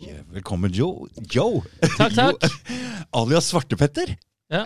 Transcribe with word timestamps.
Velkommen, 0.00 0.72
Joe. 0.72 1.08
Joe! 1.28 1.60
Takk, 1.98 2.14
takk. 2.16 2.44
Alias 3.18 3.50
Svartepetter. 3.50 4.14
Ja. 4.50 4.64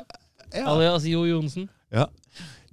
Ja. 0.54 0.66
Alias 0.70 1.06
Jo 1.10 1.24
Johnsen. 1.26 1.68
ja. 1.90 2.08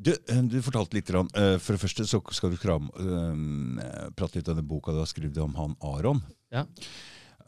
Du, 0.01 0.09
eh, 0.13 0.39
du 0.49 0.55
fortalte 0.65 0.95
litt. 0.97 1.09
eh, 1.13 1.57
For 1.61 1.75
det 1.75 1.81
første 1.83 2.05
så 2.09 2.17
skal 2.33 2.49
du 2.49 2.57
kram, 2.57 2.87
eh, 2.97 4.09
prate 4.17 4.39
litt 4.39 4.47
om 4.49 4.57
den 4.57 4.65
boka 4.65 4.91
du 4.93 4.97
har 4.97 5.05
skrevet 5.09 5.37
om 5.43 5.53
han 5.55 5.75
Aron. 5.81 6.21
Ja. 6.51 6.65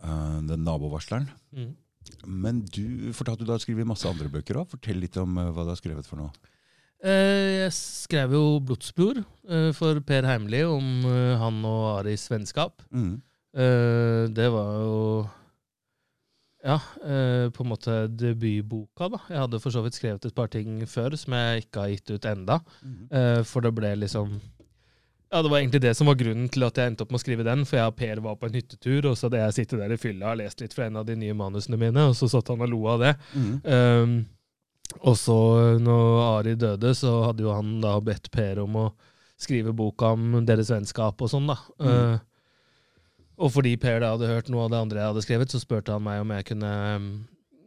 Den 0.04 0.62
nabovarsleren. 0.66 1.30
Mm. 1.56 1.72
Men 2.28 2.60
du 2.66 3.12
fortalte 3.16 3.46
du 3.46 3.52
har 3.54 3.62
skrevet 3.64 3.88
masse 3.88 4.06
andre 4.06 4.30
bøker 4.30 4.60
òg. 4.62 4.70
Fortell 4.70 5.00
litt 5.02 5.18
om 5.18 5.34
hva 5.40 5.64
du 5.64 5.72
har 5.72 5.80
skrevet 5.80 6.06
for 6.06 6.20
noe. 6.22 6.32
Jeg 7.04 7.72
skrev 7.74 8.32
jo 8.36 8.60
'Blodsspor' 8.60 9.24
for 9.74 10.00
Per 10.02 10.24
Heimli 10.24 10.62
om 10.64 11.02
han 11.40 11.64
og 11.66 12.00
Aris 12.04 12.28
vennskap. 12.30 12.82
Mm. 12.94 13.22
Eh, 13.54 14.30
det 14.34 14.50
var 14.50 14.76
jo 14.82 15.00
ja, 16.64 16.80
uh, 17.04 17.50
på 17.52 17.64
en 17.64 17.70
måte 17.70 18.08
debutboka, 18.08 19.10
da. 19.12 19.20
Jeg 19.28 19.42
hadde 19.42 19.60
for 19.60 19.76
så 19.76 19.82
vidt 19.84 19.98
skrevet 19.98 20.26
et 20.30 20.36
par 20.36 20.48
ting 20.52 20.80
før 20.88 21.18
som 21.20 21.36
jeg 21.36 21.66
ikke 21.66 21.82
har 21.82 21.92
gitt 21.92 22.14
ut 22.14 22.28
enda. 22.30 22.60
Eh, 23.12 23.42
for 23.48 23.66
det 23.66 23.74
ble 23.76 23.92
liksom 24.06 24.38
Ja, 25.34 25.42
det 25.42 25.50
var 25.50 25.60
egentlig 25.60 25.82
det 25.82 25.96
som 25.98 26.08
var 26.08 26.16
grunnen 26.16 26.48
til 26.54 26.64
at 26.64 26.78
jeg 26.78 26.92
endte 26.92 27.04
opp 27.04 27.12
med 27.12 27.20
å 27.20 27.24
skrive 27.24 27.44
den. 27.44 27.66
For 27.68 27.82
jeg 27.82 27.92
og 27.92 27.98
Per 28.00 28.22
var 28.24 28.38
på 28.40 28.48
en 28.48 28.56
hyttetur, 28.56 29.10
og 29.10 29.18
så 29.18 29.28
hadde 29.28 29.42
jeg 29.42 29.56
sittet 29.58 29.82
der 29.82 29.96
i 29.96 30.00
fylla 30.00 30.32
og 30.32 30.40
lest 30.40 30.62
litt 30.62 30.76
fra 30.78 30.88
en 30.88 31.02
av 31.02 31.08
de 31.08 31.18
nye 31.20 31.36
manusene 31.36 31.80
mine, 31.82 32.06
og 32.12 32.16
så 32.16 32.30
satt 32.32 32.54
han 32.54 32.64
og 32.64 32.70
lo 32.70 32.84
av 32.94 33.02
det. 33.02 33.14
Mm. 33.34 33.56
Um, 33.66 34.14
og 35.02 35.18
så, 35.18 35.40
når 35.82 36.20
Ari 36.28 36.54
døde, 36.62 36.94
så 36.96 37.16
hadde 37.26 37.44
jo 37.44 37.52
han 37.52 37.80
da 37.82 37.98
bedt 38.00 38.30
Per 38.32 38.62
om 38.62 38.78
å 38.78 38.92
skrive 39.42 39.74
boka 39.76 40.14
om 40.14 40.38
deres 40.46 40.70
vennskap 40.72 41.20
og 41.26 41.34
sånn, 41.34 41.50
da. 41.50 41.58
Mm. 41.82 41.90
Uh, 41.90 42.22
og 43.38 43.54
fordi 43.54 43.76
Per 43.82 44.02
da 44.04 44.14
hadde 44.14 44.30
hørt 44.30 44.50
noe 44.54 44.66
av 44.68 44.74
det 44.74 44.82
andre 44.84 45.02
jeg 45.02 45.12
hadde 45.14 45.24
skrevet, 45.26 45.54
så 45.54 45.62
spurte 45.62 45.96
han 45.96 46.04
meg 46.06 46.22
om 46.24 46.34
jeg 46.36 46.48
kunne 46.52 46.72
um, 47.00 47.08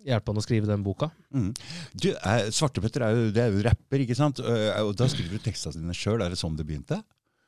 hjelpe 0.07 0.33
han 0.33 0.41
å 0.41 0.45
skrive 0.45 0.71
den 0.71 0.85
boka. 0.87 1.11
Mm. 1.35 1.51
Du, 1.99 2.11
er, 2.15 2.51
Svartepetter 2.55 3.03
er 3.07 3.17
jo, 3.17 3.27
er 3.35 3.55
jo 3.55 3.65
rapper, 3.67 4.05
ikke 4.05 4.19
sant? 4.19 4.41
Eh, 4.41 4.71
Og 4.85 4.95
da 4.99 5.09
skriver 5.11 5.37
du 5.37 5.43
tekstene 5.43 5.81
dine 5.83 5.97
sjøl. 5.97 6.23
Er 6.23 6.33
det 6.33 6.39
sånn 6.41 6.59
det 6.59 6.67
begynte? 6.69 7.01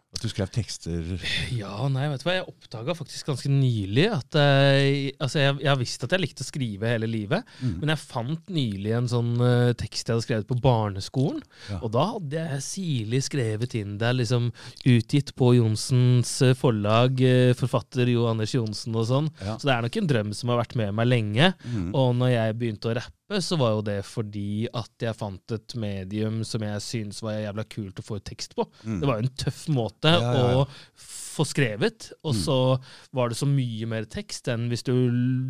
At 0.09 0.23
du 0.25 0.29
skrev 0.33 0.49
tekster 0.49 1.05
Ja, 1.53 1.85
nei, 1.93 2.07
vet 2.09 2.23
du 2.23 2.29
hva, 2.31 2.35
jeg 2.39 2.47
oppdaga 2.49 2.95
faktisk 2.97 3.27
ganske 3.29 3.51
nylig 3.53 4.07
at 4.09 4.39
jeg, 4.41 5.11
altså 5.21 5.43
jeg, 5.43 5.57
jeg 5.61 5.69
har 5.69 5.77
visst 5.83 6.07
at 6.07 6.15
jeg 6.17 6.23
likte 6.23 6.47
å 6.47 6.49
skrive 6.49 6.89
hele 6.95 7.09
livet, 7.11 7.45
Mm. 7.59 7.75
men 7.83 7.91
jeg 7.93 8.01
fant 8.01 8.51
nylig 8.55 8.93
en 8.97 9.09
sånn 9.11 9.35
uh, 9.43 9.73
tekst 9.79 10.09
jeg 10.09 10.15
hadde 10.17 10.25
skrevet 10.25 10.49
på 10.49 10.57
barneskolen, 10.65 11.43
Ja. 11.69 11.79
og 11.83 11.93
da 11.93 12.07
hadde 12.15 12.41
jeg 12.41 12.65
sirlig 12.65 13.21
skrevet 13.27 13.75
inn 13.79 13.99
der, 14.01 14.17
liksom 14.17 14.49
utgitt 14.89 15.35
på 15.37 15.53
Johnsens 15.59 16.33
eh, 16.47 16.55
forlag, 16.57 17.21
uh, 17.21 17.53
forfatter 17.59 18.09
Jo 18.09 18.29
Anders 18.31 18.55
Johnsen 18.57 18.97
og 18.97 19.07
sånn. 19.11 19.29
Ja. 19.45 19.59
Så 19.61 19.69
det 19.69 19.75
er 19.77 19.85
nok 19.87 20.01
en 20.01 20.09
drøm 20.15 20.33
som 20.39 20.53
har 20.55 20.63
vært 20.63 20.77
med 20.81 20.95
meg 20.97 21.11
lenge. 21.11 21.53
Mm. 21.69 21.91
Og 21.99 22.15
når 22.17 22.33
jeg 22.33 22.59
begynte 22.63 22.93
å 22.93 22.97
rappe, 23.03 23.15
så 23.45 23.59
var 23.61 23.75
jo 23.77 23.83
det 23.85 23.99
fordi 24.09 24.67
at 24.73 25.05
jeg 25.05 25.17
fant 25.19 25.53
et 25.53 25.75
medium 25.77 26.39
som 26.49 26.63
jeg 26.65 26.81
syntes 26.81 27.19
var 27.23 27.37
jævla 27.43 27.65
kult 27.69 28.01
å 28.01 28.05
få 28.07 28.17
ut 28.17 28.25
tekst 28.25 28.55
på. 28.57 28.65
Mm. 28.89 29.01
Det 29.03 29.09
var 29.11 29.19
jo 29.21 29.27
en 29.27 29.35
tøff 29.45 29.61
måte 29.69 30.13
Ja, 30.15 30.21
ja, 30.33 30.47
ja. 30.55 30.63
å 30.63 30.69
få 30.97 31.45
skrevet, 31.47 32.09
og 32.25 32.33
Mm. 32.35 32.41
så 32.43 32.57
var 33.15 33.29
det 33.29 33.37
så 33.39 33.47
mye 33.47 33.87
mer 33.87 34.05
tekst 34.11 34.49
enn 34.49 34.65
hvis 34.73 34.83
du 34.89 34.95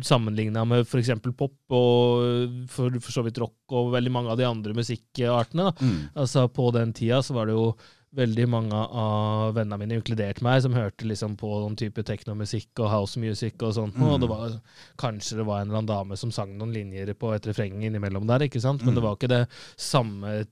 sammenligna 0.05 0.65
med 0.67 0.83
f.eks. 0.85 1.09
pop 1.35 1.55
og 1.73 2.67
for, 2.69 2.99
for 2.99 3.11
så 3.15 3.23
vidt 3.25 3.39
rock 3.41 3.55
og 3.73 3.93
veldig 3.95 4.11
mange 4.11 4.29
av 4.29 4.37
de 4.37 4.45
andre 4.45 4.73
musikkartene. 4.77 5.71
Mm. 5.79 6.09
Altså 6.19 6.47
På 6.51 6.71
den 6.75 6.93
tida 6.93 7.23
så 7.23 7.33
var 7.33 7.47
det 7.49 7.55
jo 7.57 7.71
veldig 8.15 8.45
mange 8.49 8.73
av 8.73 9.53
vennene 9.53 9.77
mine, 9.77 9.97
inkludert 9.99 10.41
meg, 10.41 10.61
som 10.63 10.73
hørte 10.73 11.05
liksom 11.05 11.35
på 11.37 11.47
noen 11.61 11.75
type 11.77 12.01
teknomusikk 12.03 12.79
og 12.81 12.89
house 12.89 13.19
music 13.21 13.53
og 13.61 13.75
sånt. 13.77 13.95
Mm. 13.95 14.07
Og 14.09 14.19
det 14.23 14.29
var, 14.31 14.55
kanskje 14.97 15.37
det 15.37 15.45
var 15.45 15.61
en 15.61 15.67
eller 15.69 15.83
annen 15.83 15.91
dame 15.91 16.17
som 16.17 16.31
sang 16.33 16.55
noen 16.57 16.73
linjer 16.73 17.13
på 17.13 17.33
et 17.35 17.45
refreng 17.45 17.83
innimellom 17.85 18.25
der, 18.27 18.47
ikke 18.47 18.61
sant? 18.63 18.81
men 18.81 18.93
Mm. 18.93 18.95
det 18.97 19.03
var 19.05 19.15
ikke 19.19 19.29
det 19.29 19.43
samme 19.77 20.45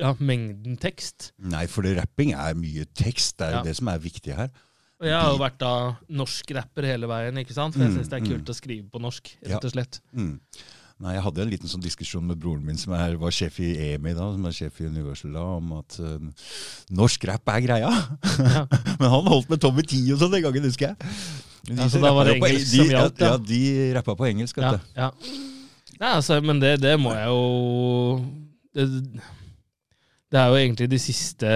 ja, 0.00 0.14
mengden 0.18 0.78
tekst. 0.80 1.32
Nei, 1.38 1.66
for 1.68 1.82
det, 1.84 1.96
rapping 2.00 2.32
er 2.32 2.54
mye 2.56 2.86
tekst. 2.96 3.36
Det 3.38 3.46
er 3.46 3.50
jo 3.52 3.56
Ja. 3.58 3.62
det 3.68 3.76
som 3.76 3.88
er 3.88 3.98
viktig 3.98 4.34
her. 4.34 4.48
Og 5.02 5.06
jeg 5.06 5.18
har 5.18 5.32
jo 5.32 5.38
vært 5.42 5.58
da 5.58 5.96
norsk 6.08 6.50
rapper 6.56 6.82
hele 6.86 7.06
veien, 7.10 7.36
ikke 7.36 7.52
sant? 7.52 7.74
for 7.74 7.82
jeg 7.82 7.90
Mm, 7.90 7.98
syns 7.98 8.08
det 8.08 8.16
er 8.16 8.24
mm. 8.24 8.30
kult 8.32 8.48
å 8.48 8.54
skrive 8.54 8.90
på 8.90 9.00
norsk, 9.02 9.36
Ja. 9.42 9.56
rett 9.58 9.64
og 9.64 9.72
slett. 9.72 10.00
Mm. 10.14 10.40
Nei, 11.02 11.16
Jeg 11.16 11.22
hadde 11.24 11.42
en 11.42 11.50
liten 11.50 11.70
sånn 11.70 11.82
diskusjon 11.82 12.26
med 12.28 12.38
broren 12.38 12.62
min, 12.62 12.78
som 12.78 12.92
er, 12.94 13.16
var 13.18 13.34
sjef 13.34 13.56
i 13.64 13.72
EMI, 13.88 14.12
da, 14.14 14.28
som 14.36 14.44
er 14.46 14.54
sjef 14.54 14.76
i 14.78 14.86
Universal, 14.86 15.32
da, 15.34 15.42
om 15.58 15.72
at 15.80 15.96
uh, 15.98 16.44
norsk 16.94 17.26
rap 17.26 17.50
er 17.56 17.64
greia. 17.64 17.88
Ja. 18.38 18.62
Men 19.00 19.08
han 19.10 19.30
holdt 19.32 19.50
med 19.50 19.62
Tommy 19.64 19.82
T 19.82 19.98
og 20.14 20.20
sånn 20.22 20.36
den 20.36 20.44
gangen, 20.46 20.68
husker 20.70 20.92
jeg. 20.92 21.10
Men 21.68 21.82
Ja, 21.82 21.88
så 21.90 22.02
da 22.02 22.12
var 22.14 22.30
det 22.30 22.36
engelsk 22.38 22.54
på- 22.54 22.70
de, 22.70 22.76
som 22.76 22.92
gjaldt, 22.94 23.18
ja. 23.24 23.32
ja. 23.32 23.34
ja. 23.34 23.42
De 23.50 23.90
rappa 23.98 24.14
på 24.18 24.28
engelsk, 24.30 24.62
vet 24.62 24.68
Ja, 24.68 25.08
ja. 25.08 25.10
Nei, 26.02 26.10
altså, 26.18 26.38
men 26.42 26.62
det, 26.62 26.76
det 26.82 26.96
må 26.98 27.12
jeg 27.14 27.28
jo 27.30 27.42
det, 28.74 28.86
det 30.32 30.40
er 30.40 30.48
jo 30.48 30.56
egentlig 30.56 30.88
de 30.88 30.98
siste 31.00 31.48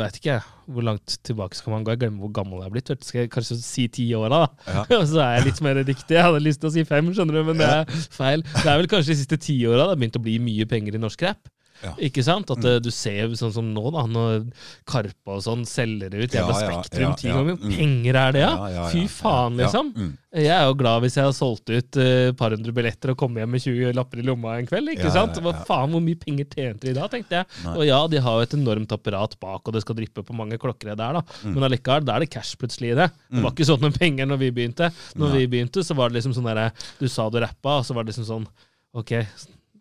Veit 0.00 0.16
ikke 0.16 0.30
jeg, 0.30 0.44
hvor 0.72 0.84
langt 0.86 1.18
tilbake 1.26 1.58
skal 1.58 1.74
man 1.74 1.84
gå? 1.84 1.92
Jeg 1.92 2.00
glemmer 2.04 2.24
hvor 2.24 2.32
gammel 2.38 2.62
jeg 2.62 2.70
er 2.70 2.74
blitt. 2.74 2.92
Skal 3.04 3.24
jeg 3.24 3.32
kanskje 3.34 3.58
si 3.60 3.86
ti 3.92 4.06
åra, 4.16 4.46
da? 4.46 4.72
Ja. 4.72 4.84
Og 5.00 5.06
så 5.10 5.20
er 5.24 5.34
jeg 5.36 5.50
litt 5.50 5.62
mer 5.66 5.80
riktig. 5.82 6.16
Jeg 6.16 6.24
hadde 6.24 6.42
lyst 6.42 6.62
til 6.62 6.70
å 6.70 6.74
si 6.74 6.86
fem, 6.88 7.12
skjønner 7.12 7.40
du, 7.40 7.42
men 7.50 7.60
det 7.60 7.68
er 7.68 8.04
feil. 8.16 8.44
Det 8.54 8.64
er 8.64 8.80
vel 8.80 8.88
kanskje 8.90 9.12
de 9.12 9.18
siste 9.20 9.40
ti 9.42 9.58
åra 9.68 9.84
det 9.84 9.92
har 9.92 10.00
begynt 10.00 10.20
å 10.20 10.24
bli 10.24 10.38
mye 10.42 10.68
penger 10.70 10.96
i 10.96 11.02
norsk 11.02 11.26
rap. 11.28 11.42
Ja. 11.82 11.94
Ikke 11.98 12.22
sant? 12.22 12.50
At 12.50 12.58
Mm. 12.58 12.66
eh, 12.76 12.78
du 12.80 12.90
ser 12.90 13.28
sånn 13.40 13.52
som 13.52 13.72
nå, 13.74 13.90
da, 13.92 14.02
når 14.06 14.46
Karpe 14.86 15.28
og 15.36 15.42
sånn 15.42 15.64
selger 15.64 16.12
ut 16.12 16.30
jævla 16.30 16.54
Ja, 16.60 16.82
Spektrum 16.82 17.14
ti 17.16 17.28
ganger. 17.28 17.56
Mm. 17.56 17.76
Penger 17.76 18.14
er 18.20 18.32
det, 18.32 18.40
ja? 18.44 18.88
Fy 18.90 19.06
faen, 19.08 19.56
liksom. 19.56 19.92
Mm. 19.94 20.16
Jeg 20.32 20.46
er 20.54 20.66
jo 20.68 20.74
glad 20.78 21.02
hvis 21.02 21.16
jeg 21.16 21.24
har 21.26 21.32
solgt 21.34 21.70
ut 21.70 21.96
et 21.96 21.96
uh, 22.28 22.32
par 22.38 22.50
hundre 22.54 22.70
billetter 22.72 23.10
og 23.10 23.16
kommet 23.18 23.40
hjem 23.42 23.50
med 23.50 23.60
20 23.64 23.92
lapper 23.98 24.20
i 24.20 24.22
lomma 24.22 24.58
en 24.60 24.66
kveld. 24.68 24.92
ikke 24.94 25.10
sant? 25.10 25.34
Hva 25.42 25.54
faen, 25.66 25.90
hvor 25.90 26.00
mye 26.04 26.14
penger 26.20 26.46
tjente 26.52 26.86
de 26.86 26.92
da, 26.94 27.08
tenkte 27.10 27.40
jeg. 27.40 27.46
Nei. 27.64 27.74
Og 27.76 27.84
ja, 27.88 27.98
de 28.06 28.20
har 28.22 28.36
jo 28.38 28.42
et 28.46 28.54
enormt 28.54 28.92
apparat 28.94 29.34
bak, 29.40 29.62
og 29.66 29.72
det 29.74 29.82
skal 29.82 29.96
dryppe 29.98 30.22
på 30.22 30.36
mange 30.36 30.56
klokker 30.60 30.92
der, 30.94 31.18
da. 31.18 31.22
Mm. 31.42 31.54
Men 31.56 31.66
allikevel, 31.66 32.04
da 32.06 32.14
er 32.14 32.20
det 32.20 32.30
cash 32.30 32.54
plutselig 32.60 32.92
i 32.92 32.98
det. 33.00 33.10
Det 33.30 33.42
var 33.42 33.50
Mm. 33.50 33.54
ikke 33.56 33.66
sånn 33.66 33.80
med 33.80 33.98
penger 33.98 34.26
når 34.26 34.38
vi 34.38 34.50
begynte. 34.52 34.92
Når 35.16 35.28
Nei. 35.32 35.38
vi 35.38 35.46
begynte, 35.56 35.82
så 35.82 35.96
var 35.96 36.08
det 36.10 36.22
liksom 36.22 36.34
sånn 36.38 36.46
derre 36.46 36.70
Du 37.00 37.08
sa 37.08 37.28
du 37.28 37.40
rappa, 37.40 37.78
og 37.80 37.84
så 37.84 37.94
var 37.94 38.04
det 38.04 38.14
liksom 38.14 38.26
sånn 38.28 38.46
OK, 38.94 39.26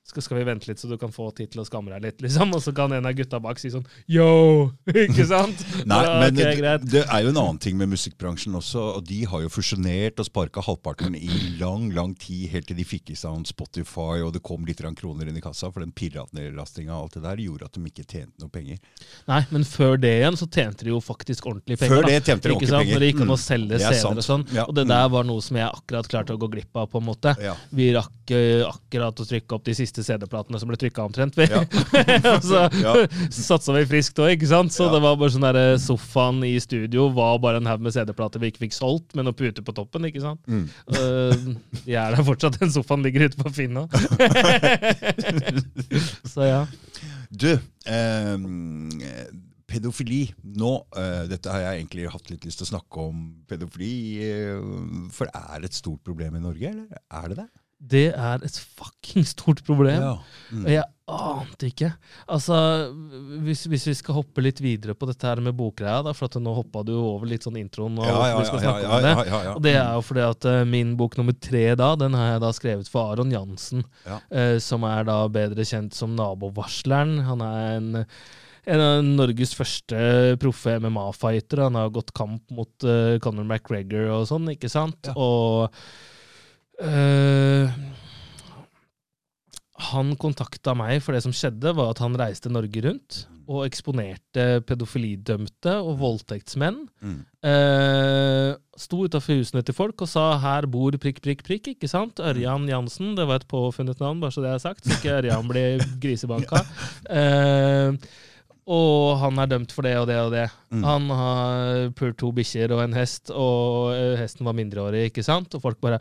skal, 0.09 0.25
skal 0.25 0.37
vi 0.39 0.45
vente 0.47 0.67
litt 0.69 0.81
så 0.81 0.89
du 0.89 0.97
kan 1.01 1.11
få 1.13 1.29
tid 1.37 1.51
til 1.53 1.61
å 1.63 1.65
skamme 1.67 1.93
deg 1.93 2.03
litt, 2.07 2.21
liksom? 2.25 2.53
Og 2.57 2.61
så 2.65 2.73
kan 2.75 2.91
en 2.97 3.05
av 3.09 3.13
gutta 3.17 3.39
bak 3.43 3.59
si 3.61 3.69
sånn 3.73 3.85
yo! 4.09 4.71
Ikke 5.05 5.25
sant? 5.29 5.61
Nei, 5.85 6.01
Ja, 6.03 6.15
men 6.23 6.33
okay, 6.35 6.59
det, 6.59 6.75
det 6.91 7.03
er 7.05 7.23
jo 7.25 7.33
en 7.33 7.41
annen 7.43 7.59
ting 7.61 7.77
med 7.79 7.91
musikkbransjen 7.93 8.55
også, 8.59 8.83
og 8.99 9.05
de 9.07 9.21
har 9.29 9.43
jo 9.45 9.49
fusjonert 9.53 10.19
og 10.19 10.27
sparka 10.27 10.63
halvparten 10.65 11.15
i 11.15 11.55
lang, 11.59 11.89
lang 11.95 12.15
tid, 12.19 12.47
helt 12.53 12.67
til 12.69 12.77
de 12.79 12.85
fikk 12.87 13.13
i 13.13 13.17
seg 13.19 13.45
Spotify, 13.49 14.19
og 14.25 14.33
det 14.35 14.41
kom 14.45 14.65
litt 14.67 14.81
kroner 14.97 15.27
inn 15.29 15.37
i 15.37 15.41
kassa, 15.43 15.69
for 15.71 15.83
den 15.83 15.91
piratnedlastinga 15.95 16.95
og 16.95 17.03
alt 17.07 17.17
det 17.19 17.23
der 17.25 17.41
gjorde 17.43 17.67
at 17.69 17.75
de 17.77 17.83
ikke 17.91 18.05
tjente 18.07 18.41
noe 18.41 18.49
penger. 18.53 18.79
Nei, 19.29 19.41
men 19.53 19.65
før 19.67 19.97
det 20.01 20.11
igjen 20.19 20.37
så 20.39 20.47
tjente 20.49 20.87
de 20.87 20.93
jo 20.93 20.99
faktisk 21.03 21.45
ordentlig 21.49 21.77
penger. 21.79 21.95
Før 21.99 22.07
det 22.07 22.15
tjente 22.25 22.47
de 22.47 22.53
ordentlig 22.55 22.71
penger. 22.73 22.93
Når 22.95 23.03
det 23.05 23.09
gikk 23.11 23.21
an 23.25 23.33
å 23.33 23.37
Mm. 23.39 23.43
selge 23.43 23.75
er 23.77 23.83
CD-er 23.93 24.17
og 24.19 24.25
sånn. 24.25 24.45
Ja. 24.55 24.63
Og 24.65 24.73
det 24.75 24.85
Mm. 24.85 24.89
der 24.95 25.09
var 25.09 25.23
noe 25.29 25.41
som 25.41 25.57
jeg 25.57 25.69
akkurat 25.69 26.07
klarte 26.09 26.33
å 26.35 26.39
gå 26.39 26.49
glipp 26.51 26.75
av, 26.75 26.89
på 26.89 26.97
en 26.99 27.05
måte. 27.05 27.35
Ja. 27.41 27.55
Vi 27.71 27.91
rakk 27.93 28.31
eh, 28.31 28.63
akkurat 28.67 29.15
å 29.19 29.25
trykke 29.27 29.55
opp 29.55 29.63
de 29.65 29.73
siste 29.77 29.98
CD-platene 30.05 30.59
som 30.61 30.69
ble 30.71 30.77
trykka 30.79 31.01
omtrent, 31.05 31.33
vi. 31.39 31.45
Ja. 31.51 31.61
og 32.33 32.41
så 32.45 32.59
Ja. 32.79 32.93
satsa 33.33 33.71
vi 33.75 33.83
friskt 33.89 34.19
òg, 34.21 34.29
ikke 34.37 34.49
sant. 34.51 34.71
Så 34.75 34.83
Ja. 34.87 34.91
det 34.95 35.01
var 35.05 35.13
bare 35.19 35.33
sånn 35.33 35.47
der 35.47 35.59
sofaen 35.81 36.37
i 36.47 36.55
studio 36.63 37.01
var 37.15 37.33
bare 37.39 37.57
en 37.61 37.65
haug 37.69 37.81
med 37.81 37.93
CD-plater 37.95 38.39
vi 38.41 38.47
ikke 38.51 38.63
fikk 38.67 38.75
solgt, 38.77 39.09
med 39.15 39.23
noen 39.27 39.35
puter 39.37 39.63
på 39.65 39.73
toppen, 39.75 40.05
ikke 40.09 40.21
sant. 40.23 40.41
Mm. 40.47 40.65
Uh, 40.93 41.35
er 41.87 42.15
der 42.15 42.23
fortsatt, 42.27 42.59
den 42.59 42.71
sofaen 42.73 43.03
ligger 43.05 43.21
ute 43.29 43.37
på 43.39 43.49
Finn 43.53 43.73
nå. 43.77 43.83
så 46.33 46.41
ja. 46.47 46.61
Du, 47.29 47.51
ehm, 47.85 48.89
pedofili. 49.69 50.23
Nå, 50.57 50.71
eh, 50.97 51.25
dette 51.29 51.51
har 51.53 51.61
jeg 51.61 51.73
egentlig 51.83 52.07
hatt 52.11 52.29
litt 52.31 52.45
lyst 52.47 52.57
til 52.61 52.65
å 52.67 52.71
snakke 52.73 52.95
om 53.11 53.17
pedofili, 53.49 53.91
eh, 54.25 54.57
for 55.13 55.25
er 55.29 55.57
det 55.61 55.69
et 55.71 55.77
stort 55.77 56.01
problem 56.03 56.35
i 56.39 56.43
Norge, 56.43 56.67
eller 56.71 56.87
er 57.21 57.25
det 57.29 57.37
det? 57.43 57.47
Det 57.79 58.09
er 58.11 58.41
et 58.43 58.57
fucking 58.75 59.23
stort 59.27 59.61
problem. 59.63 60.01
Ja. 60.03 60.15
Mm. 60.51 60.63
Og 60.65 60.71
jeg 60.73 60.83
ante 61.09 61.67
ikke. 61.71 61.87
Altså, 62.29 62.55
hvis, 63.45 63.63
hvis 63.71 63.85
vi 63.87 63.93
skal 63.97 64.17
hoppe 64.19 64.43
litt 64.43 64.59
videre 64.61 64.93
på 64.99 65.07
dette 65.09 65.25
her 65.25 65.39
med 65.41 65.55
bokgreia, 65.57 66.01
da, 66.05 66.11
for 66.13 66.27
at 66.27 66.35
nå 66.43 66.51
hoppa 66.57 66.83
du 66.85 66.91
over 66.99 67.29
litt 67.31 67.47
sånn 67.47 67.57
introen, 67.61 67.95
og 67.97 68.05
Ja, 68.05 68.17
ja, 68.29 68.35
vi 68.37 68.49
skal 68.49 68.61
snakke 68.65 68.89
om 68.91 69.05
det. 69.07 69.13
Og 69.55 69.61
det 69.65 69.73
er 69.79 69.93
jo 69.95 70.03
fordi 70.05 70.25
at 70.27 70.49
uh, 70.51 70.57
min 70.69 70.91
bok 70.99 71.15
nummer 71.17 71.37
tre 71.39 71.63
da, 71.79 71.93
den 71.97 72.17
har 72.19 72.35
jeg 72.35 72.43
da 72.43 72.51
skrevet 72.59 72.91
for 72.91 73.13
Aron 73.15 73.31
Jansen, 73.33 73.85
Ja. 74.05 74.19
eh, 74.29 74.57
som 74.61 74.85
er 74.85 75.07
da 75.07 75.21
bedre 75.31 75.65
kjent 75.65 75.95
som 75.97 76.13
nabovarsleren. 76.19 77.15
Han 77.25 77.41
er 77.47 77.71
en, 77.79 77.89
en 78.75 78.85
av 78.85 78.99
Norges 79.07 79.55
første 79.57 80.35
proffe 80.43 80.75
MMA-fightere. 80.83 81.71
Han 81.71 81.79
har 81.79 81.89
gått 81.95 82.13
kamp 82.17 82.43
mot 82.53 82.85
uh, 82.85 83.15
Conor 83.23 83.47
McGregor 83.49 84.11
og 84.19 84.29
sånn, 84.29 84.51
ikke 84.53 84.69
sant? 84.69 85.09
Ja. 85.09 85.17
Og 85.17 85.73
eh, 86.83 87.79
han 89.89 90.15
kontakta 90.19 90.75
meg, 90.77 90.99
for 91.03 91.15
det 91.15 91.23
som 91.25 91.35
skjedde, 91.35 91.73
var 91.77 91.93
at 91.93 92.01
han 92.03 92.17
reiste 92.19 92.51
Norge 92.51 92.83
rundt 92.85 93.23
og 93.49 93.63
eksponerte 93.65 94.59
pedofilidømte 94.69 95.73
og 95.81 95.95
voldtektsmenn. 96.03 96.83
Mm. 97.01 97.19
Eh, 97.49 98.51
sto 98.77 99.01
utafor 99.07 99.39
husene 99.39 99.63
til 99.65 99.73
folk 99.73 100.03
og 100.05 100.11
sa 100.11 100.37
'her 100.37 100.67
bor 100.69 100.91
prikk, 100.91 101.21
prikk, 101.25 101.41
prikk'. 101.47 101.73
ikke 101.73 101.89
sant? 101.89 102.19
Ørjan 102.19 102.69
Jansen, 102.69 103.15
det 103.15 103.25
var 103.25 103.41
et 103.41 103.47
påfunnet 103.47 103.99
navn, 103.99 104.21
bare 104.21 104.31
så 104.31 104.41
det 104.45 104.53
er 104.53 104.61
sagt, 104.61 104.85
så 104.85 104.93
ikke 104.93 105.17
Ørjan 105.19 105.47
blir 105.47 105.81
grisebanka. 105.99 106.61
Eh, 107.09 107.93
og 108.69 109.17
han 109.17 109.41
er 109.41 109.49
dømt 109.49 109.71
for 109.73 109.87
det 109.87 109.95
og 109.97 110.05
det 110.09 110.17
og 110.21 110.31
det. 110.35 110.45
Mm. 110.69 110.83
Han 110.85 111.09
har 111.17 111.89
pult 111.97 112.19
to 112.21 112.29
bikkjer 112.37 112.69
og 112.75 112.83
en 112.83 112.93
hest, 112.93 113.31
og 113.33 113.95
eh, 113.95 114.13
hesten 114.19 114.45
var 114.45 114.57
mindreårig, 114.57 115.07
ikke 115.09 115.25
sant? 115.25 115.55
Og 115.57 115.63
folk 115.63 115.79
bare 115.81 115.97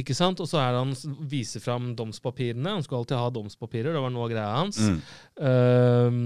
Ikke 0.00 0.14
sant? 0.14 0.38
Og 0.38 0.46
så 0.46 0.60
er 0.62 0.78
han 0.78 0.94
viser 1.28 1.62
fram 1.64 1.92
domspapirene. 1.98 2.76
Han 2.76 2.84
skulle 2.86 3.02
alltid 3.02 3.18
ha 3.18 3.30
domspapirer, 3.34 3.90
det 3.96 4.02
var 4.04 4.14
noe 4.14 4.28
av 4.28 4.34
greia 4.34 4.52
hans. 4.54 4.78
Mm. 4.78 5.00
Um, 5.42 6.20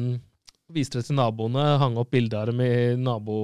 viste 0.76 1.00
det 1.00 1.06
til 1.08 1.16
naboene, 1.16 1.64
hang 1.80 1.96
opp 2.00 2.10
bilder 2.12 2.42
av 2.42 2.50
dem 2.50 2.60
i 2.64 2.70
nabo, 2.98 3.38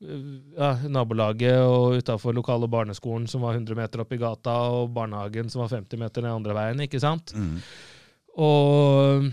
ja, 0.00 0.72
nabolaget 0.88 1.60
og 1.60 1.98
utafor 2.00 2.34
lokale 2.34 2.70
barneskolen 2.72 3.28
som 3.28 3.44
var 3.44 3.58
100 3.58 3.76
meter 3.76 4.02
opp 4.02 4.16
i 4.16 4.20
gata, 4.20 4.56
og 4.72 4.90
barnehagen 4.96 5.52
som 5.52 5.62
var 5.62 5.74
50 5.76 6.00
meter 6.00 6.24
ned 6.24 6.40
andre 6.40 6.56
veien, 6.56 6.84
ikke 6.88 7.02
sant? 7.04 7.34
Mm. 7.36 7.58
Og 8.40 9.28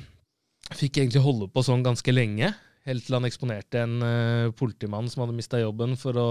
fikk 0.77 0.99
egentlig 1.01 1.23
holde 1.23 1.49
på 1.51 1.63
sånn 1.65 1.85
ganske 1.85 2.13
lenge. 2.13 2.51
Helt 2.87 3.03
til 3.05 3.17
han 3.17 3.27
eksponerte 3.27 3.81
en 3.83 3.97
uh, 4.01 4.51
politimann 4.57 5.09
som 5.11 5.25
hadde 5.25 5.35
mista 5.37 5.59
jobben 5.61 5.97
for 5.99 6.17
å 6.17 6.29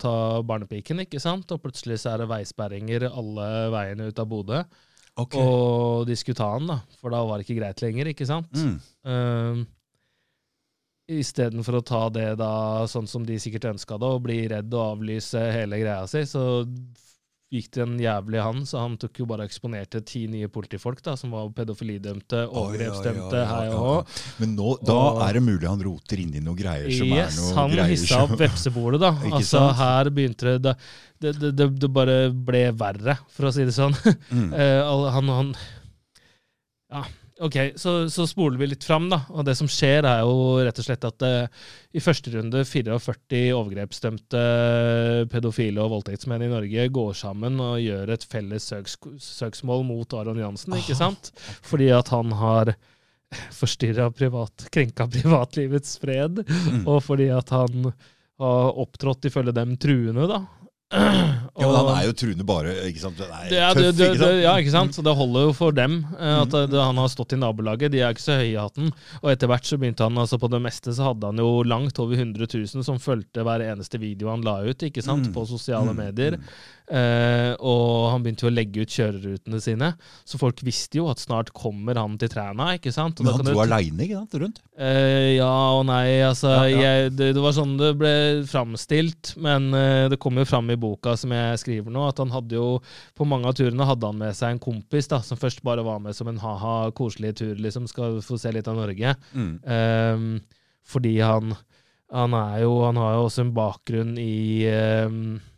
ta 0.00 0.16
barnepiken. 0.46 1.04
ikke 1.04 1.22
sant? 1.22 1.52
Og 1.54 1.62
plutselig 1.62 2.00
så 2.02 2.14
er 2.14 2.24
det 2.24 2.32
veisperringer 2.32 3.06
alle 3.10 3.46
veiene 3.72 4.10
ut 4.10 4.20
av 4.20 4.28
Bodø. 4.28 4.64
Okay. 5.14 5.38
Og 5.38 6.08
de 6.08 6.16
skulle 6.18 6.40
ta 6.40 6.50
han, 6.56 6.66
da, 6.66 6.80
for 6.98 7.14
da 7.14 7.22
var 7.22 7.38
det 7.38 7.46
ikke 7.46 7.60
greit 7.60 7.84
lenger. 7.84 8.10
ikke 8.10 8.26
sant? 8.28 8.50
Mm. 8.58 8.76
Uh, 9.06 9.64
Istedenfor 11.14 11.78
å 11.78 11.84
ta 11.84 12.06
det 12.08 12.30
da 12.40 12.86
sånn 12.88 13.06
som 13.08 13.26
de 13.28 13.36
sikkert 13.40 13.74
ønska 13.74 13.98
det, 14.00 14.08
og 14.08 14.22
bli 14.24 14.38
redd 14.48 14.72
og 14.72 14.94
avlyse 14.96 15.40
hele 15.52 15.76
greia 15.82 16.06
si, 16.08 16.22
så 16.24 16.64
gikk 17.54 17.68
det 17.76 17.82
en 17.84 17.92
jævlig 18.02 18.40
han, 18.42 18.62
så 18.66 18.80
han 18.82 18.96
tok 18.98 19.20
jo 19.22 19.26
bare 19.30 19.44
eksponerte 19.46 20.00
ti 20.06 20.24
nye 20.30 20.48
politifolk 20.52 21.00
da, 21.06 21.14
som 21.16 21.30
var 21.34 21.48
pedofilidømte, 21.54 22.42
overgrepsdømte, 22.50 23.30
Oi, 23.30 23.38
ja, 23.38 23.44
ja, 23.44 23.44
ja, 23.44 23.52
hei 23.52 23.68
og 23.70 23.78
hå. 23.84 23.94
Men 24.42 24.56
nå, 24.58 24.74
da 24.84 24.96
Og- 24.98 25.22
er 25.28 25.38
det 25.38 25.42
mulig 25.46 25.68
han 25.70 25.82
roter 25.86 26.22
inn 26.24 26.34
i 26.34 26.42
noen 26.44 26.58
greier 26.58 26.90
som 26.98 27.06
Yes, 27.14 27.38
er 27.38 27.42
noe 27.42 27.54
han 27.60 27.74
greier 27.76 27.92
hissa 27.94 28.22
opp 28.26 28.36
vepsebolet, 28.42 29.00
da. 29.06 29.12
Altså, 29.30 29.58
sant? 29.62 29.76
her 29.78 30.10
begynte 30.10 30.56
det 30.58 30.76
det, 31.24 31.32
det, 31.40 31.50
det, 31.56 31.68
det 31.80 31.88
bare 31.94 32.16
ble 32.34 32.64
verre, 32.76 33.14
for 33.32 33.46
å 33.48 33.52
si 33.54 33.64
det 33.64 33.72
sånn. 33.76 33.94
mm. 34.28 34.50
Eh, 34.64 35.10
han, 35.14 35.28
han 35.38 35.54
Ja, 36.90 37.04
OK, 37.42 37.56
så, 37.76 38.08
så 38.14 38.28
spoler 38.30 38.60
vi 38.60 38.68
litt 38.70 38.84
fram, 38.86 39.08
da. 39.10 39.24
Og 39.34 39.42
det 39.46 39.56
som 39.58 39.66
skjer, 39.66 40.06
er 40.06 40.20
jo 40.22 40.60
rett 40.62 40.78
og 40.78 40.86
slett 40.86 41.06
at 41.08 41.24
uh, 41.26 41.64
i 41.90 42.02
første 42.02 42.30
runde 42.30 42.60
44 42.62 43.48
overgrepsdømte 43.58 44.42
pedofile 45.32 45.82
og 45.82 45.90
voldtektsmenn 45.96 46.44
i 46.46 46.50
Norge 46.52 46.86
går 46.94 47.12
sammen 47.18 47.58
og 47.62 47.80
gjør 47.82 48.12
et 48.14 48.26
felles 48.30 48.68
søks, 48.70 48.94
søksmål 49.18 49.82
mot 49.88 50.14
Aron 50.20 50.38
Jansen, 50.44 50.76
ikke 50.78 50.94
sant? 50.98 51.32
Fordi 51.66 51.90
at 51.96 52.12
han 52.14 52.30
har 52.38 52.74
forstyrra 53.60 54.10
privat, 54.14 54.68
krenka 54.74 55.08
privatlivets 55.10 55.96
fred, 56.02 56.44
Mm. 56.44 56.84
og 56.86 57.02
fordi 57.02 57.28
at 57.34 57.50
han 57.54 57.88
har 58.40 58.78
opptrådt 58.82 59.26
ifølge 59.28 59.52
dem 59.54 59.74
truende, 59.80 60.26
da. 60.30 60.40
Ja, 60.94 61.66
men 61.68 61.74
han 61.76 61.88
er 61.94 62.06
jo 62.08 62.12
truende 62.18 62.44
bare, 62.46 62.72
ikke 62.88 63.00
sant? 63.02 63.20
Er 63.20 63.48
det, 63.50 63.58
tøff, 63.60 63.76
det, 63.78 63.90
det, 63.98 64.06
ikke 64.10 64.20
sant? 64.24 64.40
ja, 64.42 64.52
ikke 64.62 64.72
sant? 64.74 64.96
Så 64.96 65.04
det 65.06 65.14
holder 65.18 65.46
jo 65.48 65.52
for 65.56 65.74
dem 65.76 65.96
eh, 66.18 66.40
at 66.42 66.54
Mm. 66.54 66.74
han 66.80 66.96
har 67.02 67.08
stått 67.12 67.34
i 67.34 67.38
nabolaget. 67.38 67.92
De 67.94 68.00
er 68.02 68.14
ikke 68.14 68.24
så 68.24 68.36
høye 68.40 68.52
i 68.52 68.58
hatten. 68.58 68.90
Og 69.22 69.30
etter 69.32 69.50
hvert 69.50 69.66
så 69.68 69.78
begynte 69.78 70.06
han 70.06 70.18
altså 70.18 70.38
på 70.42 70.50
det 70.50 70.60
meste 70.64 70.94
så 70.94 71.10
hadde 71.10 71.30
han 71.30 71.38
jo 71.42 71.62
langt 71.66 71.98
over 72.02 72.14
100 72.18 72.46
000 72.46 72.84
som 72.86 72.98
fulgte 73.02 73.44
hver 73.46 73.62
eneste 73.70 74.00
video 74.02 74.30
han 74.32 74.42
la 74.46 74.58
ut 74.66 74.82
ikke 74.86 75.02
sant? 75.04 75.28
Mm. 75.30 75.34
på 75.34 75.46
sosiale 75.50 75.94
Mm, 75.94 75.96
medier. 76.04 76.38
Eh, 76.84 77.54
og 77.64 78.10
han 78.12 78.24
begynte 78.24 78.44
jo 78.44 78.50
å 78.50 78.54
legge 78.54 78.82
ut 78.84 78.92
kjørerutene 78.92 79.60
sine. 79.62 79.88
Så 80.28 80.36
folk 80.40 80.60
visste 80.66 80.98
jo 81.00 81.06
at 81.08 81.22
snart 81.22 81.52
kommer 81.56 81.96
han 81.96 82.18
til 82.20 82.28
Træna. 82.32 82.74
ikke 82.76 82.92
sant? 82.92 83.20
Og 83.20 83.26
Men 83.28 83.38
han 83.38 83.48
dro 83.48 83.62
aleine, 83.64 84.04
ikke 84.04 84.18
sant? 84.20 84.36
Rundt? 84.42 84.60
Eh, 84.76 85.36
ja 85.38 85.52
og 85.78 85.86
nei. 85.88 86.20
Altså, 86.26 86.52
Ja, 86.52 86.66
ja. 86.68 86.80
Jeg, 86.84 87.14
det, 87.16 87.30
det 87.38 87.44
var 87.44 87.56
sånn 87.56 87.76
det 87.80 87.92
ble 88.00 88.14
framstilt, 88.50 89.34
men 89.40 89.70
eh, 89.74 90.08
det 90.12 90.20
kom 90.20 90.36
jo 90.40 90.46
fram 90.48 90.68
i 90.74 90.78
boka 90.80 91.16
som 91.20 91.32
jeg 91.32 91.62
skriver 91.62 91.94
nå, 91.94 92.04
at 92.10 92.20
han 92.20 92.32
hadde 92.34 92.58
jo 92.58 92.66
På 93.16 93.26
mange 93.28 93.48
av 93.48 93.56
turene 93.56 93.86
hadde 93.88 94.08
han 94.10 94.20
med 94.20 94.36
seg 94.36 94.54
en 94.54 94.62
kompis 94.62 95.08
da, 95.10 95.22
som 95.24 95.40
først 95.40 95.62
bare 95.64 95.84
var 95.86 96.02
med 96.02 96.16
som 96.16 96.28
en 96.28 96.40
ha-ha, 96.42 96.90
koselig 96.96 97.34
tur, 97.40 97.54
liksom, 97.56 97.88
skal 97.88 98.20
få 98.24 98.36
se 98.40 98.52
litt 98.52 98.68
av 98.68 98.76
Norge. 98.76 99.14
Mm. 99.32 99.54
Ehm, 99.64 100.28
fordi 100.84 101.16
han 101.20 101.54
han 102.14 102.34
er 102.36 102.60
jo 102.62 102.84
Han 102.84 103.00
har 103.00 103.16
jo 103.16 103.24
også 103.26 103.42
en 103.42 103.54
bakgrunn 103.56 104.14
i 104.20 104.66
ehm, 104.70 105.18
eh, 105.36 105.50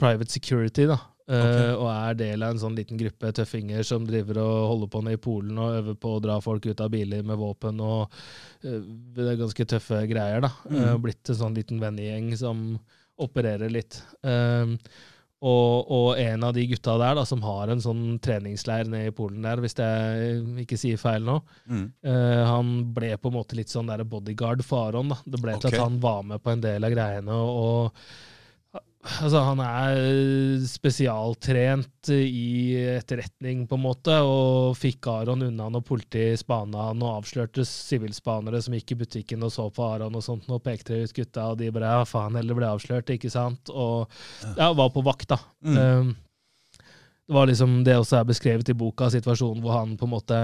private 0.00 0.30
security, 0.30 0.88
da. 0.90 0.98
Eh, 1.24 1.70
og 1.72 1.86
er 1.88 2.18
del 2.20 2.42
av 2.44 2.52
en 2.52 2.60
sånn 2.60 2.74
liten 2.76 2.98
gruppe 3.00 3.30
tøffinger 3.32 3.86
som 3.86 4.04
driver 4.04 4.42
og 4.42 4.66
holder 4.74 4.90
på 4.92 5.00
nede 5.06 5.16
i 5.16 5.22
Polen 5.24 5.56
og 5.56 5.78
øver 5.78 5.96
på 5.96 6.10
å 6.12 6.20
dra 6.20 6.36
folk 6.44 6.66
ut 6.68 6.82
av 6.84 6.90
biler 6.92 7.24
med 7.24 7.40
våpen 7.40 7.80
og 7.80 8.12
eh, 8.60 8.82
Det 9.16 9.30
er 9.30 9.40
ganske 9.40 9.66
tøffe 9.72 10.02
greier, 10.10 10.44
da. 10.44 10.52
Mm. 10.68 10.82
Eh, 10.82 10.92
blitt 11.06 11.32
en 11.32 11.40
sånn 11.40 11.56
liten 11.56 11.80
vennegjeng 11.80 12.28
som 12.36 12.66
opererer 13.24 13.72
litt. 13.72 14.02
Og, 15.44 15.90
og 15.92 16.18
en 16.18 16.44
av 16.46 16.54
de 16.56 16.64
gutta 16.70 16.94
der 17.00 17.18
da, 17.18 17.24
som 17.28 17.42
har 17.44 17.68
en 17.68 17.82
sånn 17.84 18.18
treningsleir 18.24 18.88
nede 18.88 19.10
i 19.10 19.14
Polen 19.14 19.44
der, 19.44 19.60
hvis 19.60 19.76
jeg 19.76 20.38
ikke 20.64 20.78
sier 20.80 21.00
feil 21.00 21.24
nå, 21.24 21.40
Mm. 21.64 21.86
Eh, 22.04 22.44
han 22.44 22.70
ble 22.96 23.14
på 23.16 23.30
en 23.30 23.36
måte 23.38 23.56
litt 23.56 23.72
sånn 23.72 23.88
der 23.88 24.04
bodyguard 24.08 24.64
for 24.64 24.90
Aron. 24.90 25.12
Da. 25.12 25.18
Det 25.24 25.40
ble 25.40 25.56
til 25.56 25.70
okay. 25.70 25.78
at 25.78 25.84
han 25.84 25.98
var 26.00 26.22
med 26.28 26.42
på 26.44 26.52
en 26.52 26.64
del 26.64 26.84
av 26.84 26.92
greiene. 26.92 27.36
Og, 27.36 28.04
altså, 29.04 29.40
han 29.46 29.60
er 29.64 30.64
spesialtrent 30.68 32.10
i 32.14 32.74
etterretning, 32.94 33.64
på 33.68 33.78
en 33.78 33.84
måte, 33.84 34.16
og 34.24 34.76
fikk 34.78 35.08
Aron 35.12 35.46
unna 35.46 35.68
når 35.72 35.84
politiet 35.86 36.40
spana 36.40 36.88
han 36.90 37.04
og 37.04 37.20
avslørte 37.20 37.66
sivilspanere 37.68 38.62
som 38.64 38.76
gikk 38.78 38.94
i 38.94 39.00
butikken 39.04 39.44
og 39.46 39.52
så 39.54 39.68
på 39.74 39.86
Aron 39.86 40.18
og 40.18 40.24
sånt, 40.24 40.48
og 40.48 40.62
pekte 40.64 41.02
ut 41.04 41.16
gutta, 41.16 41.50
og 41.52 41.60
de 41.60 41.72
bare 41.74 41.94
ja, 41.98 42.04
faen 42.08 42.36
heller 42.40 42.58
ble 42.58 42.68
avslørt, 42.70 43.14
ikke 43.14 43.32
sant? 43.32 43.72
Og 43.72 44.04
ja, 44.56 44.72
var 44.72 44.92
på 44.94 45.04
vakt, 45.04 45.30
da. 45.34 45.40
Mm. 45.64 45.80
Um, 45.80 46.14
det 47.24 47.32
var 47.32 47.48
liksom 47.48 47.78
det 47.86 47.94
også 47.96 48.18
er 48.18 48.26
beskrevet 48.28 48.68
i 48.68 48.76
boka, 48.76 49.08
situasjonen 49.12 49.62
hvor 49.64 49.78
han 49.78 49.94
på 49.96 50.04
en 50.04 50.12
måte 50.12 50.38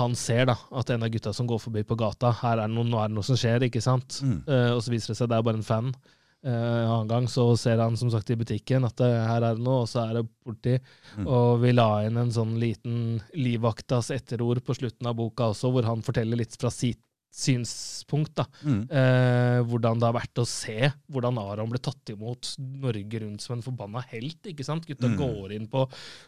Han 0.00 0.16
ser 0.18 0.48
da 0.50 0.56
at 0.74 0.90
en 0.90 1.06
av 1.06 1.12
gutta 1.14 1.30
som 1.30 1.46
går 1.46 1.60
forbi 1.62 1.84
på 1.86 1.94
gata, 1.98 2.32
her 2.40 2.58
er 2.58 2.66
det 2.66 2.74
noe, 2.74 2.86
nå 2.88 2.98
er 2.98 3.12
det 3.12 3.14
noe 3.14 3.26
som 3.26 3.38
skjer, 3.38 3.62
ikke 3.68 3.82
sant? 3.84 4.18
Mm. 4.26 4.40
Eh, 4.42 4.70
og 4.74 4.82
så 4.82 4.90
viser 4.90 5.12
det 5.12 5.20
seg 5.20 5.30
det 5.30 5.38
er 5.38 5.46
bare 5.46 5.60
en 5.60 5.66
fan. 5.66 5.92
Eh, 6.44 6.52
en 6.52 6.90
annen 6.90 7.08
gang 7.08 7.26
så 7.30 7.46
ser 7.56 7.80
han 7.80 7.96
som 7.96 8.10
sagt 8.12 8.28
i 8.30 8.36
butikken 8.36 8.84
at 8.84 8.98
det, 9.00 9.08
her 9.08 9.40
er 9.40 9.56
det 9.56 9.64
noe, 9.64 9.84
og 9.84 9.88
så 9.88 10.02
er 10.04 10.18
det 10.18 10.26
politi. 10.44 10.76
Mm. 11.16 11.24
Og 11.24 11.62
vi 11.62 11.72
la 11.72 11.88
inn 12.04 12.20
en 12.20 12.34
sånn 12.34 12.58
liten 12.60 12.98
livvaktas 13.32 14.12
etterord 14.12 14.60
på 14.66 14.76
slutten 14.76 15.08
av 15.08 15.16
boka 15.16 15.48
også, 15.54 15.72
hvor 15.72 15.88
han 15.88 16.04
forteller 16.04 16.42
litt 16.42 16.58
fra 16.60 16.72
sitt 16.74 17.00
synspunkt, 17.34 18.34
da. 18.38 18.44
Mm. 18.62 18.82
Eh, 18.90 19.60
hvordan 19.66 19.98
det 19.98 20.06
har 20.06 20.14
vært 20.16 20.40
å 20.42 20.46
se 20.46 20.76
hvordan 21.10 21.38
Aron 21.42 21.72
ble 21.72 21.80
tatt 21.82 22.12
imot 22.14 22.52
Norge 22.60 23.20
rundt 23.24 23.42
som 23.42 23.56
en 23.56 23.64
forbanna 23.64 24.04
helt. 24.12 24.40
ikke 24.46 24.64
sant? 24.66 24.86
Gutta 24.86 25.08
Mm. 25.08 25.16
går 25.18 25.52
inn 25.56 25.66
på 25.66 25.82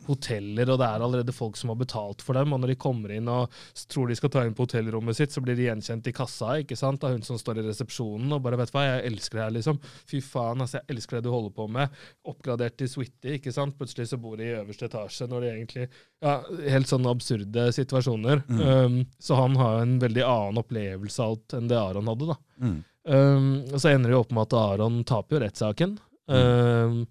hoteller, 0.08 0.70
og 0.72 0.78
det 0.80 0.86
er 0.88 1.04
allerede 1.04 1.32
folk 1.34 1.56
som 1.56 1.70
har 1.70 1.76
betalt 1.78 2.22
for 2.22 2.34
dem. 2.34 2.52
Og 2.52 2.60
når 2.60 2.68
de 2.74 2.76
kommer 2.76 3.10
inn 3.14 3.28
og 3.28 3.50
tror 3.88 4.08
de 4.08 4.16
skal 4.18 4.30
ta 4.30 4.44
inn 4.44 4.54
på 4.54 4.66
hotellrommet 4.66 5.16
sitt, 5.16 5.30
så 5.30 5.42
blir 5.42 5.56
de 5.56 5.68
gjenkjent 5.68 6.06
i 6.10 6.12
kassa 6.12 6.56
ikke 6.62 6.76
sant? 6.76 7.04
av 7.04 7.12
hun 7.12 7.22
som 7.22 7.36
står 7.36 7.58
i 7.58 7.66
resepsjonen 7.68 8.32
og 8.32 8.42
bare 8.42 8.56
'vet 8.56 8.72
du 8.72 8.78
hva, 8.78 8.84
jeg 9.02 9.12
elsker 9.12 9.36
det 9.38 9.44
her', 9.44 9.56
liksom. 9.58 9.78
Fy 10.06 10.20
faen, 10.20 10.60
altså, 10.60 10.80
jeg 10.80 10.96
elsker 10.96 11.16
det 11.16 11.24
du 11.24 11.30
holder 11.30 11.50
på 11.50 11.68
med. 11.68 11.90
Oppgradert 12.26 12.76
til 12.76 12.88
suite, 12.88 13.38
ikke 13.38 13.52
sant. 13.52 13.76
Plutselig 13.78 14.08
så 14.08 14.20
bor 14.20 14.36
de 14.36 14.44
i 14.44 14.56
øverste 14.56 14.88
etasje 14.88 15.28
når 15.28 15.40
de 15.40 15.50
egentlig 15.52 15.88
Ja, 16.24 16.38
helt 16.72 16.88
sånne 16.88 17.12
absurde 17.12 17.66
situasjoner. 17.76 18.42
Mm. 18.48 18.60
Um, 18.60 18.98
så 19.18 19.36
han 19.36 19.56
har 19.60 19.82
en 19.82 19.98
veldig 20.00 20.22
annen 20.24 20.60
opplevelse 20.62 21.22
av 21.22 21.34
alt 21.34 21.56
enn 21.58 21.68
det 21.70 21.80
Aron 21.80 22.08
hadde, 22.08 22.30
da. 22.30 22.36
Mm. 22.62 22.78
Um, 23.06 23.50
og 23.70 23.76
så 23.78 23.92
ender 23.92 24.10
det 24.10 24.16
jo 24.16 24.22
opp 24.24 24.32
med 24.34 24.48
at 24.48 24.56
Aron 24.58 25.02
taper 25.06 25.36
jo 25.36 25.42
rettssaken. 25.44 25.98
Um, 26.26 27.04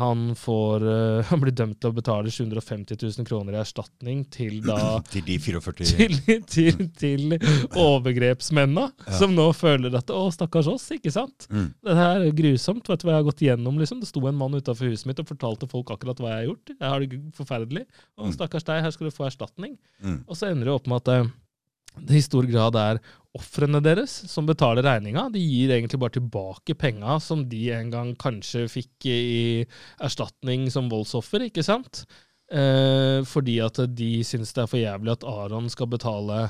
han 0.00 0.30
får 0.38 0.82
uh, 0.86 1.22
Han 1.30 1.40
blir 1.42 1.52
dømt 1.56 1.78
til 1.82 1.92
å 1.92 1.96
betale 1.96 2.32
750 2.32 2.96
000 3.18 3.26
kroner 3.28 3.54
i 3.56 3.60
erstatning 3.60 4.24
til 4.32 4.58
da 4.64 4.78
Til 5.12 5.24
de 5.28 5.36
44 5.38 5.88
til, 5.92 6.16
til, 6.48 6.80
til 6.98 7.36
overgrepsmennene, 7.76 8.88
Ja. 9.06 9.16
som 9.18 9.34
nå 9.36 9.48
føler 9.56 9.94
at 9.98 10.10
å, 10.14 10.22
stakkars 10.34 10.68
oss, 10.70 10.86
ikke 10.96 11.12
sant? 11.14 11.46
Mm. 11.50 11.68
Det 11.86 11.96
her 11.98 12.24
er 12.26 12.36
grusomt. 12.36 12.88
Vet 12.90 13.02
du 13.02 13.06
hva 13.08 13.14
jeg 13.16 13.20
har 13.22 13.28
gått 13.30 13.44
gjennom? 13.44 13.78
liksom? 13.80 14.00
Det 14.02 14.08
sto 14.10 14.22
en 14.28 14.38
mann 14.38 14.56
utafor 14.56 14.90
huset 14.90 15.08
mitt 15.10 15.20
og 15.22 15.28
fortalte 15.30 15.68
folk 15.70 15.92
akkurat 15.94 16.20
hva 16.22 16.32
jeg 16.32 16.40
har 16.42 16.48
gjort. 16.50 16.72
Jeg 16.76 16.88
har 16.94 17.04
det 17.04 17.20
forferdelig. 17.36 17.84
Og 18.18 18.26
Mm. 18.30 18.34
stakkars 18.36 18.64
deg, 18.64 18.82
her 18.84 18.90
skal 18.94 19.08
du 19.08 19.14
få 19.16 19.26
erstatning. 19.26 19.76
Mm. 20.02 20.24
Og 20.28 20.36
så 20.36 20.50
ender 20.50 20.64
det 20.70 20.74
opp 20.74 20.86
med 20.86 21.00
at 21.08 21.24
uh, 21.26 21.30
det 22.06 22.16
i 22.20 22.22
stor 22.22 22.46
grad 22.46 22.76
er 22.78 23.00
ofrene 23.38 23.78
deres 23.84 24.12
som 24.30 24.48
betaler 24.48 24.86
regninga. 24.86 25.28
De 25.30 25.42
gir 25.42 25.70
egentlig 25.74 26.00
bare 26.02 26.16
tilbake 26.18 26.74
penga 26.78 27.18
som 27.22 27.44
de 27.48 27.68
en 27.76 27.92
gang 27.92 28.14
kanskje 28.18 28.66
fikk 28.70 29.06
i 29.10 29.20
erstatning 30.02 30.66
som 30.72 30.90
voldsoffer, 30.90 31.46
ikke 31.46 31.64
sant? 31.66 32.04
Eh, 32.50 33.20
fordi 33.30 33.60
at 33.62 33.78
de 33.94 34.10
syns 34.26 34.50
det 34.56 34.64
er 34.64 34.70
for 34.70 34.82
jævlig 34.82 35.14
at 35.14 35.26
Aron 35.28 35.70
skal 35.70 35.90
betale 35.92 36.48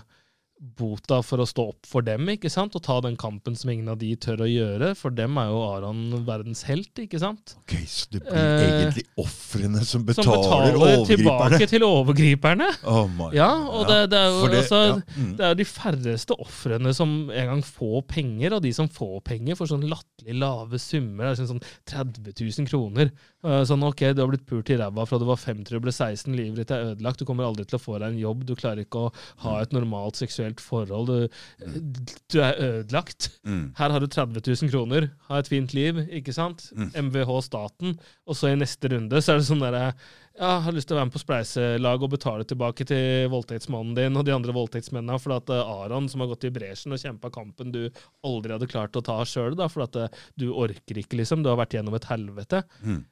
bota 0.61 1.23
for 1.25 1.41
å 1.41 1.47
stå 1.49 1.65
opp 1.73 1.87
for 1.89 2.05
dem, 2.05 2.27
ikke 2.35 2.51
sant? 2.53 2.75
Og 2.77 2.83
ta 2.85 2.99
den 3.01 3.17
kampen 3.17 3.55
som 3.57 3.71
ingen 3.73 3.89
av 3.89 3.97
de 4.01 4.11
tør 4.21 4.43
å 4.45 4.49
gjøre. 4.49 4.91
For 4.99 5.09
dem 5.17 5.39
er 5.41 5.47
jo 5.49 5.61
Aron 5.65 6.03
verdens 6.27 6.63
helt, 6.69 6.93
ikke 7.01 7.21
sant? 7.23 7.55
Ok, 7.63 7.77
Så 7.89 8.11
det 8.13 8.21
blir 8.27 8.37
Eh, 8.37 8.67
egentlig 8.93 9.05
ofrene 9.17 9.81
som 9.81 10.05
Som 10.05 10.05
betaler, 10.05 10.43
betaler 10.45 10.77
overgriperne? 10.77 11.07
tilbake 11.17 11.69
til 11.71 11.83
overgriperne. 11.87 12.69
Oh 12.85 13.07
my 13.09 13.31
Ja, 13.33 13.49
og 13.57 13.87
det, 13.89 14.11
det 14.13 14.19
er 14.21 14.29
jo 14.29 14.47
det- 14.49 14.59
altså 14.61 14.81
ja, 14.87 15.01
mm. 15.17 15.37
Det 15.37 15.45
er 15.49 15.55
de 15.55 15.65
færreste 15.65 16.37
ofrene 16.39 16.95
som 16.95 17.31
en 17.31 17.47
gang 17.55 17.63
får 17.63 18.03
penger, 18.07 18.55
og 18.55 18.63
de 18.63 18.73
som 18.73 18.89
får 18.89 19.21
penger, 19.25 19.55
får 19.57 19.69
sånn 19.73 19.89
latterlig 19.89 20.39
lave 20.39 20.79
summer. 20.79 21.25
Er 21.31 21.35
sånn 21.37 21.63
30 21.87 22.35
000 22.37 22.67
kroner. 22.69 23.11
Eh, 23.45 23.65
Sånn, 23.65 23.83
ok, 23.83 24.13
du 24.15 24.21
har 24.21 24.29
blitt 24.29 24.47
pult 24.47 24.69
i 24.69 24.77
ræva 24.77 25.07
fra 25.07 25.19
du 25.19 25.25
var 25.25 25.37
5 25.37 25.65
til 25.65 25.79
du 25.79 25.81
ble 25.81 25.93
16, 25.93 26.35
livet 26.37 26.57
ditt 26.57 26.71
er 26.71 26.93
ødelagt, 26.95 27.19
du 27.19 27.25
kommer 27.25 27.45
aldri 27.47 27.65
til 27.67 27.79
å 27.79 27.83
få 27.83 27.99
deg 27.99 28.13
en 28.13 28.19
jobb, 28.19 28.45
du 28.45 28.55
klarer 28.55 28.85
ikke 28.85 29.09
å 29.09 29.13
ha 29.45 29.61
et 29.63 29.71
normalt 29.73 30.17
seksuelt 30.17 30.50
forhold, 30.59 31.07
du, 31.07 32.01
du 32.35 32.41
er 32.43 32.59
ødelagt. 32.59 33.29
Mm. 33.47 33.69
Her 33.79 33.95
har 33.95 34.03
du 34.03 34.09
30 34.11 34.43
000 34.43 34.73
kroner, 34.73 35.07
ha 35.29 35.39
et 35.39 35.51
fint 35.53 35.71
liv, 35.77 36.03
ikke 36.11 36.35
sant? 36.35 36.67
Mm. 36.75 36.91
MVH 37.07 37.31
staten. 37.47 37.95
Og 38.27 38.35
så 38.35 38.51
i 38.51 38.59
neste 38.59 38.91
runde 38.91 39.23
så 39.23 39.37
er 39.37 39.39
det 39.39 39.47
sånn 39.47 39.63
derre 39.63 39.93
ja, 40.41 40.57
har 40.65 40.75
lyst 40.75 40.89
til 40.89 40.97
å 40.97 41.01
være 41.01 41.11
med 41.11 41.15
på 41.15 41.21
spleiselag 41.21 42.05
og 42.05 42.13
betale 42.15 42.47
tilbake 42.49 42.87
til 42.89 43.29
voldtektsmannen 43.33 43.97
din 43.99 44.17
og 44.17 44.25
de 44.25 44.35
andre 44.35 44.55
voldtektsmennene 44.57 45.19
for 45.21 45.37
at 45.37 45.53
eh, 45.53 45.73
Aron, 45.75 46.09
som 46.09 46.25
har 46.25 46.31
gått 46.33 46.47
i 46.49 46.53
bresjen 46.55 46.97
og 46.97 47.03
kjempa 47.03 47.33
kampen 47.35 47.75
du 47.75 47.83
aldri 48.27 48.55
hadde 48.55 48.71
klart 48.71 48.97
å 48.97 49.05
ta 49.05 49.19
sjøl, 49.29 49.59
for 49.69 49.85
at 49.85 49.99
eh, 50.01 50.21
du 50.41 50.49
orker 50.51 51.03
ikke, 51.03 51.19
liksom. 51.21 51.45
Du 51.45 51.51
har 51.53 51.61
vært 51.61 51.77
gjennom 51.77 51.97
et 51.99 52.09
helvete. 52.09 52.63
Mm. 52.81 53.03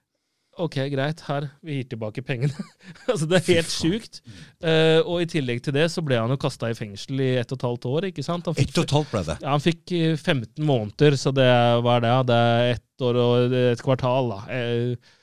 Ok, 0.59 0.77
greit, 0.93 1.21
her, 1.29 1.49
vi 1.63 1.77
gir 1.79 1.89
tilbake 1.93 2.23
pengene. 2.27 2.67
altså, 3.11 3.29
det 3.31 3.39
er 3.39 3.59
helt 3.59 3.71
sjukt. 3.73 4.21
Uh, 4.65 5.01
og 5.05 5.23
i 5.23 5.29
tillegg 5.31 5.63
til 5.65 5.77
det 5.77 5.87
så 5.95 6.03
ble 6.05 6.19
han 6.19 6.33
jo 6.35 6.39
kasta 6.41 6.71
i 6.73 6.77
fengsel 6.79 7.23
i 7.23 7.29
ett 7.41 7.53
og 7.55 7.61
et 7.61 7.67
halvt 7.69 7.87
år, 7.93 8.09
ikke 8.11 8.25
sant? 8.27 8.49
Han 8.51 8.57
fikk 8.59 8.73
Ett 8.73 8.81
og 8.83 8.89
et 8.89 8.97
halvt 8.99 9.13
ble 9.15 9.23
det. 9.29 9.37
ja, 9.45 9.53
han 9.55 9.65
fikk 9.65 9.95
eh, 9.99 10.17
15 10.19 10.67
måneder, 10.67 11.19
så 11.21 11.33
det 11.37 11.47
var 11.49 11.85
hva 11.87 11.95
er 11.99 12.05
det? 12.07 12.17
Det 12.33 12.41
er 12.49 12.73
ett 12.75 13.07
år 13.09 13.21
og 13.23 13.57
et 13.63 13.87
kvartal, 13.87 14.35
da. 14.35 14.43
Uh, 14.51 15.15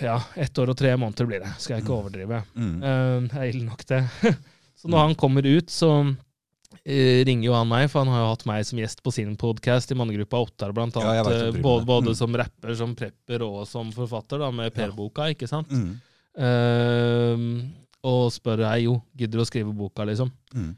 Ja, 0.00 0.16
ett 0.40 0.56
år 0.58 0.70
og 0.72 0.78
tre 0.80 0.94
måneder 0.96 1.26
blir 1.28 1.42
det. 1.44 1.50
Skal 1.60 1.74
jeg 1.76 1.84
ikke 1.84 1.96
overdrive. 1.98 2.38
Mm. 2.56 2.76
Uh, 2.80 3.26
Det 3.28 3.36
er 3.36 3.50
ille 3.50 3.66
nok, 3.66 3.82
det. 3.90 3.98
Så 4.80 4.88
når 4.88 4.98
han 5.10 5.14
kommer 5.20 5.44
ut, 5.44 5.68
så 5.72 5.90
eh, 6.00 6.14
ringer 6.84 7.46
jo 7.48 7.54
han 7.54 7.68
meg, 7.68 7.88
for 7.90 8.04
han 8.04 8.12
har 8.12 8.20
jo 8.24 8.30
hatt 8.32 8.44
meg 8.46 8.64
som 8.66 8.78
gjest 8.78 9.02
på 9.04 9.12
sin 9.14 9.36
podkast 9.40 9.92
i 9.92 9.96
mannegruppa 9.98 10.40
Ottar, 10.44 10.72
blant 10.76 10.96
annet. 10.96 11.20
Ja, 11.20 11.48
eh, 11.48 11.60
både, 11.62 12.10
Mm. 12.10 12.14
som 12.14 12.34
rapper, 12.36 12.74
som 12.74 12.94
prepper 12.94 13.42
og 13.46 13.66
som 13.66 13.90
forfatter, 13.92 14.38
da, 14.38 14.50
med 14.50 14.74
Per-boka, 14.74 15.28
ikke 15.32 15.48
sant? 15.48 15.70
Mm. 15.70 16.00
Uh, 16.34 17.62
og 18.04 18.30
spør 18.34 18.64
jeg 18.66 18.84
jo, 18.88 18.98
gidder 19.16 19.38
du 19.38 19.44
å 19.44 19.48
skrive 19.48 19.72
boka, 19.76 20.04
liksom? 20.04 20.30
Mm. 20.54 20.72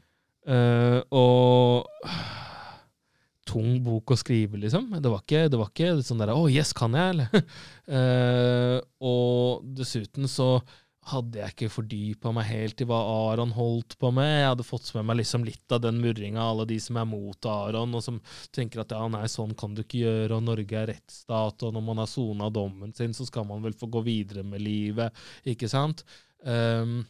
Uh, 0.47 1.01
og 1.11 1.87
tung 3.47 3.77
bok 3.83 4.11
å 4.11 4.17
skrive, 4.19 4.59
liksom. 4.59 4.89
Det 5.01 5.11
var 5.11 5.21
ikke, 5.23 5.45
det 5.51 5.59
var 5.59 5.69
ikke 5.71 5.91
sånn 6.03 6.19
der 6.19 6.33
'Å, 6.33 6.49
yes, 6.51 6.73
kan 6.73 6.91
jeg', 6.91 7.15
eller? 7.15 7.43
uh, 7.87 8.79
og 9.01 9.63
dessuten 9.75 10.27
så 10.27 10.61
hadde 11.07 11.39
jeg 11.39 11.53
ikke 11.53 11.69
fordypa 11.71 12.31
meg 12.35 12.47
helt 12.49 12.81
i 12.83 12.87
hva 12.89 12.97
Aron 13.31 13.53
holdt 13.55 13.95
på 14.01 14.11
med. 14.15 14.27
Jeg 14.27 14.49
hadde 14.51 14.65
fått 14.67 14.89
med 14.97 15.07
meg 15.07 15.19
liksom 15.21 15.45
litt 15.47 15.71
av 15.75 15.81
den 15.85 16.01
murringa 16.03 16.41
av 16.43 16.53
alle 16.53 16.67
de 16.73 16.79
som 16.83 16.99
er 16.99 17.07
mot 17.07 17.49
Aron, 17.51 17.95
og 17.95 18.03
som 18.03 18.21
tenker 18.55 18.83
at 18.83 18.91
ja, 18.95 19.03
nei, 19.11 19.25
sånn 19.31 19.55
kan 19.57 19.75
du 19.77 19.83
ikke 19.85 20.03
gjøre, 20.03 20.37
og 20.37 20.47
Norge 20.47 20.79
er 20.81 20.89
rettsstat, 20.91 21.63
og 21.63 21.75
når 21.75 21.85
man 21.89 22.01
har 22.03 22.09
sona 22.11 22.49
dommen 22.53 22.91
sin, 22.97 23.15
så 23.15 23.27
skal 23.29 23.47
man 23.47 23.63
vel 23.63 23.77
få 23.77 23.89
gå 23.91 24.03
videre 24.07 24.43
med 24.43 24.63
livet, 24.65 25.15
ikke 25.47 25.69
sant? 25.71 26.03
Um, 26.43 27.05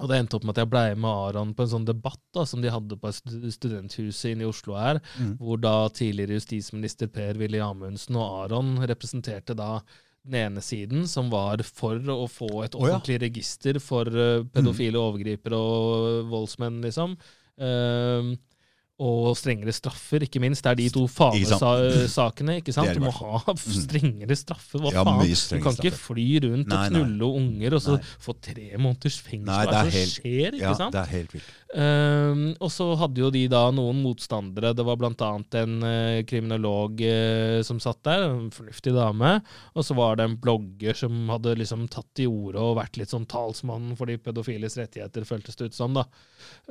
og 0.00 0.08
det 0.08 0.16
endte 0.16 0.38
opp 0.38 0.44
med 0.48 0.54
at 0.54 0.62
jeg 0.62 0.70
blei 0.72 0.94
med 0.96 1.10
Aron 1.10 1.50
på 1.52 1.66
en 1.66 1.72
sånn 1.74 1.84
debatt 1.88 2.22
da, 2.32 2.46
som 2.48 2.62
de 2.64 2.70
hadde 2.72 2.96
på 2.96 3.10
studenthuset 3.12 4.30
inne 4.32 4.46
i 4.46 4.48
Oslo 4.48 4.76
her, 4.78 5.00
Mm. 5.18 5.34
hvor 5.36 5.60
da 5.60 5.88
tidligere 5.88 6.38
justisminister 6.38 7.10
Per-Willy 7.12 7.60
Amundsen 7.60 8.16
og 8.16 8.44
Aron 8.44 8.78
representerte 8.88 9.56
da 9.56 9.82
den 10.26 10.36
ene 10.36 10.62
siden, 10.64 11.06
som 11.08 11.30
var 11.32 11.62
for 11.64 11.96
å 12.12 12.26
få 12.30 12.50
et 12.66 12.76
Å, 12.76 12.86
ja. 12.90 12.98
register 13.22 13.78
for 13.82 14.08
eh, 14.10 14.42
pedofile 14.52 15.00
overgripere 15.00 15.56
og 15.56 16.28
voldsmenn, 16.30 16.80
liksom. 16.84 17.16
Ehm, 17.60 18.34
og 19.00 19.30
strengere 19.38 19.72
straffer, 19.72 20.26
ikke 20.26 20.40
minst. 20.44 20.60
Det 20.66 20.70
er 20.74 20.78
de 20.82 20.88
to 20.92 21.06
fanesakene. 21.08 22.58
ikke 22.60 22.74
sant? 22.76 22.92
Du 22.94 23.00
må 23.00 23.12
ha 23.16 23.54
strengere 23.56 24.36
straffer. 24.36 24.82
Hva 24.84 24.92
Ja, 24.92 25.04
faen? 25.06 25.24
Du 25.24 25.62
kan 25.64 25.72
ikke 25.78 25.92
fly 25.96 26.26
rundt 26.44 26.68
Nei, 26.68 26.86
og 27.00 27.08
nei. 27.08 27.30
unger 27.40 27.76
og 27.78 27.80
så 27.84 27.96
Nei. 27.96 28.04
få 28.20 28.34
tre 28.44 28.66
måneders 28.76 29.16
fengsel. 29.24 29.46
Nei, 29.48 29.64
det 29.70 29.78
er 29.78 29.90
helt- 29.96 30.14
skjer? 30.18 30.52
ikke 30.58 30.60
Ja, 30.66 30.74
sant? 30.74 30.92
det 30.92 31.00
er 31.00 31.10
helt 31.14 31.32
vilt. 31.32 31.50
Um, 31.72 32.42
og 32.60 32.70
så 32.74 32.86
hadde 32.98 33.22
jo 33.22 33.30
de 33.30 33.44
da 33.48 33.70
noen 33.70 34.02
motstandere. 34.02 34.74
Det 34.74 34.84
var 34.84 34.96
blant 35.00 35.20
annet 35.22 35.54
en 35.62 35.76
uh, 35.86 36.22
kriminolog 36.26 37.00
uh, 37.00 37.62
som 37.62 37.78
satt 37.80 38.02
der, 38.04 38.26
en 38.28 38.50
fornuftig 38.50 38.92
dame. 38.92 39.36
Og 39.76 39.84
så 39.86 39.94
var 39.96 40.16
det 40.16 40.26
en 40.28 40.36
blogger 40.36 40.94
som 40.98 41.28
hadde 41.30 41.56
liksom 41.56 41.88
tatt 41.88 42.08
til 42.18 42.28
orde 42.28 42.58
og 42.60 42.76
vært 42.76 42.98
litt 43.00 43.08
sånn 43.14 43.24
talsmann 43.30 43.94
for 43.96 44.10
de 44.10 44.18
pedofiles 44.18 44.76
rettigheter, 44.76 45.24
føltes 45.24 45.56
det 45.56 45.70
ut 45.70 45.74
som. 45.78 45.94
da. 45.94 46.04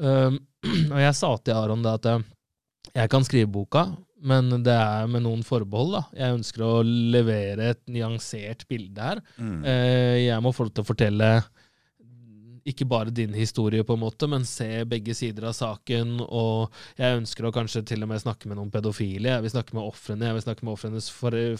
Ehm, 0.01 0.39
og 0.93 0.99
jeg 0.99 1.15
sa 1.17 1.31
til 1.39 1.57
Aron 1.57 1.85
det 1.85 1.95
at 1.99 2.09
eh, 2.11 2.27
jeg 2.95 3.11
kan 3.11 3.25
skrive 3.25 3.51
boka, 3.53 3.85
men 4.19 4.49
det 4.65 4.75
er 4.75 5.07
med 5.11 5.23
noen 5.23 5.43
forbehold. 5.45 5.93
da. 5.95 6.03
Jeg 6.17 6.39
ønsker 6.39 6.65
å 6.65 6.73
levere 6.83 7.71
et 7.73 7.81
nyansert 7.91 8.65
bilde 8.71 9.03
her. 9.11 9.21
Mm. 9.37 9.59
Eh, 9.63 10.15
jeg 10.25 10.43
må 10.43 10.51
få 10.55 10.67
lov 10.67 10.73
til 10.75 10.85
å 10.85 10.89
fortelle 10.89 11.29
ikke 12.71 12.87
bare 12.89 13.13
din 13.15 13.33
historie, 13.37 13.83
på 13.83 13.95
en 13.97 14.03
måte, 14.03 14.27
men 14.29 14.45
se 14.47 14.83
begge 14.89 15.15
sider 15.17 15.49
av 15.49 15.55
saken. 15.57 16.19
Og 16.25 16.73
jeg 16.99 17.19
ønsker 17.19 17.47
å 17.47 17.53
kanskje 17.55 17.83
til 17.91 18.05
og 18.05 18.11
med 18.11 18.21
snakke 18.23 18.49
med 18.49 18.59
noen 18.59 18.71
pedofile. 18.73 19.33
Jeg 19.35 19.45
vil 19.45 19.53
snakke 19.53 19.77
med 19.77 19.85
ofrene, 19.85 20.29
jeg 20.29 20.37
vil 20.37 20.45
snakke 20.45 20.67
med 20.67 20.73
ofrenes 20.75 21.09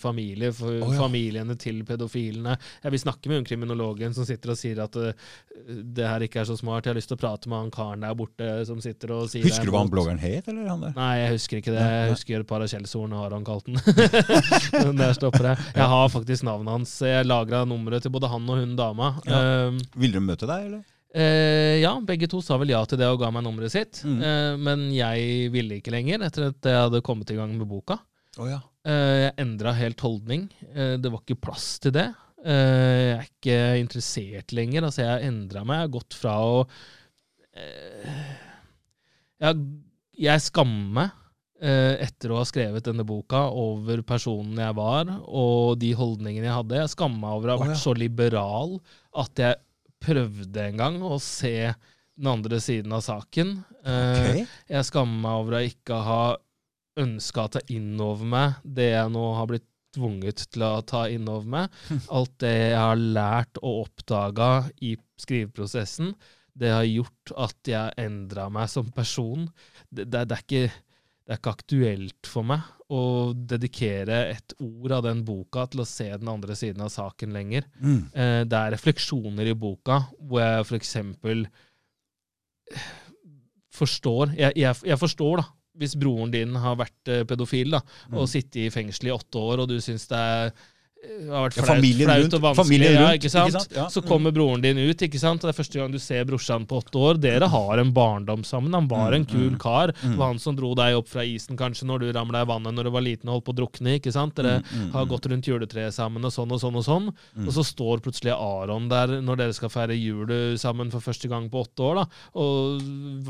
familie, 0.01 0.51
for 0.55 0.73
oh, 0.75 0.93
ja. 0.93 0.99
familiene 1.01 1.57
til 1.59 1.81
pedofilene. 1.87 2.57
Jeg 2.83 2.95
vil 2.95 3.03
snakke 3.03 3.31
med 3.31 3.41
hun 3.41 3.47
kriminologen 3.49 4.15
som 4.17 4.27
sitter 4.27 4.53
og 4.53 4.59
sier 4.59 4.83
at 4.83 4.99
uh, 4.99 5.31
det 5.67 6.07
her 6.07 6.25
ikke 6.25 6.43
er 6.43 6.49
så 6.49 6.57
smart. 6.59 6.85
Jeg 6.85 6.93
har 6.93 6.99
lyst 6.99 7.11
til 7.11 7.19
å 7.19 7.23
prate 7.23 7.51
med 7.51 7.63
han 7.63 7.73
karen 7.73 8.05
der 8.05 8.17
borte 8.17 8.51
som 8.67 8.81
sitter 8.83 9.15
og 9.15 9.27
sier 9.31 9.45
Husker 9.45 9.63
det 9.63 9.67
er 9.67 9.71
du 9.71 9.75
hva 9.75 9.83
han 9.83 9.93
bloggeren 9.93 10.21
het, 10.21 10.47
eller 10.51 10.69
han 10.69 10.85
der? 10.85 10.95
Nei, 10.97 11.11
jeg 11.23 11.33
husker 11.37 11.61
ikke 11.61 11.75
det. 11.75 11.87
Jeg 11.89 12.13
husker 12.13 12.43
et 12.43 12.49
par 12.49 12.65
av 12.65 12.71
skjellsordene 12.71 13.23
har 13.23 13.35
han 13.35 13.47
kalt 13.47 13.67
den. 13.69 13.79
Men 14.89 14.99
Der 14.99 15.17
stopper 15.17 15.51
jeg. 15.51 15.67
Jeg 15.75 15.89
har 15.95 16.13
faktisk 16.13 16.47
navnet 16.47 16.77
hans. 16.77 16.95
Jeg 17.05 17.27
lagra 17.27 17.65
nummeret 17.69 18.05
til 18.05 18.13
både 18.13 18.31
han 18.31 18.47
og 18.49 18.61
hun 18.61 18.77
dama. 18.79 19.13
Ja. 19.27 19.43
Um, 19.69 19.83
Ville 19.99 20.19
de 20.19 20.25
møte 20.25 20.49
deg, 20.49 20.69
eller? 20.69 20.87
Eh, 21.15 21.79
ja, 21.81 21.93
begge 22.05 22.29
to 22.31 22.41
sa 22.45 22.57
vel 22.61 22.73
ja 22.73 22.81
til 22.87 23.01
det 23.01 23.09
og 23.09 23.19
ga 23.21 23.31
meg 23.33 23.45
nummeret 23.45 23.73
sitt. 23.73 24.01
Mm. 24.05 24.19
Eh, 24.21 24.53
men 24.61 24.87
jeg 24.95 25.49
ville 25.53 25.79
ikke 25.79 25.93
lenger, 25.95 26.25
etter 26.27 26.49
at 26.51 26.71
jeg 26.71 26.85
hadde 26.85 27.03
kommet 27.05 27.31
i 27.33 27.37
gang 27.39 27.53
med 27.57 27.69
boka. 27.69 27.99
Oh, 28.39 28.47
ja. 28.49 28.61
Eh, 28.87 29.25
jeg 29.25 29.37
endra 29.43 29.75
helt 29.77 30.01
holdning. 30.05 30.47
Eh, 30.73 30.95
det 31.01 31.11
var 31.11 31.23
ikke 31.23 31.41
plass 31.49 31.71
til 31.83 31.95
det. 31.97 32.07
Eh, 32.45 32.55
jeg 32.55 33.15
er 33.17 33.29
ikke 33.29 33.61
interessert 33.81 34.55
lenger. 34.55 34.87
Altså, 34.87 35.03
jeg 35.03 35.11
har 35.11 35.25
endra 35.27 35.65
meg. 35.65 35.81
Jeg 35.81 35.87
har 35.87 35.95
gått 35.97 36.19
fra 36.19 36.35
å 36.45 36.59
eh, 37.57 38.19
jeg, 39.39 39.65
jeg 40.19 40.43
skammer 40.45 40.93
meg 40.99 41.15
eh, 41.63 41.95
etter 42.05 42.31
å 42.31 42.39
ha 42.39 42.47
skrevet 42.47 42.85
denne 42.87 43.05
boka 43.07 43.45
over 43.55 44.03
personen 44.07 44.59
jeg 44.61 44.77
var, 44.77 45.11
og 45.27 45.79
de 45.81 45.93
holdningene 45.97 46.47
jeg 46.47 46.57
hadde. 46.61 46.79
Jeg 46.83 46.93
skammer 46.95 47.23
meg 47.23 47.39
over 47.39 47.51
å 47.51 47.57
ha 47.57 47.63
vært 47.65 47.77
ja. 47.77 47.81
så 47.83 47.95
liberal 47.97 48.77
at 49.19 49.43
jeg 49.43 49.59
prøvde 50.03 50.65
en 50.65 50.79
gang 50.79 50.99
å 51.03 51.17
se 51.23 51.71
den 52.19 52.29
andre 52.31 52.59
siden 52.63 52.93
av 52.95 53.03
saken. 53.05 53.57
Okay. 53.79 54.45
Jeg 54.69 54.87
skammer 54.87 55.23
meg 55.23 55.41
over 55.41 55.57
å 55.57 55.65
ikke 55.69 55.99
ha 56.05 56.23
ønska 56.99 57.45
å 57.45 57.51
ta 57.55 57.61
inn 57.71 57.93
over 58.03 58.27
meg 58.27 58.57
det 58.63 58.89
jeg 58.91 59.11
nå 59.13 59.25
har 59.37 59.47
blitt 59.49 59.67
tvunget 59.95 60.43
til 60.53 60.65
å 60.67 60.81
ta 60.85 61.05
inn 61.11 61.29
over 61.31 61.47
meg. 61.55 61.79
Alt 62.15 62.35
det 62.43 62.53
jeg 62.53 62.81
har 62.81 62.99
lært 62.99 63.61
og 63.61 63.85
oppdaga 63.87 64.51
i 64.85 64.95
skriveprosessen, 65.19 66.13
det 66.59 66.73
har 66.73 66.87
gjort 66.87 67.33
at 67.39 67.71
jeg 67.71 67.95
endra 68.01 68.49
meg 68.51 68.69
som 68.71 68.89
person. 68.91 69.47
Det, 69.89 70.09
det, 70.11 70.25
det, 70.29 70.37
er 70.37 70.45
ikke, 70.45 70.63
det 71.29 71.35
er 71.35 71.41
ikke 71.43 71.51
aktuelt 71.59 72.25
for 72.25 72.41
meg 72.49 72.63
å 72.89 73.01
dedikere 73.37 74.15
et 74.31 74.55
ord 74.65 74.95
av 74.95 75.03
den 75.05 75.19
boka 75.27 75.67
til 75.69 75.83
å 75.83 75.85
se 75.85 76.07
den 76.17 76.31
andre 76.31 76.55
siden 76.57 76.81
av 76.81 76.89
saken 76.89 77.35
lenger. 77.37 77.67
Mm. 77.77 77.99
Eh, 78.17 78.39
det 78.49 78.57
er 78.57 78.73
refleksjoner 78.73 79.51
i 79.51 79.53
boka 79.53 79.99
hvor 80.17 80.41
jeg 80.41 80.65
for 80.65 80.79
eksempel 80.79 81.45
forstår 83.79 84.33
jeg, 84.37 84.55
jeg, 84.57 84.79
jeg 84.89 84.99
forstår, 84.99 85.41
da, 85.43 85.45
hvis 85.79 85.93
broren 86.01 86.33
din 86.33 86.57
har 86.59 86.75
vært 86.81 87.11
eh, 87.13 87.23
pedofil 87.29 87.77
da, 87.77 87.83
og 88.11 88.25
Mm. 88.25 88.31
sittet 88.33 88.59
i 88.65 88.69
fengsel 88.73 89.07
i 89.11 89.15
åtte 89.15 89.37
år, 89.39 89.61
og 89.63 89.69
du 89.69 89.77
syns 89.81 90.07
det 90.09 90.17
er 90.17 90.51
det 90.99 91.29
har 91.31 91.45
vært 91.47 91.55
Ja, 91.57 91.63
flaut, 91.63 91.69
familien 91.77 92.07
flaut 92.09 92.21
rundt- 92.23 92.33
og 92.33 92.41
vanskelig. 92.43 92.79
Rundt, 92.89 92.99
ja, 92.99 93.11
ikke 93.15 93.29
sant? 93.31 93.47
ikke 93.53 93.59
sant? 93.61 93.75
Ja. 93.77 93.85
Så 93.87 94.01
kommer 94.05 94.31
broren 94.35 94.61
din 94.61 94.77
ut, 94.77 94.97
ikke 95.01 95.19
sant? 95.19 95.43
og 95.43 95.47
det 95.47 95.53
er 95.55 95.63
første 95.63 95.79
gang 95.79 95.91
du 95.91 95.99
ser 95.99 96.25
brorsan 96.25 96.65
på 96.67 96.79
åtte 96.83 96.99
år. 96.99 97.19
Dere 97.19 97.47
har 97.47 97.79
en 97.79 97.91
barndom 97.95 98.43
sammen. 98.43 98.73
Han 98.73 98.87
var 98.91 99.13
en 99.13 99.25
kul 99.25 99.55
kar. 99.57 99.93
Det 99.93 100.17
var 100.17 100.27
han 100.33 100.39
som 100.39 100.55
dro 100.55 100.73
deg 100.75 100.95
opp 100.99 101.07
fra 101.07 101.21
isen 101.23 101.55
kanskje 101.57 101.85
når 101.87 101.99
du 101.99 102.11
ramla 102.13 102.41
i 102.43 102.45
vannet 102.45 102.73
når 102.75 102.83
du 102.83 102.91
var 102.91 103.01
liten 103.01 103.29
og 103.29 103.39
holdt 103.39 103.45
på 103.47 103.53
å 103.55 103.59
drukne. 103.61 103.95
ikke 103.99 104.11
sant? 104.11 104.35
Dere 104.35 104.61
har 104.91 105.05
gått 105.05 105.25
rundt 105.31 105.47
juletreet 105.47 105.93
sammen 105.95 106.23
og 106.25 106.31
sånn 106.35 106.51
og 106.51 106.59
sånn. 106.59 106.75
Og 106.75 106.83
sånn. 106.83 107.07
Og 107.47 107.51
så 107.53 107.63
står 107.63 108.01
plutselig 108.03 108.33
Aron 108.35 108.89
der 108.89 109.21
når 109.21 109.37
dere 109.37 109.53
skal 109.53 109.69
feire 109.69 109.95
jul 109.95 110.27
sammen 110.59 110.91
for 110.91 110.99
første 110.99 111.29
gang 111.29 111.49
på 111.49 111.63
åtte 111.65 111.79
år, 111.79 111.95
da, 111.95 112.05
og 112.35 112.81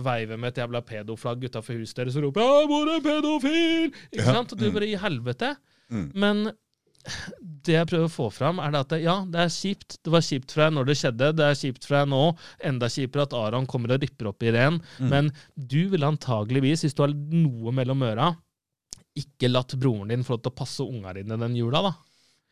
veiver 0.04 0.38
med 0.38 0.52
et 0.58 0.64
jævla 0.66 0.82
pedoflagg 0.82 1.44
utafor 1.46 1.78
huset 1.80 1.96
deres 2.02 2.16
og 2.18 2.24
roper 2.24 2.42
'Jeg 2.42 2.68
bor 2.68 2.90
en 2.90 3.02
pedofil!' 3.02 3.94
Ikke 4.12 4.26
Ja. 4.26 4.34
sant? 4.34 4.54
Og 4.54 4.58
du 4.58 4.72
bare 4.72 4.88
i 4.88 4.96
helvete. 4.96 5.56
Mm. 5.92 6.12
Men 6.16 6.52
det 7.66 7.76
jeg 7.76 7.88
prøver 7.90 8.08
å 8.10 8.12
få 8.12 8.28
fram, 8.34 8.60
er 8.64 8.74
det 8.74 8.82
at 8.86 8.94
ja, 9.04 9.16
det 9.30 9.40
er 9.44 9.54
kjipt. 9.54 9.98
Det 10.04 10.12
var 10.14 10.26
kjipt 10.26 10.54
for 10.54 10.64
deg 10.64 10.76
når 10.76 10.90
det 10.90 10.98
skjedde. 11.00 11.32
Det 11.38 11.46
er 11.46 11.58
kjipt 11.60 11.88
for 11.88 11.98
deg 12.00 12.12
nå. 12.12 12.22
Enda 12.70 12.90
kjipere 12.92 13.26
at 13.28 13.36
Aron 13.38 13.68
kommer 13.70 13.96
og 13.96 14.04
ripper 14.04 14.32
opp 14.32 14.46
i 14.46 14.54
ren. 14.56 14.82
Men 15.00 15.32
du 15.56 15.82
ville 15.94 16.10
antageligvis, 16.10 16.86
hvis 16.86 16.98
du 16.98 17.04
har 17.06 17.16
noe 17.16 17.74
mellom 17.76 18.06
øra, 18.10 18.30
ikke 19.20 19.50
latt 19.52 19.76
broren 19.80 20.12
din 20.12 20.24
få 20.26 20.36
lov 20.36 20.44
til 20.46 20.54
å 20.54 20.60
passe 20.60 20.86
unga 20.86 21.16
dine 21.18 21.40
den 21.42 21.58
jula, 21.58 21.84
da. 21.90 21.94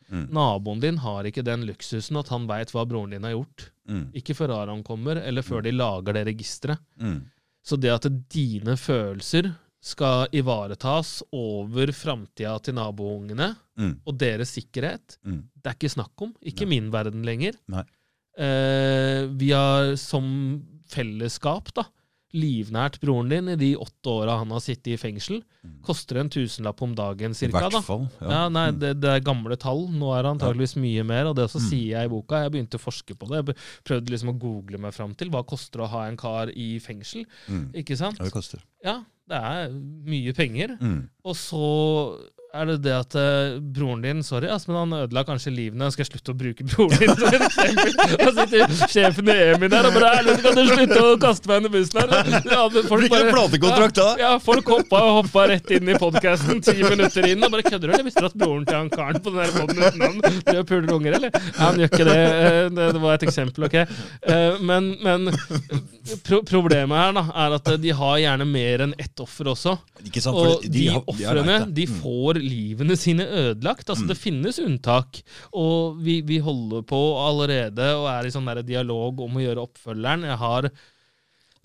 Mm. 0.08 0.26
Naboen 0.32 0.80
din 0.80 0.98
har 1.04 1.26
ikke 1.28 1.44
den 1.44 1.66
luksusen 1.68 2.16
at 2.20 2.30
han 2.32 2.46
veit 2.48 2.72
hva 2.72 2.86
broren 2.88 3.12
din 3.12 3.26
har 3.28 3.36
gjort. 3.36 3.68
Mm. 3.88 4.06
Ikke 4.20 4.36
før 4.36 4.54
Aron 4.62 4.84
kommer, 4.84 5.20
eller 5.20 5.44
før 5.44 5.64
de 5.64 5.74
lager 5.76 6.16
det 6.16 6.24
registeret. 6.30 6.80
Mm. 7.00 7.20
Så 7.64 7.76
det 7.76 7.92
at 7.92 8.06
dine 8.32 8.78
følelser 8.80 9.50
skal 9.80 10.26
ivaretas 10.34 11.22
over 11.32 11.92
framtida 11.94 12.56
til 12.62 12.74
naboungene, 12.74 13.56
Mm. 13.78 14.00
og 14.06 14.18
deres 14.18 14.50
sikkerhet, 14.56 15.18
Mm. 15.24 15.44
det 15.54 15.66
er 15.70 15.74
ikke 15.76 15.90
snakk 15.94 16.20
om. 16.20 16.34
Ikke 16.42 16.66
Nei. 16.66 16.80
min 16.80 16.90
verden 16.90 17.22
lenger. 17.22 17.54
Eh, 18.36 19.26
vi 19.38 19.50
har 19.50 19.94
som 19.96 20.62
fellesskap 20.88 21.72
da, 21.74 21.84
livnært 22.36 22.98
broren 23.00 23.30
din 23.32 23.48
i 23.48 23.56
de 23.56 23.68
åtte 23.80 24.10
åra 24.12 24.34
han 24.42 24.50
har 24.52 24.60
sittet 24.60 24.92
i 24.92 24.98
fengsel. 25.00 25.38
Koster 25.84 26.18
en 26.20 26.28
tusenlapp 26.28 26.82
om 26.84 26.92
dagen 26.96 27.32
cirka. 27.36 27.62
I 27.62 27.70
hvert 27.70 27.84
fall. 27.86 28.04
Ja, 28.20 28.28
ja 28.34 28.42
nei, 28.52 28.66
Mm. 28.70 28.78
det, 28.82 28.90
det 29.00 29.10
er 29.14 29.20
gamle 29.24 29.56
tall. 29.56 29.86
Nå 29.88 30.10
er 30.16 30.22
det 30.26 30.32
antageligvis 30.36 30.76
mye 30.76 31.04
mer, 31.08 31.26
og 31.30 31.36
det 31.36 31.46
også 31.48 31.60
sier 31.70 31.94
jeg 31.96 32.04
i 32.04 32.12
boka. 32.12 32.42
Jeg 32.44 32.52
begynte 32.52 32.76
å 32.76 32.84
forske 32.84 33.16
på 33.16 33.28
det. 33.30 33.40
Jeg 33.54 33.56
prøvde 33.88 34.10
liksom 34.12 34.32
å 34.34 34.38
google 34.38 34.78
meg 34.78 34.92
fram 34.94 35.14
til 35.14 35.30
hva 35.32 35.42
koster 35.48 35.80
å 35.80 35.88
ha 35.88 36.06
en 36.08 36.16
kar 36.20 36.52
i 36.52 36.78
fengsel. 36.84 37.24
Mm. 37.48 37.70
Ikke 37.80 37.96
sant? 37.96 38.18
Ja, 38.20 38.24
det 38.28 38.32
koster. 38.36 38.60
Ja, 38.84 38.98
det 39.28 39.36
er 39.40 39.72
mye 39.72 40.32
penger. 40.36 40.76
Mm. 40.80 41.08
Og 41.24 41.34
så 41.36 41.64
er 42.54 42.64
det 42.70 42.74
det 42.86 42.92
at 42.96 43.14
uh, 43.18 43.58
broren 43.60 44.00
din 44.02 44.22
Sorry, 44.24 44.48
ass, 44.48 44.64
men 44.68 44.76
han 44.78 44.92
ødela 45.02 45.20
kanskje 45.28 45.50
livene. 45.52 45.90
Skal 45.92 46.04
jeg 46.06 46.08
slutte 46.14 46.32
å 46.32 46.36
bruke 46.38 46.64
broren 46.64 46.96
din 46.96 47.12
som 47.12 47.28
et 47.28 47.44
eksempel? 47.44 47.90
Da 48.18 48.30
sitter 48.38 48.72
sjefen 48.88 49.28
i 49.28 49.34
EMI 49.50 49.68
der 49.72 49.88
og 49.90 49.96
bare 49.98 50.12
«Erlend, 50.22 50.40
Kan 50.46 50.56
du 50.56 50.62
slutte 50.70 51.02
å 51.04 51.10
kaste 51.20 51.50
meg 51.50 51.60
under 51.60 51.74
bussen 51.74 52.00
her? 52.00 52.30
Ja, 52.48 52.62
folk 52.88 53.08
bare- 53.12 53.34
platekontrakt 53.34 53.98
da? 54.00 54.06
Ja, 54.22 54.30
folk 54.40 54.70
hoppa, 54.72 55.02
og 55.10 55.18
hoppa 55.20 55.44
rett 55.52 55.74
inn 55.76 55.90
i 55.92 55.98
podkasten 56.00 56.62
ti 56.64 56.78
minutter 56.86 57.28
inn 57.28 57.44
og 57.44 57.52
bare 57.52 57.66
kødder 57.68 57.84
du, 57.84 57.92
eller? 57.92 58.06
Visste 58.08 58.24
du 58.24 58.30
at 58.30 58.38
broren 58.40 58.64
til 58.68 58.78
han 58.80 58.90
karen 58.96 59.20
på 59.20 59.34
den 59.34 59.42
der 59.42 59.52
podden 59.58 59.84
uten 59.84 60.02
navn 60.06 60.24
driver 60.24 60.62
og 60.64 60.70
puler 60.72 60.94
unger, 60.96 61.18
eller? 61.20 61.36
Ja, 61.36 61.52
han 61.66 61.82
gjør 61.84 61.92
ikke 61.92 62.08
det. 62.08 62.18
Eh, 62.18 62.60
Det, 62.78 62.88
det 62.96 63.00
var 63.02 63.14
et 63.18 63.28
eksempel, 63.28 63.68
ok. 63.68 63.76
Eh, 63.82 64.58
Men, 64.68 64.90
men 65.04 65.28
pro 66.24 66.40
problemet 66.48 66.96
her 66.96 67.12
da, 67.16 67.22
er 67.44 67.54
at 67.58 67.70
de 67.82 67.92
har 68.00 68.16
gjerne 68.22 68.46
mer 68.48 68.86
enn 68.86 68.94
ett 69.00 69.20
offer 69.22 69.50
også. 69.52 69.76
Ikke 70.08 70.22
sant? 70.24 70.38
For 70.38 70.56
Og 70.56 70.64
de, 70.64 70.72
de, 70.72 70.86
ofrene 71.12 71.58
lagt 71.60 71.74
de 71.76 71.86
Mm. 71.88 71.94
Får 72.38 72.44
livene 72.44 72.96
sine 72.96 73.26
ødelagt. 73.26 73.88
Altså 73.90 74.06
Det 74.08 74.18
finnes 74.18 74.58
unntak. 74.62 75.20
Og 75.52 75.98
vi, 76.02 76.20
vi 76.22 76.38
holder 76.38 76.82
på 76.86 76.98
allerede 77.20 77.90
og 77.96 78.08
er 78.12 78.26
i 78.28 78.32
sånn 78.32 78.46
der 78.48 78.62
dialog 78.62 79.20
om 79.20 79.36
å 79.36 79.42
gjøre 79.42 79.64
oppfølgeren. 79.66 80.26
Jeg 80.28 80.38
har 80.38 80.70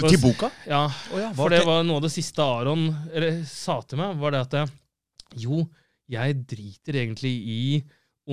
Til 0.03 0.19
boka? 0.19 0.49
Ja, 0.67 0.87
Oh, 1.13 1.19
ja, 1.21 1.31
for 1.33 1.49
det 1.53 1.63
var 1.65 1.83
noe 1.85 2.01
av 2.01 2.07
det 2.07 2.11
siste 2.11 2.41
Aron 2.43 2.89
sa 3.45 3.79
til 3.85 4.01
meg, 4.01 4.17
var 4.17 4.33
det 4.33 4.41
at 4.41 4.55
jeg, 4.57 4.71
jo, 5.45 5.61
jeg 6.09 6.41
driter 6.49 6.97
egentlig 7.03 7.33
i 7.45 7.83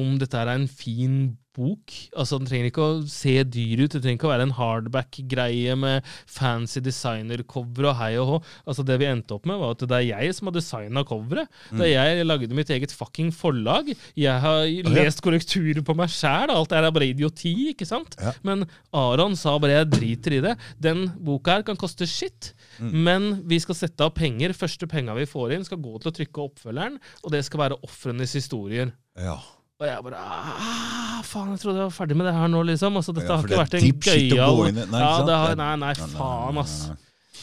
om 0.01 0.17
dette 0.19 0.39
er 0.39 0.49
en 0.55 0.67
fin 0.71 1.37
bok. 1.61 1.93
Altså, 2.17 2.39
Den 2.41 2.49
trenger 2.49 2.71
ikke 2.71 2.87
å 2.89 3.01
se 3.13 3.37
dyr 3.45 3.85
ut, 3.85 3.93
det 3.93 4.01
trenger 4.03 4.19
ikke 4.19 4.29
å 4.31 4.33
være 4.33 4.47
en 4.49 4.57
hardback-greie 4.57 5.77
med 5.79 6.07
fancy 6.31 6.81
designer-cover 6.85 7.91
og 7.91 7.97
hei 8.01 8.11
og 8.21 8.27
hå. 8.31 8.39
Altså, 8.67 8.85
Det 8.87 8.99
vi 9.03 9.09
endte 9.11 9.37
opp 9.37 9.47
med, 9.49 9.61
var 9.61 9.75
at 9.77 9.85
det 9.85 9.99
er 9.99 10.07
jeg 10.09 10.35
som 10.39 10.49
har 10.51 10.57
designa 10.57 11.05
coveret. 11.07 11.49
Det 11.71 11.87
er 11.91 12.17
jeg 12.17 12.27
lagde 12.27 12.57
mitt 12.57 12.71
eget 12.73 12.95
fucking 12.97 13.31
forlag. 13.35 13.93
Jeg 14.19 14.41
har 14.41 14.65
lest 14.91 15.23
korrekturer 15.25 15.83
på 15.87 15.97
meg 15.99 16.09
sjæl. 16.13 16.51
Alt 16.55 16.71
det 16.73 16.79
her 16.81 16.89
er 16.89 16.97
bare 16.97 17.11
idioti, 17.13 17.55
ikke 17.75 17.87
sant? 17.89 18.17
Ja. 18.21 18.33
Men 18.43 18.67
Aron 18.93 19.37
sa 19.37 19.59
bare 19.59 19.85
'jeg 19.85 19.91
driter 19.91 20.33
i 20.39 20.41
det'. 20.41 20.59
Den 20.81 21.09
boka 21.21 21.57
her 21.59 21.63
kan 21.63 21.77
koste 21.77 22.07
shit, 22.07 22.53
Mm. 22.81 22.93
men 23.05 23.43
vi 23.47 23.59
skal 23.59 23.75
sette 23.75 24.01
av 24.01 24.15
penger. 24.15 24.51
Første 24.57 24.89
penga 24.89 25.15
vi 25.15 25.27
får 25.27 25.53
inn, 25.53 25.65
skal 25.65 25.79
gå 25.79 26.01
til 26.01 26.11
å 26.11 26.15
trykke 26.17 26.49
oppfølgeren, 26.49 26.99
og 27.25 27.31
det 27.31 27.45
skal 27.45 27.61
være 27.61 27.81
ofrenes 27.85 28.33
historier. 28.33 28.93
Ja. 29.19 29.39
Og 29.81 29.87
jeg 29.89 30.05
bare 30.05 30.19
ah, 30.21 31.21
Faen, 31.25 31.55
jeg 31.55 31.63
trodde 31.63 31.81
jeg 31.81 31.89
var 31.89 31.95
ferdig 31.95 32.17
med 32.21 32.27
det 32.29 32.35
her 32.37 32.51
nå, 32.53 32.65
liksom. 32.69 32.99
Altså, 33.01 33.15
dette 33.17 33.31
Ja, 33.31 33.39
har 33.39 33.47
ikke 33.49 33.63
vært 33.63 33.77
en 33.79 33.87
gøyal. 34.05 34.75
Nei, 34.77 35.01
ja, 35.01 35.13
det 35.25 35.39
har, 35.43 35.55
Nei, 35.57 35.71
nei, 35.81 35.95
faen, 36.13 36.61
ass. 36.61 36.75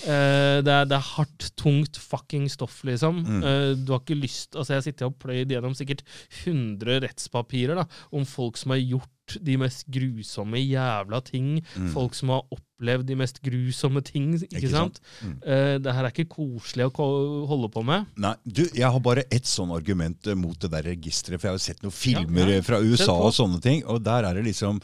Eh, 0.06 0.60
det, 0.62 0.70
er, 0.70 0.86
det 0.86 0.94
er 1.00 1.08
hardt, 1.16 1.48
tungt 1.58 1.98
fucking 1.98 2.46
stoff, 2.54 2.84
liksom. 2.86 3.24
Mm. 3.26 3.42
Uh, 3.42 3.72
du 3.82 3.96
har 3.96 4.04
ikke 4.04 4.20
lyst 4.20 4.54
Altså, 4.54 4.76
jeg 4.76 4.92
sitter 4.92 5.10
og 5.10 5.18
pløyd 5.18 5.50
gjennom 5.50 5.74
sikkert 5.78 6.04
100 6.44 7.02
rettspapirer 7.08 7.82
da, 7.82 7.88
om 8.14 8.28
folk 8.30 8.60
som 8.62 8.76
har 8.76 8.84
gjort 8.84 9.10
de 9.44 9.58
mest 9.60 9.86
grusomme 9.92 10.60
jævla 10.62 11.20
ting. 11.28 11.58
Mm. 11.76 11.90
Folk 11.94 12.16
som 12.16 12.30
har 12.36 12.46
opplevd 12.54 13.08
de 13.10 13.18
mest 13.20 13.42
grusomme 13.44 14.02
ting, 14.06 14.34
ikke, 14.38 14.50
Ikke 14.62 14.70
sant? 14.72 15.02
sant? 15.02 15.26
Mm. 15.26 15.36
Uh, 15.44 15.74
det 15.84 15.96
her 15.98 16.08
er 16.08 16.14
ikke 16.14 16.30
koselig 16.38 16.88
å 16.88 17.10
holde 17.52 17.70
på 17.74 17.84
med. 17.88 18.06
Nei, 18.24 18.36
du, 18.46 18.64
Jeg 18.74 18.88
har 18.94 19.00
bare 19.04 19.26
ett 19.34 19.46
sånn 19.50 19.74
argument 19.76 20.28
eh, 20.28 20.38
mot 20.38 20.58
det 20.60 20.72
der 20.72 20.88
registeret. 20.94 21.42
For 21.42 21.48
jeg 21.50 21.54
har 21.56 21.60
jo 21.60 21.68
sett 21.68 21.84
noen 21.86 21.98
filmer 21.98 22.46
Ja, 22.48 22.58
ja. 22.58 22.62
eh, 22.62 22.66
fra 22.72 22.80
USA 22.84 23.18
og 23.28 23.34
sånne 23.36 23.62
ting. 23.64 23.84
Og 23.86 24.02
der 24.06 24.24
er 24.30 24.38
det 24.40 24.46
liksom 24.48 24.80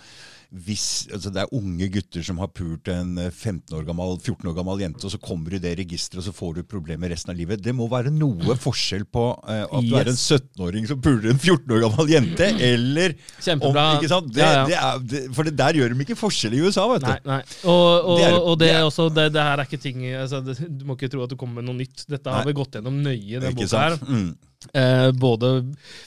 hvis, 0.53 1.07
altså 1.09 1.31
Det 1.33 1.41
er 1.41 1.53
unge 1.57 1.87
gutter 1.89 2.21
som 2.25 2.37
har 2.37 2.49
pult 2.53 2.89
en 2.93 3.15
eh, 3.17 3.31
15 3.33 3.73
år 3.73 3.85
gammel, 3.87 4.15
14 4.21 4.49
år 4.51 4.55
gammel 4.59 4.83
jente, 4.83 5.01
og 5.07 5.13
så 5.13 5.19
kommer 5.21 5.49
du 5.49 5.57
i 5.57 5.61
det 5.63 5.71
registeret, 5.79 6.19
og 6.21 6.27
så 6.27 6.33
får 6.35 6.59
du 6.59 6.61
problemer 6.69 7.09
resten 7.09 7.33
av 7.33 7.39
livet. 7.39 7.63
Det 7.63 7.73
må 7.73 7.87
være 7.89 8.11
noe 8.13 8.55
forskjell 8.61 9.07
på 9.09 9.25
eh, 9.49 9.63
at 9.65 9.87
du 9.89 9.95
er 9.97 10.11
en 10.11 10.19
17-åring 10.19 10.85
som 10.91 11.01
puler 11.01 11.31
en 11.33 11.41
14 11.41 11.73
år 11.73 11.83
gammel 11.87 12.13
jente, 12.13 12.51
eller 12.69 13.17
om, 13.57 13.81
ikke 13.97 14.11
sant? 14.13 14.29
Det, 14.33 14.43
Ja, 14.43 14.53
ja. 14.53 14.63
Det 14.69 14.77
er, 14.77 15.03
det, 15.09 15.23
for 15.33 15.49
det 15.49 15.55
der 15.57 15.79
gjør 15.79 15.93
de 15.95 16.05
ikke 16.05 16.19
forskjell 16.21 16.57
i 16.59 16.63
USA, 16.67 16.85
vet 16.93 17.07
du. 17.07 17.09
Nei, 17.09 17.19
nei. 17.33 17.41
Og, 17.63 17.83
og, 18.13 18.17
Det 18.21 18.29
er- 18.29 18.39
og 18.53 18.57
det, 18.61 18.71
er 18.77 18.87
også, 18.87 19.09
det, 19.13 19.29
her 19.33 19.57
er 19.57 19.65
ikke 19.65 19.81
ting 19.81 20.05
altså, 20.13 20.41
Du 20.43 20.85
må 20.85 20.97
ikke 20.97 21.09
tro 21.13 21.25
at 21.25 21.33
du 21.33 21.37
kommer 21.39 21.61
med 21.61 21.69
noe 21.71 21.81
nytt. 21.81 22.05
Dette 22.09 22.29
har 22.29 22.43
Nei. 22.43 22.51
vi 22.51 22.59
gått 22.61 22.77
gjennom 22.77 23.01
nøye, 23.03 23.41
den 23.41 23.55
boka 23.57 23.87
her. 23.87 23.97
Mm. 24.05 24.33
Eh, 24.71 25.09
både 25.19 25.49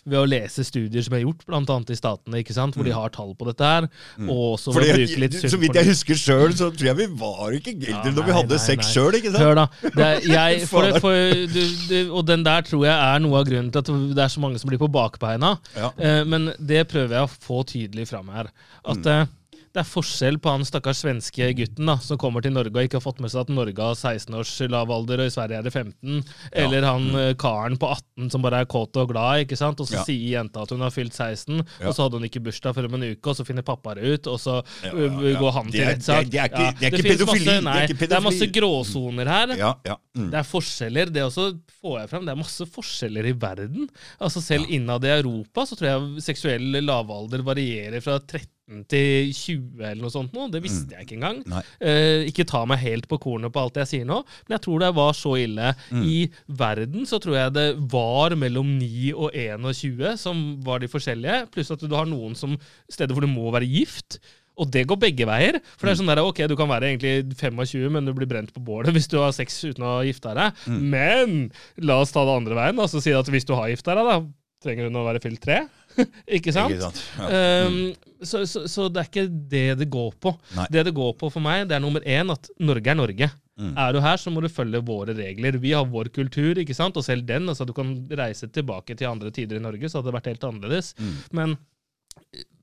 ved 0.07 0.19
å 0.19 0.25
lese 0.29 0.65
studier 0.67 1.05
som 1.05 1.17
er 1.19 1.25
gjort, 1.25 1.45
bl.a. 1.47 1.77
i 1.93 1.99
Statene, 1.99 2.41
ikke 2.41 2.57
sant, 2.57 2.77
hvor 2.79 2.87
de 2.87 2.95
har 2.95 3.13
tall 3.15 3.35
på 3.37 3.49
dette 3.51 3.69
her, 3.69 3.89
og 4.25 4.41
også 4.55 4.75
ved 4.75 4.89
å 4.91 4.97
bruke 4.97 5.21
litt 5.23 5.39
så 5.43 5.61
vidt 5.61 5.77
jeg 5.77 5.91
husker 5.91 6.21
sjøl, 6.21 6.57
så 6.57 6.71
tror 6.75 6.91
jeg 6.91 6.99
vi 7.03 7.09
var 7.21 7.57
ikke 7.59 7.77
Ja, 7.87 8.03
når 8.09 8.29
vi 8.29 8.37
hadde 8.39 8.57
nei, 8.57 8.63
sex 8.65 8.93
sjøl. 8.95 9.19
Hør, 9.37 9.55
da. 9.61 9.67
Det 9.85 10.07
er, 10.07 10.27
jeg, 10.39 10.67
for, 10.71 10.89
for, 11.03 11.47
du, 11.53 11.63
du, 11.91 11.97
og 12.11 12.27
den 12.29 12.45
der 12.47 12.67
tror 12.67 12.87
jeg 12.89 12.95
er 12.97 13.25
noe 13.25 13.41
av 13.43 13.49
grunnen 13.49 13.73
til 13.75 13.85
at 13.85 13.91
det 14.17 14.25
er 14.27 14.33
så 14.33 14.43
mange 14.43 14.63
som 14.63 14.71
blir 14.73 14.81
på 14.83 14.91
bakbeina. 14.93 15.57
Ja. 15.77 15.93
Eh, 15.99 16.23
men 16.29 16.53
det 16.59 16.87
prøver 16.91 17.19
jeg 17.19 17.29
å 17.29 17.35
få 17.49 17.63
tydelig 17.69 18.09
fram 18.13 18.33
her. 18.35 18.53
At 18.87 19.03
Mm. 19.07 19.29
Eh, 19.77 19.79
det 19.79 19.83
er 19.85 19.89
forskjell 19.93 20.39
på 20.41 20.51
han 20.55 20.65
stakkars 20.65 21.03
svenske 21.05 21.51
gutten 21.59 21.87
da, 21.93 21.99
som 22.01 22.17
kommer 22.19 22.41
til 22.43 22.55
Norge 22.57 22.73
og 22.73 22.87
ikke 22.89 22.97
har 22.97 23.05
fått 23.05 23.21
med 23.21 23.31
seg 23.31 23.43
at 23.45 23.53
Norge 23.53 23.77
har 23.77 23.95
16 23.95 24.35
års 24.41 24.55
lav 24.73 24.91
alder, 24.91 25.21
og 25.21 25.29
i 25.29 25.35
Sverige 25.35 25.59
er 25.61 25.67
det 25.69 25.73
15. 25.77 26.25
Eller 26.57 26.87
han 26.89 27.11
eh, 27.21 27.35
karen 27.37 27.77
på 27.77 27.91
18 27.93 28.31
som 28.33 28.43
bare 28.43 28.63
er 28.65 28.71
kåt 28.73 28.97
og 28.97 29.11
glad, 29.13 29.45
ikke 29.45 29.57
sant? 29.61 29.79
og 29.81 29.87
så 29.87 29.97
Mm. 29.97 29.99
Ja. 30.01 30.05
sier 30.09 30.33
jenta 30.41 30.63
at 30.65 30.71
hun 30.73 30.81
har 30.81 30.91
fylt 30.91 31.13
16, 31.15 31.61
Ja. 31.81 31.89
og 31.89 31.95
så 31.95 32.03
hadde 32.07 32.17
hun 32.19 32.25
ikke 32.29 32.41
bursdag 32.43 32.75
før 32.75 32.89
om 32.89 32.95
en 32.97 33.07
uke, 33.13 33.29
og 33.31 33.37
så 33.37 33.45
finner 33.47 33.63
pappa 33.63 33.95
det 33.95 34.05
ut, 34.17 34.27
og 34.33 34.41
så 34.41 34.57
Ja, 34.85 34.91
ja, 34.97 35.11
ja. 35.31 35.39
går 35.39 35.53
han 35.53 35.71
til 35.71 35.85
rettssak. 35.87 36.25
det 36.25 36.31
det 36.31 36.37
Ja, 36.37 36.71
det 36.73 36.87
er 36.87 36.91
ikke 36.97 37.09
pedofili, 37.13 37.61
Masse, 37.63 37.87
det 37.87 38.03
er 38.03 38.07
det 38.09 38.13
er 38.17 38.21
masse 38.25 38.47
gråsoner 38.53 39.27
her. 39.27 39.55
Ja, 39.57 39.75
ja. 39.85 39.97
Mm. 40.17 40.31
Det 40.31 40.39
er 40.41 40.47
forskjeller. 40.49 41.13
Det 41.13 41.23
også 41.23 41.47
får 41.83 41.99
jeg 42.01 42.09
frem. 42.11 42.25
Det 42.27 42.33
er 42.33 42.41
masse 42.41 42.67
forskjeller 42.67 43.27
i 43.29 43.33
verden. 43.33 43.89
Altså 44.21 44.41
Selv 44.43 44.67
innad 44.73 45.05
i 45.05 45.13
Europa 45.19 45.67
så 45.67 45.77
tror 45.77 45.89
jeg 45.91 46.23
seksuell 46.23 46.73
lavalder 46.85 47.43
varierer 47.45 48.01
fra 48.03 48.19
13 48.19 48.49
til 48.91 49.31
20 49.31 49.83
eller 49.83 50.03
noe 50.03 50.13
sånt. 50.13 50.33
Nå. 50.35 50.49
Det 50.51 50.63
visste 50.65 50.97
jeg 50.97 51.07
ikke 51.07 51.19
engang. 51.21 51.43
Mm. 51.47 51.59
Eh, 51.91 52.23
ikke 52.31 52.47
ta 52.49 52.65
meg 52.69 52.83
helt 52.83 53.07
på 53.11 53.19
kornet 53.23 53.55
på 53.55 53.63
alt 53.63 53.79
jeg 53.83 53.91
sier 53.93 54.09
nå, 54.09 54.23
men 54.47 54.57
jeg 54.57 54.65
tror 54.67 54.83
det 54.83 54.95
var 54.97 55.13
så 55.17 55.37
ille. 55.39 55.75
Mm. 55.95 56.07
I 56.07 56.17
verden 56.63 57.07
så 57.09 57.21
tror 57.23 57.39
jeg 57.39 57.55
det 57.57 57.69
var 57.93 58.35
mellom 58.39 58.73
9 58.81 59.13
og 59.15 59.37
21 59.37 60.17
som 60.21 60.43
var 60.67 60.83
de 60.83 60.91
forskjellige, 60.91 61.45
pluss 61.55 61.71
at 61.75 61.85
du 61.85 61.95
har 61.95 62.11
noen 62.11 62.35
som 62.39 62.57
steder 62.91 63.15
hvor 63.15 63.27
du 63.27 63.31
må 63.31 63.53
være 63.55 63.71
gift. 63.71 64.19
Og 64.57 64.71
det 64.73 64.87
går 64.89 64.99
begge 64.99 65.27
veier. 65.29 65.59
For 65.77 65.87
det 65.87 65.93
er 65.93 65.99
sånn 66.01 66.09
der, 66.11 66.23
ok, 66.25 66.41
Du 66.49 66.57
kan 66.57 66.71
være 66.71 66.89
egentlig 66.89 67.37
25, 67.37 67.91
men 67.93 68.09
du 68.09 68.15
blir 68.17 68.29
brent 68.31 68.55
på 68.55 68.63
bålet 68.65 68.95
hvis 68.95 69.09
du 69.13 69.19
har 69.21 69.35
sex 69.37 69.59
uten 69.67 69.85
å 69.85 69.99
ha 69.99 70.07
gifta 70.07 70.33
deg. 70.37 70.65
Mm. 70.65 70.83
Men 70.95 71.37
la 71.85 72.01
oss 72.01 72.15
ta 72.15 72.25
det 72.25 72.39
andre 72.41 72.57
veien. 72.59 72.81
altså 72.81 73.03
si 73.05 73.13
at 73.15 73.29
Hvis 73.31 73.47
du 73.47 73.53
har 73.55 73.69
gifta 73.69 73.95
deg, 73.99 74.09
da, 74.09 74.19
trenger 74.65 74.89
hun 74.89 74.99
å 74.99 75.07
være 75.07 75.23
fylt 75.23 75.43
tre. 75.45 75.67
ikke 76.39 76.55
sant? 76.57 76.73
Ikke 76.73 76.89
sant? 76.89 77.03
Ja. 77.21 77.29
Mm. 77.69 77.77
Um, 77.77 78.06
så, 78.23 78.43
så, 78.49 78.65
så 78.71 78.87
det 78.93 79.03
er 79.03 79.11
ikke 79.11 79.27
det 79.53 79.67
det 79.81 79.89
går 79.93 80.15
på. 80.23 80.33
Nei. 80.57 80.69
Det 80.73 80.87
det 80.89 80.95
går 80.97 81.13
på 81.21 81.31
for 81.33 81.45
meg, 81.45 81.67
det 81.69 81.77
er 81.77 81.85
nummer 81.85 82.05
én 82.07 82.33
at 82.33 82.51
Norge 82.63 82.93
er 82.93 82.99
Norge. 82.99 83.31
Mm. 83.57 83.73
Er 83.81 83.95
du 83.95 84.01
her, 84.05 84.21
så 84.21 84.31
må 84.33 84.43
du 84.45 84.51
følge 84.53 84.83
våre 84.85 85.15
regler. 85.17 85.57
Vi 85.61 85.73
har 85.73 85.87
vår 85.89 86.11
kultur, 86.15 86.59
ikke 86.61 86.77
sant? 86.77 86.97
og 86.97 87.05
selv 87.07 87.25
den. 87.29 87.49
altså 87.49 87.65
Du 87.65 87.73
kan 87.77 87.95
reise 88.19 88.49
tilbake 88.53 88.97
til 88.97 89.09
andre 89.09 89.33
tider 89.33 89.61
i 89.61 89.65
Norge, 89.65 89.89
så 89.89 89.99
hadde 89.99 90.11
det 90.11 90.19
vært 90.19 90.31
helt 90.33 90.47
annerledes. 90.51 90.93
Mm. 91.01 91.17
Men 91.39 91.57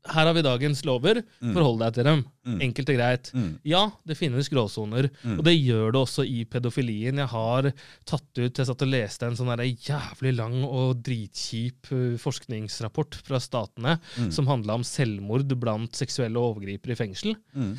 her 0.05 0.25
har 0.27 0.33
vi 0.35 0.41
dagens 0.43 0.81
lover. 0.83 1.21
Mm. 1.41 1.53
Forhold 1.55 1.79
deg 1.79 1.93
til 1.95 2.03
dem. 2.03 2.25
Mm. 2.45 2.57
Enkelt 2.65 2.89
og 2.91 2.95
greit. 2.97 3.29
Mm. 3.33 3.51
Ja, 3.63 3.83
det 4.05 4.17
finnes 4.19 4.49
gråsoner, 4.51 5.09
Mm. 5.23 5.37
og 5.39 5.43
det 5.45 5.53
gjør 5.63 5.91
det 5.95 6.01
også 6.01 6.25
i 6.27 6.43
pedofilien. 6.45 7.17
Jeg 7.21 7.27
har 7.31 7.71
tatt 8.05 8.37
ut, 8.41 8.57
jeg 8.57 8.65
satt 8.67 8.81
og 8.83 8.91
leste 8.91 9.23
en 9.25 9.35
sånn 9.39 9.51
der 9.55 9.63
jævlig 9.63 10.35
lang 10.35 10.57
og 10.65 11.01
dritkjip 11.03 11.87
uh, 11.93 12.17
forskningsrapport 12.19 13.15
fra 13.23 13.39
statene 13.39 13.99
Mm. 14.19 14.31
som 14.31 14.47
handla 14.47 14.73
om 14.75 14.83
selvmord 14.83 15.47
blant 15.59 15.93
seksuelle 15.95 16.35
overgripere 16.35 16.91
i 16.91 16.95
fengsel. 16.99 17.35
Mm. 17.55 17.77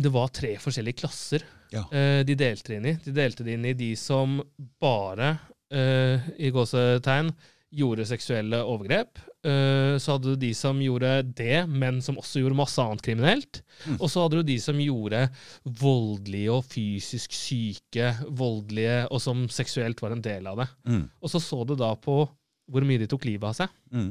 Det 0.00 0.10
var 0.14 0.28
tre 0.32 0.54
forskjellige 0.56 0.96
klasser 1.02 1.42
Ja. 1.70 1.84
eh, 1.92 2.22
de 2.24 2.34
delte 2.34 2.68
det 2.72 2.76
inn 2.80 2.86
i. 2.86 2.94
De 3.04 3.12
delte 3.12 3.44
det 3.44 3.52
inn 3.58 3.66
i 3.68 3.74
de 3.74 3.94
som 4.00 4.38
bare, 4.80 5.38
eh, 5.70 6.18
i 6.38 6.50
gåsetegn, 6.50 7.34
gjorde 7.74 8.06
seksuelle 8.08 8.62
overgrep. 8.64 9.18
Eh, 9.44 9.98
så 10.00 10.14
hadde 10.14 10.32
du 10.32 10.36
de 10.40 10.52
som 10.56 10.78
gjorde 10.80 11.10
det, 11.36 11.66
men 11.68 12.00
som 12.02 12.16
også 12.16 12.40
gjorde 12.40 12.56
masse 12.56 12.80
annet 12.80 13.02
kriminelt. 13.04 13.60
Mm. 13.86 13.98
Og 14.00 14.08
så 14.08 14.22
hadde 14.24 14.40
du 14.40 14.42
de 14.48 14.56
som 14.62 14.78
gjorde 14.80 15.26
voldelige 15.64 16.52
og 16.54 16.64
fysisk 16.64 17.32
syke, 17.36 18.14
voldelige, 18.30 19.02
og 19.12 19.20
som 19.20 19.44
seksuelt 19.52 20.00
var 20.00 20.12
en 20.16 20.24
del 20.24 20.46
av 20.48 20.62
det. 20.62 20.68
Mm. 20.88 21.04
Og 21.20 21.28
så 21.34 21.42
så 21.44 21.60
du 21.68 21.74
da 21.76 21.92
på 22.00 22.22
hvor 22.68 22.84
mye 22.88 22.98
de 23.00 23.06
tok 23.08 23.24
livet 23.28 23.48
av 23.50 23.54
seg. 23.56 23.68
Mm. 23.92 24.10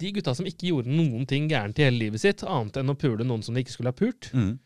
De 0.00 0.12
gutta 0.16 0.32
som 0.34 0.46
ikke 0.48 0.70
gjorde 0.70 0.88
noen 0.96 1.26
ting 1.28 1.46
gærent 1.48 1.78
i 1.78 1.84
hele 1.84 1.98
livet 2.06 2.20
sitt, 2.24 2.40
annet 2.48 2.76
enn 2.80 2.88
å 2.92 2.96
pule 2.96 3.24
noen 3.24 3.44
som 3.44 3.54
de 3.54 3.60
ikke 3.64 3.76
skulle 3.76 3.92
ha 3.92 3.96
pult, 4.00 4.30
Mm. 4.32 4.58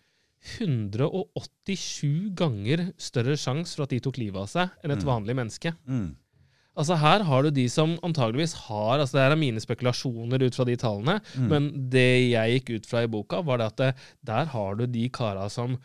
187 0.59 2.33
ganger 2.35 2.89
større 2.99 3.37
sjanse 3.39 3.77
for 3.77 3.85
at 3.87 3.93
de 3.95 4.01
tok 4.03 4.19
livet 4.19 4.41
av 4.43 4.49
seg, 4.51 4.73
enn 4.83 4.91
et 4.91 4.99
Mm. 5.05 5.07
vanlig 5.07 5.37
menneske. 5.39 5.73
Mm. 5.87 6.17
Altså 6.77 6.97
Her 6.97 7.23
har 7.29 7.43
du 7.43 7.51
de 7.51 7.67
som 7.69 7.99
antageligvis 8.03 8.55
har 8.69 8.99
altså 9.03 9.19
Det 9.19 9.25
er 9.27 9.37
mine 9.37 9.61
spekulasjoner 9.61 10.41
ut 10.47 10.55
fra 10.57 10.65
de 10.65 10.77
tallene, 10.81 11.19
Mm. 11.37 11.49
men 11.51 11.67
det 11.91 12.31
jeg 12.33 12.55
gikk 12.65 12.71
ut 12.79 12.87
fra 12.89 13.03
i 13.05 13.11
boka, 13.13 13.43
var 13.43 13.59
det 13.59 13.67
at 13.67 13.77
det, 13.77 13.91
der 14.25 14.45
har 14.55 14.75
du 14.81 14.87
de 14.87 15.09
kara 15.11 15.49
som 15.51 15.77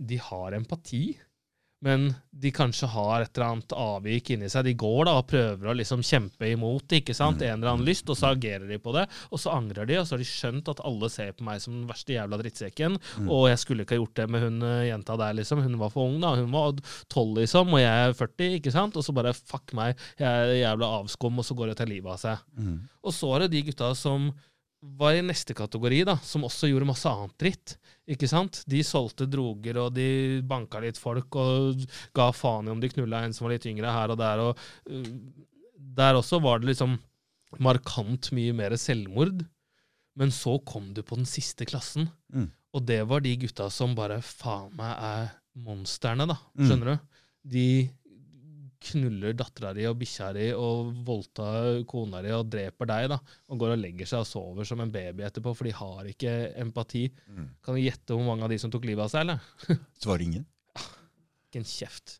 De 0.00 0.16
har 0.18 0.52
empati, 0.56 1.16
men 1.84 2.08
de 2.32 2.50
kanskje 2.54 2.88
har 2.88 3.22
et 3.22 3.36
eller 3.36 3.46
annet 3.52 3.72
avvik 3.76 4.30
inni 4.32 4.48
seg. 4.50 4.64
De 4.64 4.72
går 4.78 5.04
da 5.06 5.18
og 5.20 5.26
prøver 5.28 5.68
å 5.68 5.74
liksom 5.76 6.02
kjempe 6.04 6.48
imot 6.48 6.94
ikke 6.96 7.14
sant? 7.16 7.42
Mm. 7.42 7.46
en 7.46 7.58
eller 7.58 7.72
annen 7.74 7.86
lyst, 7.86 8.08
og 8.08 8.16
så 8.18 8.30
agerer 8.32 8.64
de 8.70 8.78
på 8.80 8.94
det. 8.96 9.04
Og 9.30 9.40
så 9.42 9.52
angrer 9.52 9.88
de, 9.88 9.98
og 10.00 10.08
så 10.08 10.16
har 10.16 10.22
de 10.22 10.28
skjønt 10.28 10.70
at 10.72 10.80
alle 10.88 11.10
ser 11.12 11.34
på 11.36 11.44
meg 11.46 11.60
som 11.62 11.76
den 11.76 11.84
verste 11.90 12.16
jævla 12.16 12.38
drittsekken. 12.40 12.96
Mm. 13.20 13.28
Og 13.28 13.50
jeg 13.52 13.60
skulle 13.62 13.84
ikke 13.84 13.98
ha 13.98 14.00
gjort 14.00 14.16
det 14.22 14.28
med 14.32 14.46
hun 14.46 14.64
eh, 14.64 14.86
jenta 14.88 15.18
der, 15.20 15.36
liksom. 15.36 15.62
Hun 15.66 15.76
var 15.82 15.92
for 15.92 16.08
ung, 16.08 16.16
da. 16.24 16.32
Hun 16.40 16.50
var 16.54 16.72
12, 17.12 17.36
liksom, 17.42 17.76
og 17.76 17.84
jeg 17.84 18.08
er 18.08 18.18
40, 18.24 18.58
ikke 18.62 18.74
sant? 18.74 18.96
Og 18.96 19.04
så 19.04 19.14
bare 19.16 19.36
fuck 19.36 19.76
meg, 19.76 20.00
jeg 20.18 20.48
er 20.48 20.56
jævla 20.62 20.90
avskum, 21.02 21.38
og 21.38 21.46
så 21.46 21.58
går 21.58 21.72
det 21.72 21.78
til 21.82 21.92
livet 21.92 22.16
av 22.16 22.24
seg. 22.24 22.48
Mm. 22.56 22.80
Og 23.04 23.14
så 23.14 23.30
er 23.36 23.44
det 23.44 23.52
de 23.54 23.64
gutta 23.68 23.92
som 23.98 24.32
var 24.98 25.14
i 25.16 25.22
neste 25.24 25.54
kategori, 25.56 26.02
da, 26.04 26.16
som 26.22 26.44
også 26.44 26.68
gjorde 26.68 26.86
masse 26.90 27.08
annet 27.08 27.34
dritt. 27.40 27.76
Ikke 28.10 28.28
sant? 28.28 28.60
De 28.68 28.82
solgte 28.84 29.24
droger, 29.32 29.78
og 29.80 29.94
de 29.96 30.42
banka 30.44 30.82
litt 30.84 30.98
folk, 31.00 31.34
og 31.40 31.80
ga 32.14 32.26
faen 32.36 32.68
i 32.68 32.72
om 32.74 32.82
de 32.82 32.90
knulla 32.92 33.22
en 33.24 33.32
som 33.32 33.46
var 33.46 33.54
litt 33.56 33.64
yngre 33.70 33.90
her 33.96 34.12
og 34.12 34.18
der. 34.20 34.42
Og 34.44 34.60
uh, 34.90 35.08
der 35.96 36.18
også 36.20 36.40
var 36.44 36.60
det 36.60 36.68
liksom 36.74 36.98
markant 37.64 38.30
mye 38.36 38.52
mer 38.56 38.74
selvmord. 38.80 39.44
Men 40.18 40.30
så 40.34 40.58
kom 40.66 40.92
du 40.94 41.02
på 41.02 41.16
den 41.18 41.26
siste 41.26 41.66
klassen, 41.66 42.10
Mm. 42.32 42.50
og 42.74 42.84
det 42.86 43.00
var 43.08 43.20
de 43.24 43.36
gutta 43.36 43.70
som 43.70 43.94
bare 43.94 44.20
faen 44.22 44.70
meg 44.76 44.92
er 44.98 45.32
monstrene, 45.54 46.26
da. 46.26 46.36
Mm. 46.58 46.66
Skjønner 46.68 46.90
du? 46.92 46.98
De 47.54 47.66
knuller 48.84 49.36
dattera 49.36 49.72
di 49.76 49.86
og 49.88 49.96
bikkja 50.00 50.30
di 50.36 50.48
og 50.56 50.92
voldtar 51.06 51.82
kona 51.90 52.22
di 52.24 52.32
og 52.34 52.48
dreper 52.52 52.90
deg, 52.90 53.08
da. 53.14 53.18
Og 53.52 53.60
går 53.60 53.74
og 53.76 53.80
legger 53.82 54.10
seg 54.10 54.24
og 54.24 54.28
sover 54.28 54.68
som 54.68 54.82
en 54.84 54.92
baby 54.94 55.24
etterpå, 55.26 55.54
for 55.56 55.68
de 55.68 55.74
har 55.76 56.10
ikke 56.10 56.34
empati. 56.64 57.06
Mm. 57.28 57.48
Kan 57.64 57.78
du 57.78 57.82
gjette 57.82 58.16
hvor 58.16 58.26
mange 58.28 58.46
av 58.46 58.52
de 58.52 58.60
som 58.62 58.72
tok 58.72 58.86
livet 58.88 59.06
av 59.06 59.12
seg, 59.12 59.24
eller? 59.24 59.80
Svarer 60.02 60.26
ingen. 60.26 60.46
Ikke 61.48 61.62
en 61.62 61.68
kjeft. 61.68 62.18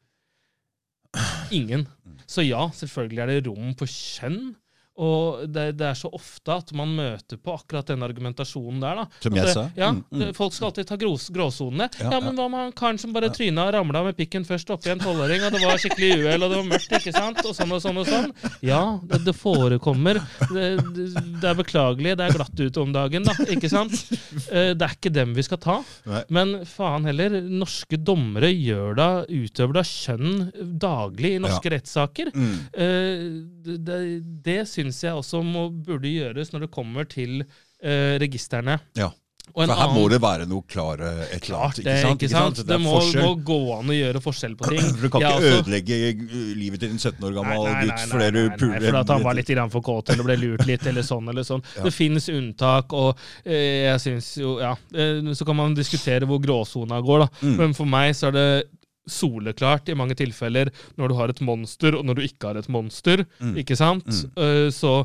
Ingen. 1.54 1.86
Så 2.26 2.42
ja, 2.42 2.64
selvfølgelig 2.74 3.22
er 3.22 3.32
det 3.32 3.46
rom 3.46 3.74
for 3.78 3.90
kjønn. 3.90 4.54
Og 4.96 5.48
det, 5.50 5.72
det 5.78 5.86
er 5.88 5.96
så 5.98 6.06
ofte 6.14 6.54
at 6.54 6.68
man 6.76 6.92
møter 6.94 7.38
på 7.42 7.50
akkurat 7.56 7.88
den 7.90 8.02
argumentasjonen 8.06 8.78
der. 8.82 9.00
da. 9.00 9.06
Som 9.24 9.34
jeg 9.40 9.48
sa. 9.54 9.64
Ja, 9.76 9.88
Mm, 9.94 10.04
mm. 10.10 10.34
Folk 10.34 10.52
skal 10.54 10.68
alltid 10.68 10.86
ta 10.86 10.96
grås, 10.96 11.28
gråsonene. 11.34 11.88
Ja, 11.98 12.10
Ja, 12.14 12.20
men 12.22 12.36
hva 12.38 12.46
med 12.50 12.60
han 12.60 12.72
karen 12.72 12.98
som 12.98 13.12
bare 13.12 13.26
Ja. 13.26 13.32
tryna 13.34 13.66
og 13.68 13.74
ramla 13.74 14.04
med 14.04 14.16
pikken 14.16 14.44
først 14.46 14.70
oppi 14.70 14.90
en 14.90 14.98
tolvåring, 15.02 15.42
og 15.42 15.50
det 15.52 15.60
var 15.64 15.76
skikkelig 15.78 16.10
uhell, 16.22 16.42
og 16.46 16.50
det 16.52 16.58
var 16.60 16.68
mørkt, 16.70 16.92
ikke 16.98 17.12
sant? 17.14 17.40
Og 17.44 17.54
sånn 17.56 17.72
og 17.74 17.82
sånn 17.82 17.98
og 17.98 18.06
sånn. 18.06 18.32
Ja, 18.62 18.98
det, 19.02 19.24
det 19.24 19.34
forekommer. 19.34 20.20
Det, 20.52 20.66
det, 21.40 21.44
er 21.50 21.54
beklagelig. 21.58 22.16
Det 22.16 22.28
er 22.28 22.36
glatt 22.38 22.60
ute 22.62 22.80
om 22.80 22.92
dagen, 22.94 23.24
da. 23.26 23.34
Ikke 23.50 23.70
sant? 23.70 23.92
Eh, 24.50 24.74
Det 24.74 24.82
er 24.86 24.94
ikke 24.94 25.12
dem 25.12 25.34
vi 25.34 25.42
skal 25.42 25.58
ta. 25.58 25.76
Nei. 26.06 26.22
Men 26.30 26.54
faen 26.64 27.04
heller, 27.06 27.40
norske 27.42 27.98
dommere 27.98 28.52
gjør 28.54 28.94
da, 28.96 29.08
utøver 29.26 29.74
da 29.80 29.82
kjønn 29.82 30.52
daglig 30.78 31.34
i 31.36 31.42
norske 31.42 31.70
rettssaker. 31.74 32.30
Mm. 32.34 32.54
Eh, 32.74 33.26
det 33.64 33.78
det, 33.84 33.98
det 34.44 34.58
syns 34.84 35.02
jeg 35.08 35.16
også 35.16 35.42
må, 35.44 35.68
burde 35.84 36.12
gjøres 36.12 36.52
når 36.54 36.66
det 36.68 36.72
kommer 36.74 37.08
til 37.08 37.42
eh, 37.82 38.16
registrene. 38.22 38.78
Ja. 38.98 39.10
Og 39.52 39.60
en 39.60 39.68
For 39.68 39.76
her 39.76 39.90
må 39.92 40.00
annen- 40.06 40.10
det 40.14 40.18
være 40.24 40.44
noe 40.48 40.64
klare 40.64 41.08
et 41.28 41.44
eller 41.50 41.58
annet. 41.66 41.78
annet. 41.78 41.84
det, 41.84 42.12
ikke 42.16 42.28
sant? 42.32 42.56
Det, 42.56 42.64
det 42.70 42.78
må, 42.80 42.94
må 43.20 43.32
gå 43.44 43.58
an 43.76 43.90
å 43.92 43.96
gjøre 43.96 44.22
forskjell 44.24 44.54
på 44.56 44.70
ting. 44.72 44.86
Du 45.02 45.10
kan 45.12 45.20
ikke 45.20 45.32
også- 45.36 45.58
ødelegge 45.58 45.98
uh, 46.22 46.54
livet 46.56 46.80
til 46.80 46.94
en 46.94 46.98
17 47.02 47.26
år 47.28 47.34
gammel 47.36 47.68
gutt 47.82 48.06
fordi 48.08 48.30
du 48.32 48.40
puler 48.56 48.86
fordi 48.86 49.00
at 49.02 49.12
han 49.12 49.26
var 49.26 49.36
litt 49.36 49.52
for 49.74 49.84
kåt 49.84 50.14
eller 50.14 50.24
ble 50.30 50.38
lurt 50.40 50.64
litt, 50.66 50.86
eller 50.88 51.04
sånn 51.04 51.28
eller 51.28 51.44
sånn. 51.44 51.62
Ja. 51.76 51.84
Det 51.84 51.92
finnes 51.92 52.28
unntak, 52.32 52.96
og 52.96 53.20
eh, 53.44 53.84
jeg 53.92 54.00
syns 54.06 54.32
jo 54.40 54.56
Ja. 54.64 54.72
Eh, 54.96 55.20
så 55.36 55.44
kan 55.44 55.60
man 55.60 55.76
diskutere 55.76 56.24
hvor 56.24 56.40
gråsona 56.40 57.02
går, 57.04 57.26
da. 57.26 57.28
Mm. 57.44 57.56
Men 57.60 57.76
for 57.76 57.84
meg 57.84 58.16
så 58.16 58.32
er 58.32 58.38
det 58.38 58.48
soleklart 59.10 59.90
i 59.92 59.96
mange 59.98 60.16
tilfeller 60.18 60.70
når 60.98 61.10
du 61.10 61.16
har 61.18 61.32
et 61.32 61.42
monster, 61.44 61.96
og 61.98 62.06
når 62.08 62.18
du 62.18 62.24
ikke 62.26 62.50
har 62.50 62.60
et 62.60 62.70
monster. 62.72 63.24
Mm. 63.40 63.54
Ikke 63.64 63.76
sant? 63.78 64.08
Mm. 64.08 64.34
Uh, 64.38 64.68
så 64.74 64.96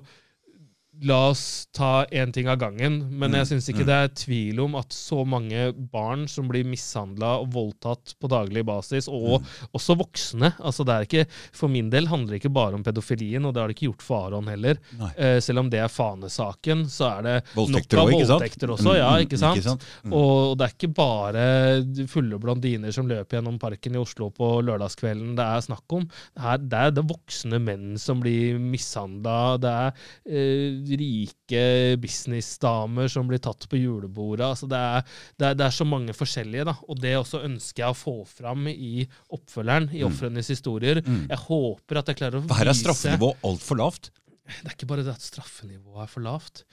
la 1.02 1.30
oss 1.30 1.68
ta 1.72 2.04
én 2.12 2.32
ting 2.36 2.48
av 2.52 2.58
gangen. 2.60 3.00
Men 3.10 3.30
Mm, 3.32 3.36
jeg 3.40 3.48
syns 3.48 3.70
ikke 3.72 3.84
mm. 3.86 3.88
det 3.88 3.96
er 3.96 4.08
tvil 4.26 4.60
om 4.66 4.76
at 4.76 4.90
så 4.92 5.22
mange 5.28 5.74
barn 5.94 6.28
som 6.28 6.48
blir 6.50 6.66
mishandla 6.68 7.40
og 7.40 7.52
voldtatt 7.54 8.16
på 8.20 8.28
daglig 8.28 8.66
basis, 8.68 9.08
og 9.08 9.40
Mm. 9.42 9.46
også 9.78 9.96
voksne 9.98 10.54
altså 10.60 10.84
det 10.86 10.94
er 10.96 11.06
ikke, 11.08 11.26
For 11.54 11.68
min 11.70 11.90
del 11.90 12.08
handler 12.08 12.34
det 12.36 12.42
ikke 12.44 12.54
bare 12.54 12.74
om 12.76 12.84
pedofilien, 12.84 13.46
og 13.46 13.54
det 13.54 13.62
har 13.62 13.68
det 13.70 13.76
ikke 13.78 13.88
gjort 13.94 14.02
for 14.02 14.28
Aron 14.28 14.48
heller. 14.48 14.78
Eh, 15.18 15.40
selv 15.40 15.60
om 15.60 15.70
det 15.70 15.80
er 15.80 15.88
fanesaken, 15.88 16.86
så 16.90 17.20
er 17.20 17.22
det 17.24 17.36
Voldtekter 17.56 17.98
nok 17.98 18.08
av 18.08 18.14
også, 18.14 18.34
voldtekter 18.40 18.70
også. 18.76 18.96
Ja, 18.98 19.10
Mm, 19.16 19.26
ikke 19.26 19.38
sant? 19.40 19.58
Ikke 19.58 19.70
sant? 19.70 19.86
Mm. 20.04 20.14
Og 20.14 20.58
det 20.58 20.66
er 20.68 20.74
ikke 20.76 20.94
bare 20.96 22.08
fulle 22.08 22.40
blondiner 22.40 22.92
som 22.94 23.08
løper 23.08 23.38
gjennom 23.40 23.60
parken 23.60 23.96
i 23.96 24.00
Oslo 24.02 24.30
på 24.32 24.62
lørdagskvelden 24.66 25.36
det 25.36 25.46
er 25.46 25.62
snakk 25.62 25.96
om. 25.96 26.06
Det 26.36 26.44
er, 26.44 26.58
det 26.58 26.80
er, 26.80 26.92
det 26.92 27.06
voksne 27.10 27.60
menn 27.62 27.98
som 27.98 28.20
blir 28.22 28.60
mishandla. 28.60 29.58
Det 29.62 29.70
er 29.70 29.94
eh, 30.30 30.89
rike 30.98 31.62
businessdamer 32.02 33.08
som 33.12 33.28
blir 33.30 33.42
tatt 33.44 33.68
på 33.70 33.80
julebordet. 33.80 34.46
Altså 34.48 34.70
det, 34.70 34.80
er, 34.80 35.06
det, 35.40 35.48
er, 35.52 35.58
det 35.60 35.66
er 35.68 35.76
så 35.76 35.88
mange 35.88 36.16
forskjellige, 36.18 36.66
da. 36.70 36.76
Og 36.90 37.00
det 37.02 37.14
også 37.20 37.44
ønsker 37.48 37.84
jeg 37.86 37.94
å 37.96 38.00
få 38.00 38.16
fram 38.30 38.68
i 38.72 39.06
oppfølgeren, 39.36 39.90
i 39.94 40.02
Mm. 40.04 40.08
ofrenes 40.10 40.48
historier. 40.50 41.02
Mm. 41.06 41.28
Jeg 41.30 41.38
håper 41.46 42.00
at 42.02 42.08
jeg 42.14 42.20
klarer 42.22 42.40
å 42.40 42.44
vise 42.46 42.58
her 42.60 42.72
er 42.72 42.78
straffenivået 42.80 43.44
altfor 43.44 43.78
lavt. 43.82 44.12
Det 44.50 44.66
er 44.66 44.76
ikke 44.78 44.88
bare 44.90 45.04
det 45.06 45.14
at 45.14 45.22
straffenivået 45.26 46.04
er 46.08 46.10
for 46.10 46.26
lavt. 46.26 46.64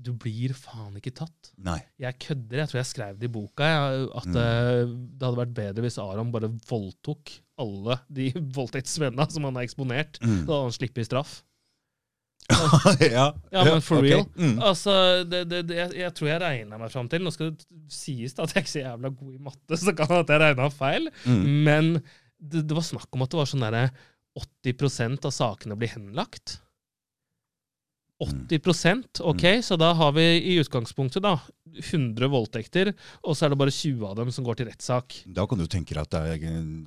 Du 0.00 0.12
blir 0.16 0.54
faen 0.56 0.94
ikke 0.96 1.12
tatt. 1.18 1.50
Nei. 1.60 1.80
Jeg 2.00 2.16
kødder. 2.22 2.62
Jeg 2.62 2.68
tror 2.70 2.78
jeg 2.80 2.88
skrev 2.88 3.18
det 3.20 3.26
i 3.28 3.32
boka. 3.34 3.66
Jeg, 3.66 4.06
at 4.16 4.26
Mm. 4.30 4.36
eh, 4.40 4.94
det 5.18 5.26
hadde 5.26 5.40
vært 5.42 5.54
bedre 5.58 5.82
hvis 5.84 5.98
Aron 6.00 6.30
bare 6.32 6.48
voldtok 6.70 7.34
alle 7.60 7.98
de 8.08 8.30
voldtektsmennene 8.56 9.26
som 9.30 9.44
han 9.44 9.54
har 9.58 9.66
eksponert. 9.66 10.16
Mm. 10.22 10.46
Da 10.46 10.52
hadde 10.54 10.62
han 10.70 10.76
sluppet 10.78 11.04
straff. 11.10 11.42
Ja, 12.50 13.26
Ja, 13.54 13.64
men 13.66 13.82
for 13.84 14.04
real. 14.04 14.24
Mm. 14.36 14.56
Altså, 14.58 14.94
det, 15.24 15.44
det, 15.50 15.64
det, 15.70 15.76
jeg, 15.78 15.92
jeg 16.02 16.14
tror 16.16 16.30
jeg 16.32 16.42
regna 16.42 16.80
meg 16.80 16.92
fram 16.92 17.10
til 17.10 17.24
Nå 17.24 17.32
skal 17.34 17.52
det 17.54 17.68
sies 17.92 18.36
da 18.36 18.46
at 18.46 18.54
jeg 18.54 18.60
er 18.60 18.66
ikke 18.66 18.72
så 18.72 18.82
jævla 18.84 19.12
god 19.14 19.34
i 19.34 19.44
matte, 19.50 19.80
så 19.80 19.94
kan 19.96 20.10
det 20.12 20.22
at 20.24 20.34
jeg 20.34 20.42
regna 20.44 20.70
feil. 20.74 21.10
Mm. 21.24 21.44
Men 21.68 21.92
det, 22.40 22.64
det 22.64 22.76
var 22.76 22.86
snakk 22.86 23.08
om 23.14 23.26
at 23.26 23.32
det 23.32 23.40
var 23.40 23.50
sånn 23.50 23.66
derre 23.66 23.84
80% 24.40 25.26
av 25.26 25.34
sakene 25.34 25.78
blir 25.78 25.92
henlagt. 25.94 26.60
80 28.20 29.20
ok, 29.24 29.42
Mm. 29.44 29.62
så 29.64 29.78
da 29.80 29.94
har 29.94 30.12
vi 30.12 30.24
i 30.52 30.58
utgangspunktet 30.60 31.22
da 31.24 31.38
100 31.80 32.28
voldtekter, 32.28 32.92
og 33.24 33.36
så 33.36 33.46
er 33.46 33.52
det 33.54 33.58
bare 33.58 33.72
20 33.72 34.06
av 34.06 34.16
dem 34.16 34.30
som 34.34 34.44
går 34.44 34.58
til 34.58 34.66
rettssak. 34.68 35.14
Da 35.26 35.46
kan 35.46 35.58
du 35.58 35.66
tenke 35.66 35.94
deg 35.94 36.02
at 36.02 36.10
det 36.10 36.20
er 36.34 36.38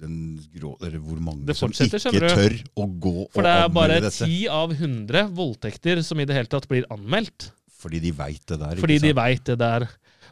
den 0.03 0.39
grå, 0.53 0.75
hvor 0.77 1.19
mange 1.23 1.55
som 1.55 1.71
ikke 1.71 1.99
tør 1.99 2.57
å 2.77 2.87
gå 2.99 3.15
og 3.25 3.31
For 3.33 3.41
det 3.47 3.55
er 3.63 3.69
bare 3.73 3.99
dette. 4.03 4.27
10 4.27 4.47
av 4.51 4.75
100 4.75 5.27
voldtekter 5.33 6.03
som 6.03 6.19
i 6.19 6.25
det 6.25 6.35
hele 6.35 6.51
tatt 6.51 6.67
blir 6.69 6.85
anmeldt. 6.93 7.51
Fordi 7.83 7.99
de 7.99 8.11
veit 8.15 8.45
det 8.47 8.59
der. 8.61 8.79
Fordi 8.79 8.99
de 9.03 9.13
veit 9.17 9.43
det 9.43 9.57
der. 9.59 9.87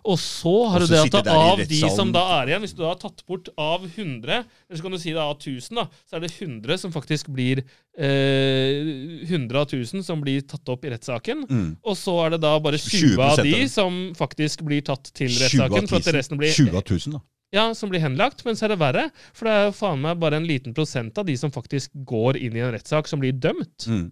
Og 0.07 0.17
så 0.19 0.53
har 0.71 0.81
du 0.81 0.89
det 0.89 1.01
at 1.03 1.29
av 1.29 1.61
de 1.69 1.79
som 1.93 2.11
da 2.13 2.23
er 2.39 2.51
igjen, 2.51 2.63
hvis 2.65 2.73
du 2.73 2.81
da 2.81 2.91
har 2.91 2.99
tatt 3.01 3.21
bort 3.29 3.51
av 3.59 3.83
100, 3.85 4.41
eller 4.41 4.79
så 4.79 4.85
kan 4.85 4.95
du 4.95 4.99
si 5.01 5.13
det 5.13 5.21
av 5.21 5.35
1000, 5.35 5.77
da, 5.77 5.85
så 6.09 6.17
er 6.17 6.25
det 6.25 6.31
100 6.33 6.81
som 6.81 6.93
faktisk 6.93 7.29
blir 7.33 7.61
eh, 7.61 9.27
100 9.29 9.61
av 9.61 9.67
1000 9.67 10.05
som 10.07 10.23
blir 10.23 10.45
tatt 10.49 10.71
opp 10.73 10.87
i 10.87 10.93
rettssaken. 10.93 11.43
Mm. 11.49 11.67
Og 11.85 11.99
så 11.99 12.15
er 12.25 12.35
det 12.35 12.41
da 12.45 12.55
bare 12.63 12.79
20 12.81 13.19
av 13.19 13.35
20% 13.37 13.43
de 13.43 13.53
av 13.53 13.59
det. 13.59 13.73
som 13.73 13.99
faktisk 14.17 14.65
blir 14.67 14.87
tatt 14.87 15.11
til 15.13 15.29
20 15.29 15.43
rettssaken. 15.45 15.91
For 15.91 16.01
at 16.01 16.17
resten 16.17 16.41
blir 16.41 16.55
20 16.55 16.73
av 16.73 16.81
1000, 16.85 17.19
da. 17.19 17.23
ja, 17.59 17.67
som 17.77 17.91
blir 17.93 18.03
henlagt, 18.03 18.45
men 18.47 18.57
så 18.57 18.67
er 18.67 18.75
det 18.75 18.81
verre. 18.81 19.05
For 19.37 19.49
det 19.49 19.57
er 19.57 19.69
jo 19.69 19.75
faen 19.83 20.01
meg 20.01 20.23
bare 20.23 20.41
en 20.41 20.49
liten 20.49 20.77
prosent 20.77 21.21
av 21.21 21.29
de 21.29 21.37
som 21.37 21.53
faktisk 21.53 21.93
går 22.09 22.41
inn 22.41 22.57
i 22.57 22.65
en 22.65 22.73
rettssak, 22.73 23.11
som 23.11 23.21
blir 23.21 23.37
dømt. 23.37 23.85
Mm. 23.85 24.09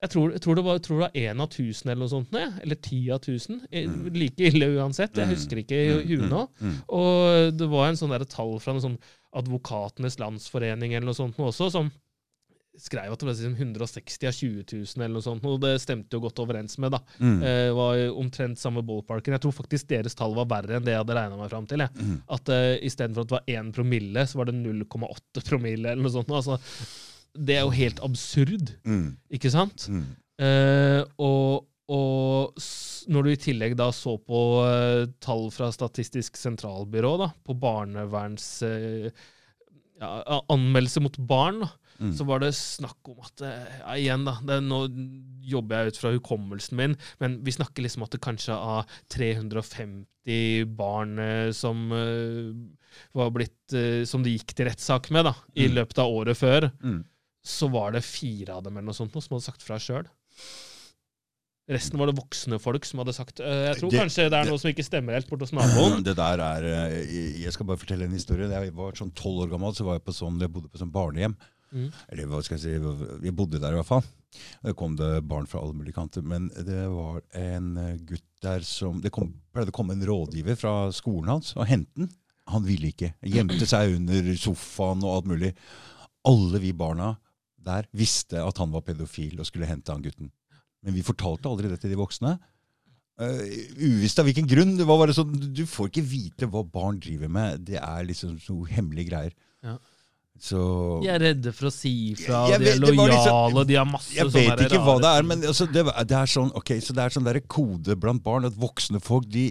Jeg 0.00 0.10
tror, 0.12 0.30
jeg 0.30 0.40
tror 0.44 0.54
det 0.54 0.62
var, 0.64 0.78
tror 0.78 1.00
det 1.00 1.06
var 1.08 1.16
en 1.28 1.40
av 1.42 1.48
tusen 1.50 1.90
eller 1.90 2.04
noe 2.04 2.12
sånt, 2.12 2.34
eller 2.62 2.76
ti 2.76 3.00
av 3.10 3.18
tusen. 3.24 3.62
Eh, 3.72 3.86
Mm. 3.88 4.12
Like 4.14 4.38
ille 4.46 4.66
uansett. 4.78 5.16
Jeg 5.16 5.26
Mm. 5.26 5.34
husker 5.34 5.56
ikke 5.64 5.74
i 5.74 6.04
huet 6.06 6.28
nå. 6.30 6.48
Mm. 6.62 6.76
Og 6.88 7.56
det 7.58 7.68
var 7.68 7.88
en 7.88 7.96
sånn 7.98 8.10
der 8.14 8.24
tall 8.24 8.58
fra 8.60 8.72
noe 8.74 8.80
sånn 8.84 8.98
Advokatenes 9.34 10.18
Landsforening 10.20 10.94
eller 10.94 11.06
noe 11.10 11.14
sånt 11.18 11.36
noe 11.38 11.48
også, 11.50 11.70
som 11.72 11.90
skrev 12.78 13.10
at 13.10 13.18
det 13.18 13.26
var 13.26 13.34
liksom 13.34 13.56
160 13.58 14.26
av 14.28 14.32
20 14.38 14.62
000 14.72 15.02
eller 15.02 15.14
noe 15.18 15.24
sånt, 15.26 15.44
og 15.44 15.60
det 15.60 15.80
stemte 15.82 16.14
jo 16.14 16.20
godt 16.20 16.38
overens 16.38 16.78
med. 16.78 16.92
da. 16.92 17.00
Mm. 17.18 17.42
Eh, 17.42 17.72
var 17.74 17.96
omtrent 18.14 18.56
samme 18.56 18.84
ballparken. 18.86 19.34
Jeg 19.34 19.40
tror 19.42 19.52
faktisk 19.52 19.88
deres 19.88 20.14
tall 20.14 20.32
var 20.38 20.46
verre 20.46 20.76
enn 20.78 20.84
det 20.86 20.94
jeg 20.94 21.02
hadde 21.02 21.16
regna 21.18 21.36
meg 21.36 21.50
fram 21.50 21.66
til. 21.66 21.78
Jeg. 21.82 21.90
Mm. 21.98 22.22
At 22.30 22.48
uh, 22.48 22.78
istedenfor 22.86 23.26
at 23.26 23.28
det 23.28 23.34
var 23.34 23.44
1 23.48 23.72
promille, 23.74 24.22
så 24.30 24.36
var 24.38 24.44
det 24.46 24.54
0,8 24.54 25.42
promille 25.42 25.90
eller 25.90 26.02
noe 26.06 26.14
sånt. 26.14 26.30
Altså, 26.30 26.60
det 27.34 27.56
er 27.58 27.64
jo 27.66 27.70
helt 27.76 28.00
absurd, 28.00 28.72
Mm. 28.84 29.16
ikke 29.30 29.50
sant? 29.50 29.88
Mm. 29.88 30.04
Eh, 30.38 31.02
og, 31.18 31.66
og 31.88 32.54
når 33.08 33.24
du 33.24 33.30
i 33.32 33.40
tillegg 33.40 33.74
da 33.76 33.88
så 33.90 34.16
på 34.20 34.40
eh, 34.68 35.06
tall 35.24 35.48
fra 35.50 35.70
Statistisk 35.72 36.36
sentralbyrå 36.36 37.16
da, 37.18 37.30
på 37.44 37.56
barneverns 37.58 38.62
eh, 38.62 39.10
ja, 40.00 40.40
anmeldelse 40.52 41.00
mot 41.02 41.16
barn, 41.18 41.60
da, 41.66 41.70
Mm. 41.98 42.12
så 42.14 42.22
var 42.28 42.38
det 42.38 42.52
snakk 42.54 43.08
om 43.10 43.16
at 43.26 43.40
eh, 43.42 43.70
ja, 43.80 43.94
Igjen, 43.98 44.22
da. 44.24 44.36
Det, 44.46 44.60
nå 44.62 44.76
jobber 45.42 45.80
jeg 45.80 45.90
ut 45.90 45.96
fra 45.98 46.12
hukommelsen 46.14 46.76
min, 46.78 46.92
men 47.18 47.40
vi 47.42 47.50
snakker 47.50 47.82
liksom 47.82 48.04
at 48.06 48.12
det 48.14 48.20
kanskje 48.22 48.54
av 48.54 48.84
350 49.10 50.64
barn 50.78 51.18
eh, 51.18 51.50
som 51.56 51.90
eh, 51.90 52.52
var 53.18 53.32
blitt 53.34 53.74
eh, 53.74 54.04
Som 54.06 54.22
det 54.22 54.36
gikk 54.36 54.54
til 54.54 54.68
rettssak 54.70 55.10
med 55.14 55.26
da, 55.26 55.34
i 55.58 55.66
Mm. 55.68 55.74
løpet 55.80 55.98
av 55.98 56.06
året 56.20 56.38
før, 56.38 56.70
Mm. 56.82 57.04
Så 57.44 57.68
var 57.72 57.92
det 57.94 58.02
fire 58.04 58.56
av 58.58 58.64
dem 58.66 58.76
eller 58.76 58.90
noe 58.90 58.96
sånt 58.98 59.12
som 59.14 59.36
hadde 59.36 59.44
sagt 59.46 59.62
fra 59.64 59.78
sjøl. 59.80 60.08
Resten 61.68 62.00
var 62.00 62.08
det 62.08 62.16
voksne 62.16 62.56
folk 62.64 62.86
som 62.88 63.02
hadde 63.02 63.12
sagt 63.12 63.40
eh, 63.44 63.66
Jeg 63.68 63.76
tror 63.82 63.90
Det- 63.92 64.00
kanskje 64.00 64.24
det 64.30 64.38
er 64.38 64.44
det- 64.44 64.50
noe 64.50 64.58
som 64.58 64.70
ikke 64.70 64.84
stemmer 64.86 65.12
helt 65.12 65.28
borte 65.28 65.44
hos 65.44 65.52
naboen. 65.52 66.02
Det 66.06 66.16
der 66.16 66.40
er 66.40 66.64
eh, 66.64 67.42
Jeg 67.42 67.52
skal 67.52 67.66
bare 67.68 67.76
fortelle 67.76 68.04
en 68.08 68.16
historie. 68.16 68.48
Da 68.48 68.62
jeg 68.64 68.72
var 68.72 68.92
sånn 68.96 69.12
tolv 69.12 69.44
år 69.44 69.50
gammel, 69.52 69.74
så 69.76 69.84
var 69.84 69.98
jeg 69.98 70.04
på 70.06 70.14
sånn, 70.16 70.40
jeg 70.40 70.48
bodde 70.52 70.70
på 70.72 70.80
sånn 70.80 70.92
barnehjem. 70.92 71.36
Mm. 71.70 71.90
Eller 72.08 72.24
hva 72.30 72.40
skal 72.42 72.56
jeg 72.56 72.80
si, 72.80 73.18
vi 73.20 73.30
bodde 73.36 73.60
der 73.60 73.74
i 73.76 73.76
hvert 73.82 73.86
fall. 73.90 74.02
Det 74.64 74.74
kom 74.76 74.96
det 74.96 75.10
barn 75.28 75.44
fra 75.46 75.60
alle 75.60 75.74
mulige 75.76 75.92
kanter. 75.98 76.22
Men 76.24 76.48
det 76.48 76.88
var 76.88 77.20
en 77.36 77.76
eh, 77.76 77.98
gutt 77.98 78.24
der 78.40 78.60
som 78.64 79.02
Det 79.02 79.10
kom, 79.12 79.34
pleide 79.52 79.68
å 79.68 79.76
komme 79.76 79.92
en 79.92 80.06
rådgiver 80.08 80.56
fra 80.56 80.88
skolen 80.96 81.28
hans 81.28 81.52
og 81.58 81.66
hente 81.68 81.92
den. 82.00 82.08
Han 82.48 82.64
ville 82.64 82.88
ikke. 82.94 83.12
Gjemte 83.28 83.66
seg 83.68 83.92
under 83.98 84.32
sofaen 84.40 85.04
og 85.04 85.18
alt 85.18 85.26
mulig. 85.28 85.52
Alle 86.24 86.58
vi 86.64 86.72
barna 86.72 87.18
der 87.68 87.88
visste 87.96 88.40
at 88.42 88.60
han 88.60 88.72
var 88.74 88.86
pedofil 88.86 89.38
og 89.38 89.48
skulle 89.48 89.68
hente 89.68 89.92
han 89.94 90.04
gutten. 90.04 90.32
Men 90.84 90.96
vi 90.96 91.04
fortalte 91.06 91.50
aldri 91.50 91.70
det 91.70 91.80
til 91.82 91.92
de 91.92 92.00
voksne. 92.00 92.38
Uh, 93.18 93.42
uvisst 93.82 94.20
av 94.22 94.28
hvilken 94.28 94.46
grunn. 94.48 94.76
Det 94.78 94.86
var 94.86 95.00
bare 95.00 95.14
sånn, 95.16 95.32
Du 95.52 95.64
får 95.66 95.90
ikke 95.90 96.06
vite 96.06 96.48
hva 96.50 96.62
barn 96.62 97.00
driver 97.02 97.30
med. 97.34 97.64
Det 97.66 97.80
er 97.82 98.06
liksom 98.06 98.36
noe 98.46 98.68
hemmelige 98.70 99.10
greier. 99.10 99.34
Ja. 99.66 99.76
Så 100.38 100.58
De 101.02 101.10
er 101.10 101.18
redde 101.18 101.50
for 101.50 101.66
å 101.66 101.72
si 101.74 101.90
ifra, 102.12 102.44
de 102.46 102.54
er 102.70 102.78
lojale, 102.78 102.86
det 102.86 102.96
var 102.96 103.08
liksom- 103.10 103.56
og 103.58 103.66
de 103.66 103.74
har 103.74 103.88
masse 103.90 104.14
jeg 104.14 104.30
vet 104.30 104.60
ikke 104.68 104.84
hva 104.86 104.94
det 105.02 105.10
er, 105.10 105.22
men 105.26 105.42
altså, 105.42 105.66
det, 105.66 105.82
det 106.06 106.14
er 106.14 106.30
sånn 106.30 106.52
ok, 106.54 106.70
så 106.78 106.94
det 106.94 107.02
er 107.02 107.10
sånn 107.10 107.26
der 107.26 107.40
kode 107.40 107.96
blant 107.98 108.22
barn 108.22 108.46
at 108.46 108.54
voksne 108.54 109.02
folk 109.02 109.26
de 109.28 109.48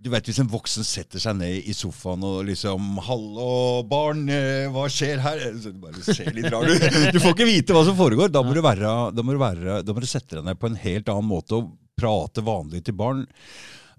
du 0.00 0.08
vet 0.08 0.28
Hvis 0.30 0.38
en 0.40 0.48
voksen 0.48 0.86
setter 0.86 1.20
seg 1.20 1.36
ned 1.36 1.66
i 1.68 1.74
sofaen 1.76 2.22
og 2.24 2.46
liksom 2.48 2.96
'Hallo, 3.04 3.82
barn, 3.88 4.22
eh, 4.32 4.68
hva 4.72 4.86
skjer 4.88 5.20
her?' 5.20 5.42
Så 5.60 5.74
du 5.74 5.80
bare 5.82 6.00
ser 6.06 6.32
litt 6.32 6.48
rar 6.52 6.64
ut. 6.64 6.86
Du 7.14 7.20
får 7.20 7.34
ikke 7.34 7.48
vite 7.48 7.76
hva 7.76 7.84
som 7.84 7.98
foregår. 7.98 8.32
Da 8.32 8.40
må, 8.42 8.54
du 8.56 8.62
være, 8.64 8.94
da, 9.12 9.22
må 9.26 9.36
du 9.36 9.42
være, 9.42 9.82
da 9.84 9.92
må 9.92 10.00
du 10.00 10.08
sette 10.08 10.38
deg 10.38 10.46
ned 10.46 10.60
på 10.60 10.70
en 10.70 10.80
helt 10.80 11.12
annen 11.12 11.28
måte 11.28 11.58
og 11.58 11.74
prate 12.00 12.40
vanlig 12.46 12.80
til 12.86 12.96
barn. 12.96 13.26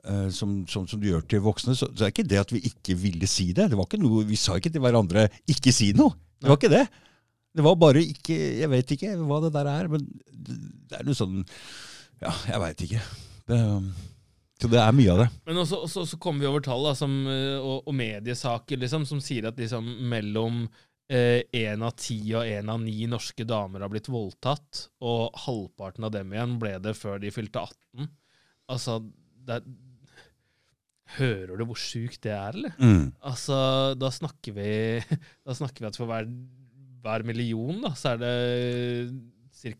eh, 0.03 0.29
som, 0.33 0.65
som, 0.65 0.87
som 0.89 0.97
du 0.99 1.05
gjør 1.11 1.21
til 1.29 1.43
voksne. 1.45 1.75
Så, 1.77 1.91
så 1.93 2.07
er 2.07 2.13
ikke 2.15 2.25
det 2.25 2.41
at 2.41 2.51
vi 2.51 2.63
ikke 2.65 2.97
ville 2.97 3.29
si 3.29 3.51
det. 3.53 3.69
det 3.69 3.77
var 3.77 3.85
ikke 3.85 4.01
noe, 4.01 4.25
Vi 4.25 4.39
sa 4.41 4.57
ikke 4.57 4.73
til 4.73 4.81
hverandre 4.81 5.29
'ikke 5.45 5.71
si 5.71 5.93
noe'. 5.93 6.15
Det 6.41 6.49
var 6.49 6.57
ikke 6.57 6.73
det. 6.73 6.87
Det 7.53 7.63
var 7.63 7.75
bare 7.75 8.01
ikke 8.01 8.37
Jeg 8.57 8.69
vet 8.71 8.91
ikke 8.95 9.15
hva 9.19 9.41
det 9.43 9.53
der 9.53 9.67
er, 9.69 9.87
men 9.91 10.07
det 10.89 10.97
er 10.97 11.03
noe 11.05 11.13
sånn 11.13 11.43
Ja, 12.21 12.31
jeg 12.47 12.61
veit 12.63 12.81
ikke. 12.87 13.01
Det, 13.49 13.59
så 14.61 14.69
det 14.69 14.79
er 14.81 14.93
mye 14.93 15.11
av 15.13 15.23
det. 15.23 15.27
Men 15.49 15.63
også, 15.63 15.81
også, 15.87 16.05
så 16.11 16.21
kommer 16.21 16.43
vi 16.43 16.49
over 16.51 16.63
tall 16.65 16.85
da, 16.85 16.93
som, 16.97 17.17
eh, 17.31 17.57
og, 17.57 17.87
og 17.89 17.97
mediesaker 17.97 18.81
liksom, 18.81 19.07
som 19.09 19.21
sier 19.23 19.49
at 19.49 19.59
liksom, 19.59 19.87
mellom 20.11 20.65
én 21.11 21.81
av 21.83 21.91
ti 21.99 22.21
og 22.39 22.47
én 22.47 22.69
av 22.71 22.77
ni 22.79 23.03
norske 23.09 23.43
damer 23.43 23.83
har 23.83 23.89
blitt 23.91 24.07
voldtatt, 24.07 24.85
og 25.03 25.35
halvparten 25.43 26.05
av 26.07 26.13
dem 26.15 26.31
igjen 26.31 26.53
ble 26.61 26.77
det 26.79 26.93
før 26.95 27.19
de 27.19 27.33
fylte 27.35 27.59
18. 27.59 28.07
Altså, 28.71 29.01
det 29.43 29.57
er, 29.59 29.65
Hører 31.17 31.59
du 31.59 31.65
hvor 31.67 31.79
sjukt 31.79 32.21
det 32.23 32.31
er, 32.31 32.55
eller? 32.55 32.75
Mm. 32.79 33.11
Altså, 33.27 33.57
da 33.99 34.11
snakker 34.13 34.55
vi 34.55 34.69
Da 35.47 35.55
snakker 35.57 35.83
vi 35.83 35.89
at 35.89 35.99
for 35.99 36.07
hver, 36.07 36.29
hver 37.03 37.25
million, 37.27 37.81
da, 37.83 37.91
så 37.99 38.13
er 38.13 38.21
det 38.21 38.35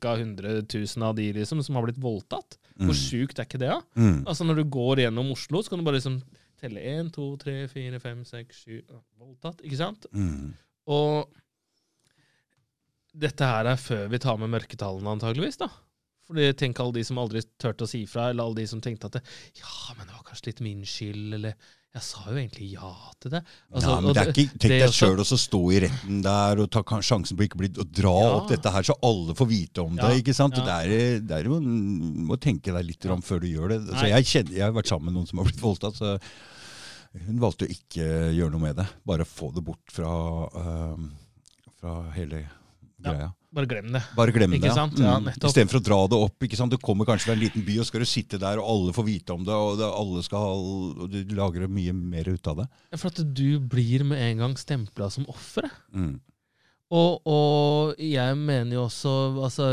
ca. 0.01 0.17
100 0.17 0.65
000 0.67 1.07
av 1.07 1.15
de 1.15 1.29
liksom, 1.39 1.63
som 1.63 1.77
har 1.77 1.87
blitt 1.87 2.01
voldtatt. 2.01 2.59
Hvor 2.81 2.95
Mm. 2.95 3.01
sjukt 3.01 3.39
er 3.39 3.45
ikke 3.45 3.59
det, 3.61 3.69
da? 3.69 3.81
Mm. 3.95 4.23
Altså 4.25 4.43
Når 4.47 4.55
du 4.57 4.63
går 4.73 4.95
gjennom 5.05 5.31
Oslo, 5.31 5.61
så 5.61 5.69
kan 5.69 5.79
du 5.79 5.85
bare 5.85 5.99
liksom 5.99 6.21
telle 6.61 6.81
1, 6.81 7.11
2, 7.13 7.27
3, 7.41 7.55
4, 7.69 7.99
5, 7.99 8.23
6, 8.25 8.63
7 8.65 8.81
ja, 8.89 8.99
Voldtatt, 9.21 9.61
ikke 9.65 9.77
sant? 9.77 10.05
Mm. 10.13 10.53
Og 10.87 11.27
dette 13.21 13.47
her 13.47 13.67
er 13.73 13.79
før 13.81 14.05
vi 14.11 14.19
tar 14.23 14.37
med 14.39 14.51
mørketallene, 14.53 15.11
antageligvis. 15.17 15.57
da. 15.59 15.67
Fordi 16.27 16.53
Tenk 16.55 16.79
alle 16.79 16.93
de 16.95 17.03
som 17.03 17.17
aldri 17.19 17.41
turte 17.59 17.83
å 17.83 17.89
si 17.89 18.05
fra, 18.07 18.29
eller 18.31 18.43
alle 18.45 18.61
de 18.61 18.67
som 18.71 18.79
tenkte 18.83 19.09
at 19.09 19.17
det, 19.17 19.23
ja, 19.59 19.95
men 19.97 20.07
det 20.07 20.15
var 20.15 20.23
kanskje 20.29 20.47
litt 20.51 20.61
min 20.61 20.83
skyld, 20.87 21.33
eller 21.35 21.55
jeg 21.91 22.03
sa 22.07 22.21
jo 22.29 22.37
egentlig 22.39 22.67
ja 22.71 22.89
til 23.19 23.33
det. 23.33 23.41
Altså, 23.73 23.89
ja, 23.89 23.95
men 23.99 24.13
det 24.15 24.21
er 24.21 24.29
ikke, 24.31 24.45
Tenk 24.55 24.71
det 24.71 24.77
deg 24.85 24.93
sjøl 24.95 25.19
å 25.19 25.25
stå 25.27 25.59
i 25.75 25.79
retten 25.83 26.21
der 26.23 26.61
og 26.63 26.69
ta 26.71 26.83
sjansen 27.03 27.35
på 27.35 27.43
ikke 27.47 27.59
bli, 27.59 27.69
å 27.83 27.83
dra 27.83 28.13
Ja. 28.21 28.29
opp 28.37 28.47
dette 28.53 28.71
her, 28.71 28.87
så 28.87 28.95
alle 29.03 29.35
får 29.35 29.49
vite 29.49 29.83
om 29.83 29.97
det. 29.99 30.07
Ja, 30.07 30.21
ikke 30.23 30.35
sant? 30.37 30.55
ja. 30.55 30.63
Det 30.63 30.77
er, 30.95 31.19
det 31.19 31.35
er 31.41 31.49
jo, 31.49 31.59
Du 31.59 32.23
må 32.31 32.37
tenke 32.39 32.71
deg 32.71 32.87
litt 32.87 33.05
om 33.11 33.21
før 33.21 33.43
du 33.43 33.49
gjør 33.51 33.73
det. 33.75 33.81
Altså, 33.91 34.07
jeg, 34.07 34.29
kjenner, 34.31 34.55
jeg 34.55 34.63
har 34.69 34.71
vært 34.79 34.87
sammen 34.93 35.11
med 35.11 35.19
noen 35.19 35.27
som 35.27 35.41
har 35.43 35.45
blitt 35.51 35.61
voldtatt. 35.65 35.99
så 35.99 36.15
Hun 37.27 37.43
valgte 37.43 37.67
å 37.67 37.73
ikke 37.75 38.07
gjøre 38.37 38.51
noe 38.55 38.63
med 38.69 38.79
det. 38.79 38.87
Bare 39.05 39.27
få 39.27 39.51
det 39.51 39.65
bort 39.67 39.91
fra, 39.91 40.15
øhm, 40.63 41.11
fra 41.81 41.97
hele 42.15 42.45
greia. 43.03 43.33
Bare 43.51 43.67
glem 43.67 43.91
det. 43.91 43.99
Bare 44.15 44.31
glem 44.31 44.53
Ikke 44.55 44.69
det. 44.69 44.75
sant? 44.77 44.99
Ja, 45.01 45.17
nettopp. 45.19 45.49
Istedenfor 45.51 45.81
å 45.81 45.83
dra 45.83 45.99
det 46.07 46.19
opp. 46.23 46.43
ikke 46.47 46.55
sant? 46.55 46.71
Du 46.71 46.79
kommer 46.79 47.07
kanskje 47.09 47.27
fra 47.27 47.33
en 47.35 47.41
liten 47.41 47.65
by, 47.67 47.79
og 47.83 47.87
skal 47.89 48.05
du 48.05 48.07
sitte 48.07 48.39
der, 48.39 48.61
og 48.61 48.69
alle 48.71 48.93
får 48.95 49.07
vite 49.09 49.35
om 49.35 49.43
det, 49.43 49.51
og 49.51 49.81
alle 49.89 50.23
skal 50.23 50.45
ha, 50.45 50.53
og 50.55 51.09
du 51.11 51.33
lager 51.35 51.67
mye 51.67 51.91
mer 51.91 52.29
ut 52.31 52.47
av 52.47 52.61
det. 52.61 52.67
Ja, 52.93 52.99
For 53.01 53.11
at 53.11 53.19
du 53.35 53.59
blir 53.59 54.05
med 54.07 54.23
en 54.23 54.45
gang 54.45 54.55
stempla 54.59 55.09
som 55.11 55.27
offer. 55.31 55.67
Mm. 55.91 56.21
Og, 56.91 57.27
og 57.27 57.99
jeg 57.99 58.39
mener 58.39 58.75
jo 58.75 58.85
også 58.87 59.11
altså, 59.43 59.67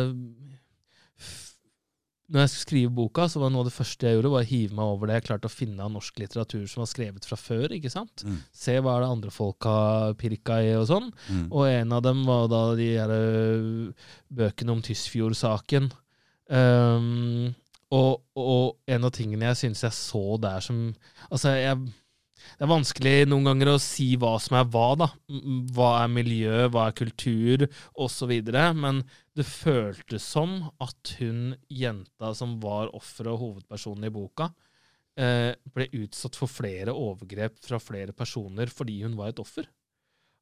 Når 2.28 2.42
jeg 2.42 2.50
skulle 2.52 2.66
skrive 2.66 2.92
boka, 2.92 3.24
så 3.30 3.40
var 3.40 3.52
noe 3.52 3.64
av 3.64 3.70
det 3.70 3.76
første 3.76 4.04
jeg 4.04 4.18
gjorde, 4.18 4.32
var 4.34 4.44
å 4.44 4.48
hive 4.50 4.76
meg 4.76 4.90
over 4.94 5.08
det 5.08 5.14
jeg 5.16 5.26
klarte 5.30 5.48
å 5.48 5.52
finne 5.52 5.84
av 5.84 5.94
norsk 5.94 6.18
litteratur 6.20 6.66
som 6.68 6.82
var 6.82 6.90
skrevet 6.90 7.28
fra 7.28 7.38
før. 7.40 7.72
ikke 7.72 7.92
sant? 7.92 8.24
Mm. 8.26 8.42
Se 8.52 8.74
hva 8.84 8.96
er 8.96 9.04
det 9.04 9.12
andre 9.14 9.32
folk 9.32 9.68
har 9.68 10.16
pirka 10.20 10.58
i, 10.60 10.74
og 10.76 10.84
sånn. 10.90 11.08
Mm. 11.32 11.46
Og 11.48 11.70
en 11.70 11.94
av 11.96 12.02
dem 12.04 12.20
var 12.28 12.50
da 12.52 12.60
de 12.76 12.90
her 12.98 13.14
bøkene 14.40 14.76
om 14.76 14.84
Tysfjord-saken. 14.84 15.88
Um, 16.52 17.54
og, 17.96 18.20
og 18.36 18.92
en 18.92 19.08
av 19.08 19.14
tingene 19.16 19.48
jeg 19.50 19.60
syns 19.62 19.84
jeg 19.84 19.96
så 19.96 20.22
der 20.40 20.64
som 20.64 20.78
Altså, 21.28 21.52
jeg 21.56 21.76
det 22.56 22.66
er 22.66 22.70
vanskelig 22.70 23.14
noen 23.28 23.48
ganger 23.50 23.72
å 23.72 23.80
si 23.82 24.12
hva 24.20 24.34
som 24.42 24.58
er 24.58 24.68
hva, 24.72 24.86
da. 25.00 25.08
Hva 25.74 25.90
er 26.02 26.12
miljø, 26.12 26.68
hva 26.72 26.88
er 26.88 26.96
kultur, 26.98 27.66
osv. 27.98 28.34
Men 28.78 29.02
det 29.38 29.46
føltes 29.48 30.26
som 30.26 30.60
at 30.82 31.14
hun 31.20 31.56
jenta 31.70 32.32
som 32.36 32.56
var 32.62 32.92
offeret 32.96 33.34
og 33.34 33.42
hovedpersonen 33.44 34.08
i 34.08 34.14
boka, 34.14 34.50
eh, 35.18 35.52
ble 35.74 35.90
utsatt 36.02 36.38
for 36.38 36.50
flere 36.50 36.94
overgrep 36.94 37.58
fra 37.64 37.80
flere 37.82 38.14
personer 38.16 38.70
fordi 38.72 39.02
hun 39.04 39.18
var 39.18 39.32
et 39.32 39.42
offer. 39.42 39.68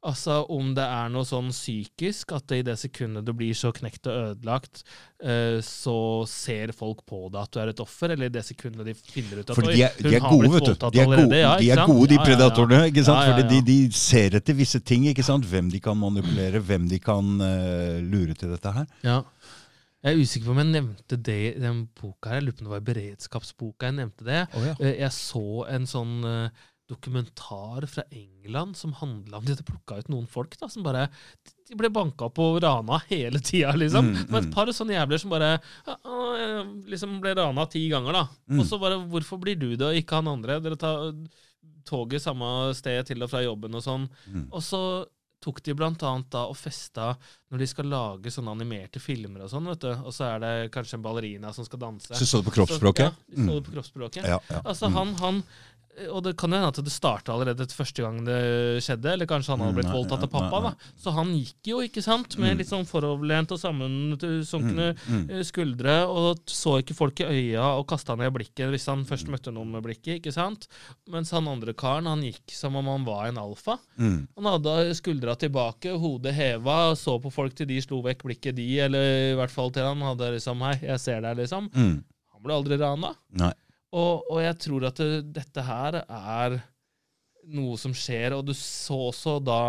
Altså 0.07 0.37
om 0.55 0.69
det 0.77 0.85
er 0.87 1.09
noe 1.11 1.27
sånn 1.27 1.49
psykisk, 1.51 2.31
at 2.37 2.45
det 2.51 2.61
i 2.61 2.65
det 2.69 2.77
sekundet 2.79 3.27
du 3.27 3.33
blir 3.35 3.57
så 3.59 3.73
knekt 3.75 4.07
og 4.07 4.17
ødelagt, 4.31 4.85
uh, 5.25 5.59
så 5.67 5.97
ser 6.31 6.71
folk 6.77 7.03
på 7.09 7.25
deg 7.35 7.41
at 7.43 7.53
du 7.57 7.61
er 7.65 7.73
et 7.73 7.83
offer, 7.83 8.15
eller 8.15 8.31
i 8.31 8.35
det 8.37 8.45
sekundet 8.47 8.87
de 8.87 8.95
finner 8.95 9.43
ut 9.43 9.51
at 9.51 9.59
Fordi 9.59 9.75
de 9.75 9.83
er, 9.89 9.99
de 9.99 10.15
er 10.15 10.23
gode, 10.29 10.53
vet 10.55 10.69
du. 10.71 10.87
De 10.95 11.03
er 11.03 11.11
gode, 11.11 11.41
Ja, 11.43 11.53
de, 11.59 11.67
ikke 11.67 11.81
er 11.83 11.91
gode 11.91 12.09
de 12.13 12.21
predatorene. 12.23 12.81
ikke 12.93 13.05
sant? 13.09 13.19
Ja, 13.19 13.27
ja, 13.33 13.35
Fordi 13.41 13.59
de, 13.59 13.61
de 13.73 13.99
ser 13.99 14.39
etter 14.39 14.59
visse 14.63 14.81
ting. 14.87 15.09
ikke 15.11 15.27
sant? 15.27 15.49
Hvem 15.51 15.71
de 15.75 15.83
kan 15.83 15.99
manipulere, 15.99 16.63
hvem 16.71 16.87
de 16.93 17.01
kan 17.03 17.35
uh, 17.43 17.99
lure 18.07 18.39
til 18.39 18.55
dette 18.55 18.77
her. 18.79 18.87
Ja. 19.03 19.21
Jeg 20.07 20.15
er 20.15 20.23
usikker 20.23 20.47
på 20.47 20.53
om 20.55 20.59
jeg 20.63 20.71
nevnte 20.71 21.17
det 21.27 21.37
i 21.49 21.53
den 21.59 21.79
boka 21.99 22.31
her. 22.31 22.39
Jeg 22.39 22.47
lurer 22.47 22.55
på 22.55 22.63
om 22.63 22.69
det 22.69 22.75
var 22.77 22.83
i 22.85 22.89
beredskapsboka 22.93 23.89
jeg 23.89 23.97
nevnte 23.97 24.27
det. 24.29 24.43
Eh, 24.79 24.93
Jeg 25.01 25.11
så 25.17 25.43
en 25.73 25.89
sånn 25.91 26.13
eh, 26.29 26.67
dokumentar 26.89 27.87
fra 27.91 28.03
England 28.11 28.77
som 28.77 28.93
handla 28.93 29.39
om 29.41 29.45
de 29.45 29.55
hadde 29.55 29.67
plukka 29.67 29.99
ut 29.99 30.09
noen 30.13 30.27
folk 30.31 30.55
da, 30.61 30.69
som 30.71 30.85
bare 30.87 31.09
De 31.67 31.75
ble 31.75 31.91
banka 31.91 32.29
på 32.31 32.45
og 32.55 32.61
rana 32.63 33.01
hele 33.09 33.41
tida, 33.43 33.73
liksom. 33.75 34.07
Mm, 34.13 34.21
Det 34.21 34.31
var 34.31 34.43
mm. 34.45 34.49
et 34.49 34.55
par 34.55 34.71
sånne 34.77 34.95
jævler 34.95 35.19
som 35.19 35.33
bare 35.35 35.49
ja, 35.59 35.97
liksom 36.87 37.19
ble 37.25 37.35
rana 37.35 37.67
ti 37.67 37.89
ganger, 37.91 38.13
da. 38.21 38.25
Mm. 38.51 38.61
Og 38.63 38.69
så 38.71 38.79
bare 38.79 39.01
Hvorfor 39.11 39.41
blir 39.43 39.59
du 39.59 39.73
det, 39.75 39.83
og 39.89 39.99
ikke 39.99 40.21
han 40.21 40.31
andre? 40.37 40.61
Dere 40.63 40.79
tar 40.79 41.11
toget 41.87 42.23
samme 42.23 42.47
sted 42.75 43.07
til 43.11 43.23
og 43.23 43.31
fra 43.31 43.43
jobben 43.45 43.75
og 43.79 43.83
sånn. 43.85 44.09
Mm. 44.31 44.49
Og 44.55 44.63
så 44.63 44.81
tok 45.47 45.61
de 45.63 45.75
blant 45.79 46.01
annet 46.09 46.31
da 46.33 46.47
og 46.51 46.57
festa 46.59 47.13
når 47.53 47.61
de 47.61 47.67
skal 47.71 47.87
lage 47.93 48.31
sånne 48.35 48.55
animerte 48.57 48.99
filmer 49.03 49.45
og 49.45 49.51
sånn, 49.53 49.67
vet 49.71 49.85
du. 49.85 49.91
Og 50.07 50.15
så 50.15 50.25
er 50.33 50.41
det 50.43 50.53
kanskje 50.75 50.97
en 50.99 51.05
ballerina 51.05 51.53
som 51.55 51.67
skal 51.67 51.83
danse. 51.83 52.15
Så 52.19 52.27
så 52.27 52.41
du 52.43 52.49
på 52.49 52.55
kroppsspråket? 52.57 53.11
Så, 53.13 53.27
ja, 53.29 53.35
de 53.35 53.37
så 53.37 53.47
Mm. 53.47 53.55
det 53.55 53.65
på 53.69 53.75
kroppsspråket. 53.77 54.25
Ja, 54.27 54.39
ja. 54.51 54.63
Altså, 54.65 54.89
Mm. 54.89 54.95
han, 54.97 55.15
han 55.23 55.43
Og 56.13 56.23
det 56.27 56.35
kan 56.37 56.51
jo 56.53 56.59
hende 56.59 56.69
at 56.69 56.77
det 56.85 56.93
starta 56.93 57.33
allerede 57.33 57.65
etter 57.65 57.73
første 57.79 58.03
gang 58.05 58.19
det 58.27 58.83
skjedde, 58.85 59.15
eller 59.15 59.27
kanskje 59.31 59.55
han 59.55 59.63
hadde 59.65 59.77
blitt 59.79 59.89
Mm, 59.89 59.95
voldtatt 59.97 60.25
av 60.27 60.31
pappa. 60.31 60.61
da. 60.61 60.73
Så 61.01 61.13
han 61.17 61.31
gikk 61.33 61.71
jo, 61.73 61.79
ikke 61.81 62.03
sant, 62.05 62.37
med 62.37 62.53
Mm. 62.53 62.59
litt 62.59 62.69
sånn 62.69 62.85
foroverlent 62.85 63.53
og 63.53 63.59
sammensunkne 63.59 64.95
Mm, 65.09 65.27
mm. 65.27 65.31
eh, 65.31 65.43
skuldre, 65.43 65.95
og 66.09 66.41
så 66.47 66.83
ikke 66.83 66.95
folk 66.99 67.21
i 67.21 67.25
øya 67.25 67.65
og 67.79 67.87
kasta 67.89 68.17
ned 68.17 68.33
blikket 68.35 68.69
hvis 68.71 68.87
han 68.87 69.05
først 69.09 69.29
møtte 69.33 69.53
noen 69.53 69.71
med 69.73 69.83
blikket, 69.83 70.21
ikke 70.21 70.33
sant? 70.35 70.69
Mens 71.09 71.31
han 71.31 71.49
andre 71.49 71.73
karen, 71.73 72.07
han 72.07 72.21
gikk 72.23 72.51
som 72.53 72.77
om 72.77 72.87
han 72.87 73.05
var 73.05 73.27
en 73.29 73.39
alfa. 73.39 73.79
Han 73.99 74.45
hadde 74.45 74.95
skuldra 74.95 75.37
tilbake, 75.37 75.97
hodet 75.99 76.35
heva, 76.35 76.93
så 76.95 77.19
på 77.23 77.33
folk 77.33 77.55
til 77.55 77.67
de 77.67 77.81
slo 77.81 78.03
vekk 78.03 78.23
blikket 78.23 78.55
de, 78.57 78.69
eller 78.81 79.33
i 79.33 79.37
hvert 79.37 79.51
fall 79.51 79.71
til 79.71 79.83
han 79.83 80.01
hadde 80.01 80.33
liksom 80.37 80.61
Hei, 80.61 80.79
jeg 80.83 80.99
ser 81.01 81.21
deg, 81.23 81.37
liksom. 81.39 81.71
Han 81.75 82.43
ble 82.43 82.53
aldri 82.53 82.77
rana. 82.79 83.15
Nei. 83.33 83.53
Og, 83.95 84.27
og 84.31 84.41
jeg 84.43 84.59
tror 84.67 84.89
at 84.89 85.03
det, 85.03 85.21
dette 85.37 85.63
her 85.67 86.01
er 86.03 86.57
noe 87.55 87.77
som 87.79 87.95
skjer, 87.95 88.35
og 88.35 88.49
du 88.49 88.55
så 88.57 88.99
også 89.11 89.39
da 89.45 89.61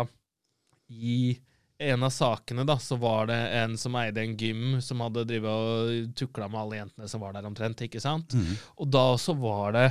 i 0.88 1.36
en 1.78 2.02
av 2.02 2.10
sakene 2.10 2.64
da, 2.66 2.74
så 2.82 2.96
var 2.98 3.28
det 3.30 3.38
en 3.60 3.76
som 3.78 3.94
eide 4.00 4.22
en 4.24 4.34
gym, 4.38 4.80
som 4.82 5.04
hadde 5.04 5.26
drivet 5.28 5.46
og 5.52 6.14
tukla 6.18 6.48
med 6.50 6.60
alle 6.60 6.80
jentene 6.80 7.10
som 7.10 7.22
var 7.22 7.36
der 7.36 7.46
omtrent, 7.46 7.84
ikke 7.86 8.02
sant? 8.02 8.34
Mm. 8.34 8.56
Og 8.82 8.90
da 8.90 9.04
også 9.12 9.36
var 9.38 9.76
det 9.76 9.86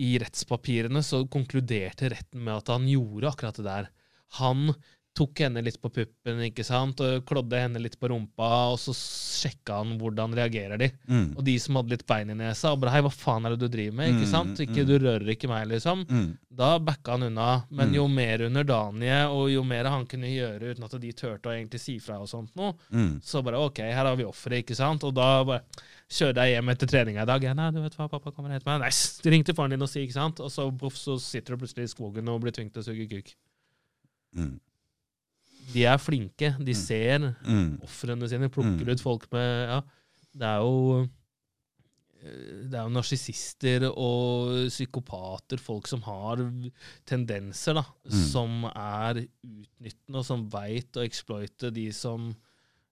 i 0.00 0.12
rettspapirene 0.20 1.00
så 1.04 1.22
konkluderte 1.32 2.10
retten 2.12 2.44
med 2.44 2.58
at 2.58 2.72
han 2.74 2.84
gjorde 2.88 3.32
akkurat 3.32 3.60
det 3.60 3.66
der. 3.66 3.88
Han 4.40 4.68
tok 5.12 5.40
henne 5.42 5.60
litt 5.66 5.76
på 5.82 5.90
puppen, 5.92 6.38
ikke 6.46 6.64
sant, 6.64 7.00
og 7.02 7.24
klådde 7.26 7.58
henne 7.58 7.80
litt 7.82 7.96
på 8.00 8.08
rumpa, 8.08 8.46
og 8.72 8.78
så 8.78 8.92
sjekka 8.96 9.80
han 9.82 9.98
hvordan 9.98 10.32
reagerer 10.38 10.78
de. 10.78 10.86
Mm. 11.10 11.36
Og 11.36 11.42
de 11.44 11.54
som 11.60 11.74
hadde 11.76 11.90
litt 11.92 12.04
bein 12.08 12.30
i 12.30 12.36
nesa, 12.38 12.70
og 12.72 12.78
bare 12.80 12.92
hei, 12.94 13.00
hva 13.04 13.10
faen 13.12 13.44
er 13.44 13.56
det 13.56 13.58
du 13.60 13.68
driver 13.74 13.96
med? 13.98 14.12
ikke 14.14 14.28
Mm, 14.28 14.30
sant? 14.30 14.60
Ikke, 14.62 14.84
mm. 14.84 14.86
Du 14.86 14.94
rører 15.02 15.28
ikke 15.34 15.48
meg, 15.50 15.66
liksom. 15.68 16.06
Mm. 16.08 16.38
Da 16.62 16.78
backa 16.78 17.12
han 17.18 17.22
unna. 17.26 17.64
Men 17.70 17.88
Mm. 17.90 17.94
jo 17.98 18.06
mer 18.08 18.38
underdanige, 18.46 19.18
og 19.34 19.50
jo 19.50 19.64
mer 19.64 19.84
han 19.90 20.06
kunne 20.06 20.30
gjøre 20.30 20.70
uten 20.74 20.84
at 20.84 20.96
de 21.00 21.12
turte 21.12 21.50
å 21.50 21.56
egentlig 21.58 21.80
si 21.80 21.98
fra 21.98 22.20
og 22.20 22.28
sånt 22.28 22.54
noe, 22.56 22.72
Mm. 22.92 23.20
så 23.20 23.42
bare 23.44 23.58
OK, 23.58 23.78
her 23.82 24.04
har 24.06 24.16
vi 24.16 24.24
offeret, 24.24 24.64
ikke 24.64 24.76
sant? 24.76 25.02
Og 25.04 25.12
da 25.14 25.42
bare 25.44 25.62
kjører 26.08 26.34
jeg 26.46 26.54
hjem 26.62 26.68
etter 26.70 26.86
treninga 26.86 27.22
i 27.22 27.26
dag. 27.26 27.42
Ja, 27.42 27.52
nei, 27.52 27.70
du 27.72 27.82
vet 27.82 27.94
hva, 27.96 28.08
pappa 28.08 28.30
kommer 28.30 28.48
og 28.50 28.52
henter 28.62 28.66
meg. 28.72 28.80
Nei, 28.80 28.88
s- 28.88 29.20
ring 29.24 29.42
til 29.44 29.54
faren 29.54 29.70
din 29.70 29.82
og 29.82 29.88
si, 29.88 30.06
ikke 30.06 30.12
sant? 30.14 30.40
Og 30.40 30.48
så, 30.50 30.70
boff, 30.70 30.94
så 30.94 31.18
sitter 31.20 31.56
du 31.56 31.66
plutselig 31.66 31.84
i 31.90 31.94
skogen 31.94 32.28
og 32.28 32.40
blir 32.42 32.52
tvunget 32.52 32.72
til 32.72 32.82
å 32.82 32.86
suge 32.86 33.08
kuk. 33.10 33.34
Mm. 34.36 34.60
De 35.72 35.84
er 35.86 35.98
flinke. 36.02 36.54
De 36.64 36.74
ser 36.74 37.18
Mm. 37.46 37.78
ofrene 37.82 38.28
sine, 38.28 38.48
plukker 38.50 38.84
Mm. 38.86 38.90
ut 38.92 39.00
folk 39.00 39.26
med 39.32 39.68
Ja, 39.68 39.80
det 40.36 40.42
er 40.46 40.58
jo 40.60 41.08
eh, 42.22 42.68
det 42.68 42.74
er 42.76 42.84
jo 42.84 42.92
narsissister 42.92 43.86
og 43.90 44.68
psykopater, 44.68 45.58
folk 45.58 45.86
som 45.88 46.02
har 46.02 46.36
tendenser, 47.06 47.74
da, 47.74 47.84
Mm. 48.04 48.24
som 48.30 48.64
er 48.66 49.26
utnyttende, 49.46 50.18
og 50.18 50.24
som 50.24 50.48
veit 50.50 50.92
å 50.92 51.04
exploite 51.06 51.72
de 51.72 51.90
som 51.92 52.34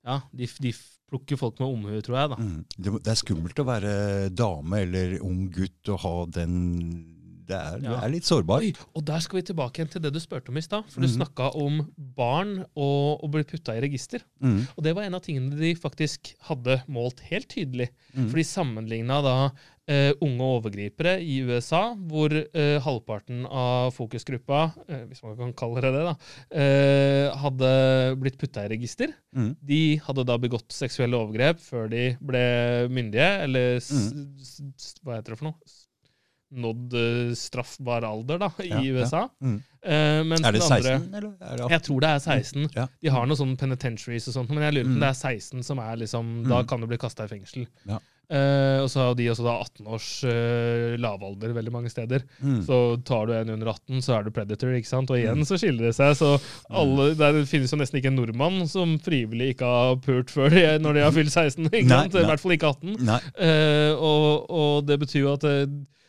Ja, 0.07 0.21
de, 0.33 0.47
de 0.47 0.73
plukker 1.11 1.37
folk 1.37 1.59
med 1.61 1.69
omhu, 1.69 2.01
tror 2.01 2.17
jeg, 2.17 2.29
da. 2.31 2.37
Mm. 2.37 2.65
Det, 2.79 3.03
det 3.03 3.11
er 3.11 3.19
skummelt 3.19 3.59
å 3.61 3.65
være 3.67 4.31
dame 4.33 4.73
eller 4.81 5.19
ung 5.23 5.51
gutt 5.51 5.89
og 5.91 5.99
ha 6.01 6.25
den 6.27 7.18
Det 7.49 7.57
er, 7.57 7.79
Ja. 7.83 7.97
er 8.05 8.13
litt 8.13 8.29
sårbar. 8.29 8.65
Oi, 8.65 8.75
og 8.95 9.05
der 9.09 9.23
skal 9.25 9.41
vi 9.41 9.47
tilbake 9.49 9.81
igjen 9.81 9.93
til 9.95 10.05
det 10.05 10.13
du 10.13 10.21
spurte 10.21 10.53
om 10.53 10.61
i 10.61 10.65
stad. 10.65 10.85
For 10.93 11.01
du 11.01 11.09
mm. 11.09 11.15
snakka 11.17 11.49
om 11.57 11.81
barn 11.97 12.59
og 12.77 13.25
å 13.25 13.31
bli 13.33 13.45
putta 13.49 13.77
i 13.77 13.83
register. 13.85 14.25
Mm. 14.45 14.61
Og 14.77 14.85
det 14.85 14.95
var 14.95 15.09
en 15.09 15.17
av 15.19 15.25
tingene 15.25 15.57
de 15.57 15.73
faktisk 15.79 16.35
hadde 16.51 16.83
målt 16.93 17.25
helt 17.31 17.49
tydelig. 17.49 17.89
Mm. 18.13 18.29
For 18.29 18.37
de 18.37 18.49
sammenligna 18.53 19.23
da 19.25 19.37
Uh, 19.89 20.13
unge 20.21 20.45
overgripere 20.45 21.15
i 21.25 21.39
USA, 21.49 21.95
hvor 22.11 22.29
uh, 22.29 22.75
halvparten 22.85 23.47
av 23.49 23.95
fokusgruppa, 23.97 24.59
uh, 24.85 25.07
hvis 25.09 25.23
man 25.25 25.39
kan 25.39 25.55
kalle 25.57 25.81
det 25.81 25.93
det, 25.95 26.03
da, 26.05 26.13
hadde 27.41 27.71
blitt 28.21 28.37
putta 28.37 28.67
i 28.67 28.73
register. 28.75 29.15
Mm. 29.33 29.55
De 29.65 29.81
hadde 30.05 30.27
da 30.29 30.37
begått 30.37 30.77
seksuelle 30.77 31.17
overgrep 31.17 31.65
før 31.65 31.89
de 31.89 32.05
ble 32.21 32.45
myndige, 32.93 33.31
eller 33.47 33.81
s 33.81 34.99
hva 35.01 35.17
heter 35.17 35.33
det 35.33 35.41
for 35.41 35.49
noe? 35.49 35.79
Nådd 36.51 36.95
eh, 36.97 37.33
straffbar 37.37 38.07
alder, 38.09 38.39
da, 38.41 38.49
i 38.65 38.69
Ja, 38.71 38.81
ja. 38.81 38.93
USA. 39.05 39.29
Mm. 39.45 39.59
Uh, 39.79 39.91
Er 39.93 40.53
det 40.53 40.63
16, 40.63 40.73
andre- 40.73 40.99
16, 40.99 41.15
eller? 41.15 41.33
Er 41.41 41.57
det 41.61 41.71
jeg 41.71 41.83
tror 41.87 42.01
det 42.01 42.09
er 42.09 42.19
16. 42.19 42.69
Ja. 42.75 42.87
De 43.03 43.09
har 43.15 43.27
noen 43.27 43.37
sånne 43.39 43.59
penitentiaries 43.61 44.27
og 44.29 44.35
sånt, 44.35 44.51
men 44.51 44.65
jeg 44.65 44.75
lurer 44.79 44.89
på 44.89 44.95
om 44.95 44.97
Mm. 44.97 45.01
det 45.05 45.09
er 45.09 45.19
16 45.39 45.63
som 45.63 45.79
er 45.79 45.97
liksom 45.97 46.49
Da 46.49 46.63
Mm. 46.63 46.69
kan 46.69 46.81
du 46.81 46.87
bli 46.87 46.97
kasta 46.99 47.25
i 47.25 47.29
fengsel. 47.29 47.67
Ja. 47.87 47.99
Eh, 48.31 48.83
og 48.83 48.91
så 48.93 49.01
har 49.07 49.15
de 49.15 49.25
også 49.31 49.43
da 49.45 49.55
18 49.63 49.87
års 49.87 50.23
uh, 50.25 50.97
lavalder 51.01 51.55
veldig 51.55 51.73
mange 51.73 51.89
steder. 51.89 52.21
Mm. 52.45 52.59
Så 52.67 53.03
tar 53.05 53.25
du 53.27 53.33
en 53.33 53.49
under 53.55 53.69
18, 53.73 54.03
så 54.05 54.19
er 54.19 54.25
du 54.25 54.31
predator, 54.31 54.69
ikke 54.77 54.87
sant? 54.91 55.11
Og 55.11 55.17
igjen 55.17 55.41
så 55.49 55.57
skiller 55.57 55.87
det 55.89 55.95
seg. 55.97 56.13
Så 56.19 56.35
alle, 56.69 57.15
der 57.15 57.45
finnes 57.49 57.71
jo 57.73 57.79
nesten 57.79 57.97
ikke 58.03 58.09
en 58.13 58.17
nordmann 58.21 58.67
som 58.69 58.99
frivillig 58.99 59.55
ikke 59.55 59.65
har 59.65 59.97
pult 59.97 60.29
før 60.29 60.51
de, 60.51 60.79
når 60.79 60.93
de 60.95 61.01
har 61.07 61.13
fylt 61.13 61.33
16. 61.33 61.71
ikke 61.71 61.89
Nei, 61.89 62.07
nei. 62.09 62.21
I 62.21 62.29
hvert 62.29 62.41
fall 62.41 62.53
ikke 62.53 62.69
18. 62.75 62.97
Nei. 63.01 63.21
Eh, 63.39 63.95
og, 63.97 64.45
og 64.51 64.87
det 64.87 64.99
betyr 65.01 65.21
jo 65.25 65.33
at 65.33 65.45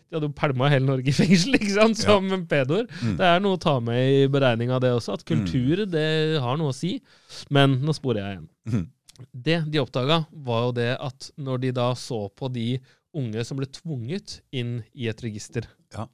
de 0.09 0.17
hadde 0.17 0.27
jo 0.29 0.33
pælma 0.33 0.69
hele 0.73 0.85
Norge 0.87 1.07
i 1.11 1.13
fengsel, 1.13 1.53
ikke 1.59 1.73
sant, 1.75 1.97
som 2.01 2.27
pedoer. 2.49 2.87
Mm. 3.03 3.15
Det 3.19 3.25
er 3.29 3.39
noe 3.45 3.57
å 3.57 3.61
ta 3.61 3.75
med 3.79 3.99
i 4.09 4.27
beregninga, 4.33 4.79
det 4.81 4.89
også. 4.97 5.13
At 5.19 5.25
kultur 5.29 5.85
det 5.85 6.05
har 6.41 6.57
noe 6.57 6.73
å 6.73 6.75
si. 6.75 6.95
Men 7.53 7.77
nå 7.85 7.93
sporer 7.93 8.23
jeg 8.23 8.37
igjen. 8.39 8.47
Mm. 8.73 8.87
Det 9.33 9.57
de 9.69 9.81
oppdaga, 9.83 10.21
var 10.31 10.63
jo 10.67 10.71
det 10.79 10.89
at 10.97 11.29
når 11.37 11.59
de 11.65 11.71
da 11.77 11.89
så 11.99 12.23
på 12.39 12.49
de 12.55 12.79
unge 13.13 13.43
som 13.45 13.57
ble 13.59 13.65
tvunget 13.73 14.39
inn 14.55 14.79
i 14.93 15.07
et 15.11 15.21
register, 15.25 15.65
Ja. 15.93 16.07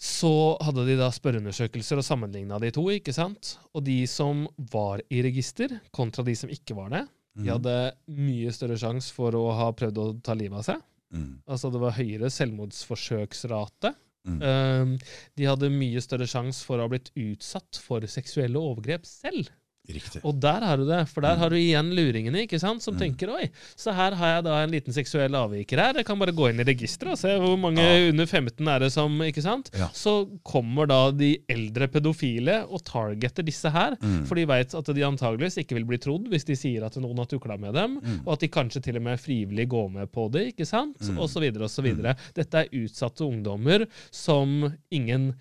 så 0.00 0.30
hadde 0.64 0.86
de 0.88 0.94
da 0.96 1.10
spørreundersøkelser 1.12 2.00
og 2.00 2.06
sammenligna 2.06 2.58
de 2.62 2.70
to. 2.72 2.86
ikke 2.94 3.12
sant? 3.12 3.58
Og 3.76 3.84
de 3.84 3.98
som 4.08 4.46
var 4.72 5.02
i 5.12 5.20
register, 5.26 5.74
kontra 5.92 6.24
de 6.24 6.34
som 6.38 6.48
ikke 6.50 6.74
var 6.78 6.88
det, 6.94 7.02
de 7.36 7.44
Mm. 7.46 7.52
hadde 7.52 7.74
mye 8.08 8.50
større 8.52 8.78
sjanse 8.80 9.12
for 9.12 9.30
å 9.32 9.52
ha 9.54 9.70
prøvd 9.72 9.98
å 9.98 10.22
ta 10.22 10.32
livet 10.34 10.58
av 10.58 10.64
seg. 10.64 10.80
Mm. 11.14 11.40
Altså 11.50 11.70
det 11.72 11.80
var 11.82 11.96
høyere 11.98 12.30
selvmordsforsøksrate. 12.32 13.94
Mm. 14.28 14.40
Um, 14.44 14.92
de 15.38 15.48
hadde 15.48 15.72
mye 15.72 16.02
større 16.04 16.28
sjanse 16.28 16.64
for 16.66 16.78
å 16.78 16.84
ha 16.86 16.92
blitt 16.92 17.10
utsatt 17.18 17.78
for 17.80 18.04
seksuelle 18.10 18.60
overgrep 18.60 19.08
selv. 19.08 19.48
Riktig. 19.88 20.20
Og 20.24 20.36
der 20.38 20.60
har 20.62 20.76
du 20.76 20.84
det, 20.86 21.08
for 21.08 21.20
der 21.24 21.34
Mm. 21.34 21.38
har 21.40 21.48
du 21.50 21.56
igjen 21.56 21.88
luringene, 21.96 22.42
ikke 22.46 22.60
sant, 22.60 22.82
som 22.82 22.94
Mm. 22.94 23.00
tenker 23.00 23.28
oi, 23.34 23.50
så 23.74 23.92
her 23.92 24.14
har 24.14 24.34
jeg 24.36 24.44
da 24.44 24.62
en 24.62 24.70
liten 24.70 24.92
seksuell 24.92 25.32
avviker 25.34 25.78
her, 25.78 25.94
jeg 25.94 26.04
kan 26.06 26.18
bare 26.18 26.32
gå 26.32 26.48
inn 26.50 26.60
i 26.60 26.64
registeret 26.64 27.12
og 27.12 27.18
se 27.18 27.28
hvor 27.40 27.56
mange 27.58 27.78
Ja. 27.80 28.08
under 28.10 28.26
15 28.26 28.68
er 28.68 28.78
det 28.78 28.92
som, 28.92 29.18
ikke 29.20 29.42
sant? 29.42 29.70
Ja. 29.74 29.88
Så 29.88 30.28
kommer 30.44 30.86
da 30.86 31.10
de 31.10 31.38
eldre 31.48 31.88
pedofile 31.88 32.66
og 32.70 32.84
targeter 32.84 33.42
disse 33.44 33.68
her, 33.70 33.96
Mm. 34.00 34.26
for 34.26 34.34
de 34.36 34.44
vet 34.44 34.74
at 34.74 34.84
de 34.84 35.00
antageligvis 35.02 35.56
ikke 35.58 35.74
vil 35.74 35.84
bli 35.84 35.96
trodd 35.98 36.28
hvis 36.28 36.44
de 36.44 36.54
sier 36.54 36.84
at 36.84 36.94
noen 36.96 37.16
har 37.16 37.26
tukla 37.26 37.58
med 37.58 37.74
dem, 37.74 38.00
Mm. 38.00 38.20
og 38.26 38.34
at 38.34 38.40
de 38.40 38.48
kanskje 38.48 38.82
til 38.82 38.96
og 38.96 39.02
med 39.02 39.18
frivillig 39.18 39.66
går 39.68 39.90
med 39.90 40.12
på 40.12 40.30
det, 40.30 40.54
ikke 40.56 40.66
sant? 40.66 40.98
Mm. 41.00 41.18
Og 41.18 41.28
så 41.28 41.40
videre 41.40 41.64
og 41.64 41.70
så 41.70 41.82
videre. 41.82 42.14
Dette 42.34 42.54
er 42.54 42.68
utsatte 42.70 43.22
ungdommer 43.24 43.86
som 44.12 44.72
ingen 44.92 45.34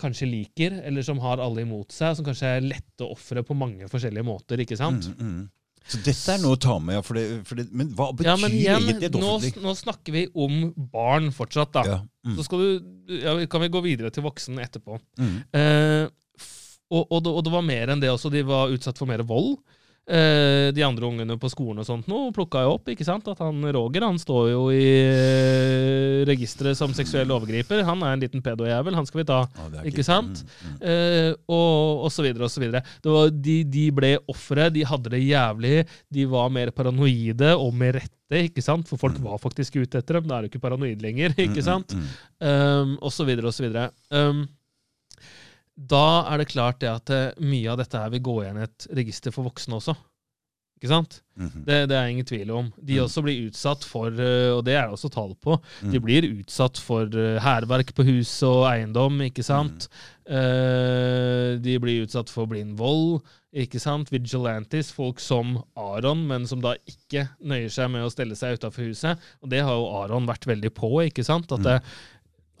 kanskje 0.00 0.28
liker, 0.30 0.80
eller 0.88 1.04
som 1.06 1.20
har 1.22 1.42
alle 1.42 1.64
imot 1.66 1.92
seg, 1.94 2.16
som 2.18 2.26
kanskje 2.26 2.56
er 2.56 2.66
lette 2.66 3.06
ofre 3.06 3.44
på 3.46 3.56
mange 3.58 3.88
forskjellige 3.90 4.26
måter, 4.26 4.62
ikke 4.64 4.78
sant? 4.80 5.10
Mm. 5.16 5.32
Mm. 5.40 5.48
Så 5.90 5.98
dette 6.04 6.34
er 6.34 6.42
noe 6.42 6.54
å 6.54 6.60
ta 6.60 6.76
med. 6.82 7.00
For 7.06 7.18
det, 7.18 7.24
for 7.48 7.58
det, 7.58 7.66
men 7.74 7.90
hva 7.96 8.10
betyr 8.14 8.28
Ja, 8.28 8.36
men 8.38 8.54
igjen, 8.54 8.84
egentlig 8.84 9.08
et 9.08 9.16
nå, 9.16 9.32
offentlig 9.38 9.64
nå 9.64 9.74
snakker 9.78 10.14
vi 10.14 10.24
om 10.38 10.58
barn 10.92 11.30
fortsatt, 11.34 11.72
da. 11.74 11.84
ja. 11.88 11.98
mm. 12.26 12.36
Så 12.38 12.46
skal 12.46 12.62
du, 12.62 12.90
ja, 13.16 13.34
kan 13.50 13.64
vi 13.64 13.72
gå 13.72 13.82
videre 13.84 14.12
til 14.14 14.26
voksen 14.26 14.60
etterpå. 14.62 15.00
Mm. 15.18 15.36
Eh, 15.56 16.04
og, 16.90 17.04
og, 17.06 17.26
og 17.30 17.42
det 17.46 17.54
var 17.54 17.66
mer 17.66 17.92
enn 17.94 18.02
det 18.02 18.10
også. 18.12 18.32
De 18.34 18.42
var 18.46 18.72
utsatt 18.74 18.98
for 18.98 19.10
mer 19.10 19.22
vold. 19.26 19.56
Eh, 20.10 20.72
de 20.74 20.82
andre 20.82 21.06
ungene 21.06 21.36
på 21.38 21.46
skolen 21.52 21.78
og 21.78 21.86
sånt 21.86 22.08
nå 22.10 22.18
plukka 22.34 22.64
jo 22.64 22.72
opp 22.74 22.88
ikke 22.90 23.04
sant? 23.06 23.28
at 23.30 23.38
han 23.44 23.62
Roger 23.70 24.02
han 24.02 24.16
står 24.18 24.48
jo 24.50 24.62
i 24.74 24.86
eh, 25.06 26.22
registeret 26.26 26.78
som 26.78 26.90
seksuell 26.96 27.30
overgriper. 27.30 27.84
Han 27.86 28.02
er 28.02 28.16
en 28.16 28.24
liten 28.24 28.42
pedojævel. 28.42 28.96
Han 28.98 29.06
skal 29.06 29.22
vi 29.22 29.26
ta. 29.28 29.44
Ja, 29.54 29.68
er 29.78 29.86
Ikke 29.86 30.04
sant? 30.06 30.42
Mm, 30.42 30.72
mm. 30.72 30.78
Eh, 30.90 31.30
og, 31.46 32.06
og 32.08 32.10
så 32.10 32.24
videre 32.26 32.48
og 32.48 32.50
så 32.50 32.62
videre. 32.64 32.82
Det 33.04 33.14
var, 33.14 33.30
de, 33.30 33.56
de 33.70 33.84
ble 33.94 34.14
ofre, 34.30 34.66
de 34.74 34.86
hadde 34.88 35.14
det 35.14 35.22
jævlig, 35.22 35.76
de 36.10 36.26
var 36.30 36.50
mer 36.54 36.74
paranoide, 36.74 37.54
og 37.54 37.70
med 37.76 38.00
rette, 38.00 38.44
ikke 38.50 38.64
sant? 38.64 38.90
For 38.90 38.98
folk 38.98 39.18
var 39.22 39.38
faktisk 39.42 39.78
ute 39.78 40.02
etter 40.02 40.18
dem, 40.18 40.26
da 40.30 40.38
er 40.38 40.46
du 40.46 40.50
ikke 40.50 40.62
paranoid 40.62 41.02
lenger, 41.04 41.38
ikke 41.46 41.64
sant? 41.66 41.94
Mm, 41.94 42.02
mm, 42.06 42.26
Um, 42.40 42.94
og 43.04 43.10
så 43.12 43.26
videre 43.28 43.50
og 43.50 43.52
så 43.52 43.66
videre. 43.66 43.90
Um, 44.08 44.46
da 45.80 46.26
er 46.32 46.38
det 46.42 46.48
klart 46.52 46.78
det 46.80 46.90
at 46.92 47.10
eh, 47.10 47.32
mye 47.40 47.70
av 47.72 47.78
dette 47.80 47.96
her 47.98 48.10
vil 48.10 48.20
gå 48.20 48.42
igjen 48.44 48.58
i 48.60 48.66
et 48.68 48.86
register 48.92 49.32
for 49.32 49.44
voksne 49.48 49.78
også. 49.80 49.96
Ikke 50.80 50.88
sant? 50.88 51.20
mm, 51.36 51.48
-hmm. 51.48 51.64
Det, 51.66 51.88
det 51.88 51.96
er 51.96 52.06
ingen 52.08 52.24
tvil 52.24 52.50
om. 52.50 52.72
De 52.82 52.94
Mm. 52.96 53.04
også 53.04 53.22
blir 53.22 53.48
utsatt 53.50 53.84
for, 53.84 54.06
eh, 54.08 54.50
og 54.56 54.64
det 54.64 54.74
er 54.76 54.86
det 54.88 54.92
også 54.96 55.10
tall 55.12 55.34
på, 55.36 55.60
de 55.82 55.98
Mm. 55.98 56.02
blir 56.04 56.22
utsatt 56.40 56.78
for 56.78 57.02
eh, 57.04 57.38
hærverk 57.40 57.94
på 57.94 58.02
hus 58.04 58.42
og 58.42 58.64
eiendom, 58.72 59.20
ikke 59.20 59.42
sant? 59.44 59.88
Eh, 60.26 61.58
de 61.60 61.78
blir 61.82 62.04
utsatt 62.06 62.30
for 62.30 62.46
blind 62.46 62.76
vold, 62.78 63.20
ikke 63.52 63.80
sant? 63.82 64.10
Vigilantis, 64.12 64.92
folk 64.94 65.20
som 65.20 65.58
Aron, 65.76 66.26
men 66.30 66.46
som 66.46 66.60
da 66.60 66.74
ikke 66.88 67.28
nøyer 67.42 67.68
seg 67.72 67.90
med 67.90 68.06
å 68.06 68.10
stelle 68.12 68.36
seg 68.38 68.58
utafor 68.58 68.88
huset. 68.90 69.18
Og 69.42 69.50
det 69.50 69.60
har 69.66 69.74
jo 69.74 69.88
Aron 70.02 70.26
vært 70.30 70.46
veldig 70.46 70.70
på, 70.76 70.90
ikke 71.08 71.24
sant? 71.26 71.50
At 71.52 71.58
Mm. 71.60 71.64
det, 71.64 71.82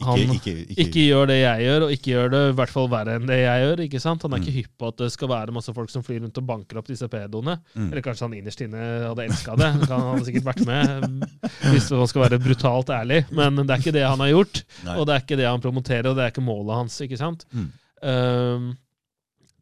han 0.06 0.18
Ikke, 0.18 0.34
ikke, 0.36 0.52
ikke, 0.70 0.76
ikke 0.86 1.02
gjør 1.06 1.26
det 1.30 1.36
jeg 1.40 1.64
gjør, 1.66 1.84
og 1.86 1.90
ikke 1.94 2.10
gjør 2.12 2.30
det 2.34 2.40
i 2.50 2.54
hvert 2.58 2.72
fall 2.72 2.88
verre 2.92 3.14
enn 3.18 3.26
det 3.28 3.38
jeg 3.40 3.62
gjør. 3.64 3.82
ikke 3.86 4.00
sant? 4.00 4.22
Han 4.26 4.32
er 4.32 4.38
Mm. 4.40 4.44
ikke 4.46 4.54
hypp 4.58 4.70
på 4.80 4.88
at 4.92 4.96
det 5.02 5.08
skal 5.12 5.28
være 5.28 5.52
masse 5.56 5.74
folk 5.76 5.90
som 5.92 6.02
flyr 6.06 6.20
rundt 6.24 6.38
og 6.40 6.46
banker 6.46 6.78
opp 6.80 6.86
disse 6.88 7.08
pedoene. 7.12 7.58
Mm. 7.74 7.88
Eller 7.92 8.02
kanskje 8.06 8.26
han 8.28 8.36
innerst 8.38 8.60
inne 8.64 8.84
hadde 9.08 9.26
elska 9.28 9.56
det. 9.60 9.70
Han 9.90 10.06
hadde 10.10 10.24
sikkert 10.30 10.48
vært 10.50 10.64
med, 10.66 11.26
hvis 11.72 11.90
man 11.90 12.06
skal 12.12 12.22
være 12.26 12.40
brutalt 12.44 12.90
ærlig. 12.96 13.24
Men 13.30 13.56
det 13.62 13.70
er 13.76 13.82
ikke 13.84 13.96
det 13.98 14.06
han 14.08 14.20
har 14.24 14.32
gjort, 14.32 14.62
Nei. 14.86 14.96
og 14.96 15.06
det 15.06 15.14
er 15.16 15.24
ikke 15.26 15.40
det 15.42 15.48
han 15.50 15.60
promoterer, 15.60 16.08
og 16.10 16.16
det 16.16 16.24
er 16.24 16.32
ikke 16.34 16.46
målet 16.48 16.74
hans. 16.80 17.00
ikke 17.04 17.18
sant? 17.20 17.44
Mm. 17.52 17.68
Ehm, 18.02 18.70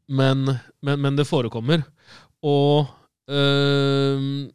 men, 0.09 0.47
men, 0.83 1.01
men 1.03 1.17
det 1.19 1.27
forekommer. 1.29 1.83
Og 2.47 2.87
ehm, 3.29 4.49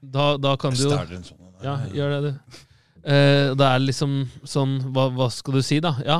da, 0.00 0.36
da 0.40 0.54
kan 0.56 0.72
du 0.72 0.80
jo 0.86 0.90
stjeler 0.94 1.16
en 1.18 1.24
sånn. 1.26 1.36
ja, 1.64 1.74
gjør 1.92 2.14
det, 2.14 2.30
du. 2.30 2.60
Eh, 3.04 3.54
det 3.56 3.66
er 3.66 3.78
liksom 3.80 4.28
sånn 4.44 4.78
hva, 4.92 5.08
hva 5.14 5.30
skal 5.32 5.54
du 5.56 5.62
si, 5.64 5.78
da? 5.80 5.94
Ja. 6.04 6.18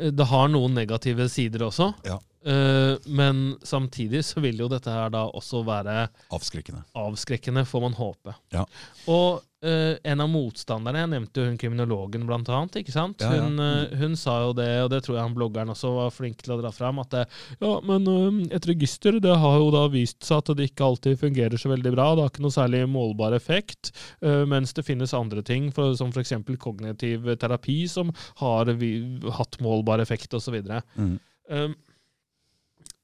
Eh, 0.00 0.10
Det 0.10 0.26
har 0.26 0.48
noen 0.48 0.74
negative 0.74 1.28
sider 1.32 1.66
også. 1.68 1.92
Ja. 2.04 2.18
Eh, 2.46 2.98
men 3.06 3.58
samtidig 3.62 4.24
så 4.24 4.40
vil 4.40 4.60
jo 4.62 4.70
dette 4.70 4.92
her 4.92 5.10
da 5.10 5.24
også 5.26 5.64
være 5.66 6.06
Avskrekkende. 6.30 6.84
avskrekkende, 6.94 7.66
får 7.66 7.82
man 7.82 7.96
håpe. 7.98 8.34
Ja. 8.54 8.62
Og 9.10 9.40
uh, 9.66 9.94
en 10.06 10.22
av 10.22 10.28
motstanderne, 10.30 11.00
jeg 11.02 11.10
nevnte 11.10 11.42
jo 11.42 11.48
hun 11.48 11.58
kriminologen 11.58 12.26
blant 12.28 12.46
annet, 12.54 12.78
ikke 12.84 12.94
sant? 12.94 13.24
Ja, 13.24 13.32
ja. 13.34 13.42
Hun, 13.42 13.58
uh, 13.58 13.96
hun 13.98 14.14
sa 14.20 14.36
jo 14.44 14.52
det, 14.54 14.68
og 14.84 14.92
det 14.92 15.00
tror 15.02 15.16
jeg 15.16 15.26
han 15.26 15.34
bloggeren 15.34 15.72
også 15.74 15.90
var 15.96 16.14
flink 16.14 16.44
til 16.44 16.54
å 16.54 16.60
dra 16.60 16.70
fram, 16.74 17.00
at 17.02 17.16
det, 17.16 17.24
ja, 17.58 17.72
men 17.82 18.46
et 18.54 18.68
register 18.70 19.18
det 19.22 19.34
har 19.42 19.58
jo 19.58 19.72
da 19.74 19.82
vist 19.90 20.22
seg 20.26 20.44
at 20.44 20.54
det 20.54 20.68
ikke 20.70 20.86
alltid 20.86 21.18
fungerer 21.24 21.58
så 21.58 21.72
veldig 21.72 21.94
bra. 21.96 22.12
Det 22.14 22.28
har 22.28 22.34
ikke 22.34 22.46
noe 22.46 22.54
særlig 22.54 22.84
målbar 22.90 23.34
effekt, 23.34 23.90
mens 24.22 24.74
det 24.76 24.86
finnes 24.86 25.14
andre 25.16 25.42
ting, 25.46 25.72
for, 25.74 25.96
som 25.98 26.12
f.eks. 26.14 26.36
kognitiv 26.62 27.26
terapi, 27.40 27.80
som 27.90 28.14
har 28.42 28.70
vi, 28.78 28.92
hatt 29.34 29.58
målbar 29.64 30.04
effekt, 30.04 30.36
osv. 30.36 30.60
Mm. 30.94 31.16
Um, 31.50 31.74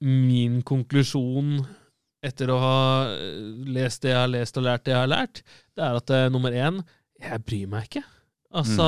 min 0.02 0.60
konklusjon 0.66 1.60
etter 2.22 2.50
å 2.54 2.58
ha 2.62 2.80
eh, 3.10 3.38
lest 3.74 4.04
det 4.04 4.12
jeg 4.12 4.20
har 4.20 4.30
lest 4.30 4.58
og 4.58 4.66
lært 4.66 4.84
det 4.86 4.94
jeg 4.94 5.00
har 5.00 5.10
lært, 5.10 5.42
det 5.76 5.86
er 5.86 5.98
at 5.98 6.12
eh, 6.14 6.28
nummer 6.32 6.54
én 6.54 6.82
jeg 7.22 7.44
bryr 7.46 7.70
meg 7.70 7.88
ikke. 7.88 8.04
Altså, 8.52 8.84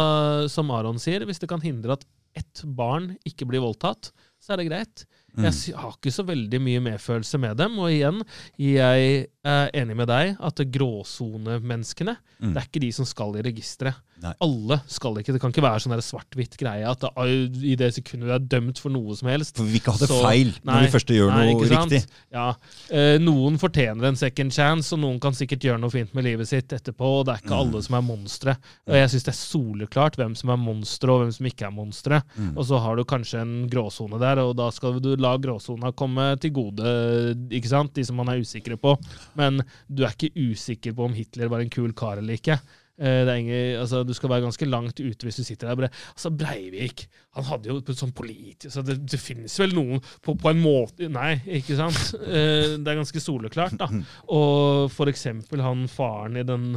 Som 0.52 0.72
Aron 0.74 0.98
sier, 1.00 1.24
hvis 1.24 1.40
det 1.40 1.48
kan 1.48 1.62
hindre 1.62 1.96
at 1.96 2.02
ett 2.36 2.64
barn 2.76 3.14
ikke 3.24 3.46
blir 3.48 3.62
voldtatt, 3.62 4.10
så 4.42 4.54
er 4.54 4.60
det 4.60 4.66
greit. 4.68 5.04
Mm. 5.34 5.46
Jeg 5.46 5.76
har 5.78 5.94
ikke 5.94 6.12
så 6.14 6.24
veldig 6.26 6.60
mye 6.62 6.82
medfølelse 6.82 7.40
med 7.42 7.56
dem. 7.62 7.78
Og 7.78 7.94
igjen, 7.94 8.20
jeg 8.60 9.28
er 9.44 9.70
enig 9.74 9.96
med 9.96 10.08
deg 10.08 10.36
at 10.40 10.56
gråsonemenneskene, 10.72 12.16
Mm. 12.42 12.52
det 12.52 12.56
er 12.62 12.66
ikke 12.66 12.80
de 12.82 12.92
som 12.92 13.04
skal 13.06 13.36
i 13.38 13.42
registeret. 13.42 13.94
Alle 14.40 14.78
skal 14.88 15.18
ikke. 15.20 15.32
Det 15.34 15.40
kan 15.40 15.50
ikke 15.52 15.60
være 15.62 15.80
sånn 15.84 16.00
svart-hvitt 16.00 16.56
greie 16.56 16.84
at 16.88 17.02
ai, 17.18 17.44
i 17.62 17.74
det 17.76 17.90
sekundet 17.92 18.24
du 18.24 18.32
er 18.32 18.38
dømt 18.60 18.78
for 18.80 18.88
noe 18.88 19.12
som 19.14 19.28
helst 19.28 19.56
For 19.58 19.64
vi 19.68 19.78
ikke 19.80 19.92
ha 19.92 19.98
det 19.98 20.08
Så- 20.08 20.22
feil 20.22 20.52
når 20.64 20.80
vi 20.80 20.86
først 20.94 21.10
gjør 21.12 21.28
nei, 21.34 21.52
noe 21.52 21.68
riktig. 21.68 22.06
Ja, 22.32 22.54
Uh, 22.90 23.18
Noen 23.18 23.58
fortjener 23.58 24.04
en 24.04 24.16
second 24.16 24.52
chance, 24.52 24.92
og 24.92 25.00
noen 25.00 25.18
kan 25.20 25.32
sikkert 25.32 25.60
gjøre 25.60 25.80
noe 25.80 25.90
fint 25.90 26.14
med 26.14 26.24
livet 26.24 26.46
sitt 26.48 26.68
etterpå. 26.68 27.00
og 27.20 27.26
Det 27.26 27.34
er 27.34 27.38
ikke 27.42 27.54
Mm. 27.54 27.60
alle 27.74 27.82
som 27.82 27.94
er 27.96 28.02
monstre. 28.02 28.56
Og 28.86 28.94
Jeg 28.94 29.08
syns 29.10 29.24
det 29.24 29.28
er 29.34 29.86
soleklart 29.88 30.16
hvem 30.16 30.34
som 30.36 30.50
er 30.50 30.56
monstre, 30.56 31.08
og 31.10 31.20
hvem 31.22 31.32
som 31.32 31.46
ikke 31.46 31.66
er 31.66 31.70
monstre. 31.70 32.22
Mm. 32.38 32.56
Og 32.56 32.64
så 32.66 32.80
har 32.80 32.96
du 32.96 33.04
kanskje 33.04 33.40
en 33.40 33.68
gråsone 33.68 34.18
der, 34.18 34.38
og 34.38 34.56
da 34.56 34.70
skal 34.70 35.00
du 35.00 35.16
la 35.16 35.36
gråsona 35.38 35.92
komme 35.94 36.38
til 36.40 36.50
gode, 36.50 37.48
ikke 37.50 37.68
sant? 37.68 37.92
de 37.94 38.04
som 38.04 38.16
man 38.16 38.28
er 38.28 38.40
usikre 38.40 38.76
på. 38.78 38.96
Men 39.40 39.60
du 39.88 40.04
er 40.04 40.14
ikke 40.14 40.32
usikker 40.52 40.94
på 40.96 41.06
om 41.08 41.14
Hitler 41.16 41.50
var 41.52 41.64
en 41.64 41.72
kul 41.72 41.92
kar 41.96 42.20
eller 42.22 42.38
ikke. 42.38 42.58
Eh, 42.94 43.26
ingen, 43.26 43.80
altså, 43.80 44.04
du 44.06 44.12
skal 44.14 44.30
være 44.30 44.44
ganske 44.44 44.66
langt 44.70 45.00
ute 45.02 45.26
hvis 45.26 45.40
du 45.40 45.42
sitter 45.42 45.66
der 45.66 45.88
Altså, 45.88 46.30
Breivik, 46.30 47.08
han 47.34 47.46
hadde 47.48 47.72
jo 47.72 47.80
sånn 47.90 48.12
politisk 48.14 48.70
så 48.70 48.84
Det, 48.86 49.00
det 49.10 49.18
finnes 49.18 49.56
vel 49.58 49.74
noen 49.74 49.98
på, 50.22 50.36
på 50.38 50.52
en 50.52 50.60
måte 50.62 51.08
Nei, 51.10 51.32
ikke 51.58 51.74
sant? 51.74 52.12
Eh, 52.22 52.76
Det 52.78 52.86
er 52.92 53.00
ganske 53.00 53.18
soleklart, 53.24 53.74
da. 53.80 53.88
Og 54.30 54.92
for 54.94 55.10
eksempel 55.10 55.64
han 55.66 55.88
faren 55.90 56.38
i 56.38 56.46
den 56.46 56.68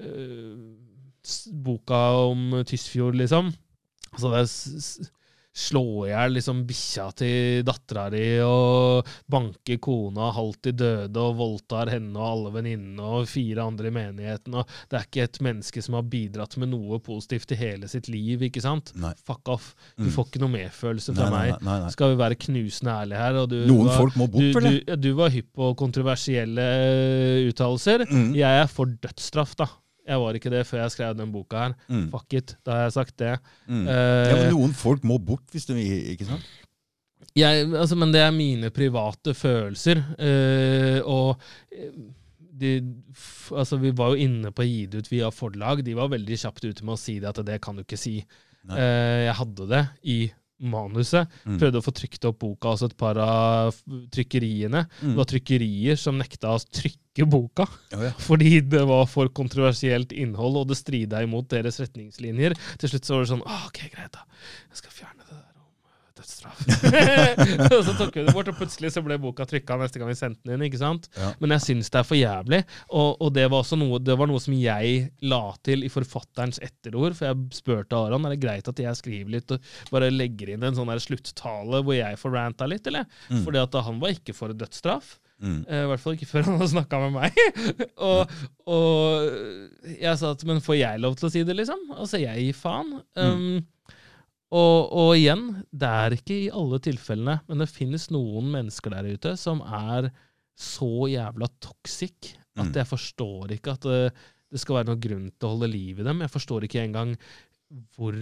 eh, 0.00 0.56
boka 1.52 2.00
om 2.30 2.62
Tysfjord, 2.64 3.20
liksom. 3.20 3.52
Altså, 4.14 4.32
det 4.32 4.40
er 4.40 5.10
slå 5.50 6.06
i 6.06 6.10
hjel 6.12 6.36
liksom 6.36 6.60
bikkja 6.68 7.08
til 7.18 7.64
dattera 7.66 8.04
di 8.12 8.22
og 8.44 9.08
banke 9.30 9.80
kona 9.82 10.28
halvt 10.36 10.68
i 10.70 10.72
døde 10.78 11.18
og 11.24 11.34
voldtar 11.40 11.90
henne 11.90 12.14
og 12.14 12.26
alle 12.28 12.52
venninnene 12.54 13.02
og 13.18 13.26
fire 13.28 13.64
andre 13.66 13.90
i 13.90 13.94
menigheten. 13.96 14.54
Og 14.60 14.68
det 14.90 14.98
er 15.00 15.08
ikke 15.08 15.24
et 15.26 15.40
menneske 15.42 15.82
som 15.82 15.96
har 15.98 16.06
bidratt 16.06 16.54
med 16.62 16.70
noe 16.70 17.00
positivt 17.02 17.50
i 17.56 17.58
hele 17.58 17.90
sitt 17.90 18.06
liv, 18.08 18.44
ikke 18.46 18.62
sant? 18.62 18.92
Nei. 18.94 19.10
Fuck 19.26 19.48
off. 19.50 19.72
Du 19.98 20.04
Mm. 20.06 20.12
får 20.14 20.28
ikke 20.30 20.40
noe 20.44 20.54
medfølelse 20.54 21.14
fra 21.18 21.28
nei, 21.30 21.50
meg. 21.50 21.62
nei, 21.66 21.78
nei. 21.82 21.90
Skal 21.90 22.14
vi 22.14 22.20
være 22.22 22.38
knusende 22.46 22.94
ærlige 22.94 23.18
her? 23.24 23.40
Du 23.50 23.58
Noen 23.66 23.86
var, 23.90 23.98
folk 23.98 24.16
må 24.16 24.30
bort, 24.30 24.54
du, 24.54 24.60
det 24.70 24.86
du, 24.86 24.96
du 25.10 25.12
var 25.18 25.30
hypp 25.34 25.50
på 25.54 25.74
kontroversielle 25.82 26.62
eh, 26.62 27.50
uttalelser. 27.50 28.06
Mm. 28.10 28.34
Jeg 28.38 28.62
er 28.62 28.70
for 28.70 28.86
dødsstraff, 28.86 29.56
da. 29.58 29.66
Jeg 30.10 30.22
var 30.24 30.38
ikke 30.38 30.50
det 30.52 30.64
før 30.66 30.82
jeg 30.82 30.94
skrev 30.96 31.14
den 31.18 31.30
boka 31.34 31.66
her. 31.66 31.76
Mm. 31.88 32.08
Fuck 32.10 32.34
it, 32.38 32.56
da 32.66 32.76
har 32.76 32.88
jeg 32.88 32.96
sagt 32.98 33.14
det. 33.22 33.36
Mm. 33.68 33.84
Uh, 33.86 33.94
Ja, 33.94 34.34
men 34.40 34.52
noen 34.56 34.74
folk 34.76 35.06
må 35.06 35.20
bort, 35.22 35.46
hvis 35.54 35.68
du 35.70 35.76
ikke 35.78 36.26
sant? 36.28 36.50
jeg, 37.38 37.68
altså, 37.78 37.98
men 37.98 38.14
det 38.14 38.24
er 38.24 38.32
mine 38.34 38.72
private 38.74 39.34
følelser. 39.38 40.02
Uh, 40.18 40.98
og 41.06 41.42
eh, 41.70 41.92
de, 42.60 42.74
f, 43.14 43.52
altså, 43.54 43.78
vi 43.80 43.92
var 43.96 44.12
jo 44.12 44.26
inne 44.26 44.52
på 44.52 44.64
å 44.64 44.68
gi 44.68 44.84
det 44.90 45.04
ut 45.04 45.10
via 45.12 45.30
forlag. 45.32 45.84
De 45.86 45.96
var 45.96 46.10
veldig 46.12 46.38
kjapt 46.42 46.66
ute 46.66 46.84
med 46.84 46.96
å 46.96 47.00
si 47.00 47.18
det 47.22 47.30
at 47.30 47.42
det 47.46 47.60
kan 47.64 47.78
du 47.78 47.84
ikke 47.84 48.00
si. 48.00 48.18
Eh, 48.68 49.20
jeg 49.24 49.36
hadde 49.38 49.66
det 49.70 49.84
i 50.04 50.18
manuset. 50.60 51.30
Mm. 51.44 51.58
Prøvde 51.60 51.80
å 51.80 51.84
få 51.84 51.94
trykt 51.96 52.26
opp 52.28 52.40
boka 52.42 52.74
hos 52.74 52.84
et 52.86 52.96
par 53.00 53.20
av 53.22 53.76
trykkeriene. 54.14 54.84
Mm. 55.00 55.12
Det 55.12 55.18
var 55.20 55.30
trykkerier 55.32 56.00
som 56.00 56.18
nekta 56.20 56.54
å 56.56 56.62
trykke 56.62 57.26
boka 57.30 57.66
oh, 57.66 58.04
ja. 58.04 58.12
fordi 58.28 58.60
det 58.72 58.84
var 58.88 59.08
for 59.10 59.32
kontroversielt 59.34 60.12
innhold, 60.12 60.60
og 60.62 60.70
det 60.70 60.78
strida 60.80 61.24
imot 61.26 61.50
deres 61.52 61.80
retningslinjer. 61.82 62.56
Til 62.80 62.92
slutt 62.92 63.08
så 63.08 63.16
var 63.16 63.26
det 63.26 63.32
sånn 63.34 63.46
OK, 63.46 63.82
greit, 63.94 64.12
da. 64.16 64.26
Jeg 64.70 64.82
skal 64.82 64.96
fjerne 65.02 65.19
øh, 66.46 67.72
og 67.76 67.82
så 67.86 67.94
tok 67.98 68.16
vi 68.16 68.24
det 68.26 68.34
bort, 68.34 68.50
og 68.52 68.58
plutselig 68.58 68.92
så 68.94 69.02
ble 69.04 69.18
boka 69.22 69.46
trykka 69.48 69.78
neste 69.80 70.00
gang 70.00 70.10
vi 70.10 70.18
sendte 70.18 70.46
den 70.46 70.56
inn. 70.56 70.66
ikke 70.68 70.80
sant? 70.80 71.08
Ja. 71.18 71.32
Men 71.42 71.56
jeg 71.56 71.66
syns 71.66 71.92
det 71.92 72.02
er 72.02 72.08
for 72.08 72.18
jævlig. 72.18 72.62
Og, 72.88 73.14
og 73.20 73.32
det 73.36 73.46
var 73.52 73.66
noe, 73.80 74.02
det 74.02 74.18
var 74.20 74.30
noe 74.30 74.42
som 74.42 74.56
jeg 74.56 75.06
la 75.32 75.42
til 75.66 75.86
i 75.86 75.92
forfatterens 75.92 76.62
etterord. 76.64 77.16
For 77.18 77.30
jeg 77.30 77.60
spurte 77.60 77.98
Aron 77.98 78.28
er 78.28 78.36
det 78.36 78.42
greit 78.44 78.70
at 78.70 78.84
jeg 78.84 79.00
skriver 79.00 79.36
litt 79.36 79.56
og 79.56 79.72
bare 79.92 80.12
legger 80.12 80.54
inn 80.54 80.66
en 80.66 80.76
sånn 80.76 80.92
sluttale 81.00 81.82
hvor 81.84 81.96
jeg 81.96 82.18
får 82.20 82.36
ranta 82.36 82.68
litt, 82.70 82.86
eller? 82.90 83.08
Mm. 83.30 83.42
Fordi 83.46 83.62
at 83.62 83.82
han 83.86 84.00
var 84.02 84.16
ikke 84.16 84.36
for 84.36 84.54
dødsstraff. 84.56 85.18
Mm. 85.40 85.64
Eh, 85.68 85.84
I 85.84 85.88
hvert 85.88 86.02
fall 86.02 86.16
ikke 86.18 86.28
før 86.28 86.46
han 86.50 86.60
har 86.60 86.70
snakka 86.74 87.02
med 87.06 87.16
meg. 87.16 87.42
og, 88.10 88.34
og 88.68 89.92
jeg 89.96 90.16
sa 90.20 90.34
at 90.34 90.46
men 90.48 90.62
får 90.64 90.80
jeg 90.80 91.04
lov 91.04 91.16
til 91.18 91.30
å 91.30 91.32
si 91.32 91.44
det, 91.46 91.56
liksom? 91.58 91.86
Altså, 91.96 92.20
jeg 92.22 92.46
gir 92.46 92.58
faen. 92.58 92.98
Um, 93.16 93.60
og, 94.50 94.90
og 94.92 95.12
igjen, 95.16 95.44
det 95.70 95.90
er 96.02 96.16
ikke 96.16 96.36
i 96.46 96.50
alle 96.50 96.80
tilfellene, 96.82 97.38
men 97.48 97.62
det 97.62 97.68
finnes 97.70 98.08
noen 98.10 98.50
mennesker 98.50 98.90
der 98.96 99.10
ute 99.14 99.36
som 99.38 99.62
er 99.62 100.10
så 100.60 101.06
jævla 101.10 101.48
toxic 101.62 102.34
at 102.58 102.66
Mm. 102.66 102.72
jeg 102.74 102.86
forstår 102.90 103.52
ikke 103.54 103.72
at 103.78 103.84
det, 103.86 104.12
det 104.50 104.60
skal 104.60 104.80
være 104.80 104.88
noen 104.90 105.00
grunn 105.00 105.28
til 105.30 105.46
å 105.46 105.52
holde 105.54 105.68
liv 105.70 106.00
i 106.02 106.04
dem. 106.04 106.20
Jeg 106.26 106.32
forstår 106.34 106.66
ikke 106.66 106.82
engang 106.82 107.14
hvor 107.96 108.16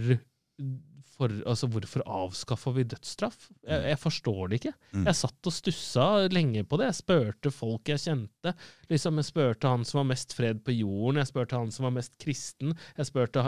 for, 1.19 1.33
altså 1.49 1.67
Hvorfor 1.67 2.03
avskaffa 2.07 2.71
vi 2.77 2.85
dødsstraff? 2.87 3.49
Jeg, 3.67 3.81
jeg 3.89 3.99
forstår 3.99 4.41
det 4.47 4.59
ikke. 4.61 4.71
Mm. 4.93 5.03
Jeg 5.09 5.17
satt 5.19 5.49
og 5.49 5.55
stussa 5.55 6.05
lenge 6.31 6.63
på 6.63 6.79
det. 6.79 6.87
Jeg 6.93 6.99
spurte 7.01 7.51
folk 7.51 7.91
jeg 7.91 7.99
kjente. 8.05 8.53
Liksom, 8.87 9.19
Jeg 9.19 9.27
spurte 9.27 9.67
han 9.73 9.83
som 9.83 9.99
var 9.99 10.07
mest 10.13 10.35
fred 10.37 10.61
på 10.63 10.77
jorden, 10.77 11.19
jeg 11.19 11.27
spurte 11.33 11.59
han 11.59 11.73
som 11.75 11.89
var 11.89 11.97
mest 11.97 12.13
kristen. 12.23 12.71
Jeg 12.95 13.09
spurte 13.09 13.43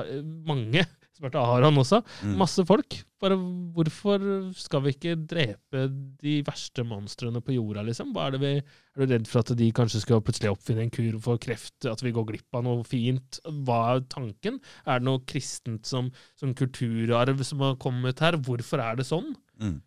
mange. 0.50 0.84
Jeg 1.22 1.30
spurte 1.30 1.42
Aron 1.46 1.78
også. 1.78 2.00
Mm. 2.26 2.32
Masse 2.40 2.64
folk. 2.66 2.96
Bare 3.22 3.36
hvorfor 3.76 4.24
skal 4.58 4.82
vi 4.82 4.94
ikke 4.96 5.12
drepe 5.30 5.84
de 6.24 6.40
verste 6.48 6.82
monstrene 6.88 7.44
på 7.46 7.54
jorda, 7.54 7.84
liksom? 7.86 8.10
Hva 8.16 8.26
er, 8.26 8.34
det 8.34 8.42
vi, 8.42 8.54
er 8.58 9.04
du 9.04 9.14
redd 9.14 9.30
for 9.30 9.44
at 9.44 9.54
de 9.60 9.68
kanskje 9.78 10.02
skal 10.02 10.24
plutselig 10.26 10.50
oppfinne 10.50 10.88
en 10.88 10.94
kur 10.96 11.20
for 11.22 11.38
kreft? 11.44 11.86
At 11.86 12.02
vi 12.02 12.16
går 12.16 12.26
glipp 12.32 12.58
av 12.58 12.66
noe 12.66 12.82
fint? 12.88 13.38
Hva 13.46 13.78
er 13.92 14.04
tanken? 14.10 14.58
Er 14.88 14.98
det 14.98 15.10
noe 15.12 15.22
kristent 15.30 15.86
som, 15.86 16.10
som 16.42 16.58
kulturarv 16.58 17.46
som 17.46 17.62
har 17.68 17.78
kommet 17.82 18.26
her? 18.26 18.42
Hvorfor 18.42 18.82
er 18.82 18.98
det 18.98 19.06
sånn? 19.12 19.36
Mm. 19.62 19.78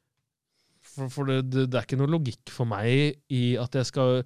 For, 0.95 1.09
for 1.11 1.27
det, 1.31 1.41
det, 1.51 1.65
det 1.73 1.79
er 1.81 1.87
ikke 1.89 1.99
noe 1.99 2.11
logikk 2.13 2.53
for 2.55 2.69
meg 2.71 3.17
i 3.35 3.43
at 3.59 3.75
jeg 3.75 3.89
skal 3.89 4.21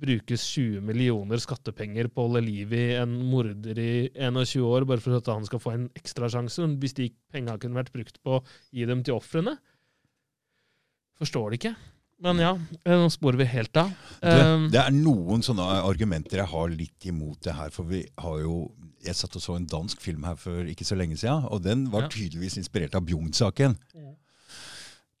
brukes 0.00 0.42
20 0.56 0.80
millioner 0.82 1.38
skattepenger 1.42 2.08
på 2.10 2.24
å 2.24 2.28
holde 2.28 2.42
liv 2.48 2.72
i 2.74 2.84
en 2.98 3.12
morder 3.30 3.78
i 3.78 3.92
21 4.18 4.64
år, 4.66 4.88
bare 4.90 5.04
for 5.04 5.14
at 5.20 5.30
han 5.30 5.46
skal 5.46 5.62
få 5.62 5.74
en 5.76 5.86
ekstrasjanse, 6.00 6.66
hvis 6.82 6.96
de 6.98 7.10
penga 7.30 7.54
kunne 7.62 7.78
vært 7.78 7.92
brukt 7.94 8.18
på 8.26 8.40
å 8.40 8.44
gi 8.74 8.88
dem 8.90 9.04
til 9.06 9.14
ofrene. 9.20 9.54
Forstår 11.20 11.50
det 11.52 11.60
ikke. 11.60 11.74
Men 12.20 12.36
ja, 12.42 12.50
eh, 12.84 12.96
nå 13.00 13.06
sporer 13.12 13.38
vi 13.40 13.46
helt 13.48 13.76
av. 13.80 13.92
Det, 14.20 14.32
Um, 14.44 14.66
det 14.72 14.76
er 14.82 14.92
noen 14.92 15.40
sånne 15.40 15.64
argumenter 15.88 16.42
jeg 16.42 16.50
har 16.52 16.68
litt 16.68 17.06
imot 17.08 17.40
det 17.46 17.54
her. 17.56 17.70
For 17.72 17.88
vi 17.88 18.02
har 18.20 18.40
jo 18.42 18.70
Jeg 19.00 19.14
satt 19.16 19.32
og 19.38 19.40
så 19.40 19.54
en 19.56 19.64
dansk 19.64 19.96
film 20.04 20.26
her 20.28 20.34
for 20.36 20.66
ikke 20.68 20.84
så 20.84 20.92
lenge 21.00 21.16
siden, 21.16 21.46
og 21.48 21.62
den 21.64 21.86
var 21.88 22.02
Ja. 22.02 22.08
tydeligvis 22.12 22.58
inspirert 22.60 22.94
av 22.94 23.06
Bjugn-saken. 23.08 23.78
Ja. 23.96 24.10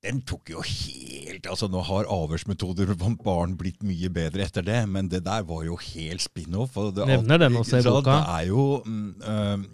Den 0.00 0.22
tok 0.24 0.48
jo 0.48 0.62
helt 0.64 1.44
altså 1.50 1.68
Nå 1.68 1.82
har 1.84 2.08
avhørsmetoder 2.08 2.94
blant 2.94 3.20
barn 3.24 3.56
blitt 3.60 3.82
mye 3.84 4.08
bedre 4.12 4.46
etter 4.46 4.64
det, 4.64 4.78
men 4.88 5.10
det 5.12 5.22
der 5.26 5.44
var 5.48 5.66
jo 5.66 5.76
helt 5.76 6.24
spin-off. 6.24 6.78
Nevner 6.96 7.42
den 7.42 7.58
også 7.60 7.82
i 7.82 7.84
boka. 7.84 8.16
Det 8.16 8.38
er 8.38 8.46
jo 8.48 8.64
øhm, 8.86 9.66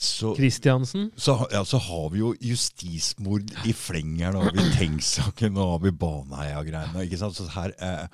så, 0.00 0.32
Kristiansen? 0.34 1.10
så, 1.16 1.36
ja, 1.52 1.60
så 1.64 1.78
har 1.78 2.08
vi 2.10 2.22
jo 2.22 2.34
justismord 2.40 3.52
i 3.68 3.72
flengeren. 3.76 4.40
har 4.40 4.54
vi 4.56 4.64
Tengs-saken, 4.78 5.52
nå 5.54 5.66
har 5.74 5.82
vi 5.84 5.92
Baneheia-greiene. 5.92 7.04
ikke 7.04 7.20
sant? 7.20 7.36
Så 7.36 7.46
her 7.52 7.74
eh, 7.78 8.06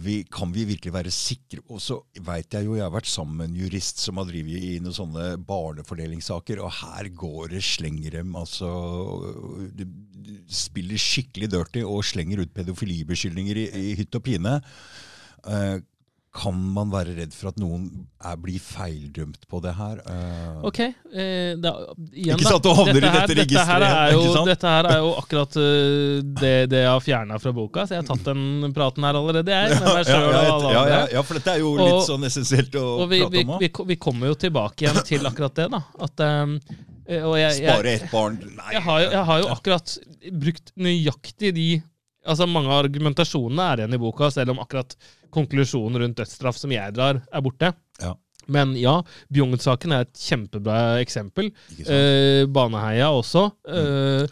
vi, 0.00 0.22
kan 0.32 0.52
vi 0.54 0.64
virkelig 0.64 0.92
være 0.94 1.10
sikre 1.12 1.60
Og 1.68 1.82
så 1.84 1.98
veit 2.24 2.54
jeg 2.54 2.64
jo, 2.64 2.78
jeg 2.78 2.86
har 2.86 2.94
vært 2.94 3.10
sammen 3.12 3.36
med 3.36 3.50
en 3.50 3.58
jurist 3.60 4.00
som 4.00 4.16
har 4.16 4.24
drevet 4.24 4.56
i 4.56 4.78
noen 4.80 4.96
sånne 4.96 5.26
barnefordelingssaker, 5.44 6.62
og 6.64 6.72
her 6.78 7.10
går 7.12 7.52
det 7.52 7.64
slengrem. 7.66 8.32
Altså 8.40 8.70
Du 9.76 9.84
du 10.26 10.32
spiller 10.50 11.00
skikkelig 11.00 11.50
dirty 11.52 11.82
og 11.86 12.04
slenger 12.06 12.42
ut 12.42 12.54
pedofilibeskyldninger 12.54 13.60
i, 13.62 13.66
i 13.90 13.92
hytt 13.98 14.16
og 14.18 14.24
pine. 14.26 14.56
Eh, 15.46 15.76
kan 16.36 16.56
man 16.76 16.90
være 16.92 17.14
redd 17.16 17.32
for 17.32 17.48
at 17.48 17.56
noen 17.60 17.86
er, 18.20 18.34
blir 18.36 18.60
feildømt 18.60 19.46
på 19.48 19.60
det 19.64 19.72
her? 19.78 20.02
Uh, 20.04 20.66
Ok. 20.68 20.80
Eh, 20.84 21.54
da, 21.62 21.70
igjen, 22.12 22.36
Ikke 22.36 22.50
sant, 22.50 22.66
du 22.66 22.74
havner 22.76 22.98
i 23.00 23.08
her- 23.08 23.22
dette 23.24 23.36
registeret, 23.40 23.86
Her 23.86 23.86
er 24.02 24.12
jo, 24.12 24.44
dette 24.44 24.72
her 24.74 24.88
er 24.90 24.98
jo 25.00 25.12
akkurat 25.20 25.56
uh, 25.56 26.18
det, 26.42 26.52
det 26.72 26.82
jeg 26.82 26.90
har 26.92 27.04
fjerna 27.06 27.38
fra 27.40 27.52
boka, 27.56 27.86
så 27.88 27.96
jeg 27.96 28.02
har 28.04 28.10
tatt 28.10 28.26
den 28.28 28.74
praten 28.76 29.06
her 29.08 29.20
allerede, 29.22 29.54
jeg. 29.56 29.78
Med 29.80 29.88
meg 29.88 30.08
ja, 30.12 30.18
ja, 30.18 30.26
og 30.26 30.34
alle 30.34 30.50
ja, 30.74 30.82
andre. 30.82 30.90
ja, 30.92 31.00
ja, 31.16 31.22
for 31.30 31.40
dette 31.40 31.54
er 31.56 31.62
jo 31.64 31.72
Og- 31.72 31.80
litt 31.86 32.10
sånn 32.10 32.28
essensielt 32.28 32.76
å 32.80 32.84
Og 33.06 33.08
vi, 33.14 33.22
prate 33.24 33.44
om 33.46 33.56
vi, 33.56 33.70
vi, 33.70 33.88
vi 33.94 33.98
kommer 34.08 34.32
jo 34.34 34.38
tilbake 34.46 34.84
igjen 34.86 35.00
til 35.08 35.26
akkurat 35.32 35.56
det, 35.62 35.70
da. 35.72 35.82
At, 36.08 36.26
Um, 36.26 36.58
jeg, 37.06 37.22
jeg, 37.38 37.70
Spare 37.70 37.90
ett 38.00 38.06
barn 38.10 38.34
Nei. 38.42 38.70
jeg, 38.74 38.80
har 38.82 38.96
jo, 39.04 39.10
jeg 39.12 39.24
har 39.28 39.38
jo 39.44 39.50
akkurat 39.52 39.92
brukt 40.42 40.72
nøyaktig 40.74 41.52
de 41.54 41.66
Altså 42.26 42.48
Mange 42.50 42.72
av 42.72 42.84
argumentasjonene 42.84 43.70
er 43.72 43.82
igjen 43.82 43.96
i 43.96 44.02
boka, 44.02 44.30
selv 44.34 44.54
om 44.54 44.62
akkurat 44.62 44.96
konklusjonen 45.34 46.00
rundt 46.02 46.20
dødsstraff 46.20 46.58
som 46.58 46.72
jeg 46.74 46.94
drar, 46.96 47.20
er 47.30 47.44
borte. 47.44 47.72
Ja. 48.02 48.14
Men 48.52 48.76
ja, 48.78 49.00
Bjugn-saken 49.34 49.94
er 49.94 50.04
et 50.06 50.20
kjempebra 50.22 51.00
eksempel. 51.02 51.50
Eh, 51.82 52.44
Baneheia 52.46 53.10
også. 53.14 53.48
Eh, 53.66 54.28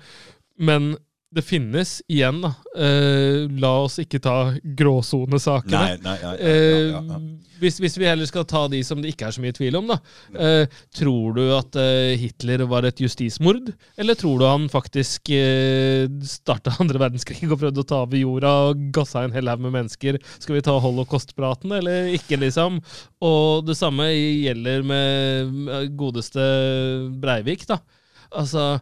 men 0.63 0.95
det 1.35 1.43
finnes 1.43 1.97
igjen, 2.09 2.41
da. 2.45 2.53
Eh, 2.79 3.45
la 3.61 3.73
oss 3.83 3.99
ikke 4.03 4.21
ta 4.23 4.37
gråsonesakene. 4.63 5.75
Nei, 5.75 5.97
nei, 5.99 6.15
nei, 6.23 6.37
nei, 6.39 6.39
nei 6.39 6.85
ja, 6.93 7.01
ja. 7.09 7.19
hvis, 7.63 7.81
hvis 7.83 7.99
vi 7.99 8.07
heller 8.07 8.29
skal 8.31 8.47
ta 8.49 8.65
de 8.71 8.81
som 8.87 9.03
det 9.03 9.11
ikke 9.11 9.27
er 9.29 9.35
så 9.35 9.43
mye 9.43 9.57
tvil 9.57 9.79
om, 9.81 9.91
da. 9.91 9.99
Eh, 10.39 10.79
tror 10.95 11.35
du 11.35 11.43
at 11.57 11.79
eh, 11.81 12.15
Hitler 12.21 12.65
var 12.71 12.87
et 12.87 13.03
justismord? 13.03 13.73
Eller 13.99 14.19
tror 14.19 14.39
du 14.39 14.47
han 14.47 14.69
faktisk 14.71 15.33
eh, 15.35 16.07
starta 16.29 16.77
andre 16.85 17.03
verdenskrig 17.03 17.43
og 17.49 17.59
prøvde 17.59 17.83
å 17.83 17.91
ta 17.91 18.03
over 18.07 18.21
jorda 18.21 18.55
og 18.71 18.89
gassa 18.95 19.25
en 19.27 19.35
hel 19.35 19.51
haug 19.51 19.67
med 19.67 19.75
mennesker? 19.81 20.21
Skal 20.39 20.61
vi 20.61 20.65
ta 20.67 20.79
holocaust-praten, 20.87 21.75
eller 21.81 22.13
ikke, 22.15 22.39
liksom? 22.47 22.79
Og 23.25 23.67
det 23.67 23.79
samme 23.81 24.13
gjelder 24.15 24.87
med 24.87 25.97
godeste 25.99 26.45
Breivik, 27.19 27.67
da. 27.71 27.83
Altså 28.35 28.77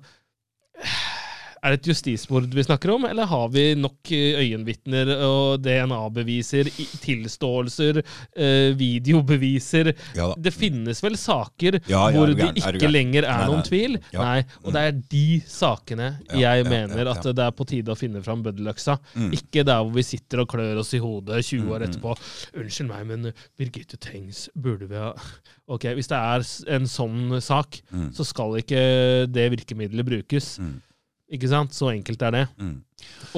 er 1.62 1.70
det 1.74 1.78
et 1.80 1.88
justismord 1.92 2.48
vi 2.52 2.62
snakker 2.66 2.90
om, 2.94 3.04
eller 3.06 3.28
har 3.30 3.48
vi 3.54 3.62
nok 3.78 4.10
eh, 4.10 4.40
øyenvitner 4.42 5.12
og 5.22 5.60
DNA-beviser, 5.62 6.70
tilståelser, 7.04 8.00
eh, 8.36 8.72
videobeviser? 8.78 9.92
Ja. 10.16 10.32
Det 10.38 10.52
finnes 10.54 11.02
vel 11.04 11.16
saker 11.20 11.78
Ja, 11.86 12.08
ja, 12.10 12.16
hvor 12.16 12.32
det 12.34 12.48
ikke 12.58 12.74
er 12.88 12.92
lenger 12.92 13.26
er 13.28 13.38
Nei, 13.44 13.46
noen 13.50 13.62
nei. 13.62 13.68
tvil? 13.68 13.98
Nei, 14.16 14.38
og 14.64 14.72
det 14.74 14.82
er 14.88 14.98
de 15.14 15.24
sakene 15.46 16.08
jeg 16.38 16.66
mener 16.68 17.12
at 17.12 17.22
det 17.30 17.46
er 17.46 17.54
på 17.56 17.66
tide 17.68 17.92
å 17.94 17.98
finne 17.98 18.22
fram 18.24 18.42
bøddeløksa. 18.44 18.98
Mm. 19.14 19.30
Ikke 19.38 19.64
der 19.66 19.82
hvor 19.84 19.94
vi 19.96 20.02
sitter 20.06 20.42
og 20.44 20.50
klør 20.52 20.82
oss 20.82 20.92
i 20.98 21.02
hodet 21.02 21.42
20 21.46 21.68
år 21.68 21.82
Mm, 21.82 21.88
mm. 21.88 21.88
etterpå. 21.88 22.12
Unnskyld 22.60 22.88
meg, 22.90 23.06
men 23.08 23.32
Birgitte 23.58 23.96
Tengs 24.02 24.48
burde 24.54 24.86
vi 24.90 24.98
ha 25.00 25.12
Ok, 25.72 25.86
hvis 25.96 26.08
det 26.10 26.18
er 26.18 26.44
en 26.76 26.86
sånn 26.90 27.38
sak, 27.40 27.78
Mm. 27.92 28.10
så 28.16 28.24
skal 28.26 28.56
ikke 28.60 28.80
det 29.30 29.50
virkemidlet 29.52 30.04
brukes. 30.06 30.58
Mm. 30.60 30.80
Ikke 31.33 31.49
sant? 31.49 31.74
Så 31.74 31.91
enkelt 31.93 32.22
er 32.22 32.35
det. 32.35 32.47
Mm. 32.61 32.78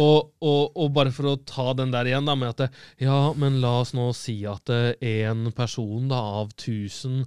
Og, 0.00 0.32
og, 0.42 0.62
og 0.76 0.94
bare 0.96 1.12
for 1.14 1.30
å 1.30 1.36
ta 1.46 1.70
den 1.78 1.92
der 1.94 2.10
igjen, 2.10 2.26
da, 2.28 2.34
med 2.38 2.54
at 2.54 2.64
det, 2.64 2.70
Ja, 3.04 3.32
men 3.38 3.60
la 3.62 3.78
oss 3.82 3.94
nå 3.96 4.10
si 4.16 4.40
at 4.48 4.70
én 5.00 5.46
person 5.56 6.08
da, 6.10 6.20
av 6.42 6.52
tusen 6.60 7.22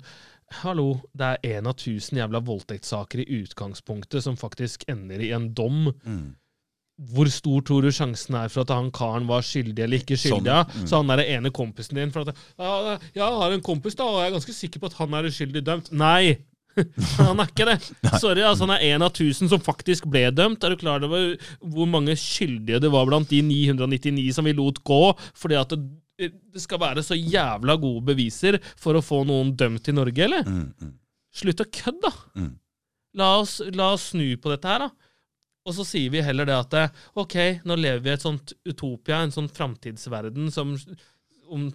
Hallo, 0.62 1.02
det 1.18 1.28
er 1.28 1.58
én 1.58 1.68
av 1.68 1.76
tusen 1.76 2.22
jævla 2.22 2.40
voldtektssaker 2.48 3.20
i 3.20 3.42
utgangspunktet 3.42 4.24
som 4.24 4.38
faktisk 4.40 4.86
ender 4.88 5.20
i 5.20 5.34
en 5.36 5.50
dom. 5.52 5.90
Mm. 6.08 6.38
Hvor 7.12 7.28
stor 7.30 7.66
tror 7.68 7.84
du 7.84 7.92
sjansen 7.94 8.38
er 8.40 8.48
for 8.50 8.64
at 8.64 8.72
han 8.74 8.88
karen 8.96 9.28
var 9.30 9.44
skyldig 9.46 9.84
eller 9.84 10.02
ikke 10.02 10.16
skyldig? 10.18 10.54
Sånn, 10.54 10.86
mm. 10.86 10.86
Så 10.88 11.02
han 11.02 11.12
er 11.14 11.22
den 11.22 11.34
ene 11.36 11.52
kompisen 11.54 12.00
din 12.00 12.14
for 12.16 12.24
at 12.24 12.40
ja, 12.58 12.96
'Jeg 13.14 13.40
har 13.42 13.52
en 13.52 13.66
kompis, 13.66 14.00
da, 14.00 14.08
og 14.08 14.22
jeg 14.24 14.32
er 14.32 14.38
ganske 14.38 14.56
sikker 14.56 14.82
på 14.82 14.90
at 14.90 14.98
han 15.02 15.14
er 15.14 15.28
uskyldig 15.28 15.66
dømt.' 15.68 15.92
Nei! 15.92 16.40
han 17.28 17.42
er 17.42 17.52
ikke 17.52 17.68
det. 17.70 17.78
Sorry, 18.22 18.44
altså 18.46 18.68
han 18.68 18.76
er 18.78 18.86
en 18.92 19.06
av 19.08 19.14
tusen 19.16 19.50
som 19.52 19.64
faktisk 19.64 20.08
ble 20.12 20.26
dømt. 20.36 20.64
Er 20.64 20.74
du 20.74 20.82
klar 20.82 21.04
over 21.06 21.34
hvor 21.62 21.90
mange 21.90 22.16
skyldige 22.20 22.82
det 22.84 22.92
var 22.94 23.08
blant 23.10 23.32
de 23.32 23.42
999 23.46 24.28
som 24.36 24.48
vi 24.48 24.56
lot 24.58 24.84
gå? 24.88 25.02
Fordi 25.38 25.58
at 25.60 25.74
det, 25.74 26.32
det 26.54 26.64
skal 26.64 26.82
være 26.82 27.04
så 27.06 27.18
jævla 27.18 27.78
gode 27.82 28.06
beviser 28.12 28.60
for 28.80 28.98
å 28.98 29.04
få 29.06 29.24
noen 29.28 29.54
dømt 29.58 29.90
i 29.90 29.96
Norge, 29.96 30.24
eller? 30.26 30.48
Mm. 30.48 30.72
Mm. 30.82 30.96
Slutt 31.38 31.62
å 31.62 31.70
kødde, 31.70 32.08
da! 32.08 32.42
Mm. 32.42 32.56
La 33.18 33.28
oss, 33.42 33.60
la 33.74 33.92
oss 33.96 34.12
snu 34.12 34.30
på 34.42 34.52
dette 34.54 34.70
her, 34.70 34.88
da. 34.88 35.14
Og 35.68 35.76
så 35.76 35.84
sier 35.84 36.12
vi 36.14 36.24
heller 36.24 36.48
det 36.48 36.56
at 36.56 36.98
ok, 37.20 37.36
nå 37.68 37.76
lever 37.76 38.04
vi 38.06 38.12
i 38.14 38.16
et 38.16 38.24
sånt 38.24 38.54
utopia, 38.68 39.20
en 39.20 39.34
sånn 39.36 39.50
framtidsverden 39.52 40.48
som 40.54 40.78
om 41.50 41.68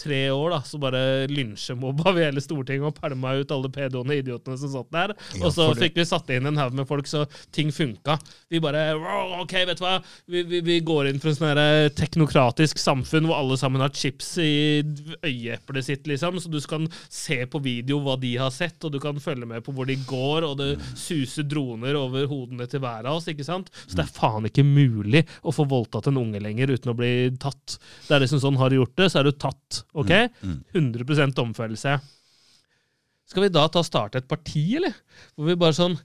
tre 0.00 0.20
år 0.30 0.54
da, 0.54 0.60
så 0.66 0.78
bare 0.80 1.02
lynsjemobba 1.30 2.12
vi 2.16 2.24
hele 2.26 2.42
Stortinget 2.44 2.90
og 2.90 2.98
pælma 2.98 3.34
ut 3.40 3.52
alle 3.54 3.70
pedoene 3.72 4.14
og 4.14 4.22
idiotene 4.22 4.58
som 4.60 4.72
satt 4.72 4.90
der. 4.94 5.14
Ja, 5.38 5.46
og 5.46 5.54
så 5.54 5.68
fikk 5.78 5.98
vi 5.98 6.06
satt 6.08 6.30
inn 6.34 6.48
en 6.48 6.60
haug 6.60 6.76
med 6.76 6.88
folk, 6.88 7.08
så 7.08 7.24
ting 7.54 7.72
funka. 7.74 8.18
Vi 8.52 8.60
bare 8.62 8.86
OK, 9.40 9.54
vet 9.68 9.80
du 9.80 9.84
hva, 9.84 9.96
vi, 10.30 10.44
vi, 10.48 10.60
vi 10.64 10.78
går 10.84 11.10
inn 11.10 11.20
for 11.22 11.32
en 11.32 11.38
sånn 11.38 11.52
her 11.52 11.90
teknokratisk 11.96 12.80
samfunn 12.80 13.28
hvor 13.28 13.40
alle 13.40 13.58
sammen 13.60 13.84
har 13.84 13.94
chips 13.94 14.34
i 14.42 14.52
øyeeplet 15.24 15.88
sitt, 15.88 16.08
liksom, 16.10 16.40
så 16.42 16.52
du 16.52 16.60
kan 16.68 16.88
se 17.08 17.40
på 17.50 17.60
video 17.64 18.00
hva 18.04 18.16
de 18.20 18.34
har 18.40 18.52
sett, 18.54 18.78
og 18.84 18.94
du 18.94 19.00
kan 19.02 19.20
følge 19.22 19.48
med 19.48 19.64
på 19.64 19.74
hvor 19.74 19.88
de 19.88 19.96
går, 20.08 20.46
og 20.48 20.58
det 20.60 20.70
suser 20.98 21.46
droner 21.48 21.96
over 21.98 22.28
hodene 22.30 22.68
til 22.70 22.82
hver 22.84 23.08
av 23.08 23.20
oss, 23.20 23.28
ikke 23.30 23.46
sant? 23.46 23.70
Så 23.86 23.98
det 23.98 24.06
er 24.06 24.14
faen 24.14 24.48
ikke 24.48 24.66
mulig 24.66 25.24
å 25.42 25.54
få 25.54 25.66
voldtatt 25.70 26.10
en 26.10 26.20
unge 26.20 26.42
lenger 26.42 26.74
uten 26.74 26.92
å 26.92 26.98
bli 26.98 27.12
tatt. 27.40 27.78
Det 28.08 28.16
er 28.16 28.24
liksom 28.24 28.42
sånn, 28.42 28.58
har 28.60 28.72
de 28.72 28.80
gjort 28.80 28.96
det, 29.00 29.10
så 29.14 29.22
er 29.22 29.30
du 29.30 29.36
tatt, 29.38 29.84
OK? 29.94 30.12
Mm. 30.42 30.58
100% 30.74 31.38
domfellelse. 31.38 31.96
Skal 33.30 33.46
vi 33.46 33.52
da 33.54 33.68
ta 33.72 33.80
starte 33.86 34.20
et 34.20 34.28
parti, 34.28 34.66
eller? 34.80 34.96
Hvor 35.34 35.48
vi 35.48 35.60
bare 35.60 35.76
sånn 35.76 35.96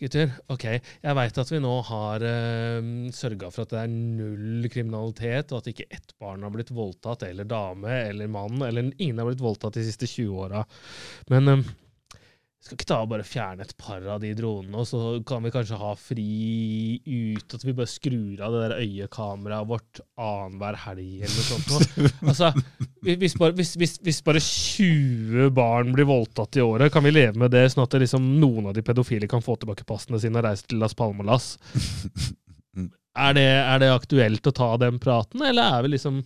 gutter. 0.00 0.30
Ok, 0.52 0.64
jeg 0.80 1.16
veit 1.18 1.38
at 1.42 1.50
vi 1.52 1.60
nå 1.60 1.72
har 1.90 2.24
uh, 2.24 2.88
sørga 3.14 3.50
for 3.52 3.66
at 3.66 3.74
det 3.74 3.82
er 3.82 3.92
null 3.92 4.68
kriminalitet, 4.72 5.52
og 5.52 5.60
at 5.60 5.70
ikke 5.72 5.88
ett 5.92 6.14
barn 6.20 6.46
har 6.46 6.54
blitt 6.54 6.72
voldtatt, 6.74 7.26
eller 7.28 7.48
dame 7.48 8.00
eller 8.06 8.30
mann, 8.32 8.62
eller 8.64 8.90
ingen 8.96 9.20
har 9.20 9.28
blitt 9.28 9.44
voldtatt 9.44 9.76
de 9.76 9.84
siste 9.86 10.08
20 10.08 10.40
åra. 10.46 10.64
Men 11.32 11.52
um, 11.52 11.66
skal 12.60 12.76
ikke 12.76 12.86
ta 12.90 12.96
og 13.00 13.08
bare 13.08 13.24
fjerne 13.24 13.64
et 13.64 13.72
par 13.80 14.04
av 14.04 14.18
de 14.20 14.34
dronene, 14.36 14.82
og 14.82 14.84
så 14.88 14.98
kan 15.26 15.40
vi 15.44 15.52
kanskje 15.54 15.78
ha 15.80 15.94
fri 15.96 16.26
ut, 17.06 17.54
at 17.56 17.62
vi 17.64 17.72
bare 17.76 17.88
skrur 17.88 18.42
av 18.44 18.52
det 18.52 18.60
der 18.66 18.74
øyekameraet 18.82 19.70
vårt 19.70 20.02
annenhver 20.20 20.76
helg 20.82 21.24
eller 21.24 21.38
noe 21.40 21.60
sånt. 21.70 21.96
Altså, 22.30 22.50
hvis 23.00 23.36
bare, 23.40 23.56
hvis, 23.56 23.72
hvis, 23.80 23.94
hvis 24.04 24.20
bare, 24.26 24.42
20 24.44 25.48
barn 25.56 25.94
blir 25.96 26.08
voldtatt 26.10 26.60
i 26.60 26.64
året, 26.64 26.92
kan 26.92 27.06
vi 27.06 27.14
leve 27.14 27.40
med 27.40 27.54
det 27.54 27.64
sånn 27.72 27.86
at 27.86 27.96
det 27.96 28.02
liksom, 28.04 28.28
noen 28.42 28.68
av 28.68 28.76
de 28.76 28.84
pedofile 28.84 29.30
kan 29.30 29.44
få 29.44 29.56
tilbake 29.56 29.88
passene 29.88 30.20
sine 30.20 30.36
og 30.42 30.44
reise 30.44 30.68
til 30.68 30.82
Las 30.84 30.96
Palmalas? 30.98 31.54
Er 33.20 33.34
det, 33.34 33.42
er 33.42 33.80
det 33.82 33.88
aktuelt 33.90 34.46
å 34.46 34.52
ta 34.54 34.68
den 34.78 35.00
praten, 35.02 35.42
eller 35.42 35.74
er 35.80 35.82
vi 35.82 35.88
liksom 35.96 36.20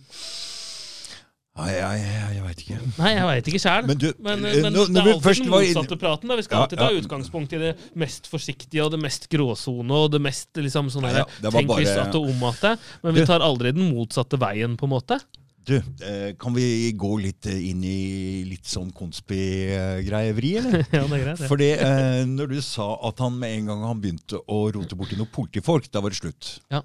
Nei, 1.55 1.69
jeg, 1.71 1.99
jeg, 2.03 2.31
jeg 2.35 2.43
veit 2.43 2.61
ikke. 2.65 2.77
Nei, 2.97 3.11
jeg 3.13 3.27
veit 3.29 3.49
ikke 3.51 3.59
sjæl. 3.63 3.85
Men, 3.87 4.01
men, 4.25 4.41
eh, 4.49 4.57
men 4.65 4.73
nå, 4.75 4.81
det 4.91 4.99
er 4.99 5.09
alltid 5.13 5.39
den 5.39 5.53
motsatte 5.53 5.97
praten. 6.01 6.31
Da. 6.31 6.35
Vi 6.35 6.43
skal 6.43 6.65
alltid 6.65 6.81
ta 6.83 6.89
utgangspunkt 6.97 7.55
i 7.55 7.61
det 7.61 7.71
mest 7.95 8.27
forsiktige 8.27 8.83
og 8.83 8.91
det 8.91 8.99
mest 8.99 9.29
gråsone 9.31 10.01
og 10.03 10.11
det 10.11 10.19
mest 10.25 10.59
liksom 10.59 10.91
sånn 10.91 11.07
ja, 11.07 11.23
Tenk 11.47 11.71
hvis 11.77 11.95
at 11.95 12.19
og 12.19 12.27
om 12.33 12.43
at 12.49 12.59
det. 12.65 12.75
Men 13.07 13.15
vi 13.15 13.25
tar 13.29 13.45
aldri 13.45 13.71
den 13.77 13.87
motsatte 13.87 14.39
veien, 14.41 14.75
på 14.75 14.89
en 14.89 14.95
måte. 14.97 15.21
Du, 15.65 15.77
eh, 15.79 16.35
kan 16.37 16.53
vi 16.53 16.91
gå 16.93 17.15
litt 17.23 17.47
eh, 17.49 17.69
inn 17.71 17.81
i 17.87 18.43
litt 18.45 18.67
sånn 18.69 18.91
konspi-greievri, 18.93 20.51
eller? 20.59 20.83
ja, 20.91 21.01
det 21.07 21.17
er 21.17 21.23
greit. 21.23 21.39
Ja. 21.39 21.49
Fordi 21.49 21.69
eh, 21.73 22.21
når 22.29 22.51
du 22.51 22.59
sa 22.61 22.91
at 23.07 23.23
han 23.23 23.39
med 23.39 23.61
en 23.61 23.71
gang 23.71 23.87
han 23.87 24.03
begynte 24.03 24.43
å 24.43 24.65
rote 24.75 24.99
borti 24.99 25.17
noen 25.17 25.31
politifolk, 25.33 25.87
da 25.89 26.03
var 26.03 26.13
det 26.13 26.19
slutt. 26.19 26.57
Ja. 26.69 26.83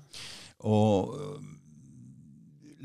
Og 0.63 1.19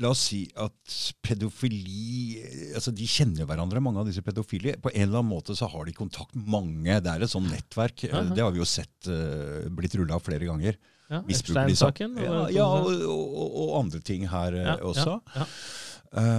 La 0.02 0.10
oss 0.12 0.26
si 0.28 0.42
at 0.60 0.96
pedofili 1.24 2.42
altså 2.76 2.92
De 2.94 3.06
kjenner 3.08 3.48
hverandre, 3.48 3.80
mange 3.84 4.02
av 4.02 4.10
disse 4.10 4.24
pedofile. 4.24 4.76
På 4.82 4.92
en 4.92 5.06
eller 5.06 5.22
annen 5.22 5.32
måte 5.32 5.56
så 5.56 5.68
har 5.72 5.86
de 5.88 5.94
kontakt 5.96 6.36
mange. 6.36 6.98
Det 7.00 7.12
er 7.12 7.24
et 7.24 7.32
sånt 7.32 7.50
nettverk. 7.52 8.04
Uh 8.04 8.18
-huh. 8.18 8.34
Det 8.34 8.44
har 8.44 8.52
vi 8.52 8.60
jo 8.60 8.68
sett 8.68 9.08
uh, 9.08 9.68
blitt 9.70 9.94
rulla 9.94 10.18
flere 10.20 10.44
ganger. 10.44 10.76
Ja, 11.08 11.22
Epstein-saken? 11.28 12.18
Ja, 12.18 12.50
ja 12.50 12.66
og, 12.66 12.90
og, 12.90 13.56
og, 13.56 13.80
andre 13.84 14.00
ting 14.00 14.28
her 14.28 14.52
uh, 14.52 14.60
ja, 14.60 14.76
også. 14.82 15.20
Ja, 15.34 15.46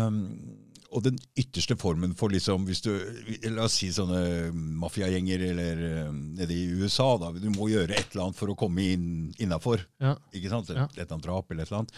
um, 0.07 0.57
og 0.91 1.03
den 1.03 1.17
ytterste 1.35 1.75
formen 1.75 2.15
for 2.15 2.29
liksom, 2.29 2.65
hvis 2.65 2.81
du, 2.81 2.91
La 3.51 3.63
oss 3.63 3.73
si 3.73 3.91
sånne 3.91 4.51
mafiagjenger 4.53 5.39
eller 5.39 6.11
nede 6.11 6.53
i 6.53 6.67
USA. 6.79 7.17
da, 7.17 7.31
Du 7.31 7.49
må 7.49 7.67
gjøre 7.67 7.93
et 7.93 8.11
eller 8.11 8.23
annet 8.23 8.37
for 8.37 8.49
å 8.49 8.55
komme 8.55 8.81
inn 8.81 9.33
innafor. 9.37 9.83
Et, 9.99 10.17
et 10.33 10.45
eller 10.45 10.55
annet 10.55 11.23
drap 11.23 11.51
eller 11.51 11.63
et 11.63 11.71
eller 11.71 11.79
annet 11.79 11.93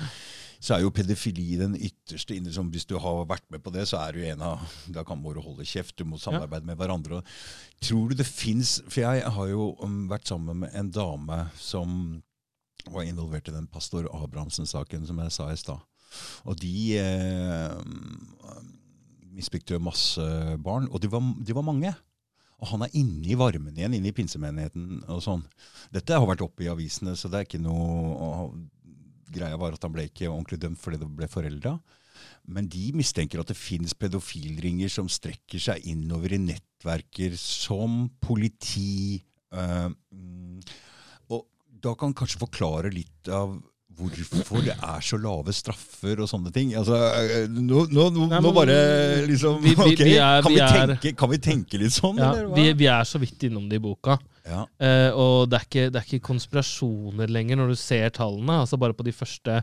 så 0.59 0.75
er 0.75 0.83
jo 0.83 0.91
pedofili 0.91 1.55
den 1.59 1.75
ytterste 1.79 2.35
inne. 2.35 2.51
Som 2.53 2.71
hvis 2.73 2.87
du 2.87 2.97
har 2.99 3.21
vært 3.29 3.45
med 3.51 3.63
på 3.63 3.71
det, 3.73 3.85
så 3.87 4.01
er 4.03 4.15
du 4.15 4.23
en 4.27 4.43
av 4.43 4.63
Da 4.91 5.05
kan 5.07 5.21
du 5.23 5.39
holde 5.39 5.67
kjeft, 5.67 5.95
du 5.97 6.03
må 6.05 6.19
samarbeide 6.19 6.65
ja. 6.65 6.69
med 6.71 6.79
hverandre. 6.79 7.21
Tror 7.79 8.09
du 8.09 8.17
det 8.19 8.27
fins 8.27 8.79
For 8.87 9.05
jeg 9.05 9.31
har 9.37 9.47
jo 9.51 9.71
um, 9.79 10.01
vært 10.11 10.27
sammen 10.27 10.65
med 10.65 10.75
en 10.75 10.91
dame 10.91 11.45
som 11.55 12.19
var 12.89 13.03
involvert 13.03 13.47
i 13.51 13.53
den 13.55 13.67
pastor 13.67 14.07
Abrahamsen-saken 14.07 15.05
som 15.07 15.19
jeg 15.19 15.35
sa 15.35 15.49
i 15.51 15.57
stad. 15.59 15.81
Og 16.47 16.55
de 16.57 16.97
eh, 16.97 17.75
misbrukte 19.35 19.81
masse 19.83 20.23
barn, 20.63 20.87
og 20.89 21.03
de 21.03 21.11
var, 21.11 21.25
de 21.43 21.55
var 21.55 21.67
mange. 21.67 21.91
Og 22.59 22.71
han 22.73 22.83
er 22.83 22.95
inne 22.97 23.27
i 23.29 23.37
varmen 23.39 23.77
igjen, 23.77 23.93
inne 23.95 24.09
i 24.11 24.15
pinsemenigheten 24.15 25.03
og 25.11 25.21
sånn. 25.23 25.43
Dette 25.95 26.17
har 26.17 26.27
vært 26.27 26.43
oppe 26.43 26.65
i 26.65 26.71
avisene, 26.71 27.15
så 27.15 27.31
det 27.31 27.39
er 27.39 27.47
ikke 27.47 27.61
noe 27.63 28.49
greia 29.33 29.57
var 29.59 29.75
at 29.75 29.85
han 29.85 29.93
ble 29.95 30.07
ikke 30.09 30.29
ordentlig 30.29 30.59
dømt 30.63 30.81
fordi 30.81 31.01
det 31.01 31.09
ble 31.19 31.29
forelda. 31.31 31.77
Men 32.49 32.67
de 32.71 32.89
mistenker 32.97 33.41
at 33.41 33.51
det 33.51 33.57
finnes 33.57 33.95
pedofilringer 33.95 34.91
som 34.91 35.09
strekker 35.11 35.61
seg 35.61 35.85
innover 35.87 36.33
i 36.35 36.41
nettverker 36.41 37.35
som 37.39 38.07
politi. 38.23 39.21
Øh, 39.53 39.91
og 41.29 41.45
da 41.69 41.95
kan 41.99 42.15
kanskje 42.17 42.41
forklare 42.43 42.91
litt 42.93 43.29
av 43.31 43.59
hvorfor 43.99 44.63
det 44.65 44.75
er 44.75 45.03
så 45.05 45.19
lave 45.21 45.53
straffer 45.55 46.23
og 46.23 46.29
sånne 46.31 46.51
ting. 46.55 46.73
Altså, 46.79 46.97
nå, 47.51 47.85
nå, 47.91 48.07
nå, 48.15 48.27
nå, 48.31 48.41
nå 48.45 48.55
bare 48.55 48.79
liksom 49.29 49.59
vi, 49.63 49.75
vi, 49.75 49.93
okay, 49.93 50.07
vi 50.07 50.17
er, 50.17 50.43
kan, 50.45 50.89
tenke, 50.89 51.13
kan, 51.19 51.31
vi 51.33 51.39
tenke, 51.43 51.81
litt 51.81 51.95
sånn? 51.95 52.19
Ja, 52.21 52.33
vi, 52.55 52.89
er 52.89 53.07
så 53.07 53.21
vidt 53.21 53.47
innom 53.49 53.69
det 53.69 53.79
i 53.81 53.83
boka. 53.83 54.17
Ja. 54.49 54.63
Eh, 54.81 55.11
og 55.13 55.49
det 55.49 55.59
er, 55.59 55.65
ikke, 55.67 55.85
det 55.91 55.99
er, 55.99 56.05
ikke, 56.07 56.25
konspirasjoner 56.29 57.31
lenger 57.31 57.59
når 57.59 57.73
du 57.73 57.79
ser 57.79 58.09
tallene. 58.15 58.61
altså 58.63 58.79
Bare 58.81 58.95
på 58.97 59.05
de 59.05 59.13
første, 59.13 59.59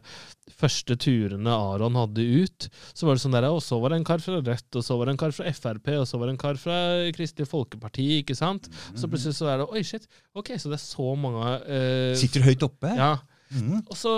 første 0.61 0.97
turene 1.03 1.55
Aron 1.55 1.99
hadde 1.99 2.27
ut, 2.45 2.69
så 2.93 3.09
var 3.09 3.17
det 3.17 3.25
sånn 3.25 3.37
der, 3.37 3.49
og 3.51 3.63
så 3.65 3.81
var 3.83 3.93
det 3.93 4.01
en 4.01 4.09
kar 4.09 4.23
fra 4.23 4.41
Rødt, 4.41 4.69
og 4.79 4.87
så 4.87 4.99
var 4.99 5.09
det 5.09 5.17
en 5.17 5.23
kar 5.25 5.35
fra 5.37 5.55
Frp, 5.57 5.93
og 5.97 6.09
så 6.09 6.21
var 6.21 6.29
det 6.29 6.37
en 6.37 6.43
kar 6.43 6.61
fra 6.61 6.81
Kristelig 7.17 7.49
Folkeparti. 7.51 8.09
ikke 8.21 8.37
sant? 8.39 8.69
Så 8.95 9.11
plutselig 9.11 9.39
så 9.39 9.51
er 9.53 9.63
det 9.63 9.71
Oi, 9.71 9.83
shit! 9.87 10.07
Ok, 10.37 10.55
så 10.61 10.71
det 10.71 10.79
er 10.79 10.85
så 10.85 11.15
mange 11.19 11.57
eh, 11.65 12.13
Sitter 12.19 12.45
høyt 12.47 12.67
oppe? 12.67 12.93
Ja. 12.95 13.17
Mm. 13.55 13.81
Og 13.85 13.97
så 13.99 14.13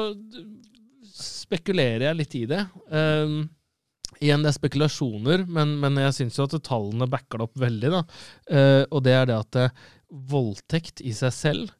spekulerer 1.18 2.09
jeg 2.09 2.18
litt 2.18 2.37
i 2.39 2.45
det. 2.51 2.64
Um, 2.93 3.41
Igjen, 4.18 4.43
det 4.43 4.51
er 4.51 4.57
spekulasjoner, 4.57 5.45
men, 5.47 5.76
men 5.79 5.99
jeg 6.03 6.14
syns 6.16 6.39
jo 6.41 6.47
at 6.49 6.57
tallene 6.66 7.07
backer 7.11 7.39
det 7.39 7.45
opp 7.47 7.61
veldig. 7.62 7.91
da. 7.93 8.01
Uh, 8.51 8.85
og 8.89 9.05
det 9.07 9.14
er 9.14 9.29
det 9.31 9.37
at 9.39 9.59
voldtekt 10.09 11.05
i 11.07 11.12
seg 11.14 11.35
selv 11.37 11.76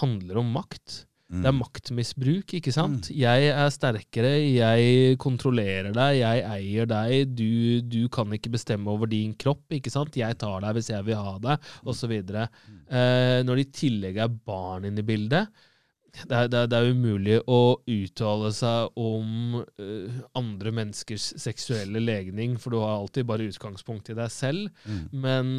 handler 0.00 0.40
om 0.40 0.50
makt. 0.56 1.04
Mm. 1.28 1.42
Det 1.42 1.48
er 1.50 1.56
maktmisbruk, 1.58 2.52
ikke 2.56 2.72
sant? 2.72 3.10
Mm. 3.10 3.16
Jeg 3.20 3.48
er 3.52 3.72
sterkere, 3.72 4.30
jeg 4.48 5.18
kontrollerer 5.20 5.92
deg, 5.92 6.20
jeg 6.22 6.44
eier 6.54 6.88
deg, 6.88 7.34
du, 7.36 7.84
du, 7.84 8.00
kan 8.12 8.32
ikke 8.32 8.54
bestemme 8.54 8.88
over 8.88 9.10
din 9.10 9.34
kropp, 9.36 9.66
ikke 9.76 9.92
sant? 9.92 10.16
Jeg 10.16 10.38
tar 10.40 10.64
deg 10.64 10.78
hvis 10.78 10.88
jeg 10.94 11.04
vil 11.04 11.20
ha 11.20 11.34
deg, 11.44 11.68
osv. 11.84 12.14
Mm. 12.16 12.78
Eh, 12.88 13.40
når 13.44 13.60
det 13.60 13.66
i 13.66 13.74
tillegg 13.82 14.22
er 14.24 14.38
barn 14.48 14.88
inne 14.88 15.04
i 15.04 15.08
bildet, 15.10 15.66
det 16.14 16.34
er, 16.34 16.48
det, 16.50 16.58
er, 16.58 16.68
det 16.70 16.78
er, 16.78 16.92
umulig 16.94 17.38
å 17.50 17.60
uttale 17.84 18.50
seg 18.56 18.98
om 18.98 19.58
uh, 19.60 20.20
andre 20.38 20.72
menneskers 20.74 21.32
seksuelle 21.40 22.02
legning, 22.02 22.56
for 22.60 22.74
du 22.74 22.80
har 22.82 22.96
alltid 22.96 23.28
bare 23.28 23.48
utgangspunkt 23.48 24.10
i 24.12 24.16
deg 24.18 24.32
selv. 24.32 24.70
Mm. 24.88 25.02
Men 25.12 25.52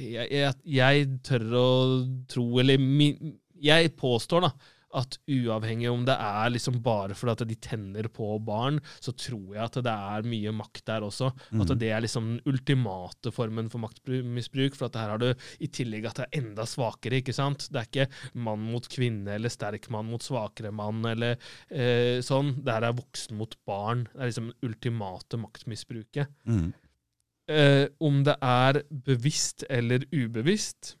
jeg, 0.00 0.26
jeg, 0.32 0.54
jeg, 0.76 1.08
tør 1.26 1.46
å 1.60 1.68
tro, 2.30 2.46
eller 2.62 2.80
mi, 2.82 3.12
jeg 3.62 3.94
påstår 3.98 4.48
da, 4.48 4.52
at 4.96 5.18
uavhengig 5.28 5.88
om 5.90 6.04
det 6.06 6.16
er 6.16 6.52
liksom 6.52 6.80
bare 6.84 7.16
fordi 7.16 7.34
at 7.34 7.44
de 7.50 7.58
tenner 7.62 8.08
på 8.12 8.28
barn, 8.44 8.80
så 9.02 9.14
tror 9.16 9.56
jeg 9.56 9.62
at 9.64 9.78
det 9.86 9.92
er 9.92 10.28
mye 10.28 10.54
makt 10.56 10.84
der 10.88 11.06
også. 11.06 11.30
Mm. 11.50 11.64
At 11.64 11.74
det 11.80 11.90
er 11.92 12.04
liksom 12.04 12.30
den 12.30 12.40
ultimate 12.48 13.32
formen 13.34 13.70
for 13.72 13.82
maktmisbruk. 13.84 14.78
For 14.78 14.88
at 14.88 14.98
her 15.00 15.14
har 15.14 15.22
du 15.22 15.28
i 15.62 15.70
tillegg 15.70 16.08
at 16.08 16.20
det 16.20 16.26
er 16.28 16.40
enda 16.42 16.66
svakere. 16.68 17.20
ikke 17.20 17.36
sant? 17.36 17.68
Det 17.70 17.82
er 17.82 17.90
ikke 17.90 18.40
mann 18.46 18.66
mot 18.72 18.88
kvinne 18.92 19.36
eller 19.36 19.52
sterk 19.52 19.90
mann 19.92 20.10
mot 20.10 20.24
svakere 20.24 20.72
mann 20.74 21.04
eller 21.08 21.36
eh, 21.70 22.22
sånn. 22.24 22.56
Det 22.64 22.74
her 22.74 22.88
er 22.88 22.98
voksen 22.98 23.38
mot 23.38 23.56
barn. 23.68 24.06
Det 24.12 24.20
er 24.20 24.32
liksom 24.32 24.50
den 24.50 24.70
ultimate 24.70 25.40
maktmisbruket. 25.40 26.32
Mm. 26.48 26.70
Eh, 27.46 27.86
om 28.02 28.22
det 28.26 28.34
er 28.42 28.80
bevisst 28.90 29.62
eller 29.70 30.02
ubevisst, 30.10 30.96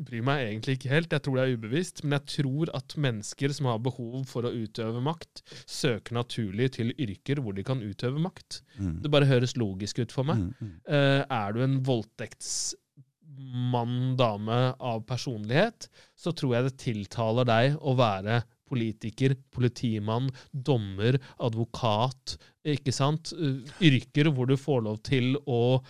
bryr 0.00 0.22
meg 0.24 0.46
egentlig 0.46 0.78
ikke 0.78 0.88
helt. 0.92 1.12
Jeg 1.12 1.22
tror 1.24 1.36
det 1.36 1.42
er 1.44 1.54
ubevisst. 1.56 2.04
Men 2.04 2.12
jeg 2.18 2.24
tror 2.36 2.66
at 2.76 2.96
mennesker 3.00 3.48
som 3.56 3.66
har 3.70 3.78
behov 3.84 4.24
for 4.30 4.42
å 4.48 4.54
utøve 4.54 5.00
makt, 5.04 5.34
søker 5.66 6.12
naturlig 6.16 6.68
til 6.78 6.88
yrker 6.96 7.36
hvor 7.42 7.52
de 7.56 7.62
kan 7.66 7.80
utøve 7.82 8.18
makt. 8.22 8.50
Mm. 8.78 8.96
Det 9.04 9.12
bare 9.12 9.30
høres 9.30 9.58
logisk 9.60 9.94
ut 10.02 10.12
for 10.14 10.24
meg. 10.28 10.36
Mm. 10.60 10.72
Eh, 10.86 11.22
er 11.26 11.48
du 11.52 11.58
en 11.64 11.84
voldtektsmann, 11.86 14.16
dame 14.20 14.58
av 14.78 14.98
personlighet, 15.08 15.80
så 16.16 16.32
tror 16.36 16.52
jeg 16.56 16.64
det 16.68 16.82
tiltaler 16.82 17.44
deg 17.48 17.66
å 17.80 17.96
være 17.98 18.34
politiker, 18.72 19.30
politimann, 19.52 20.30
dommer, 20.52 21.18
advokat, 21.44 22.38
ikke 22.64 22.92
sant? 22.94 23.32
Eh, 23.36 23.56
yrker 23.90 24.26
hvor 24.32 24.46
du 24.48 24.56
får 24.56 24.80
lov 24.88 24.96
til 25.04 25.36
å 25.44 25.82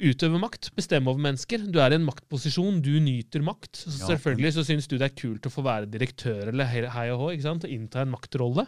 utøve 0.00 0.40
makt, 0.42 0.70
bestemme 0.76 1.12
over 1.12 1.22
mennesker. 1.22 1.66
Du 1.70 1.78
er 1.82 1.94
i 1.94 1.98
en 1.98 2.06
maktposisjon, 2.06 2.80
du 2.84 2.94
nyter 3.02 3.44
makt. 3.46 3.76
Så 3.84 3.92
ja. 3.92 4.08
Selvfølgelig 4.14 4.54
så 4.56 4.64
syns 4.66 4.88
du 4.90 4.96
det 4.98 5.10
er 5.10 5.18
kult 5.18 5.46
å 5.46 5.52
få 5.52 5.64
være 5.66 5.90
direktør 5.90 6.50
eller 6.52 6.70
hei 6.70 7.10
og 7.14 7.20
hå, 7.20 7.30
ikke 7.34 7.48
sant? 7.48 7.68
og 7.68 7.76
innta 7.76 8.02
en 8.04 8.14
maktrolle. 8.14 8.66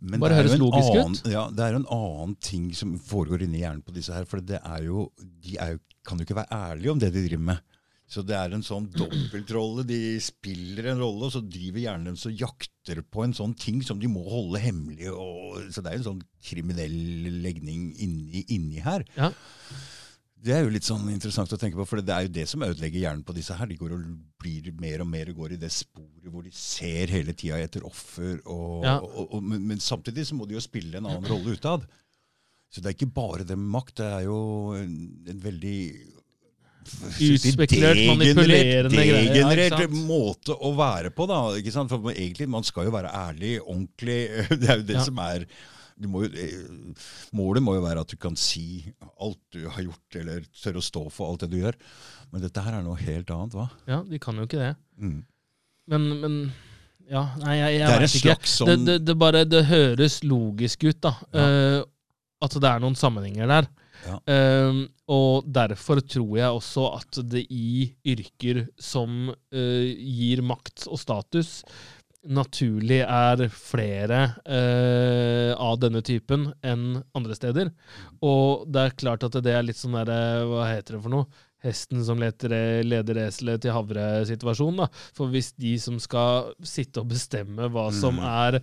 Men 0.00 0.22
Bare 0.22 0.38
høres 0.38 0.56
logisk 0.58 0.94
annen, 0.94 1.16
ut. 1.18 1.30
Ja, 1.30 1.46
Det 1.52 1.64
er 1.64 1.74
jo 1.74 1.80
en 1.82 1.90
annen 1.92 2.36
ting 2.40 2.68
som 2.76 2.94
foregår 3.02 3.44
inni 3.44 3.62
hjernen 3.62 3.84
på 3.84 3.94
disse 3.94 4.14
her. 4.14 4.26
For 4.28 4.40
det 4.40 4.62
er 4.62 4.84
jo, 4.86 5.10
de 5.44 5.58
er 5.60 5.76
jo, 5.76 5.82
kan 6.06 6.20
jo 6.20 6.26
ikke 6.26 6.38
være 6.38 6.60
ærlige 6.72 6.94
om 6.94 7.02
det 7.02 7.12
de 7.14 7.24
driver 7.26 7.48
med. 7.52 7.64
Så 8.06 8.22
det 8.22 8.36
er 8.38 8.52
en 8.54 8.62
sånn 8.62 8.86
dobbeltrolle. 8.94 9.82
De 9.86 9.98
spiller 10.22 10.92
en 10.92 11.00
rolle, 11.02 11.26
og 11.26 11.34
så 11.34 11.42
driver 11.42 11.82
hjernen 11.82 12.12
deres 12.12 12.28
og 12.28 12.38
jakter 12.38 13.00
på 13.02 13.24
en 13.24 13.34
sånn 13.34 13.56
ting 13.58 13.80
som 13.82 13.98
de 13.98 14.10
må 14.10 14.22
holde 14.30 14.62
hemmelig. 14.62 15.10
Og, 15.10 15.58
så 15.74 15.82
det 15.82 15.90
er 15.90 15.98
en 15.98 16.06
sånn 16.12 16.22
kriminell 16.46 16.94
legning 17.42 17.90
inni, 17.98 18.44
inni 18.54 18.84
her. 18.84 19.02
Ja. 19.18 19.32
Det 20.36 20.52
er 20.52 20.62
jo 20.66 20.70
litt 20.70 20.84
sånn 20.86 21.06
interessant 21.10 21.50
å 21.52 21.58
tenke 21.58 21.78
på, 21.80 21.86
for 21.88 22.02
det 22.04 22.12
er 22.12 22.26
jo 22.26 22.32
det 22.36 22.44
som 22.50 22.62
ødelegger 22.62 23.00
hjernen 23.06 23.24
på 23.26 23.34
disse 23.34 23.54
her. 23.56 23.66
De 23.66 23.76
går 23.80 23.94
og 23.96 24.02
blir 24.42 24.68
mer 24.78 25.00
og 25.02 25.08
mer 25.10 25.30
og 25.32 25.38
går 25.40 25.54
i 25.56 25.60
det 25.62 25.70
sporet 25.74 26.28
hvor 26.30 26.44
de 26.44 26.52
ser 26.54 27.10
hele 27.10 27.32
tida 27.34 27.58
etter 27.64 27.86
offer. 27.88 28.36
Og, 28.44 28.84
Ja. 28.84 28.98
og, 29.00 29.30
og, 29.32 29.42
men, 29.42 29.64
men 29.72 29.80
samtidig 29.82 30.26
så 30.28 30.36
må 30.38 30.46
de 30.46 30.54
jo 30.58 30.62
spille 30.62 30.98
en 31.00 31.08
annen 31.08 31.26
rolle 31.30 31.56
utad. 31.56 31.86
Så 32.70 32.82
det 32.82 32.90
er 32.92 32.96
ikke 32.98 33.14
bare 33.16 33.46
det 33.48 33.56
med 33.58 33.72
makt. 33.74 33.96
Det 34.02 34.06
er 34.12 34.26
jo 34.28 34.38
en, 34.76 34.94
en 35.32 35.40
veldig 35.42 35.78
Utspekulert, 36.86 37.98
manipulerende 38.12 38.94
greier, 38.94 39.30
Degenerert 39.32 39.80
ja, 39.82 39.88
måte 40.06 40.54
å 40.54 40.70
være 40.78 41.10
på, 41.16 41.26
da. 41.26 41.40
Ikke 41.58 41.72
sant? 41.74 41.90
For 41.90 42.12
egentlig, 42.12 42.46
man 42.52 42.66
skal 42.66 42.86
jo 42.86 42.92
være 42.94 43.10
ærlig, 43.10 43.56
ordentlig. 43.64 44.18
Det 44.60 44.68
er 44.70 44.82
jo 44.82 44.86
det 44.92 44.98
Ja. 45.00 45.06
som 45.08 45.18
er 45.24 45.46
må 46.04 46.26
jo, 46.26 46.28
eh, 46.36 47.06
Målet 47.36 47.64
må 47.64 47.76
jo 47.78 47.84
være 47.86 48.02
at 48.04 48.12
du 48.12 48.18
kan 48.20 48.36
si 48.36 48.84
alt 49.16 49.40
du 49.54 49.62
har 49.64 49.80
gjort, 49.86 50.18
eller 50.20 50.44
tørre 50.52 50.82
å 50.82 50.84
stå 50.84 51.06
for 51.14 51.30
alt 51.32 51.46
det 51.46 51.54
du 51.54 51.58
gjør. 51.62 51.78
Men 52.34 52.44
dette 52.44 52.60
her 52.60 52.76
er 52.76 52.84
noe 52.84 53.00
helt 53.00 53.32
annet, 53.32 53.56
hva? 53.56 53.70
Ja, 53.88 54.02
de 54.04 54.20
kan 54.20 54.36
jo 54.36 54.44
ikke 54.48 54.60
det. 54.60 54.74
Mm. 55.00 55.18
Men, 55.88 56.06
men 56.20 56.38
Ja, 57.08 57.22
nei, 57.38 57.56
jeg, 57.60 57.78
jeg 57.78 57.86
Det 57.86 57.94
er 57.94 58.02
en 58.02 58.08
ikke. 58.10 58.20
slags 58.26 58.54
sånn 58.58 58.70
Det, 58.72 58.78
det, 58.84 58.96
det, 59.06 59.14
bare, 59.16 59.44
det 59.48 59.64
høres 59.70 60.20
logisk 60.26 60.88
ut, 60.88 61.00
da. 61.06 61.14
eh, 61.32 61.80
at 62.44 62.56
det 62.60 62.68
er 62.68 62.82
noen 62.82 62.96
sammenhenger 62.98 63.48
der. 63.48 63.68
Ja. 64.06 64.16
Uh, 64.28 64.82
og 65.10 65.46
derfor 65.50 66.02
tror 66.04 66.34
jeg 66.36 66.58
også 66.58 66.84
at 66.98 67.18
det 67.32 67.46
i 67.50 67.86
yrker 68.06 68.66
som 68.78 69.30
uh, 69.32 69.86
gir 69.88 70.42
makt 70.46 70.84
og 70.90 71.00
status, 71.00 71.62
naturlig 72.28 73.00
er 73.02 73.42
flere 73.52 74.20
eh, 74.44 75.52
av 75.52 75.78
denne 75.82 76.02
typen 76.06 76.48
enn 76.66 77.02
andre 77.16 77.36
steder. 77.38 77.72
Og 78.24 78.66
det 78.72 78.82
er 78.82 78.96
klart 78.98 79.26
at 79.28 79.38
det 79.44 79.54
er 79.54 79.66
litt 79.66 79.78
sånn 79.80 79.96
derre 79.98 80.46
Hva 80.48 80.68
heter 80.70 80.96
det 80.96 81.02
for 81.04 81.14
noe? 81.14 81.45
Hesten 81.66 82.04
som 82.06 82.20
leter, 82.22 82.52
leder 82.86 83.18
eselet 83.26 83.60
til 83.64 83.74
havre-situasjonen. 83.74 84.86
For 85.16 85.32
hvis 85.32 85.52
de 85.58 85.74
som 85.82 85.98
skal 86.02 86.52
sitte 86.66 87.02
og 87.02 87.10
bestemme 87.10 87.68
hva 87.74 87.88
som 87.92 88.16
Mm. 88.16 88.22
er 88.24 88.60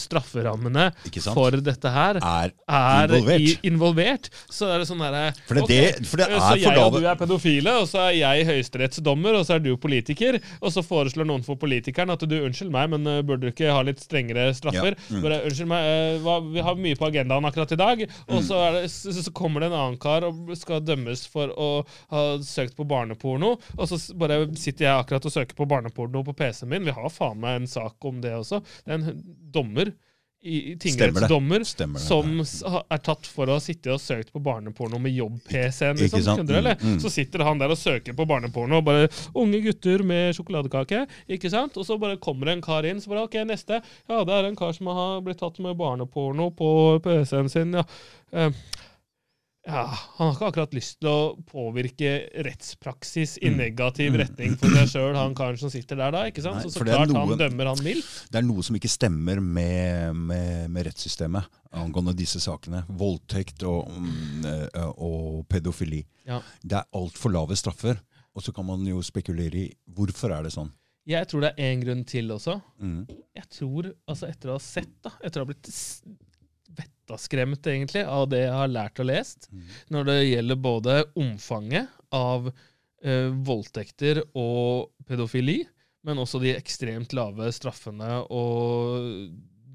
strafferammene 0.00 0.88
for 1.32 1.54
dette 1.62 1.90
her, 1.92 2.18
er 2.20 2.52
er 2.68 3.12
Involvert. 3.12 3.62
Involvert, 3.64 4.28
så 4.52 4.68
er 4.72 4.82
det 4.82 4.88
sånn 4.88 5.02
herre 5.04 5.32
For 5.46 5.54
det, 5.58 5.62
ok, 5.62 5.70
det, 5.72 6.06
for 6.08 6.16
det 6.22 6.28
så 6.42 6.56
jeg 6.60 6.78
og 6.82 6.96
du 6.98 7.06
er 7.06 7.18
pedofile, 7.20 7.74
og 7.82 7.86
så 7.90 8.02
er 8.08 8.16
jeg 8.18 8.46
høyesterettsdommer, 8.48 9.38
og 9.38 9.46
så 9.46 9.56
er 9.56 9.62
du 9.64 9.70
politiker. 9.80 10.38
Og 10.60 10.72
så 10.74 10.82
foreslår 10.84 11.26
noen 11.28 11.44
for 11.46 11.56
politikeren 11.60 12.10
at 12.12 12.24
du 12.28 12.36
unnskyld 12.42 12.72
meg, 12.74 12.90
men 12.92 13.06
uh, 13.08 13.20
burde 13.22 13.46
du 13.46 13.50
ikke 13.52 13.70
ha 13.72 13.82
litt 13.86 14.00
strengere 14.02 14.50
straffer? 14.56 14.96
Ja, 14.96 15.16
mm. 15.16 15.22
Bare, 15.24 15.40
unnskyld 15.48 15.70
meg, 15.72 15.88
uh, 16.18 16.22
hva, 16.26 16.38
Vi 16.52 16.60
har 16.66 16.74
mye 16.76 16.98
på 16.98 17.08
agendaen 17.08 17.46
akkurat 17.48 17.72
i 17.72 17.80
dag. 17.80 18.02
Og 18.28 18.40
Mm. 18.42 18.46
så, 18.48 18.58
det, 18.74 18.90
så, 18.90 19.12
så 19.22 19.30
kommer 19.32 19.60
det 19.60 19.68
en 19.70 19.78
annen 19.78 19.98
kar 20.00 20.24
og 20.26 20.50
skal 20.58 20.80
dømmes 20.82 21.26
for 21.30 21.52
å 21.54 21.68
ha 22.10 22.22
søkt 22.46 22.76
på 22.78 22.86
barneporno. 22.88 23.56
Og 23.78 23.90
så 23.90 23.98
bare 24.18 24.44
sitter 24.58 24.88
jeg 24.88 24.94
akkurat 24.94 25.28
og 25.28 25.34
søker 25.34 25.58
på 25.58 25.68
barneporno 25.68 26.24
på 26.26 26.36
PC-en 26.38 26.72
min. 26.72 26.88
Vi 26.88 26.96
har 26.96 27.12
faen 27.12 27.40
meg 27.42 27.60
en 27.60 27.68
sak 27.70 28.08
om 28.08 28.22
det 28.24 28.34
også. 28.38 28.62
Det 28.84 28.94
er 28.94 29.00
en 29.00 29.22
dommer. 29.54 29.94
I, 30.42 30.74
tingrettsdommer 30.74 31.62
som 32.02 32.40
er 32.42 33.00
tatt 33.06 33.28
for 33.30 33.46
å 33.46 33.54
ha 33.54 33.62
sittet 33.62 33.92
og 33.94 34.00
søkt 34.02 34.32
på 34.34 34.40
barneporno 34.42 34.98
med 34.98 35.14
jobb-PC-en. 35.14 36.00
Liksom. 36.00 36.40
Mm, 36.48 36.66
mm. 36.80 36.96
Så 37.04 37.12
sitter 37.14 37.44
han 37.46 37.62
der 37.62 37.70
og 37.70 37.78
søker 37.78 38.16
på 38.18 38.26
barneporno, 38.26 38.80
og 38.80 38.88
bare 38.88 39.06
'Unge 39.38 39.60
gutter 39.62 40.02
med 40.02 40.34
sjokoladekake'. 40.34 41.04
Ikke 41.30 41.50
sant? 41.50 41.78
Og 41.78 41.86
så 41.86 41.94
bare 41.94 42.18
kommer 42.18 42.50
det 42.50 42.56
en 42.56 42.64
kar 42.66 42.82
inn, 42.82 42.98
så 42.98 43.14
bare 43.14 43.22
'OK, 43.28 43.38
neste'. 43.46 43.78
Ja, 44.10 44.24
det 44.24 44.34
er 44.34 44.48
en 44.48 44.58
kar 44.58 44.72
som 44.74 44.90
har 44.90 45.22
blitt 45.22 45.38
tatt 45.38 45.62
med 45.62 45.78
barneporno 45.78 46.50
på 46.50 46.98
PC-en 47.06 47.48
sin. 47.48 47.78
Ja. 47.78 47.84
Eh, 48.32 48.50
ja, 49.66 49.82
Han 50.18 50.26
har 50.28 50.34
ikke 50.34 50.48
akkurat 50.50 50.74
lyst 50.74 50.96
til 51.00 51.08
å 51.08 51.36
påvirke 51.46 52.12
rettspraksis 52.44 53.36
i 53.42 53.50
Mm. 53.50 53.56
negativ 53.60 54.12
Mm. 54.12 54.18
retning 54.22 54.56
for 54.58 54.68
seg 54.68 54.88
sjøl, 54.90 55.14
han 55.16 55.34
karen 55.34 55.56
som 55.58 55.70
sitter 55.70 55.96
der 55.96 56.10
da. 56.10 56.24
ikke 56.30 56.42
sant? 56.42 56.56
Nei, 56.56 56.64
så 56.64 56.70
så 56.80 56.84
klart 56.84 57.08
klart 57.10 57.28
han 57.30 57.38
dømmer 57.38 57.66
han 57.66 57.84
vil. 57.84 58.02
Det 58.30 58.38
er 58.40 58.42
noe 58.42 58.62
som 58.62 58.76
ikke 58.76 58.90
stemmer 58.90 59.40
med, 59.40 60.14
med, 60.16 60.70
med 60.70 60.86
rettssystemet 60.86 61.46
angående 61.72 62.14
disse 62.16 62.40
sakene. 62.40 62.84
Voldtekt 62.88 63.62
og, 63.64 63.88
mm, 63.88 64.44
eh, 64.44 64.92
og 64.98 65.46
pedofili. 65.48 66.04
Ja. 66.26 66.40
Det 66.62 66.72
er 66.82 66.84
altfor 66.94 67.30
lave 67.32 67.56
straffer. 67.56 67.98
Og 68.34 68.42
så 68.42 68.52
kan 68.54 68.64
man 68.66 68.84
jo 68.86 69.00
spekulere 69.02 69.54
i 69.54 69.72
hvorfor 69.92 70.32
er 70.32 70.42
det 70.42 70.52
sånn. 70.52 70.70
Jeg 71.06 71.26
tror 71.28 71.40
det 71.42 71.54
er 71.58 71.74
én 71.74 71.82
grunn 71.84 72.04
til 72.06 72.28
også. 72.30 72.62
Mm. 72.80 73.06
Jeg 73.34 73.44
tror, 73.50 73.92
altså 74.08 74.28
etter 74.28 74.48
å 74.48 74.52
ha 74.52 74.58
sett, 74.62 74.92
da, 75.02 75.10
etter 75.22 75.40
å 75.42 75.44
ha 75.46 75.52
blitt 75.52 75.66
vettaskremt 76.78 77.66
egentlig 77.66 78.04
av 78.08 78.28
det 78.32 78.44
jeg 78.46 78.52
har 78.56 78.68
lært 78.72 79.00
og 79.02 79.06
lest, 79.10 79.48
Mm. 79.52 79.62
når 79.90 80.04
det 80.10 80.18
gjelder 80.30 80.56
både 80.56 80.96
omfanget 81.16 81.88
av 82.12 82.52
eh, 83.02 83.30
voldtekter 83.34 84.22
og 84.38 84.92
pedofili, 85.08 85.64
men 86.04 86.18
også 86.18 86.40
de 86.42 86.52
ekstremt 86.54 87.12
lave 87.14 87.48
straffene 87.54 88.22
og 88.30 89.32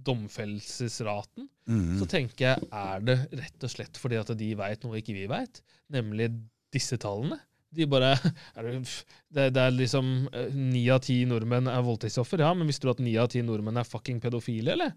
domfellelsesraten, 0.08 1.50
Mm. 1.68 1.98
så 2.00 2.06
tenker 2.08 2.46
jeg 2.46 2.68
er 2.72 3.02
det 3.04 3.18
rett 3.36 3.64
og 3.64 3.70
slett 3.70 3.98
fordi 4.00 4.16
at 4.20 4.30
de 4.40 4.54
veit 4.56 4.84
noe 4.86 4.96
ikke 5.02 5.14
vi 5.14 5.26
veit, 5.28 5.62
nemlig 5.92 6.30
disse 6.72 6.96
tallene. 6.98 7.40
De 7.76 7.86
bare, 7.86 8.14
er 8.56 8.64
det, 8.64 9.54
det, 9.54 9.58
er 9.60 9.72
liksom 9.76 10.30
eh, 10.32 10.48
Ni 10.56 10.86
av 10.90 11.02
ti 11.04 11.26
nordmenn 11.28 11.68
er 11.68 11.84
voldtektsoffer. 11.84 12.40
Ja, 12.40 12.54
men 12.56 12.68
visste 12.68 12.88
du 12.88 12.92
at 12.94 13.00
ni 13.04 13.18
av 13.20 13.28
ti 13.34 13.42
nordmenn 13.44 13.76
er 13.78 13.84
fucking 13.84 14.22
pedofile, 14.24 14.72
eller? 14.78 14.94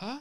Hæ? 0.00 0.14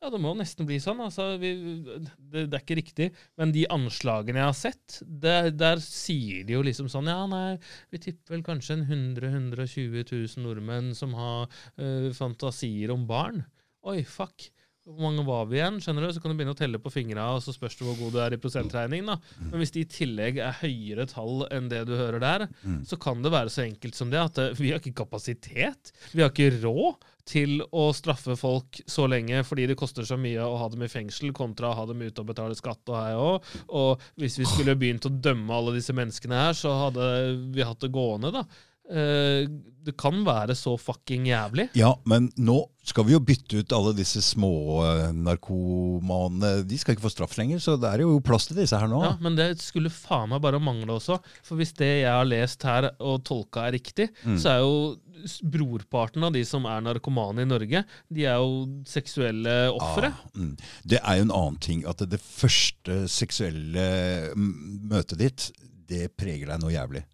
Ja, 0.00 0.08
det 0.08 0.18
må 0.24 0.30
nesten 0.32 0.64
bli 0.64 0.78
sånn. 0.80 1.00
altså. 1.04 1.34
Vi, 1.40 1.50
det, 1.84 2.46
det 2.48 2.56
er 2.56 2.62
ikke 2.62 2.78
riktig. 2.78 3.08
Men 3.36 3.52
de 3.52 3.66
anslagene 3.72 4.40
jeg 4.40 4.48
har 4.48 4.56
sett, 4.56 5.00
det, 5.04 5.34
der 5.60 5.82
sier 5.84 6.46
de 6.48 6.56
jo 6.56 6.62
liksom 6.64 6.88
sånn 6.88 7.10
Ja, 7.10 7.20
nei, 7.28 7.58
vi 7.92 8.00
tipper 8.00 8.38
vel 8.38 8.44
kanskje 8.46 8.78
en 8.78 8.86
100 8.86 9.28
120 9.28 10.06
000 10.08 10.46
nordmenn 10.46 10.94
som 10.96 11.12
har 11.18 11.50
uh, 11.76 12.08
fantasier 12.16 12.94
om 12.94 13.04
barn. 13.10 13.44
Oi, 13.92 14.00
fuck. 14.08 14.48
Hvor 14.90 15.04
mange 15.06 15.24
var 15.26 15.46
vi 15.50 15.56
igjen? 15.60 15.78
skjønner 15.82 16.06
du? 16.06 16.12
Så 16.16 16.20
kan 16.22 16.32
du 16.32 16.36
begynne 16.38 16.54
å 16.56 16.58
telle 16.58 16.80
på 16.82 16.90
fingra, 16.92 17.28
og 17.36 17.42
så 17.44 17.54
spørs 17.54 17.76
det 17.78 17.86
hvor 17.86 17.98
god 18.00 18.12
du 18.16 18.18
er 18.24 18.34
i 18.36 18.40
prosentregning. 18.42 19.06
da. 19.06 19.16
Men 19.50 19.60
hvis 19.62 19.70
det 19.74 19.84
i 19.84 19.90
tillegg 19.94 20.38
er 20.42 20.58
høyere 20.60 21.06
tall 21.10 21.46
enn 21.50 21.68
det 21.70 21.84
du 21.88 21.94
hører 21.96 22.20
der, 22.20 22.48
Mm. 22.66 22.82
så 22.86 22.98
kan 23.00 23.22
det 23.22 23.32
være 23.32 23.48
så 23.50 23.62
enkelt 23.64 23.94
som 23.94 24.10
det 24.10 24.18
at 24.20 24.38
eh, 24.38 24.52
vi 24.58 24.70
har 24.72 24.80
ikke 24.80 24.94
kapasitet. 25.04 25.92
Vi 26.12 26.22
har 26.22 26.30
ikke 26.30 26.60
råd 26.62 26.96
til 27.30 27.60
å 27.70 27.92
straffe 27.94 28.34
folk 28.36 28.80
så 28.90 29.04
lenge 29.06 29.44
fordi 29.46 29.66
det 29.70 29.76
koster 29.78 30.02
så 30.08 30.16
mye 30.18 30.40
å 30.42 30.56
ha 30.58 30.68
dem 30.72 30.82
i 30.82 30.88
fengsel 30.90 31.30
kontra 31.36 31.70
å 31.70 31.76
ha 31.78 31.84
dem 31.86 32.00
ute 32.02 32.18
og 32.24 32.26
betale 32.32 32.56
skatt 32.58 32.80
og 32.90 32.96
hei 32.98 33.12
òg. 33.14 33.44
Og 33.68 34.00
hvis 34.18 34.38
vi 34.40 34.48
skulle 34.48 34.74
begynt 34.80 35.06
å 35.06 35.12
dømme 35.22 35.54
alle 35.54 35.76
disse 35.76 35.94
menneskene 35.94 36.34
her, 36.34 36.52
så 36.58 36.72
hadde 36.90 37.06
vi 37.54 37.62
hatt 37.62 37.78
det 37.84 37.92
gående, 37.94 38.32
da. 38.34 38.44
Eh, 38.90 39.46
det 39.80 39.94
kan 39.96 40.18
være 40.26 40.52
så 40.58 40.74
fucking 40.76 41.24
jævlig. 41.30 41.68
Ja, 41.78 41.94
men 42.04 42.26
nå 42.36 42.58
skal 42.84 43.06
vi 43.08 43.14
jo 43.14 43.20
bytte 43.24 43.62
ut 43.62 43.72
alle 43.72 43.94
disse 43.96 44.20
små 44.22 44.50
narkomanene. 45.16 46.62
De 46.68 46.78
skal 46.78 46.94
ikke 46.96 47.06
få 47.06 47.12
straff 47.14 47.36
lenger, 47.38 47.60
så 47.62 47.76
det 47.80 47.88
er 47.88 48.02
jo 48.04 48.18
plass 48.24 48.48
til 48.50 48.58
disse 48.60 48.76
her 48.76 48.90
nå. 48.90 49.00
Ja, 49.04 49.14
Men 49.24 49.38
det 49.38 49.46
skulle 49.62 49.92
faen 49.92 50.32
meg 50.34 50.42
bare 50.44 50.60
mangle 50.62 50.98
også. 50.98 51.16
For 51.46 51.56
hvis 51.60 51.72
det 51.78 51.88
jeg 52.02 52.10
har 52.12 52.28
lest 52.28 52.62
her 52.68 52.90
og 52.98 53.22
tolka 53.28 53.68
er 53.68 53.76
riktig, 53.78 54.10
Mm. 54.20 54.36
så 54.38 54.50
er 54.52 54.58
jo 54.60 54.96
brorparten 55.44 56.24
av 56.24 56.32
de 56.32 56.42
som 56.48 56.64
er 56.68 56.80
narkomane 56.84 57.42
i 57.42 57.48
Norge, 57.48 57.84
de 58.12 58.24
er 58.24 58.36
jo 58.40 58.82
seksuelle 58.88 59.70
ofre. 59.72 60.12
Ah, 60.12 60.28
mm. 60.36 60.56
Det 60.84 61.00
er 61.02 61.16
jo 61.20 61.26
en 61.28 61.34
annen 61.36 61.58
ting 61.60 61.84
at 61.88 62.04
det 62.08 62.20
første 62.20 63.06
seksuelle 63.08 64.32
mm, 64.34 64.52
møtet 64.92 65.18
ditt, 65.20 65.48
det 65.90 66.08
preger 66.16 66.52
deg 66.52 66.60
noe 66.62 66.72
jævlig. 66.72 67.04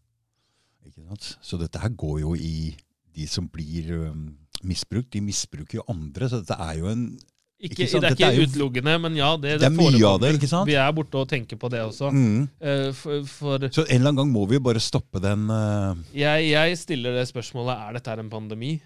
Så 1.40 1.58
dette 1.60 1.80
her 1.82 1.94
går 1.94 2.20
jo 2.22 2.34
i 2.34 2.74
de 3.16 3.26
som 3.30 3.46
blir 3.48 3.88
um, 4.10 4.28
misbrukt. 4.66 5.12
De 5.14 5.22
misbruker 5.24 5.80
jo 5.80 5.86
andre, 5.88 6.28
så 6.28 6.42
dette 6.42 6.58
er 6.60 6.78
jo 6.80 6.92
en 6.92 7.08
Ikke, 7.56 7.86
Ikke? 7.86 8.00
Det 8.02 8.10
er 8.10 8.34
ikke 8.34 8.48
utelukkende, 8.50 8.98
men 9.00 9.14
ja, 9.16 9.30
det, 9.40 9.54
Det 9.62 9.68
er 9.70 9.72
mye 9.72 10.02
av 10.04 10.18
det, 10.20 10.34
ikke 10.36 10.50
sant? 10.50 10.68
Vi 10.68 10.76
er 10.76 10.90
borte 10.92 11.16
og 11.22 11.28
tenker 11.30 11.56
på 11.56 11.70
det 11.72 11.80
også. 11.86 12.10
mm. 12.12 12.42
Uh, 12.60 12.90
for, 12.92 13.24
for 13.30 13.68
Så 13.70 13.86
en 13.86 13.94
eller 13.96 14.10
annen 14.10 14.20
gang 14.20 14.34
må 14.34 14.44
vi 14.50 14.58
jo 14.58 14.66
bare 14.66 14.82
stoppe 14.82 15.22
den 15.24 15.48
uh, 15.48 15.96
jeg, 16.12 16.50
jeg 16.50 16.76
stiller 16.78 17.16
det 17.16 17.24
spørsmålet 17.30 17.80
er 17.80 17.96
dette 17.96 18.12
her 18.12 18.20
en 18.20 18.30
pandemi. 18.32 18.76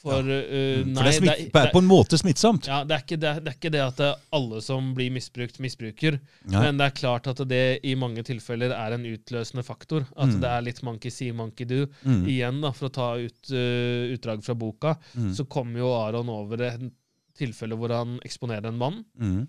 For 0.00 0.24
eh, 0.24 0.80
mm, 0.80 0.94
nei, 0.94 0.96
For 0.96 1.04
det 1.04 1.10
er, 1.10 1.16
smitt, 1.18 1.52
det 1.52 1.60
er 1.60 1.72
på 1.74 1.80
en 1.82 1.88
måte 1.90 2.16
smittsomt. 2.16 2.66
ja, 2.70 2.78
det, 2.88 2.94
er 2.96 3.02
ikke 3.04 3.18
det, 3.20 3.32
det 3.44 3.50
er 3.52 3.56
ikke 3.58 3.72
det 3.74 3.82
at 3.84 3.98
alle 4.32 4.60
som 4.64 4.94
blir 4.96 5.10
misbrukt, 5.12 5.58
misbruker. 5.60 6.16
Nei. 6.48 6.62
Men 6.64 6.78
det 6.80 6.86
er 6.86 6.94
klart 7.02 7.28
at 7.28 7.42
det 7.50 7.60
i 7.84 7.92
mange 8.00 8.24
tilfeller 8.24 8.72
er 8.72 8.96
en 8.96 9.04
utløsende 9.10 9.64
faktor. 9.66 10.06
At 10.16 10.30
Mm. 10.32 10.40
det 10.40 10.48
er 10.54 10.64
litt 10.64 10.82
monkey 10.86 11.10
see, 11.12 11.32
monkey 11.36 11.68
do. 11.68 11.82
Mm. 12.06 12.24
Igjen, 12.32 12.62
da, 12.64 12.72
for 12.72 12.88
å 12.88 12.94
ta 12.96 13.10
ut, 13.20 13.52
uh, 13.52 14.14
utdrag 14.16 14.42
fra 14.46 14.54
boka, 14.56 14.96
Mm. 15.16 15.34
så 15.36 15.44
kommer 15.52 15.78
jo 15.84 15.92
Aron 15.92 16.28
over 16.32 16.62
et 16.62 16.80
tilfelle 17.36 17.76
hvor 17.76 17.92
han 17.92 18.18
eksponerer 18.24 18.68
en 18.72 18.78
mann. 18.80 19.04
Mm. 19.20 19.48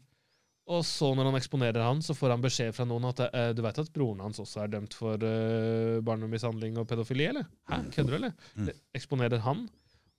Og 0.71 0.83
så 0.87 1.09
når 1.15 1.31
han 1.31 1.35
eksponerer 1.39 1.81
han, 1.83 1.99
så 2.05 2.13
får 2.15 2.29
han 2.35 2.41
beskjed 2.43 2.75
fra 2.75 2.85
noen 2.87 3.05
at 3.09 3.19
uh, 3.33 3.51
du 3.55 3.61
vet 3.63 3.79
at 3.81 3.89
broren 3.95 4.19
hans 4.23 4.39
også 4.39 4.63
er 4.63 4.67
dømt 4.75 4.93
for 4.93 5.15
uh, 5.15 5.99
barnemishandling 6.05 6.77
og 6.77 6.87
pedofili, 6.91 7.25
eller? 7.31 7.47
Hæ, 7.71 7.81
kødder 7.95 8.11
du, 8.11 8.15
eller? 8.19 8.33
Mm. 8.55 8.69
Eksponerer 8.99 9.39
han. 9.47 9.65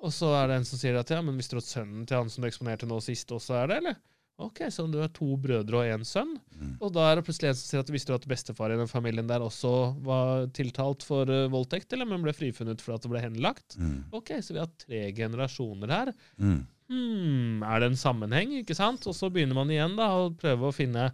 Og 0.02 0.10
så 0.14 0.32
er 0.34 0.48
det 0.50 0.58
en 0.58 0.66
som 0.66 0.80
sier 0.80 0.98
at 0.98 1.10
ja, 1.14 1.20
men 1.22 1.38
visste 1.38 1.54
du 1.54 1.62
at 1.62 1.68
sønnen 1.68 2.06
til 2.08 2.18
han 2.18 2.32
som 2.32 2.42
du 2.42 2.48
eksponerte 2.48 2.88
nå 2.90 2.98
sist, 3.04 3.30
også 3.34 3.60
er 3.60 3.70
det, 3.70 3.82
eller? 3.82 4.00
Ok, 4.42 4.62
så 4.72 4.86
du 4.90 4.96
har 4.98 5.10
to 5.14 5.36
brødre 5.38 5.78
og 5.78 5.86
én 5.86 6.04
sønn. 6.08 6.32
Mm. 6.56 6.76
Og 6.82 6.92
da 6.94 7.04
er 7.08 7.18
det 7.18 7.24
plutselig 7.26 7.52
en 7.52 7.58
som 7.58 7.68
sier 7.68 7.82
at 7.84 7.90
visste 7.92 8.10
du 8.10 8.16
at 8.16 8.28
bestefar 8.30 8.72
i 8.72 8.78
den 8.80 8.90
familien 8.90 9.28
der 9.28 9.44
også 9.44 9.72
var 10.02 10.48
tiltalt 10.56 11.04
for 11.06 11.28
uh, 11.30 11.50
voldtekt, 11.52 11.92
eller 11.92 12.08
men 12.08 12.24
ble 12.24 12.34
frifunnet 12.34 12.82
for 12.82 12.96
at 12.96 13.04
det 13.04 13.12
ble 13.12 13.22
henlagt? 13.22 13.76
Mm. 13.78 14.08
Ok, 14.18 14.34
så 14.42 14.56
vi 14.56 14.62
har 14.62 14.72
tre 14.80 15.04
generasjoner 15.16 15.92
her. 15.94 16.14
Mm. 16.40 16.62
Hmm, 16.92 17.62
er 17.64 17.80
det 17.80 17.92
en 17.92 18.00
sammenheng, 18.00 18.56
ikke 18.58 18.76
sant? 18.76 19.06
Og 19.08 19.14
så 19.16 19.30
begynner 19.32 19.56
man 19.56 19.70
igjen 19.72 19.94
da, 20.00 20.10
å 20.16 20.32
prøve 20.36 20.68
å 20.68 20.74
finne 20.74 21.10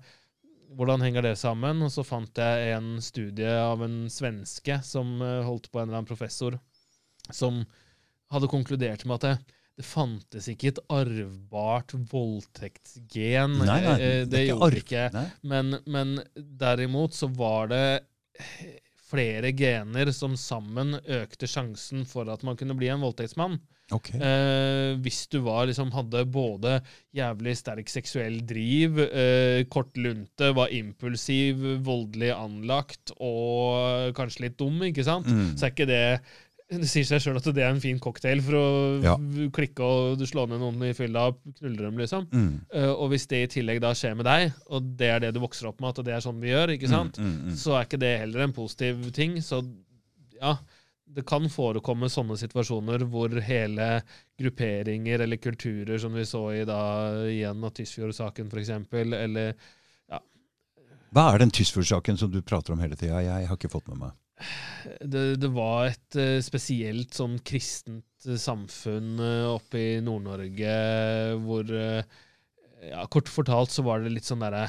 hvordan 0.78 1.02
henger 1.04 1.26
det 1.28 1.34
sammen. 1.40 1.82
Og 1.84 1.92
så 1.92 2.06
fant 2.06 2.40
jeg 2.40 2.72
en 2.76 2.96
studie 3.04 3.50
av 3.60 3.82
en 3.84 4.00
svenske 4.12 4.80
som 4.86 5.18
uh, 5.20 5.42
holdt 5.46 5.68
på 5.72 5.82
en 5.82 5.88
eller 5.88 6.00
annen 6.00 6.08
professor, 6.08 6.56
som 7.28 7.60
hadde 8.32 8.50
konkludert 8.50 9.04
med 9.08 9.18
at 9.18 9.26
det, 9.26 9.54
det 9.78 9.86
fantes 9.86 10.48
ikke 10.50 10.72
et 10.72 10.82
arvbart 10.90 11.94
voldtektsgen. 12.10 13.58
Nei, 13.62 13.78
nei, 13.84 13.94
Eh, 13.94 14.20
det 14.24 14.32
det 14.32 14.44
ikke 14.46 14.58
gjorde 14.58 14.82
ikke. 14.82 15.06
Nei. 15.14 15.26
Men, 15.54 15.78
men 15.86 16.18
derimot 16.36 17.16
så 17.16 17.30
var 17.30 17.70
det 17.72 17.86
flere 19.08 19.52
gener 19.56 20.10
som 20.12 20.36
sammen 20.36 20.98
økte 21.00 21.48
sjansen 21.48 22.04
for 22.08 22.28
at 22.28 22.44
man 22.44 22.58
kunne 22.60 22.76
bli 22.76 22.90
en 22.92 23.04
voldtektsmann. 23.04 23.58
Ok. 23.94 24.10
Eh, 24.12 24.98
hvis 25.00 25.22
du 25.32 25.38
var, 25.46 25.64
liksom, 25.68 25.94
hadde 25.94 26.26
både 26.28 26.74
jævlig 27.16 27.54
sterk 27.56 27.88
seksuell 27.88 28.42
driv, 28.44 29.00
eh, 29.00 29.62
kort 29.72 29.96
lunte, 29.96 30.50
var 30.56 30.74
impulsiv, 30.76 31.62
voldelig 31.86 32.34
anlagt 32.34 33.14
og 33.16 34.12
kanskje 34.18 34.44
litt 34.44 34.58
dum, 34.60 34.76
ikke 34.90 35.06
sant? 35.08 35.30
Mm. 35.30 35.54
Så 35.56 35.66
er 35.68 35.72
ikke 35.72 35.88
det 35.88 36.04
Det 36.68 36.84
sier 36.84 37.06
seg 37.08 37.22
sjøl 37.24 37.38
at 37.40 37.46
det 37.56 37.62
er 37.64 37.70
en 37.72 37.80
fin 37.80 37.96
cocktail 38.02 38.42
for 38.44 38.58
å 38.58 38.64
Ja. 39.00 39.14
klikke 39.56 39.80
og 39.80 40.24
slå 40.28 40.44
ned 40.50 40.60
noen 40.60 40.82
i 40.84 40.92
fylla 40.92 41.30
knulle 41.32 41.80
dem, 41.80 41.96
liksom. 41.96 42.26
Mm. 42.28 42.50
Uh, 42.74 42.92
og 42.92 43.08
hvis 43.14 43.24
det 43.30 43.40
i 43.42 43.52
tillegg 43.54 43.80
da 43.80 43.94
skjer 43.96 44.18
med 44.18 44.28
deg, 44.28 44.52
og 44.68 44.90
det 45.00 45.08
er 45.08 45.22
det 45.24 45.30
du 45.32 45.40
vokser 45.40 45.70
opp 45.70 45.80
med, 45.80 45.96
at 45.96 46.04
det 46.04 46.12
er 46.12 46.20
sånn 46.20 46.42
vi 46.42 46.52
gjør, 46.52 46.74
ikke 46.76 46.90
sant? 46.92 47.16
Mm, 47.16 47.30
mm, 47.30 47.46
mm. 47.48 47.56
så 47.56 47.78
er 47.78 47.88
ikke 47.88 48.02
det 48.04 48.12
heller 48.20 48.44
en 48.44 48.52
positiv 48.52 49.00
ting. 49.16 49.40
Så 49.40 49.62
ja, 50.36 50.58
det 51.08 51.24
kan 51.24 51.48
forekomme 51.48 52.10
sånne 52.12 52.36
situasjoner 52.36 53.06
hvor 53.08 53.32
hele 53.48 53.88
grupperinger 54.38 55.24
eller 55.24 55.40
kulturer, 55.40 55.96
som 55.98 56.12
vi 56.12 56.28
så 56.28 56.44
i 56.52 56.64
da 56.68 56.80
igjen 57.32 57.64
av 57.64 57.72
Tysfjord-saken 57.80 58.52
f.eks., 58.52 58.74
eller 58.92 59.54
ja. 60.12 60.20
Hva 61.16 61.30
er 61.32 61.46
den 61.46 61.54
Tysfjord-saken 61.56 62.20
som 62.20 62.32
du 62.32 62.42
prater 62.44 62.76
om 62.76 62.84
hele 62.84 62.98
tida? 62.98 63.24
Jeg 63.24 63.48
har 63.48 63.56
ikke 63.56 63.72
fått 63.72 63.88
med 63.88 64.04
meg. 64.04 64.16
Det, 65.00 65.24
det 65.42 65.50
var 65.54 65.88
et 65.90 66.18
eh, 66.18 66.38
spesielt 66.44 67.16
sånn 67.16 67.38
kristent 67.46 68.28
eh, 68.28 68.38
samfunn 68.40 69.18
eh, 69.22 69.46
oppe 69.50 69.80
i 69.80 69.88
Nord-Norge 70.04 70.76
hvor 71.44 71.72
ja, 71.74 73.02
Kort 73.10 73.30
fortalt 73.32 73.74
så 73.74 73.82
var 73.86 74.04
det 74.04 74.14
litt 74.14 74.28
sånn 74.28 74.44
derre 74.44 74.68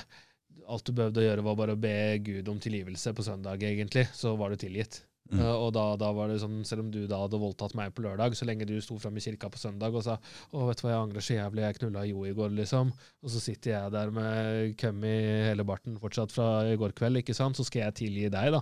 Alt 0.69 0.85
du 0.85 0.93
behøvde 0.93 1.21
å 1.21 1.25
gjøre, 1.25 1.45
var 1.45 1.55
bare 1.57 1.73
å 1.73 1.81
be 1.81 1.93
Gud 2.21 2.49
om 2.51 2.59
tilgivelse 2.61 3.15
på 3.17 3.23
søndag, 3.25 3.63
egentlig. 3.65 4.03
Så 4.13 4.35
var 4.37 4.53
du 4.53 4.59
tilgitt. 4.61 4.99
Mm. 5.29 5.41
Og 5.45 5.71
da, 5.73 5.83
da 5.97 6.09
var 6.13 6.29
det 6.29 6.39
sånn, 6.41 6.59
Selv 6.65 6.83
om 6.83 6.91
du 6.93 7.03
da 7.09 7.19
hadde 7.21 7.39
voldtatt 7.41 7.75
meg 7.77 7.93
på 7.93 8.03
lørdag, 8.05 8.33
så 8.37 8.45
lenge 8.45 8.65
du 8.69 8.75
sto 8.81 8.97
fram 9.01 9.17
i 9.17 9.23
kirka 9.23 9.49
på 9.49 9.61
søndag 9.61 9.97
og 9.97 10.05
sa 10.05 10.17
'Å, 10.17 10.67
vet 10.69 10.81
du 10.81 10.85
hva, 10.85 10.93
jeg 10.93 11.01
angrer 11.01 11.25
så 11.25 11.35
jævlig, 11.37 11.65
jeg 11.65 11.77
knulla 11.79 12.05
Jo 12.05 12.25
i 12.25 12.33
går', 12.37 12.55
liksom. 12.61 12.93
Og 13.25 13.33
så 13.33 13.41
sitter 13.41 13.71
jeg 13.75 13.93
der 13.97 14.13
med 14.13 14.77
køm 14.77 15.03
i 15.05 15.17
hele 15.49 15.65
barten 15.65 15.97
fortsatt 16.01 16.33
fra 16.33 16.49
i 16.69 16.77
går 16.77 16.93
kveld, 16.97 17.21
ikke 17.21 17.37
sant, 17.37 17.57
så 17.57 17.65
skal 17.65 17.87
jeg 17.87 17.99
tilgi 18.01 18.29
deg, 18.29 18.53
da. 18.57 18.61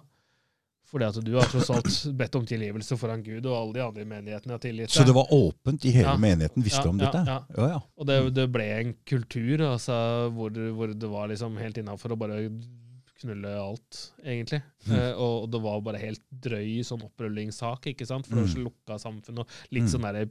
Fordi 0.87 1.03
at 1.03 1.17
du 1.25 1.33
har 1.35 1.43
tross 1.51 1.69
alt 1.69 1.89
bedt 2.15 2.35
om 2.39 2.45
tilgivelse 2.47 2.95
foran 2.97 3.21
Gud, 3.25 3.45
og 3.45 3.55
alle 3.57 3.73
de 3.75 3.81
andre 3.83 4.05
menighetene 4.07 4.53
har 4.55 4.61
tilgitt 4.63 4.89
Så 4.95 5.03
det 5.03 5.15
var 5.17 5.27
åpent 5.35 5.83
i 5.85 5.91
hele 5.91 6.13
Ja. 6.13 6.17
menigheten, 6.17 6.63
visste 6.63 6.85
Ja, 6.85 6.89
om 6.89 6.99
ja, 6.99 7.11
dette? 7.11 7.25
ja. 7.27 7.39
Ja, 7.57 7.67
ja. 7.73 7.81
Og 7.97 8.07
det, 8.07 8.33
det 8.37 8.45
ble 8.53 8.67
en 8.79 8.93
kultur 9.05 9.65
altså, 9.67 9.97
hvor, 10.31 10.49
hvor 10.77 10.93
det 10.93 11.09
var 11.11 11.27
liksom 11.27 11.57
helt 11.59 11.77
innafor 11.77 12.15
å 12.15 12.17
bare 12.17 12.39
knulle 13.19 13.49
alt, 13.59 13.99
egentlig. 14.23 14.61
Mm. 14.87 14.95
Eh, 14.95 15.11
og, 15.17 15.49
det 15.51 15.59
var 15.63 15.81
bare 15.81 15.97
helt 15.99 16.21
drøy 16.31 16.83
sånn 16.85 17.01
opprullingssak, 17.03 17.87
ikke 17.91 18.05
sant? 18.07 18.27
For 18.27 18.35
det 18.37 18.43
var 18.45 18.51
så 18.53 18.59
Mm. 18.61 18.67
lukka 18.69 18.99
samfunn, 19.01 19.39
og 19.39 19.47
litt 19.71 19.83
Mm. 19.83 19.89
sånn 19.89 20.01
derre 20.07 20.29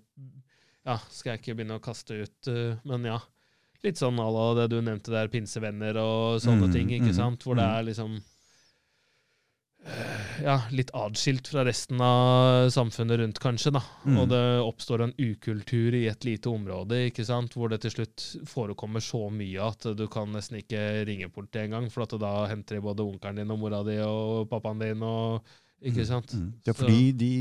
Ja, 0.86 0.98
skal 1.10 1.32
jeg 1.32 1.40
ikke 1.42 1.56
begynne 1.58 1.80
å 1.80 1.82
kaste 1.82 2.14
ut 2.22 2.46
uh, 2.48 2.76
Men 2.84 3.02
ja. 3.04 3.18
Litt 3.82 3.96
sånn 3.98 4.16
à 4.22 4.28
la 4.32 4.54
det 4.62 4.70
du 4.70 4.80
nevnte 4.80 5.10
der, 5.10 5.26
pinsevenner 5.28 5.96
og 5.98 6.40
sånne 6.40 6.68
Mm, 6.68 6.72
ting, 6.72 6.88
ikke 6.90 7.10
mm, 7.10 7.14
sant? 7.14 7.42
Hvor 7.42 7.56
det 7.56 7.64
mm. 7.66 7.74
er 7.78 7.82
liksom 7.90 8.22
ja, 10.42 10.56
litt 10.74 10.90
atskilt 10.96 11.48
fra 11.48 11.64
resten 11.66 12.00
av 12.02 12.68
samfunnet 12.74 13.20
rundt, 13.20 13.40
kanskje. 13.42 13.72
da. 13.76 13.82
Mm. 14.04 14.18
Og 14.22 14.28
det 14.32 14.42
oppstår 14.64 15.04
en 15.04 15.14
ukultur 15.18 15.94
i 15.94 16.06
et 16.10 16.26
lite 16.26 16.50
område, 16.50 17.06
ikke 17.10 17.26
sant? 17.26 17.54
hvor 17.56 17.72
det 17.72 17.82
til 17.84 17.94
slutt 17.94 18.26
forekommer 18.48 19.04
så 19.04 19.26
mye 19.32 19.70
at 19.70 19.88
du 19.96 20.06
kan 20.12 20.32
nesten 20.34 20.60
ikke 20.62 20.82
ringe 21.08 21.30
politiet 21.32 21.68
engang, 21.68 21.90
for 21.92 22.06
da 22.18 22.34
henter 22.50 22.78
de 22.78 22.84
både 22.84 23.06
onkelen 23.06 23.42
din 23.42 23.54
og 23.54 23.62
mora 23.62 23.82
di 23.86 23.98
og 24.04 24.50
pappaen 24.50 24.82
din. 24.82 25.06
og 25.06 25.46
ikke 25.84 26.06
sant? 26.08 26.32
Mm. 26.32 26.52
Ja, 26.64 26.72
fordi 26.72 27.10
de, 27.12 27.32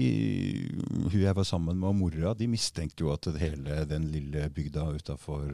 hun 1.06 1.22
jeg 1.22 1.36
var 1.38 1.48
sammen 1.48 1.78
med, 1.80 1.88
og 1.88 1.96
mora, 1.96 2.34
de 2.36 2.50
mistenkte 2.52 3.06
jo 3.06 3.14
at 3.14 3.30
hele 3.40 3.86
den 3.88 4.10
lille 4.12 4.50
bygda 4.52 4.90
utafor 4.98 5.48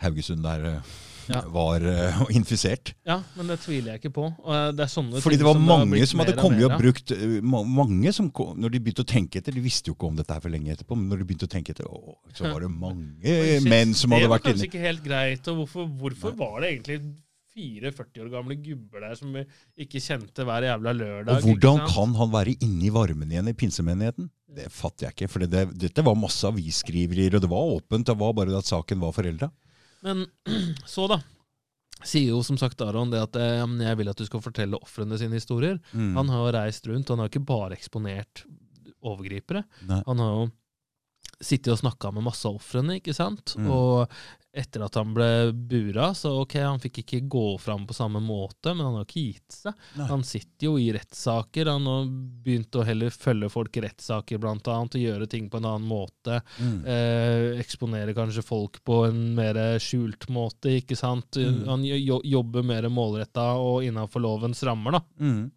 Haugesund 0.00 0.44
der 0.46 0.64
eh, 0.72 0.96
Ja. 1.28 1.42
var 1.52 1.82
uh, 1.84 2.22
infisert. 2.38 2.94
Ja, 3.04 3.18
men 3.36 3.50
det 3.52 3.58
tviler 3.60 3.92
jeg 3.92 4.00
ikke 4.00 4.14
på. 4.16 4.30
Og 4.32 4.54
eh, 4.54 4.70
det 4.72 4.86
er 4.86 5.20
Fordi 5.20 5.36
det 5.36 5.44
var 5.44 5.58
som 5.58 5.66
mange 5.68 6.06
som 6.08 6.22
hadde 6.22 6.36
kommet 6.38 6.62
mer 6.62 6.72
og 6.72 6.80
brukt 6.80 7.12
Mange 7.44 8.12
som 8.16 8.30
kom, 8.32 8.56
Når 8.56 8.72
de 8.72 8.80
begynte 8.80 9.04
å 9.04 9.08
tenke 9.08 9.42
etter 9.42 9.52
De 9.52 9.60
visste 9.60 9.90
jo 9.90 9.96
ikke 9.98 10.08
om 10.08 10.16
dette 10.16 10.32
her 10.32 10.40
for 10.40 10.48
lenge 10.48 10.72
etterpå, 10.72 10.96
men 10.96 11.10
når 11.12 11.20
de 11.20 11.26
begynte 11.28 11.44
å 11.44 11.52
tenke 11.52 11.74
etter, 11.74 11.84
å, 11.84 12.16
så 12.32 12.48
var 12.48 12.64
det 12.64 12.72
mange 12.86 13.60
menn 13.68 13.92
som 13.92 14.16
hadde 14.16 14.30
vært 14.32 14.48
inne 14.48 14.56
Det 14.56 14.64
var 14.64 14.64
kanskje 14.64 14.70
ikke 14.70 14.84
helt 14.86 15.04
greit. 15.04 15.52
og 15.52 15.60
Hvorfor, 15.60 15.90
hvorfor 16.00 16.38
var 16.40 16.62
det 16.64 16.72
egentlig 16.72 17.00
fire 17.58 17.92
40 17.94 18.24
år 18.24 18.28
gamle 18.32 18.56
gubber 18.62 19.02
der 19.04 19.16
som 19.18 19.34
ikke 19.78 20.02
kjente 20.02 20.46
hver 20.46 20.66
jævla 20.68 20.94
lørdag? 20.94 21.38
Og 21.38 21.46
hvordan 21.48 21.80
kan 21.90 22.14
han 22.18 22.34
være 22.34 22.54
inne 22.58 22.86
i 22.86 22.92
varmen 22.94 23.32
igjen 23.32 23.50
i 23.50 23.56
pinsemenigheten? 23.58 24.28
Det 24.58 24.68
fatter 24.72 25.08
jeg 25.08 25.16
ikke. 25.16 25.30
For 25.32 25.44
det, 25.44 25.64
dette 25.78 26.04
var 26.06 26.18
masse 26.18 26.46
avisskriverier, 26.48 27.36
og 27.36 27.44
det 27.44 27.50
var 27.50 27.74
åpent. 27.78 28.06
Det 28.08 28.16
var 28.18 28.36
bare 28.36 28.54
at 28.58 28.70
saken 28.70 29.02
var 29.02 29.16
forelda. 29.16 29.50
Men 30.06 30.24
så, 30.86 31.08
da. 31.10 31.20
Sier 32.06 32.30
jo 32.30 32.44
som 32.46 32.54
sagt 32.60 32.78
Aron 32.84 33.10
det 33.10 33.18
at 33.18 33.36
eh, 33.42 33.64
jeg 33.82 33.98
vil 33.98 34.10
at 34.12 34.20
du 34.20 34.22
skal 34.28 34.42
fortelle 34.44 34.78
ofrene 34.78 35.18
sine 35.18 35.34
historier. 35.34 35.80
Mm. 35.90 36.12
Han 36.14 36.30
har 36.30 36.44
jo 36.44 36.52
reist 36.54 36.86
rundt, 36.86 37.10
han 37.10 37.18
har 37.18 37.30
ikke 37.30 37.42
bare 37.48 37.74
eksponert 37.74 38.44
overgripere. 39.02 39.64
Nei. 39.88 39.98
Han 40.06 40.22
har 40.22 40.36
jo 40.36 40.44
sittet 41.40 41.72
og 41.72 41.78
snakka 41.80 42.10
med 42.14 42.26
masse 42.26 42.48
av 42.48 42.58
ofrene, 42.58 42.98
ikke 42.98 43.14
sant? 43.14 43.54
Mm. 43.58 43.68
Og 43.70 44.18
etter 44.58 44.82
at 44.82 44.96
han 44.98 45.12
ble 45.14 45.52
bura, 45.52 46.08
så 46.16 46.32
ok, 46.40 46.56
han 46.64 46.80
fikk 46.82 47.02
ikke 47.04 47.20
gå 47.30 47.44
fram 47.62 47.84
på 47.86 47.94
samme 47.94 48.18
måte, 48.24 48.72
men 48.72 48.86
han 48.88 48.96
har 48.98 49.04
ikke 49.06 49.22
gitt 49.22 49.54
seg. 49.54 49.76
Nei. 49.98 50.06
Han 50.08 50.24
sitter 50.26 50.66
jo 50.66 50.72
i 50.80 50.88
rettssaker. 50.96 51.70
Han 51.70 51.86
har 51.86 52.08
begynt 52.46 52.78
å 52.80 52.86
heller 52.88 53.14
følge 53.14 53.50
folk 53.52 53.78
i 53.78 53.84
rettssaker, 53.84 54.40
blant 54.42 54.66
annet, 54.72 54.96
og 54.98 55.04
gjøre 55.04 55.28
ting 55.30 55.46
på 55.52 55.60
en 55.60 55.68
annen 55.68 55.86
måte. 55.86 56.40
Mm. 56.58 56.80
Eh, 56.90 57.60
eksponere 57.62 58.16
kanskje 58.16 58.42
folk 58.46 58.80
på 58.88 59.04
en 59.10 59.20
mer 59.38 59.60
skjult 59.82 60.26
måte, 60.32 60.74
ikke 60.80 60.98
sant? 60.98 61.38
Mm. 61.38 61.62
Han 61.68 61.86
jo, 61.86 62.18
jobber 62.26 62.66
mer 62.66 62.88
målretta 62.90 63.52
og 63.62 63.86
innafor 63.86 64.26
lovens 64.26 64.64
rammer, 64.66 64.98
da 64.98 65.04
Mm. 65.18 65.50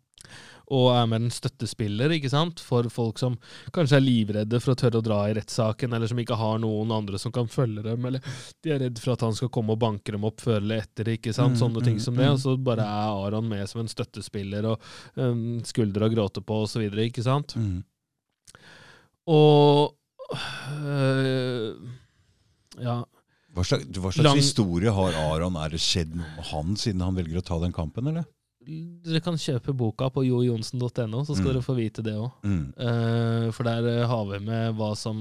Og 0.72 0.86
er 0.96 1.08
mer 1.12 1.20
en 1.20 1.34
støttespiller 1.34 2.14
ikke 2.16 2.30
sant? 2.32 2.62
for 2.64 2.88
folk 2.94 3.20
som 3.20 3.34
kanskje 3.76 3.98
er 4.00 4.04
livredde 4.06 4.60
for 4.64 4.72
å 4.72 4.78
tørre 4.80 5.02
å 5.02 5.04
dra 5.04 5.18
i 5.28 5.34
rettssaken, 5.36 5.92
eller 5.98 6.08
som 6.08 6.22
ikke 6.24 6.38
har 6.40 6.62
noen 6.64 6.94
andre 6.96 7.20
som 7.20 7.34
kan 7.36 7.50
følge 7.52 7.84
dem, 7.90 8.06
eller 8.08 8.24
de 8.64 8.72
er 8.72 8.80
redd 8.86 9.02
for 9.04 9.14
at 9.18 9.26
han 9.28 9.36
skal 9.36 9.52
komme 9.52 9.76
og 9.76 9.82
banke 9.84 10.16
dem 10.16 10.24
opp 10.30 10.40
før 10.42 10.62
eller 10.62 10.86
etter. 10.86 11.12
ikke 11.18 11.34
sant? 11.36 11.58
Mm, 11.58 11.62
Sånne 11.62 11.84
ting 11.84 11.98
mm, 12.00 12.04
som 12.08 12.16
det. 12.16 12.30
mm. 12.30 12.34
Og 12.38 12.44
så 12.46 12.56
bare 12.72 12.86
er 12.88 13.22
Aron 13.28 13.50
med 13.52 13.68
som 13.70 13.84
en 13.84 13.92
støttespiller 13.92 14.70
og 14.72 14.92
um, 15.20 15.60
skulder 15.68 16.08
å 16.08 16.12
gråte 16.14 16.42
på 16.46 16.62
osv. 16.64 16.88
Ikke 17.06 17.24
sant? 17.28 17.58
Mm. 17.60 17.82
Og 19.32 19.92
øh, 20.32 21.76
Ja. 22.82 23.02
Hva 23.52 23.64
slags, 23.68 23.84
hva 24.00 24.12
slags 24.16 24.24
Lang- 24.24 24.38
historie 24.40 24.92
har 24.96 25.18
Aron? 25.28 25.58
Er 25.60 25.74
det 25.74 25.82
skjedd 25.84 26.14
noe 26.16 26.28
med 26.38 26.46
han 26.54 26.78
siden 26.80 27.02
han 27.04 27.18
velger 27.18 27.42
å 27.42 27.44
ta 27.44 27.58
den 27.60 27.74
kampen, 27.76 28.08
eller? 28.08 28.24
Dere 28.64 29.20
kan 29.26 29.34
kjøpe 29.42 29.74
boka 29.74 30.10
på 30.14 30.22
jojonsen.no, 30.28 31.24
så 31.26 31.34
skal 31.36 31.48
Mm. 31.48 31.54
dere 31.54 31.62
få 31.66 31.76
vite 31.76 32.04
det 32.06 32.14
òg. 32.14 32.32
Mm. 32.44 32.74
for 33.54 33.64
der 33.64 33.88
eh, 33.90 34.08
har 34.08 34.26
vi 34.32 34.40
med 34.46 34.76
hva 34.78 34.92
som 34.96 35.18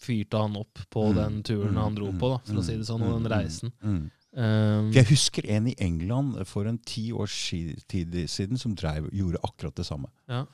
fyrte 0.00 0.38
han 0.40 0.56
opp 0.56 0.78
på 0.90 1.10
Mm, 1.10 1.14
den 1.14 1.42
turen 1.42 1.74
mm, 1.74 1.82
han 1.82 1.94
dro 1.94 2.12
på, 2.12 2.30
da, 2.32 2.38
for 2.46 2.60
å 2.60 2.64
si 2.64 2.76
det 2.76 2.86
sånn, 2.88 3.02
og 3.02 3.12
den 3.22 3.26
Mm, 3.26 3.32
reisen. 3.32 3.72
Mm. 3.84 4.10
Um, 4.32 4.92
Jeg 4.92 5.06
husker 5.10 5.42
en 5.50 5.66
i 5.66 5.74
England 5.78 6.46
for 6.46 6.64
en 6.64 6.78
ti 6.78 7.10
års 7.12 7.50
tid 7.88 8.14
siden 8.30 8.56
som 8.56 8.74
drev, 8.76 9.10
gjorde 9.12 9.38
akkurat 9.42 9.74
det 9.74 9.84
samme. 9.86 10.06
ja. 10.28 10.46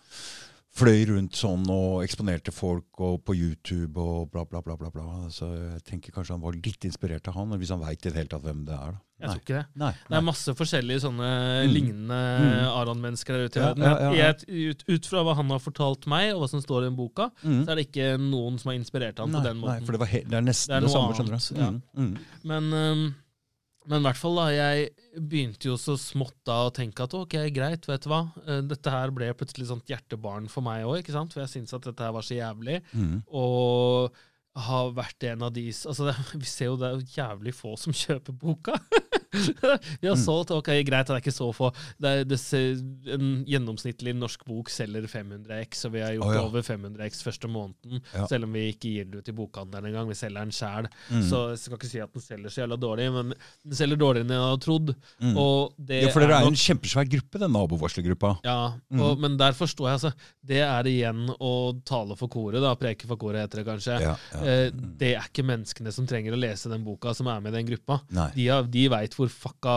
Fløy 0.76 1.06
rundt 1.08 1.32
sånn 1.38 1.62
og 1.72 2.02
eksponerte 2.04 2.52
folk 2.52 3.00
og 3.00 3.22
på 3.24 3.32
YouTube 3.32 3.96
og 3.96 4.26
bla, 4.30 4.42
bla, 4.44 4.60
bla. 4.60 4.76
bla, 4.76 4.90
bla. 4.92 5.04
Så 5.32 5.48
jeg 5.56 5.82
tenker 5.88 6.12
kanskje 6.12 6.34
han 6.36 6.42
var 6.42 6.52
litt 6.52 6.84
inspirert 6.84 7.26
av 7.30 7.34
han, 7.38 7.54
hvis 7.56 7.70
han 7.72 7.80
veit 7.80 8.04
i 8.04 8.10
det 8.10 8.18
hele 8.18 8.28
tatt 8.28 8.44
hvem 8.44 8.64
det 8.66 8.74
er. 8.76 8.92
da. 8.92 9.00
Jeg 9.16 9.30
tror 9.30 9.40
ikke 9.40 9.54
det. 9.56 9.64
Nei. 9.80 9.90
Det 10.10 10.16
er 10.18 10.24
masse 10.26 10.52
forskjellige 10.58 11.00
sånne 11.06 11.28
Mm. 11.64 11.72
lignende 11.72 12.18
Mm. 12.36 12.68
Aron-mennesker 12.76 13.32
der 13.32 13.44
ute 13.48 13.56
i 13.56 13.62
Ja, 13.62 13.72
ja, 13.78 14.12
ja. 14.12 14.12
Jeg- 14.34 14.70
Ut, 14.76 14.84
ut 14.86 15.06
fra 15.06 15.22
hva 15.24 15.34
han 15.36 15.48
har 15.48 15.58
fortalt 15.58 16.06
meg, 16.06 16.34
og 16.34 16.42
hva 16.42 16.48
som 16.50 16.60
står 16.60 16.82
i 16.82 16.86
den 16.90 16.96
boka, 16.96 17.30
Mm. 17.42 17.64
så 17.64 17.70
er 17.70 17.74
det 17.76 17.88
ikke 17.94 18.20
noen 18.20 18.58
som 18.60 18.70
har 18.72 18.78
inspirert 18.78 19.16
han 19.18 19.30
nei, 19.32 19.40
på 19.40 19.44
den 19.44 19.56
måten. 19.56 19.80
Nei, 19.80 19.86
for 19.86 19.92
det, 19.96 20.28
det 20.28 20.34
er 20.34 20.42
nesten 20.42 20.68
Det 20.76 20.82
det, 20.82 20.90
samme, 20.90 21.14
samme. 21.14 21.16
skjønner 21.16 21.32
annet, 21.32 21.54
du. 21.54 21.60
ja. 21.60 21.70
Mm. 21.70 21.82
Mm. 21.96 22.18
Men 22.44 22.72
um, 22.74 23.14
Men 23.86 24.02
i 24.02 24.06
hvert 24.08 24.18
fall 24.18 24.38
da, 24.38 24.46
jeg 24.50 24.86
begynte 25.16 25.68
jo 25.70 25.76
så 25.78 25.94
smått 26.00 26.36
da 26.46 26.64
å 26.66 26.72
tenke 26.74 27.04
at 27.06 27.14
ok, 27.14 27.36
greit, 27.54 27.86
vet 27.86 28.06
du 28.06 28.10
hva. 28.10 28.24
Eh, 28.46 28.62
Dette 28.66 28.92
her 28.92 29.12
ble 29.14 29.30
plutselig 29.38 29.68
sånt 29.70 29.90
hjertebarn 29.90 30.48
for 30.50 30.66
meg 30.66 30.86
òg, 30.86 31.00
ikke 31.00 31.14
sant. 31.14 31.34
For 31.34 31.44
jeg 31.44 31.52
syntes 31.54 31.76
at 31.76 31.86
dette 31.86 32.02
her 32.06 32.14
var 32.16 32.26
så 32.26 32.38
jævlig. 32.38 32.80
Mm. 32.96 33.20
Og 33.30 34.16
har 34.56 34.92
vært 34.96 35.26
en 35.28 35.42
av 35.46 35.52
de 35.52 35.66
altså 35.68 36.08
det, 36.08 36.14
Vi 36.42 36.48
ser 36.48 36.70
jo 36.70 36.78
det 36.80 36.88
er 36.88 37.02
jævlig 37.18 37.52
få 37.56 37.74
som 37.80 37.94
kjøper 38.04 38.36
boka. 38.40 38.78
Vi 40.00 40.08
har 40.08 40.16
solgt, 40.16 40.52
ok, 40.54 40.70
greit, 40.86 41.08
det 41.08 41.12
er 41.12 41.20
ikke 41.20 41.34
så 41.34 41.50
få. 41.52 41.68
Det 42.00 42.08
er, 42.08 42.22
det 42.28 42.38
ser, 42.40 42.78
en 43.12 43.42
gjennomsnittlig 43.48 44.14
norsk 44.16 44.46
bok 44.48 44.70
selger 44.72 45.04
500 45.10 45.58
X, 45.66 45.82
og 45.88 45.92
vi 45.96 46.00
har 46.00 46.14
gjort 46.16 46.30
oh, 46.30 46.36
ja. 46.38 46.44
over 46.46 46.64
500 46.64 47.04
X 47.10 47.20
første 47.26 47.50
måneden. 47.52 48.00
Ja. 48.14 48.24
Selv 48.30 48.46
om 48.48 48.54
vi 48.56 48.62
ikke 48.72 48.92
gir 48.94 49.10
det 49.10 49.20
ut 49.20 49.28
i 49.28 49.34
bokhandelen 49.36 49.90
engang. 49.90 50.08
Vi 50.08 50.16
selger 50.16 50.46
den 50.46 50.54
sjæl. 50.56 50.88
Mm. 51.10 51.24
Så 51.28 51.42
jeg 51.52 51.60
skal 51.64 51.76
ikke 51.80 51.90
si 51.90 52.00
at 52.04 52.16
den 52.16 52.24
selger 52.24 52.54
så 52.54 52.62
jævla 52.62 52.78
dårlig, 52.80 53.10
men 53.12 53.34
den 53.36 53.76
selger 53.76 54.00
dårligere 54.00 54.24
enn 54.26 54.34
jeg 54.36 54.46
hadde 54.46 54.62
trodd. 54.64 54.94
Mm. 55.20 55.36
Ja, 55.36 56.12
for 56.14 56.24
dere 56.24 56.38
er 56.38 56.46
jo 56.46 56.54
en 56.54 56.60
kjempesvær 56.62 57.10
gruppe, 57.16 57.42
den 57.44 57.54
nabovarslergruppa. 57.58 58.32
ja, 58.46 58.58
Mm. 58.86 59.00
og, 59.02 59.18
men 59.20 59.34
der 59.36 59.52
forstår 59.56 59.88
jeg, 59.88 59.98
altså. 59.98 60.30
Det 60.46 60.60
er 60.62 60.86
igjen 60.88 61.26
å 61.42 61.52
tale 61.84 62.14
for 62.16 62.30
koret, 62.32 62.62
da. 62.62 62.72
Preke 62.78 63.08
for 63.10 63.18
koret, 63.20 63.42
heter 63.42 63.60
det 63.60 63.66
kanskje. 63.66 63.96
Ja, 64.00 64.14
ja. 64.32 64.42
Eh, 64.46 64.70
det 65.00 65.08
er 65.16 65.24
ikke 65.26 65.42
menneskene 65.48 65.92
som 65.92 66.06
trenger 66.06 66.36
å 66.36 66.40
lese 66.40 66.70
den 66.70 66.84
boka, 66.86 67.12
som 67.18 67.26
er 67.32 67.40
med 67.42 67.52
i 67.54 67.58
den 67.58 67.66
gruppa. 67.72 68.00
Nei. 68.14 68.28
De, 68.36 68.46
har- 68.52 68.68
de 68.70 68.84
veit 68.92 69.16
hvor 69.18 69.28
fucka 69.32 69.76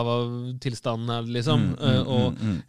tilstanden 0.62 1.10
er, 1.16 1.22
liksom. 1.38 1.72
Mm, 1.72 1.76
Eh, 1.80 1.98
mm, 2.00 2.06
og 2.06 2.38
mm, 2.38 2.54
mm, 2.54 2.60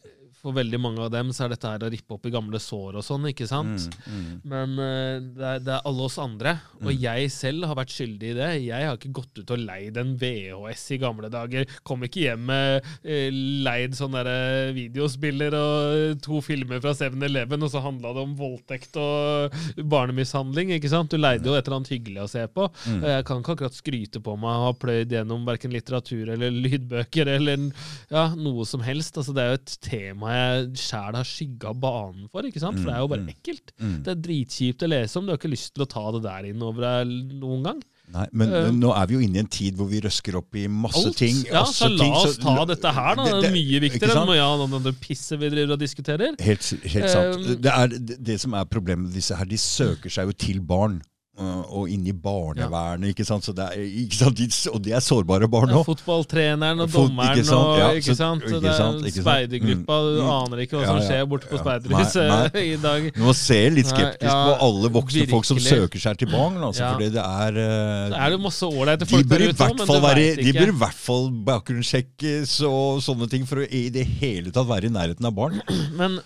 for 0.41 0.55
veldig 0.57 0.79
mange 0.81 1.03
av 1.05 1.11
dem 1.13 1.29
så 1.35 1.45
er 1.45 1.53
dette 1.53 1.69
her 1.69 1.83
å 1.85 1.89
rippe 1.93 2.15
opp 2.15 2.25
i 2.25 2.31
gamle 2.33 2.59
sår 2.61 2.97
og 2.99 3.05
sånn, 3.05 3.27
ikke 3.29 3.45
sant? 3.49 3.87
mm, 4.07 4.15
mm. 4.15 4.29
Men 4.51 4.73
uh, 4.79 5.17
det, 5.37 5.45
er, 5.51 5.59
det 5.67 5.73
er 5.77 5.85
alle 5.89 6.07
oss 6.07 6.17
andre, 6.21 6.55
og 6.81 6.89
Mm. 6.91 6.97
jeg 7.03 7.27
selv 7.31 7.65
har 7.69 7.77
vært 7.77 7.93
skyldig 7.93 8.29
i 8.31 8.35
det. 8.37 8.47
Jeg 8.65 8.87
har 8.89 8.97
ikke 8.97 9.11
gått 9.21 9.37
ut 9.41 9.51
og 9.53 9.61
leid 9.61 9.97
en 10.01 10.15
VHS 10.19 10.85
i 10.95 10.97
gamle 11.01 11.29
dager. 11.31 11.67
Kom 11.87 12.01
ikke 12.03 12.23
hjem 12.25 12.43
med 12.49 12.81
uh, 13.05 13.29
leid 13.67 13.93
sånne 13.97 14.23
der 14.25 14.71
videospiller 14.75 15.55
og 15.55 15.95
eh, 15.99 16.15
to 16.25 16.41
filmer 16.43 16.81
fra 16.83 16.93
7-Eleven, 16.97 17.61
og 17.63 17.71
så 17.71 17.83
handla 17.85 18.11
det 18.17 18.23
om 18.25 18.33
voldtekt 18.39 18.97
og 18.99 19.53
barnemishandling. 19.91 20.71
ikke 20.75 20.89
sant? 20.91 21.11
Du 21.13 21.19
leide 21.21 21.47
jo 21.47 21.55
et 21.57 21.65
eller 21.67 21.77
annet 21.79 21.91
hyggelig 21.93 22.23
å 22.25 22.29
se 22.31 22.45
på. 22.51 22.67
Mm. 22.87 23.01
Jeg 23.11 23.25
kan 23.27 23.41
ikke 23.43 23.55
akkurat 23.55 23.77
skryte 23.77 24.21
på 24.23 24.35
meg 24.39 24.51
å 24.57 24.65
ha 24.69 24.73
pløyd 24.81 25.13
gjennom 25.15 25.45
verken 25.47 25.73
litteratur 25.75 26.33
eller 26.35 26.53
lydbøker 26.55 27.29
eller 27.37 27.67
ja, 28.11 28.25
noe 28.37 28.65
som 28.67 28.83
helst. 28.85 29.17
Altså, 29.19 29.35
det 29.37 29.43
er 29.45 29.53
jo 29.53 29.59
et 29.61 29.75
tema 29.85 30.30
jeg 30.35 30.67
sjæl 30.81 31.17
har 31.19 31.27
skygga 31.27 31.73
banen 31.77 32.27
for, 32.31 32.45
ikke 32.47 32.61
sant? 32.63 32.79
for 32.79 32.89
det 32.89 32.95
er 32.97 33.03
jo 33.05 33.09
bare 33.11 33.21
Mm, 33.21 33.29
mm. 33.29 33.35
ekkelt. 33.37 33.73
Mm. 33.79 33.95
Det 34.05 34.11
er 34.13 34.21
dritkjipt 34.27 34.83
å 34.85 34.91
lese 34.91 35.17
om. 35.19 35.25
Du 35.25 35.33
har 35.33 35.39
ikke 35.41 35.51
lyst 35.53 35.73
til 35.75 35.83
å 35.85 35.89
ta 35.89 36.05
det 36.15 36.21
der 36.25 36.47
inn 36.51 36.61
over 36.65 36.87
deg 36.87 37.15
noen 37.41 37.63
gang. 37.65 37.81
Nei, 38.11 38.25
men 38.35 38.49
Eh, 38.51 38.63
men 38.67 38.79
nå 38.81 38.89
er 38.91 39.05
vi 39.07 39.15
jo 39.15 39.21
inne 39.23 39.39
i 39.39 39.43
en 39.45 39.47
tid 39.47 39.77
hvor 39.79 39.87
vi 39.87 40.01
røsker 40.03 40.35
opp 40.35 40.55
i 40.59 40.65
masse 40.67 40.99
Alt. 41.07 41.15
ting. 41.21 41.37
Ja, 41.47 41.63
så 41.63 41.87
la 41.87 42.03
ting, 42.03 42.11
oss 42.13 42.37
ta 42.41 42.65
dette 42.67 42.91
her, 42.91 43.15
da. 43.15 43.23
Det 43.39 43.47
er 43.47 43.55
mye 43.55 43.79
viktigere 43.85 44.23
enn 44.25 44.33
ja, 44.35 44.49
det, 44.59 44.81
det 44.83 44.93
pisset 44.99 45.39
vi 45.39 45.49
driver 45.53 45.77
og 45.77 45.79
diskuterer. 45.79 46.35
Helt, 46.43 46.67
helt 46.91 47.09
sant. 47.13 47.37
Um, 47.39 47.55
det, 47.63 47.71
er, 47.71 47.87
det, 47.87 48.17
det 48.19 48.37
som 48.43 48.53
er 48.59 48.67
problemet 48.67 49.07
med 49.07 49.15
disse 49.15 49.37
her, 49.37 49.47
de 49.47 49.57
søker 49.57 50.11
seg 50.11 50.27
jo 50.27 50.35
til 50.35 50.59
barn. 50.59 50.99
Øh, 51.39 51.61
Og 51.71 51.89
inn 51.89 52.03
i 52.05 52.11
barnevernet, 52.11 53.13
ikke 53.13 53.23
sant? 53.25 53.43
Så 53.45 53.53
det 53.55 53.63
er, 53.63 53.79
ikke 54.03 54.17
sant? 54.19 54.41
Og 54.73 54.81
de 54.83 54.91
er 54.91 54.99
sårbare 54.99 55.47
barn 55.49 55.69
Ja, 55.71 55.77
òg. 55.79 55.85
fotballtreneren 55.87 56.81
og 56.83 56.89
dommeren 56.91 57.37
ikke 57.37 57.45
sant? 57.47 57.67
og 57.71 57.77
Ja, 57.79 57.87
ikke 57.95 58.11
så- 58.11 58.15
sant? 58.19 58.43
ikke 58.43 58.59
Det 58.61 58.69
er 58.69 58.77
sant, 58.77 58.99
ikke 59.05 59.15
sant? 59.15 59.25
speidergruppa. 59.25 59.95
Du 60.01 60.21
Mm. 60.21 60.29
aner 60.31 60.57
ikke 60.65 60.75
hva 60.77 60.81
Ja, 60.81 60.87
som 60.87 60.97
ja, 60.99 61.07
skjer 61.07 61.29
borte 61.31 61.47
på 61.47 61.57
speiderhuset 61.63 62.55
i 62.73 62.75
dag. 62.81 63.13
Du 63.15 63.21
må 63.21 63.33
se 63.33 63.69
litt 63.69 63.85
Nei, 63.87 63.93
skeptisk 63.95 64.27
ja, 64.31 64.45
på 64.49 64.57
alle 64.67 64.89
voksne 64.89 65.29
folk 65.29 65.45
som 65.45 65.57
søker 65.57 65.99
seg 65.99 66.17
til 66.17 66.27
barn. 66.27 66.57
Altså, 66.57 66.79
Ja. 66.83 66.93
fordi 66.93 67.09
det 67.11 67.23
er, 67.23 67.51
uh, 67.57 68.09
Så 68.11 68.19
er 68.25 68.29
det 68.29 68.39
masse 68.41 68.63
ålreite 68.67 69.07
folk 69.07 69.27
der 69.27 69.39
ute 69.47 69.67
men 69.71 69.77
du 69.87 69.93
være, 70.01 70.37
ikke. 70.37 70.43
de 70.43 70.53
bør 70.53 70.67
i 70.67 70.77
hvert 70.83 70.93
fall 70.93 71.31
bakgrunnssjekkes 71.31 72.61
og 72.67 73.01
sånne 73.01 73.29
ting 73.29 73.45
for 73.45 73.57
å 73.63 73.67
i 73.71 73.89
det 73.89 74.05
hele 74.19 74.51
tatt 74.51 74.67
være 74.67 74.85
i 74.85 74.89
nærheten 74.89 75.25
av 75.25 75.33
barn. 75.33 75.61
Men 75.95 76.19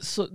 så 0.00 0.26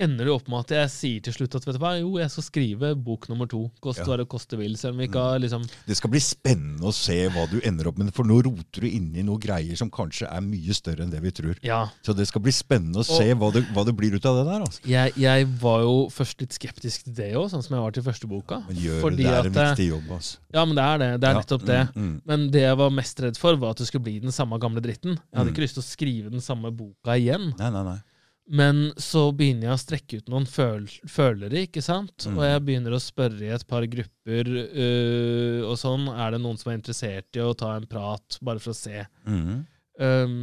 ender 0.00 0.24
det 0.26 0.32
opp 0.34 0.48
med 0.50 0.64
at 0.64 0.72
jeg 0.74 0.90
sier 0.90 1.20
til 1.22 1.32
slutt 1.36 1.54
at 1.54 1.64
vet 1.68 1.76
du 1.76 1.78
hva, 1.78 1.92
jo, 2.00 2.16
jeg 2.18 2.30
skal 2.32 2.42
skrive 2.48 2.88
bok 2.98 3.28
nummer 3.30 3.46
to. 3.46 3.70
Koste 3.80 4.02
Ja. 4.02 4.06
hva 4.08 4.16
det 4.18 4.26
koste 4.28 4.56
vil. 4.58 4.74
Selv 4.76 4.94
om 4.94 4.98
vi 4.98 5.06
ikke 5.06 5.22
har 5.22 5.38
liksom 5.38 5.62
Det 5.86 5.96
skal 5.96 6.10
bli 6.10 6.18
spennende 6.18 6.82
å 6.82 6.92
se 6.92 7.28
hva 7.30 7.44
du 7.50 7.60
ender 7.62 7.86
opp 7.86 7.98
med, 7.98 8.10
for 8.12 8.24
nå 8.26 8.40
roter 8.42 8.80
du 8.82 8.88
inn 8.88 9.14
i 9.14 9.22
noen 9.22 9.38
greier 9.38 9.76
som 9.78 9.90
kanskje 9.90 10.26
er 10.26 10.40
mye 10.42 10.74
større 10.74 11.04
enn 11.04 11.10
det 11.14 11.20
vi 11.22 11.30
tror. 11.30 11.54
Ja. 11.62 11.88
Så 12.02 12.14
det 12.16 12.26
skal 12.26 12.42
bli 12.42 12.50
spennende 12.50 12.98
å 13.00 13.06
se 13.06 13.28
hva, 13.34 13.52
det, 13.54 13.62
hva 13.72 13.84
det 13.86 13.94
blir 13.96 14.14
ut 14.16 14.26
av 14.26 14.40
det 14.40 14.46
der. 14.50 14.60
Altså. 14.66 14.80
Jeg, 14.84 15.12
jeg 15.16 15.46
var 15.62 15.80
jo 15.86 15.94
først 16.10 16.40
litt 16.40 16.52
skeptisk 16.58 17.04
til 17.04 17.14
det 17.14 17.30
òg, 17.38 17.50
sånn 17.54 17.62
som 17.62 17.76
jeg 17.76 17.82
var 17.86 17.92
til 17.92 18.02
første 18.02 18.26
boka. 18.26 18.62
Men 18.66 18.76
gjør 18.76 19.00
Fordi 19.00 19.16
det, 19.16 19.24
det 19.30 19.34
er 19.38 19.46
en 19.46 19.58
viktig 19.60 19.88
jobb. 19.92 20.10
Altså. 20.18 20.38
Ja, 20.54 20.64
men 20.64 20.74
det 20.74 20.84
er 20.84 20.98
det. 20.98 21.10
Det 21.20 21.28
er 21.28 21.32
Ja, 21.34 21.40
nettopp 21.40 21.66
det. 21.66 21.82
Mm, 21.94 22.02
mm. 22.10 22.20
Men 22.26 22.50
det 22.50 22.60
jeg 22.66 22.76
var 22.82 22.90
mest 22.90 23.20
redd 23.20 23.36
for, 23.38 23.54
var 23.56 23.70
at 23.70 23.76
det 23.78 23.86
skulle 23.86 24.02
bli 24.10 24.18
den 24.18 24.32
samme 24.34 24.58
gamle 24.58 24.82
dritten. 24.82 25.14
Jeg 25.14 25.38
hadde 25.38 25.50
Mm. 25.50 25.54
ikke 25.54 25.62
lyst 25.68 25.74
til 25.78 25.82
å 25.82 25.86
skrive 25.86 26.30
den 26.34 26.40
samme 26.40 26.70
boka 26.74 27.14
igjen. 27.14 27.54
Nei, 27.58 27.70
nei, 27.70 27.82
nei. 27.84 27.98
Men 28.46 28.90
så 29.00 29.30
begynner 29.32 29.70
jeg 29.70 29.72
å 29.78 29.80
strekke 29.80 30.18
ut 30.20 30.26
noen 30.28 30.44
føl 30.44 30.84
følere, 31.08 31.62
ikke 31.64 31.80
sant? 31.84 32.26
Mm. 32.28 32.34
Og 32.36 32.44
jeg 32.44 32.64
begynner 32.66 32.92
å 32.96 33.00
spørre 33.00 33.40
i 33.46 33.52
et 33.54 33.64
par 33.70 33.86
grupper 33.88 34.50
uh, 34.52 35.60
og 35.70 35.78
sånn. 35.80 36.04
Er 36.12 36.34
det 36.36 36.42
noen 36.44 36.60
som 36.60 36.72
er 36.72 36.76
interessert 36.76 37.38
i 37.38 37.40
å 37.40 37.54
ta 37.56 37.72
en 37.78 37.88
prat, 37.88 38.36
bare 38.44 38.60
for 38.60 38.74
å 38.74 38.76
se? 38.76 39.06
Mm. 39.24 39.64
Um, 39.96 40.36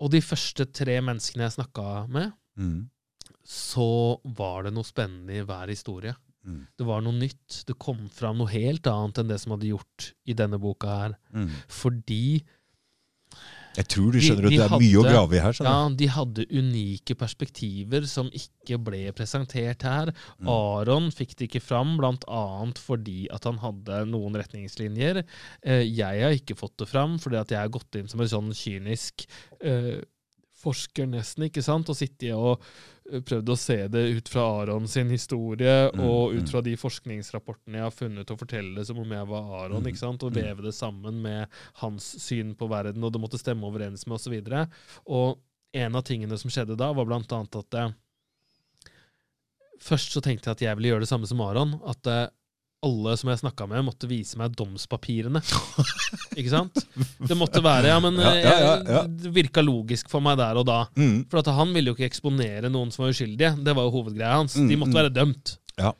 og 0.00 0.12
de 0.12 0.20
første 0.24 0.66
tre 0.76 0.98
menneskene 1.04 1.46
jeg 1.48 1.58
snakka 1.58 2.06
med, 2.12 2.32
Mm. 2.56 2.88
så 3.44 4.16
var 4.24 4.62
det 4.64 4.72
noe 4.72 4.88
spennende 4.88 5.34
i 5.36 5.42
hver 5.44 5.68
historie. 5.68 6.14
Mm. 6.46 6.62
Det 6.78 6.86
var 6.88 7.02
noe 7.04 7.12
nytt. 7.12 7.64
Det 7.68 7.74
kom 7.78 8.06
fram 8.08 8.38
noe 8.40 8.48
helt 8.48 8.86
annet 8.88 9.18
enn 9.20 9.28
det 9.28 9.36
som 9.42 9.52
hadde 9.52 9.68
gjort 9.68 10.12
i 10.24 10.32
denne 10.32 10.56
boka 10.62 10.88
her. 11.02 11.16
Mm. 11.34 11.50
Fordi 11.68 12.40
Jeg 13.76 13.88
tror 13.92 14.12
du 14.12 14.18
De- 14.18 14.24
skjønner 14.24 14.46
at 14.48 14.54
det 14.54 14.64
er 14.64 14.74
mye 14.80 15.00
å 15.00 15.04
grave 15.04 15.36
i 15.36 15.42
her. 15.44 15.52
Skjønner. 15.52 15.76
ja, 15.76 15.96
de 16.00 16.06
hadde 16.16 16.46
unike 16.50 17.14
perspektiver 17.20 18.06
som 18.08 18.30
ikke 18.32 18.78
ble 18.82 19.02
presentert 19.12 19.82
her. 19.82 20.12
Mm. 20.40 20.48
Aron 20.48 21.10
fikk 21.12 21.36
det 21.36 21.50
ikke 21.50 21.62
fram, 21.62 21.96
annet 22.00 22.78
fordi 22.80 23.28
at 23.32 23.44
han 23.44 23.58
hadde 23.58 24.06
noen 24.10 24.34
retningslinjer. 24.40 25.24
Eh, 25.62 25.84
jeg 25.84 26.22
har 26.24 26.32
ikke 26.32 26.56
fått 26.56 26.76
det 26.78 26.88
fram, 26.88 27.18
fordi 27.18 27.36
at 27.40 27.48
jeg 27.50 27.58
har 27.58 27.68
gått 27.68 27.94
inn 28.00 28.08
som 28.08 28.20
en 28.20 28.32
sånn 28.32 28.52
kynisk 28.56 29.26
eh, 29.60 30.00
forsker, 30.56 31.06
nesten, 31.06 31.46
ikke 31.50 31.62
sant? 31.62 31.88
Og 31.92 31.96
sittet 31.98 32.32
og 32.34 32.62
prøvd 33.06 33.52
å 33.52 33.56
se 33.58 33.76
det 33.92 34.02
ut 34.18 34.28
fra 34.30 34.44
Aron 34.62 34.88
sin 34.90 35.10
historie, 35.14 35.74
Mm, 35.92 36.00
og 36.02 36.32
mm. 36.32 36.38
ut 36.38 36.50
fra 36.50 36.62
de 36.66 36.76
forskningsrapportene 36.80 37.78
jeg 37.78 37.86
har 37.86 37.94
funnet, 37.94 38.30
og 38.30 38.40
fortelle 38.40 38.74
det 38.78 38.86
som 38.88 38.98
om 39.02 39.12
jeg 39.12 39.28
var 39.30 39.52
Aron, 39.64 39.82
Mm, 39.82 39.90
ikke 39.92 40.02
sant? 40.02 40.22
Og 40.26 40.32
mm. 40.32 40.40
veve 40.42 40.66
det 40.66 40.74
sammen 40.74 41.20
med 41.22 41.46
hans 41.82 42.08
syn 42.22 42.54
på 42.58 42.68
verden, 42.70 43.04
og 43.04 43.12
det 43.12 43.22
måtte 43.22 43.40
stemme 43.40 43.66
overens 43.66 44.06
med, 44.06 44.18
osv. 44.18 44.34
Og, 44.34 44.50
så 44.50 44.64
og 45.06 45.38
en 45.76 45.96
av 45.98 46.02
tingene 46.06 46.38
som 46.38 46.50
skjedde 46.50 46.78
da, 46.78 46.92
var 46.96 47.08
blant 47.08 47.32
annet 47.32 47.62
at 47.62 47.78
eh, 47.78 47.94
Først 49.76 50.14
så 50.14 50.22
tenkte 50.24 50.48
jeg 50.48 50.56
at 50.56 50.62
jeg 50.64 50.76
ville 50.78 50.88
gjøre 50.94 51.04
det 51.04 51.10
samme 51.10 51.28
som 51.28 51.40
Aron. 51.44 51.74
At 51.84 52.08
eh, 52.08 52.30
alle 52.86 53.16
som 53.20 53.30
jeg 53.32 53.40
snakka 53.42 53.66
med, 53.70 53.84
måtte 53.88 54.08
vise 54.10 54.38
meg 54.40 54.54
domspapirene. 54.56 55.42
Ikke 56.38 56.52
sant? 56.52 56.80
Det 57.26 57.36
måtte 57.38 57.60
være 57.64 57.90
Ja, 57.92 57.98
men 58.04 58.16
Ja, 58.22 58.32
eh, 58.32 58.42
ja, 58.46 58.56
ja, 58.62 58.74
ja. 58.96 59.02
det 59.10 59.32
virka 59.36 59.64
logisk 59.66 60.08
for 60.12 60.24
meg 60.24 60.38
der 60.40 60.58
og 60.62 60.66
da. 60.70 60.78
Mm. 60.96 61.24
For 61.32 61.52
han 61.58 61.74
ville 61.76 61.90
jo 61.92 61.96
ikke 61.98 62.08
eksponere 62.08 62.70
noen 62.72 62.92
som 62.94 63.04
var 63.04 63.14
uskyldige. 63.14 63.52
Det 63.66 63.74
var 63.76 63.88
jo 63.88 63.94
hovedgreia 63.98 64.38
hans. 64.40 64.54
De 64.56 64.64
Mm, 64.66 64.76
måtte 64.80 64.94
mm. 64.94 65.00
være 65.02 65.14
dømt. 65.18 65.56
Ja. 65.80 65.92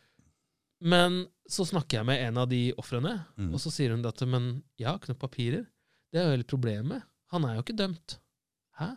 Men 0.80 1.24
så 1.49 1.64
snakker 1.68 2.01
jeg 2.01 2.07
med 2.09 2.22
en 2.26 2.39
av 2.43 2.49
de 2.51 2.62
ofrene, 2.80 3.16
Mm. 3.39 3.53
og 3.55 3.61
så 3.62 3.70
sier 3.70 3.93
hun 3.95 4.05
at 4.07 4.22
men 4.26 4.62
jeg 4.78 4.89
har 4.89 4.99
ikke 4.99 5.12
noen 5.12 5.22
papirer. 5.22 5.66
Det 6.12 6.20
er 6.20 6.24
jo 6.30 6.37
hele 6.37 6.49
problemet. 6.49 7.03
Han 7.32 7.45
er 7.45 7.57
jo 7.59 7.62
ikke 7.66 7.76
dømt. 7.78 8.18
Hæ? 8.80 8.95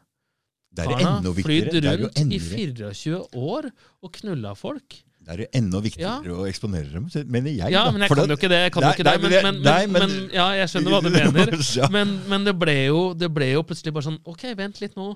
Det 0.72 0.86
er 0.86 0.92
Karen 1.00 1.26
har 1.26 1.34
flydd 1.34 1.78
rundt 1.86 2.20
i 2.30 2.40
24 2.40 3.22
år 3.34 3.72
og 4.06 4.12
knulla 4.20 4.52
folk. 4.56 5.00
Det 5.20 5.34
er 5.36 5.42
jo 5.44 5.48
enda 5.60 5.80
viktigere 5.84 6.36
å 6.42 6.46
eksponere 6.50 6.90
dem, 6.94 7.08
mener 7.30 7.52
jeg. 7.52 7.72
Ja, 7.74 7.84
da. 7.86 7.92
men 7.92 8.02
jeg 8.06 8.10
kan 8.10 8.18
det- 8.22 8.30
jo 8.32 8.38
ikke 8.40 8.50
det. 8.50 8.60
Jeg 8.64 8.72
kan 8.74 8.84
Nei, 8.86 8.92
ikke 8.94 9.04
det. 9.08 9.16
Men, 9.22 9.32
men 9.44 9.62
nei, 9.62 9.82
men- 9.88 10.02
men 10.10 10.30
ja, 10.34 10.46
jeg 10.58 10.70
skjønner 10.72 10.96
hva 10.96 11.02
du 11.04 11.10
mener. 11.20 11.90
Men, 11.92 12.14
men 12.32 12.46
det, 12.48 12.54
ble 12.58 12.76
jo, 12.88 13.02
det 13.14 13.30
ble 13.36 13.52
jo 13.52 13.64
plutselig 13.68 13.94
bare 13.94 14.08
sånn 14.08 14.22
Ok, 14.26 14.46
vent 14.58 14.80
litt 14.82 14.96
nå. 14.98 15.10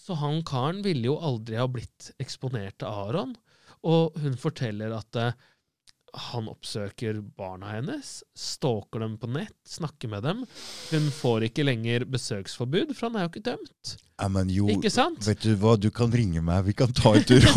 Så 0.00 0.16
han 0.18 0.42
karen 0.42 0.82
ville 0.82 1.06
jo 1.10 1.16
aldri 1.20 1.56
ha 1.60 1.66
blitt 1.70 2.10
eksponert 2.20 2.78
til 2.82 2.88
Aron. 2.88 3.34
Og 3.84 4.16
hun 4.20 4.34
forteller 4.36 4.92
at 4.96 5.16
uh, 5.16 5.30
han 6.30 6.48
oppsøker 6.50 7.20
barna 7.38 7.70
hennes, 7.76 8.22
stalker 8.36 9.00
dem 9.04 9.16
på 9.20 9.28
nett, 9.30 9.54
snakker 9.68 10.10
med 10.10 10.24
dem. 10.26 10.42
Hun 10.90 11.10
får 11.14 11.46
ikke 11.48 11.64
lenger 11.68 12.04
besøksforbud, 12.10 12.92
for 12.96 13.06
han 13.08 13.16
er 13.20 13.26
jo 13.28 13.32
ikke 13.32 13.46
dømt. 13.52 13.94
Ja, 14.20 14.28
men 14.28 14.50
jo, 14.52 14.66
Ikke 14.68 14.90
sant? 14.92 15.22
vet 15.26 15.40
du 15.46 15.54
hva, 15.56 15.74
du 15.80 15.88
kan 15.94 16.12
ringe 16.12 16.42
meg, 16.44 16.64
vi 16.66 16.74
kan 16.76 16.92
ta 16.92 17.14
en 17.16 17.24
tur. 17.24 17.40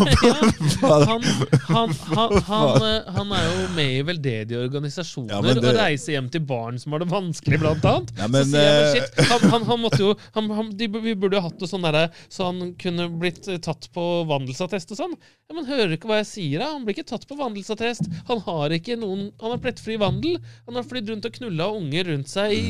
Han, 0.84 1.22
han, 1.68 1.92
han, 2.08 2.32
han, 2.46 2.82
eh, 2.84 3.08
han 3.14 3.32
er 3.36 3.44
jo 3.46 3.66
med 3.76 3.90
i 3.98 4.02
veldedige 4.06 4.58
organisasjoner 4.66 5.32
Ja, 5.34 5.40
det- 5.44 5.62
og 5.64 5.76
reiser 5.76 6.14
hjem 6.16 6.28
til 6.32 6.42
barn 6.48 6.78
som 6.80 6.92
har 6.94 7.02
det 7.04 7.08
vanskelig, 7.10 7.58
blant 7.62 7.84
annet. 7.88 8.12
Ja, 8.18 8.28
men, 8.32 8.50
jeg, 8.54 9.02
men 9.04 9.24
eh, 9.24 9.30
han, 9.30 9.46
han, 9.52 9.66
han 9.68 9.80
måtte 9.82 10.00
jo 10.02 10.12
han, 10.34 10.50
han, 10.58 10.70
de, 10.78 10.88
Vi 11.04 11.14
burde 11.18 11.38
jo 11.38 11.44
hatt 11.46 11.58
det 11.60 11.68
sånn 11.70 11.84
derre 11.86 12.06
så 12.32 12.48
han 12.50 12.72
kunne 12.80 13.08
blitt 13.20 13.48
eh, 13.50 13.60
tatt 13.64 13.88
på 13.94 14.04
vandelsattest 14.28 14.94
og 14.94 15.00
sånn. 15.00 15.16
Ja, 15.48 15.56
Men 15.58 15.68
hører 15.68 15.90
du 15.92 15.96
ikke 15.98 16.08
hva 16.10 16.20
jeg 16.22 16.30
sier, 16.30 16.62
da? 16.64 16.70
Han 16.74 16.84
blir 16.86 16.96
ikke 16.96 17.08
tatt 17.12 17.26
på 17.30 17.36
vandelsattest. 17.38 18.08
Han 18.30 18.40
har 18.46 18.74
ikke 18.76 18.96
noen 19.00 19.26
Han 19.42 19.54
har 19.54 19.60
plettfri 19.64 19.98
vandel. 20.00 20.38
Han 20.68 20.78
har 20.80 20.86
flydd 20.88 21.12
rundt 21.12 21.28
og 21.28 21.36
knulla 21.38 21.68
unger 21.76 22.08
rundt 22.12 22.30
seg 22.32 22.54
i 22.56 22.62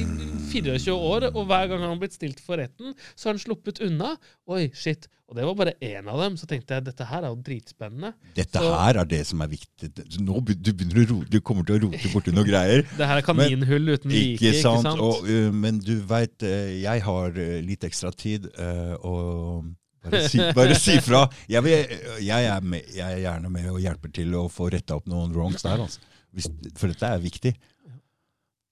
24 0.52 0.94
år, 0.94 1.28
og 1.34 1.46
hver 1.50 1.68
gang 1.70 1.82
han 1.84 1.92
har 1.94 2.00
blitt 2.02 2.16
stilt 2.16 2.40
for 2.44 2.58
retten, 2.60 2.94
så 3.14 3.28
har 3.28 3.34
han 3.36 3.42
sluppet 3.42 3.80
unna. 3.88 4.14
Oi, 4.50 4.68
shit. 4.76 5.08
Og 5.30 5.38
det 5.38 5.44
var 5.48 5.54
bare 5.56 5.72
én 5.82 6.08
av 6.10 6.20
dem. 6.20 6.36
Så 6.36 6.46
tenkte 6.48 6.76
jeg 6.76 6.84
dette 6.86 7.06
her 7.08 7.24
er 7.24 7.32
jo 7.32 7.38
dritspennende. 7.46 8.12
Dette 8.36 8.60
Så- 8.60 8.74
her 8.76 8.98
er 9.00 9.04
det 9.08 9.26
som 9.26 9.40
er 9.40 9.48
viktig. 9.48 9.90
Nå 10.20 10.40
du 10.44 10.72
begynner 10.72 11.06
rote, 11.10 11.30
du 11.30 11.40
kommer 11.40 11.64
til 11.64 11.78
å 11.78 11.82
rote 11.86 12.12
borti 12.12 12.34
noen 12.34 12.46
greier. 12.46 12.84
Det 12.98 13.08
her 13.08 13.16
er 13.16 13.22
kaninhull 13.22 13.94
uten 13.94 14.10
like. 14.10 14.36
Ikke 14.36 14.52
sant? 14.60 14.84
Ikke 14.84 14.90
sant? 14.90 15.00
Og, 15.00 15.24
uh, 15.24 15.50
men 15.52 15.80
du 15.80 15.96
veit, 16.02 16.42
jeg 16.42 17.02
har 17.02 17.40
uh, 17.40 17.60
litt 17.64 17.84
ekstra 17.88 18.12
tid, 18.12 18.50
uh, 18.58 18.94
og 19.00 19.72
bare 20.04 20.28
si, 20.28 20.38
bare 20.58 20.76
si 20.78 20.98
fra. 21.00 21.24
Jeg, 21.48 21.64
vil, 21.64 21.98
jeg, 22.20 22.44
er 22.44 22.60
med, 22.60 22.82
jeg 22.94 23.18
er 23.18 23.22
gjerne 23.24 23.50
med 23.50 23.70
og 23.72 23.80
hjelper 23.80 24.12
til 24.12 24.34
å 24.38 24.48
få 24.52 24.68
retta 24.74 24.98
opp 25.00 25.08
noen 25.08 25.32
wrongs 25.32 25.64
der. 25.64 25.80
Altså. 25.80 26.00
Hvis, 26.34 26.50
for 26.76 26.92
dette 26.92 27.06
er 27.06 27.22
viktig. 27.22 27.54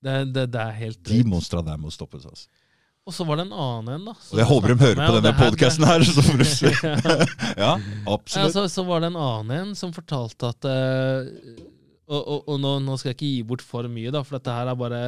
Det, 0.03 0.35
det, 0.35 0.49
det 0.51 0.61
er 0.61 0.73
helt 0.75 1.05
De 1.07 1.23
monstra 1.31 1.63
der 1.63 1.79
må 1.79 1.91
stoppes. 1.95 2.27
Altså. 2.27 2.49
Og 3.03 3.15
så 3.17 3.25
var 3.27 3.41
det 3.41 3.49
en 3.49 3.57
annen 3.59 3.97
en, 3.97 4.05
da. 4.13 4.15
Jeg 4.39 4.47
håper 4.47 4.73
de 4.73 4.79
hører 4.79 5.01
med, 5.01 5.09
på 5.09 5.19
denne 5.19 5.35
podkasten 5.35 5.87
her. 5.89 6.05
Så, 6.07 6.23
ja, 6.87 7.17
Ja, 7.59 7.73
absolutt. 8.07 8.55
så, 8.55 8.69
så 8.71 8.85
var 8.87 9.03
det 9.03 9.11
en 9.11 9.19
annen 9.19 9.55
en 9.57 9.73
som 9.79 9.91
fortalte 9.95 10.53
at 10.53 10.69
uh, 10.71 11.65
Og, 12.13 12.21
og, 12.21 12.49
og 12.53 12.61
nå, 12.61 12.71
nå 12.85 12.95
skal 13.01 13.11
jeg 13.11 13.17
ikke 13.17 13.31
gi 13.31 13.43
bort 13.49 13.63
for 13.65 13.89
mye, 13.91 14.11
da, 14.15 14.21
for 14.27 14.37
dette 14.37 14.55
her 14.55 14.71
er 14.71 14.79
bare 14.79 15.01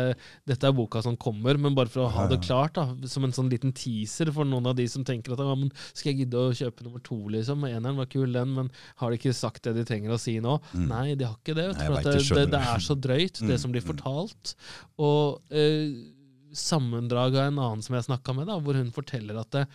Dette 0.48 0.66
er 0.66 0.74
boka 0.74 1.02
som 1.04 1.18
kommer, 1.20 1.58
men 1.60 1.74
bare 1.76 1.90
for 1.92 2.06
å 2.06 2.10
ha 2.14 2.24
det 2.30 2.40
klart, 2.46 2.74
da, 2.78 3.10
som 3.10 3.26
en 3.26 3.34
sånn 3.34 3.50
liten 3.52 3.74
teaser 3.76 4.32
for 4.34 4.48
noen 4.48 4.66
av 4.70 4.74
de 4.78 4.86
som 4.90 5.04
tenker 5.06 5.36
at 5.36 5.42
ja, 5.44 5.54
men 5.58 5.70
skal 5.92 6.10
jeg 6.12 6.24
gidde 6.24 6.40
å 6.40 6.54
kjøpe 6.56 6.86
nummer 6.86 7.04
to, 7.04 7.20
liksom? 7.34 7.66
Eneren 7.68 8.00
var 8.00 8.10
kul, 8.10 8.26
den, 8.34 8.56
men 8.58 8.72
har 9.02 9.12
de 9.14 9.20
ikke 9.20 9.36
sagt 9.36 9.66
det 9.68 9.76
de 9.78 9.86
trenger 9.86 10.16
å 10.16 10.18
si 10.22 10.40
nå? 10.42 10.56
Mm. 10.72 10.88
Nei, 10.90 11.06
de 11.14 11.28
har 11.28 11.38
ikke 11.38 11.58
det. 11.60 11.70
Nei, 11.78 11.90
det, 12.08 12.18
det, 12.26 12.48
det, 12.56 12.64
er 12.74 12.82
så 12.82 12.98
drøyt, 12.98 13.38
det 13.44 13.54
Mm, 13.54 13.62
som 13.62 13.74
blir 13.74 13.84
mm. 13.84 13.90
fortalt. 13.92 14.56
Og 14.98 15.54
eh, 15.54 16.13
sammendrag 16.54 17.34
av 17.36 17.48
en 17.50 17.58
annen 17.58 17.82
som 17.84 17.94
jeg 17.98 18.06
snakka 18.08 18.34
med, 18.36 18.46
da, 18.50 18.58
hvor 18.62 18.74
hun 18.78 18.90
forteller 18.94 19.38
at 19.40 19.50
det, 19.56 19.66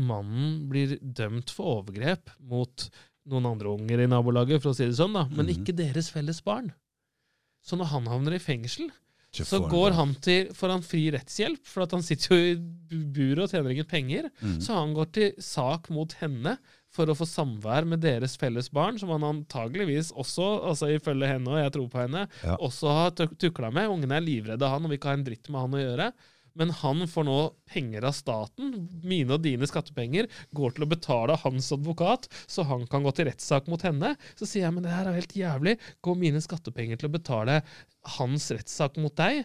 mannen 0.00 0.68
blir 0.70 0.96
dømt 1.02 1.50
for 1.52 1.80
overgrep 1.82 2.30
mot 2.40 2.86
noen 3.28 3.48
andre 3.50 3.72
unger 3.74 4.04
i 4.04 4.08
nabolaget, 4.10 4.62
for 4.62 4.70
å 4.72 4.76
si 4.78 4.86
det 4.86 4.96
sånn, 4.98 5.12
da, 5.16 5.26
men 5.28 5.46
Mhm. 5.46 5.52
ikke 5.58 5.76
deres 5.76 6.10
felles 6.10 6.40
barn. 6.46 6.72
Så 7.62 7.76
når 7.76 7.86
han 7.90 8.06
havner 8.06 8.34
i 8.34 8.38
fengsel, 8.38 8.90
Så 9.32 9.58
går 9.68 9.92
han 9.92 10.14
til, 10.14 10.46
får 10.54 10.70
han 10.70 10.80
fri 10.82 11.10
rettshjelp, 11.10 11.66
for 11.66 11.82
at 11.82 11.90
han 11.90 12.00
sitter 12.00 12.28
jo 12.36 12.54
i 12.54 12.56
bu- 12.56 13.12
buret 13.12 13.42
og 13.42 13.50
tjener 13.50 13.70
ingen 13.74 13.84
penger. 13.84 14.30
Mm. 14.40 14.60
Så 14.62 14.72
han 14.72 14.94
går 14.94 15.12
til 15.12 15.32
sak 15.42 15.90
mot 15.90 16.10
henne 16.22 16.56
for 16.96 17.12
å 17.12 17.16
få 17.18 17.26
samvær 17.28 17.86
med 17.88 18.00
deres 18.04 18.34
felles 18.40 18.70
barn, 18.72 18.96
som 18.98 19.12
han 19.14 19.26
antageligvis 19.28 20.14
også, 20.16 20.46
altså 20.72 20.88
ifølge 20.96 21.28
henne, 21.34 21.52
og 21.52 21.60
jeg 21.62 21.74
tror 21.76 21.90
på 21.92 22.00
henne, 22.06 22.24
Ja. 22.42 22.56
også 22.56 22.88
har 22.96 23.10
tuk- 23.12 23.36
tukla 23.38 23.70
med. 23.72 23.90
Ungene 23.92 24.16
er 24.18 24.24
livredde 24.24 24.68
han 24.72 24.82
og 24.84 24.90
vil 24.90 24.98
ikke 24.98 25.12
ha 25.12 25.18
en 25.20 25.24
dritt 25.28 25.48
med 25.52 25.60
han 25.60 25.76
å 25.76 25.84
gjøre. 25.84 26.08
Men 26.56 26.70
han 26.72 27.02
får 27.04 27.24
nå 27.28 27.34
penger 27.68 28.04
av 28.08 28.14
staten, 28.16 28.70
mine 29.04 29.34
og 29.36 29.42
dine 29.44 29.66
skattepenger, 29.68 30.24
går 30.56 30.72
til 30.72 30.86
å 30.86 30.88
betale 30.88 31.36
hans 31.42 31.68
advokat, 31.76 32.28
så 32.48 32.64
han 32.64 32.86
kan 32.88 33.04
gå 33.04 33.12
til 33.14 33.26
rettssak 33.28 33.68
mot 33.68 33.82
henne. 33.84 34.14
Så 34.40 34.48
sier 34.48 34.62
jeg 34.64 34.72
men 34.72 34.82
det 34.86 34.94
her 34.96 35.04
er 35.10 35.18
helt 35.20 35.34
jævlig. 35.36 35.76
Går 36.02 36.16
mine 36.16 36.40
skattepenger 36.40 36.96
til 37.02 37.10
å 37.10 37.12
betale 37.18 37.58
hans 38.16 38.48
rettssak 38.56 38.96
mot 38.96 39.14
deg? 39.20 39.44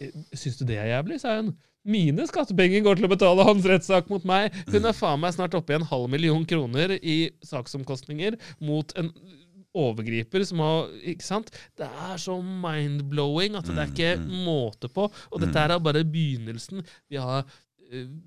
Eh, 0.00 0.08
Syns 0.32 0.56
du 0.56 0.64
det 0.64 0.78
er 0.80 0.88
jævlig? 1.02 1.20
sa 1.20 1.36
hun. 1.36 1.52
Mine 1.82 2.26
skattepenger 2.30 2.84
går 2.84 2.98
til 2.98 3.08
å 3.08 3.10
betale 3.10 3.46
hans 3.46 3.66
rettssak 3.66 4.10
mot 4.12 4.22
meg. 4.28 4.54
Hun 4.70 4.86
er 4.86 4.94
faen 4.94 5.22
meg 5.22 5.34
snart 5.34 5.56
oppe 5.58 5.74
i 5.74 5.78
en 5.80 5.88
halv 5.90 6.10
million 6.12 6.44
kroner 6.46 6.94
i 6.98 7.32
saksomkostninger 7.46 8.38
mot 8.62 8.94
en 9.00 9.10
overgriper 9.72 10.44
som 10.44 10.60
har 10.62 10.90
Ikke 11.08 11.24
sant? 11.24 11.50
Det 11.78 11.88
er 11.88 12.20
så 12.20 12.36
mind-blowing 12.44 13.56
at 13.58 13.68
det 13.70 13.78
er 13.78 13.90
ikke 13.90 14.10
Mm, 14.22 14.44
måte 14.44 14.88
på. 14.92 15.08
Og 15.30 15.40
dette 15.40 15.58
er 15.58 15.78
bare 15.78 16.04
begynnelsen. 16.04 16.84
Vi 17.08 17.16
har 17.16 17.44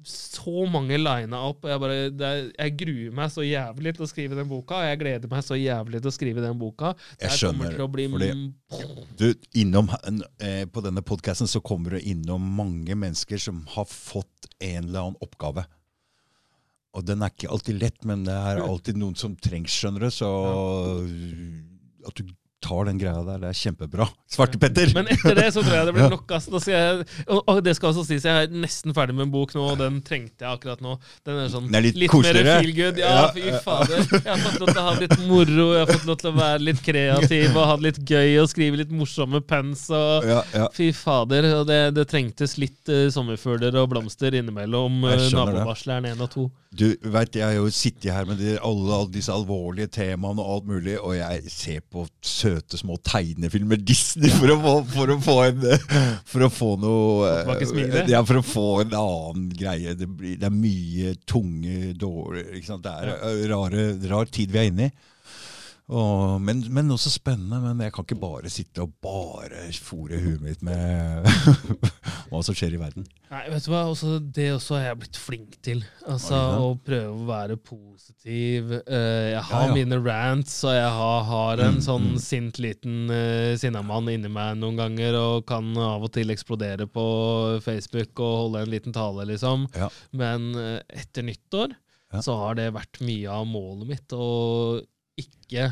så 0.06 0.66
mange 0.70 0.98
lina 1.00 1.40
opp, 1.50 1.66
jeg 1.66 1.82
bare 1.82 1.96
er, 2.06 2.52
Jeg 2.54 2.74
gruer 2.78 3.14
meg 3.18 3.32
så 3.34 3.42
jævlig 3.46 3.96
til 3.98 4.06
å 4.06 4.10
skrive 4.10 4.38
den 4.38 4.50
boka, 4.50 4.78
og 4.78 4.90
jeg 4.90 5.00
gleder 5.02 5.32
meg 5.32 5.46
så 5.46 5.58
jævlig 5.58 6.02
til 6.04 6.12
å 6.12 6.14
skrive 6.14 6.44
den 6.44 6.60
boka. 6.62 6.92
Det 6.94 7.26
Jeg 7.26 7.32
her 7.32 7.40
skjønner, 7.40 7.88
bli 7.92 8.08
fordi- 8.08 8.54
Du, 9.18 9.34
innom, 9.56 9.90
eh, 10.40 10.66
på 10.66 10.84
denne 10.84 11.02
podkasten 11.02 11.48
så 11.48 11.62
kommer 11.62 11.92
du 11.92 12.00
innom 12.00 12.42
mange 12.42 12.94
mennesker 12.96 13.40
som 13.40 13.66
har 13.66 13.86
fått 13.86 14.48
en 14.62 14.84
eller 14.86 15.00
annen 15.00 15.18
oppgave. 15.22 15.66
Og 16.94 17.04
den 17.06 17.22
er 17.24 17.30
ikke 17.30 17.50
alltid 17.52 17.82
lett, 17.82 18.06
men 18.06 18.24
det 18.24 18.34
er 18.34 18.62
alltid 18.62 18.96
noen 18.96 19.16
som 19.18 19.36
trengs, 19.36 19.74
skjønner 19.74 20.00
du. 20.00 20.10
Så 20.12 20.30
at 22.08 22.16
du 22.16 22.24
tar 22.66 22.88
den 22.90 23.00
greia 23.02 23.22
der, 23.28 23.40
det 23.44 23.52
er 23.52 23.58
kjempebra. 23.60 24.08
Svarte-Petter! 24.36 24.92
Men 24.98 25.10
etter 25.14 25.38
det 25.38 25.48
så 25.54 25.62
tror 25.64 25.76
jeg 25.78 25.90
det 25.90 25.94
blir 25.96 26.10
nok. 26.16 26.34
skal 26.42 26.74
jeg, 26.74 27.06
og, 27.30 27.62
det 27.66 27.76
skal 27.78 27.92
også 27.94 28.06
sies, 28.10 28.26
jeg 28.26 28.48
er 28.48 28.56
nesten 28.66 28.96
ferdig 28.98 29.16
med 29.18 29.28
en 29.28 29.34
bok 29.36 29.54
nå, 29.56 29.66
og 29.74 29.80
den 29.82 30.02
trengte 30.06 30.46
jeg 30.46 30.50
akkurat 30.58 30.82
nå. 30.84 30.98
Den 31.28 31.44
er 31.44 31.52
sånn 31.54 31.70
Den 31.70 31.80
er 31.80 31.86
litt 31.88 32.00
mer 32.02 32.12
koseligere. 32.16 32.58
feel 32.66 32.76
good. 32.80 33.02
Ja, 33.02 33.14
Ja, 33.16 33.30
fy 33.36 33.46
fader. 33.66 34.04
Jeg 34.16 34.28
har 34.32 34.42
fått 34.44 34.60
lov 34.64 34.72
til 34.74 34.82
å 34.82 34.86
ha 34.90 34.96
litt 35.00 35.16
moro, 35.30 35.68
jeg 35.76 35.86
har 35.86 35.94
fått 35.94 36.10
lov 36.10 36.20
til 36.24 36.32
å 36.32 36.36
være 36.40 36.66
litt 36.72 36.82
kreativ 36.86 37.56
og 37.56 37.70
ha 37.70 37.78
det 37.80 37.88
litt 37.90 38.02
gøy 38.10 38.36
og 38.42 38.50
skrive 38.52 38.82
litt 38.82 38.94
morsomme 38.96 39.42
pens. 39.46 39.86
og 39.94 40.26
Ja, 40.28 40.42
ja. 40.56 40.68
Fy 40.76 40.90
fader. 40.96 41.52
Og 41.62 41.66
det, 41.70 41.80
det 41.96 42.08
trengtes 42.12 42.58
litt 42.62 42.92
uh, 42.92 43.06
sommerfugler 43.14 43.76
og 43.82 43.92
blomster 43.94 44.36
innimellom 44.42 45.04
uh, 45.06 45.16
nabovarsleren 45.36 46.10
1 46.16 46.24
og 46.26 46.32
2. 46.36 46.48
Du 46.76 46.90
vet, 47.08 47.36
Jeg 47.40 47.46
har 47.46 47.54
jo 47.56 47.70
sittet 47.72 48.12
her 48.12 48.26
med 48.28 48.42
de, 48.42 48.58
alle, 48.60 48.90
alle 48.92 49.12
disse 49.14 49.32
alvorlige 49.32 49.88
temaene 49.96 50.44
og 50.44 50.58
alt 50.58 50.66
mulig, 50.74 50.98
og 51.00 51.14
jeg 51.16 51.52
ser 51.54 51.80
på 51.88 52.04
søte 52.20 52.55
små 52.76 52.98
tegnefilmer 53.06 53.80
Disney 53.82 54.32
for 54.34 54.54
å 54.54 54.58
få, 54.62 54.76
for 54.94 55.14
å 55.14 55.18
få 55.24 55.38
en 55.48 55.66
For 56.30 56.46
å 56.46 56.50
få 56.52 56.70
noe 56.82 57.58
smilet? 57.66 58.10
Ja, 58.12 58.22
for 58.28 58.42
å 58.42 58.46
få 58.46 58.68
en 58.84 58.96
annen 58.98 59.50
greie. 59.56 59.96
Det, 59.98 60.08
blir, 60.08 60.38
det 60.42 60.50
er 60.50 60.56
mye 60.56 61.16
tunge, 61.28 61.94
dårlige? 62.00 62.80
Det 62.84 62.94
er 62.94 63.14
eh, 63.16 63.44
rare, 63.52 63.90
rar 64.12 64.32
tid 64.32 64.54
vi 64.54 64.62
er 64.62 64.72
inne 64.72 64.90
i. 64.90 64.96
Og, 65.86 66.40
men, 66.42 66.64
men 66.74 66.88
også 66.90 67.12
spennende. 67.14 67.60
Men 67.62 67.84
jeg 67.86 67.94
kan 67.94 68.06
ikke 68.08 68.18
bare 68.18 68.50
sitte 68.50 68.82
og 68.82 68.96
bare 69.06 69.68
fòre 69.86 70.18
huet 70.18 70.42
mitt 70.42 70.64
med 70.66 71.28
hva 72.32 72.40
som 72.42 72.56
skjer 72.58 72.74
i 72.74 72.80
verden. 72.82 73.06
Nei, 73.30 73.44
vet 73.54 73.66
du 73.68 73.70
hva? 73.70 73.84
Også, 73.92 74.16
det 74.34 74.48
også 74.56 74.80
har 74.80 74.88
jeg 74.88 75.00
blitt 75.04 75.20
flink 75.20 75.60
til. 75.66 75.84
Altså? 76.10 76.40
Å 76.64 76.72
prøve 76.86 77.12
å 77.14 77.28
være 77.30 77.58
positiv. 77.62 78.74
Eh, 78.82 79.30
jeg 79.36 79.44
har 79.52 79.66
Ja, 79.66 79.70
ja. 79.70 79.76
mine 79.78 80.00
rants, 80.02 80.56
og 80.66 80.74
jeg 80.74 80.90
har, 80.98 81.22
har 81.30 81.64
en 81.68 81.76
Mm, 81.76 81.82
sånn 81.86 82.10
mm. 82.16 82.20
sint 82.24 82.60
liten 82.64 82.98
uh, 83.12 83.54
sinnamann 83.60 84.08
inni 84.14 84.30
meg 84.32 84.56
noen 84.62 84.78
ganger, 84.80 85.18
og 85.20 85.46
kan 85.50 85.70
av 85.82 86.06
og 86.08 86.14
til 86.16 86.32
eksplodere 86.34 86.86
på 86.90 87.06
Facebook 87.66 88.22
og 88.24 88.36
holde 88.46 88.62
en 88.66 88.72
liten 88.74 88.96
tale, 88.96 89.26
liksom. 89.30 89.68
Ja. 89.76 89.90
Men 90.16 90.54
uh, 90.56 90.80
etter 90.90 91.26
nyttår 91.28 91.76
så 92.24 92.38
har 92.40 92.56
det 92.56 92.70
vært 92.72 93.02
mye 93.04 93.28
av 93.28 93.44
målet 93.50 93.90
mitt 93.90 94.14
å 94.16 94.28
ikke 95.20 95.72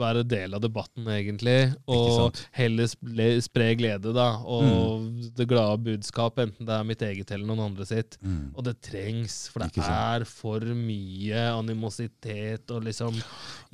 være 0.00 0.22
del 0.28 0.54
av 0.56 0.60
debatten, 0.62 1.06
egentlig, 1.12 1.72
og 1.90 2.36
heller 2.56 2.88
spre, 2.88 3.66
glede, 3.76 4.12
da, 4.16 4.26
og 4.44 5.06
det 5.36 5.46
glade 5.50 5.80
budskap, 5.84 6.38
enten 6.42 6.68
det 6.68 6.74
er 6.76 6.86
mitt 6.88 7.04
eget 7.04 7.32
eller 7.34 7.48
noen 7.48 7.62
andre 7.70 7.86
sitt. 7.88 8.16
Mm. 8.24 8.52
Og 8.54 8.64
det 8.66 8.76
trengs, 8.84 9.36
for 9.52 9.64
det 9.64 9.84
er 9.84 10.24
for 10.28 10.64
mye 10.76 11.44
animositet 11.52 12.72
og 12.74 12.86
liksom 12.88 13.18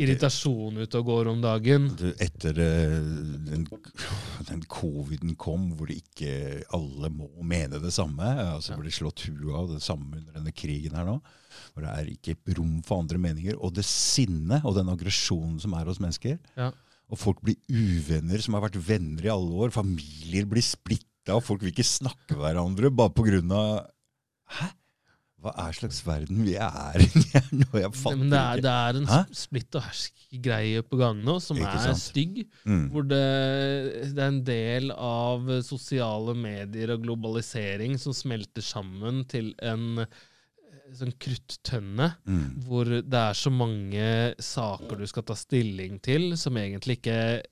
irritasjon 0.02 0.82
ute 0.82 1.00
og 1.02 1.10
går 1.12 1.32
om 1.32 1.42
dagen. 1.44 1.88
Du, 1.98 2.08
etter 2.22 2.58
eh, 2.64 2.98
den, 3.50 3.66
den 4.50 4.66
coviden 4.70 5.34
kom, 5.38 5.72
hvor 5.78 5.90
ikke 5.94 6.62
alle 6.76 7.12
må 7.12 7.30
mene 7.42 7.82
det 7.82 7.94
samme, 7.94 8.30
altså 8.56 8.74
Ja. 8.76 8.80
blir 8.82 8.94
slått 8.94 9.26
huet 9.28 9.54
av 9.54 9.74
det 9.74 9.82
samme 9.84 10.18
under 10.18 10.40
denne 10.40 10.54
krigen 10.54 10.96
her 10.98 11.06
nå, 11.06 11.20
hvor 11.74 11.84
det 11.86 11.92
er 11.92 12.10
ikke 12.14 12.36
rom 12.58 12.78
for 12.86 13.02
andre 13.02 13.18
meninger, 13.22 13.56
og 13.60 13.74
det 13.78 13.84
sinnet 13.88 14.64
og 14.64 14.74
den 14.78 14.88
aggresjonen 14.92 15.58
som 15.62 15.74
er 15.78 15.84
hos 15.90 16.00
mennesker, 16.02 16.38
Ja. 16.56 16.70
og 17.10 17.18
folk 17.22 17.42
blir 17.46 17.56
uvenner 17.70 18.42
som 18.42 18.54
har 18.58 18.66
vært 18.68 18.80
venner 18.88 19.24
i 19.28 19.34
alle 19.34 19.52
år, 19.66 19.70
familier 19.74 20.46
blir 20.50 20.62
splitta, 20.64 21.36
og 21.36 21.42
folk 21.42 21.62
vil 21.62 21.72
ikke 21.74 21.86
snakke 21.86 22.34
med 22.36 22.42
hverandre 22.44 22.90
bare 22.94 23.10
på 23.14 23.24
grunn 23.26 23.50
av 23.52 23.86
Hæ? 24.46 24.68
Hva 25.42 25.50
er 25.66 25.74
slags 25.76 25.98
verden 26.06 26.38
vi 26.46 26.54
er 26.56 27.02
i 27.02 27.06
nå? 27.60 27.66
Jeg 27.76 27.90
fatter 27.94 28.22
det 28.30 28.38
er, 28.38 28.56
ikke. 28.56 28.62
det 28.64 28.70
er 28.72 28.98
en 29.02 29.08
Hæ? 29.10 29.18
splitt 29.36 29.76
og 29.78 29.82
hersk-greie 29.84 30.82
på 30.88 30.96
gang 30.98 31.18
nå 31.26 31.34
som 31.44 31.58
Ikke 31.60 31.74
er 31.76 31.82
sant? 31.92 32.00
stygg. 32.00 32.38
Mm. 32.64 32.86
Hvor 32.94 33.04
det, 33.10 33.20
det 34.16 34.22
er 34.24 34.30
en 34.32 34.40
del 34.46 34.90
av 34.96 35.50
sosiale 35.66 36.34
medier 36.40 36.94
og 36.94 37.04
globalisering 37.04 37.98
som 38.00 38.14
smelter 38.16 38.64
sammen 38.64 39.24
til 39.28 39.52
en 39.62 40.06
sånn 40.94 41.12
kruttønne 41.18 42.14
Mm. 42.26 42.62
hvor 42.66 42.84
det 42.84 43.14
er 43.14 43.34
så 43.34 43.50
mange 43.50 44.34
saker 44.38 44.96
du 44.98 45.06
skal 45.06 45.22
ta 45.24 45.34
stilling 45.34 45.98
til, 46.02 46.36
som 46.36 46.54
egentlig 46.56 46.98
ikke 47.00 47.42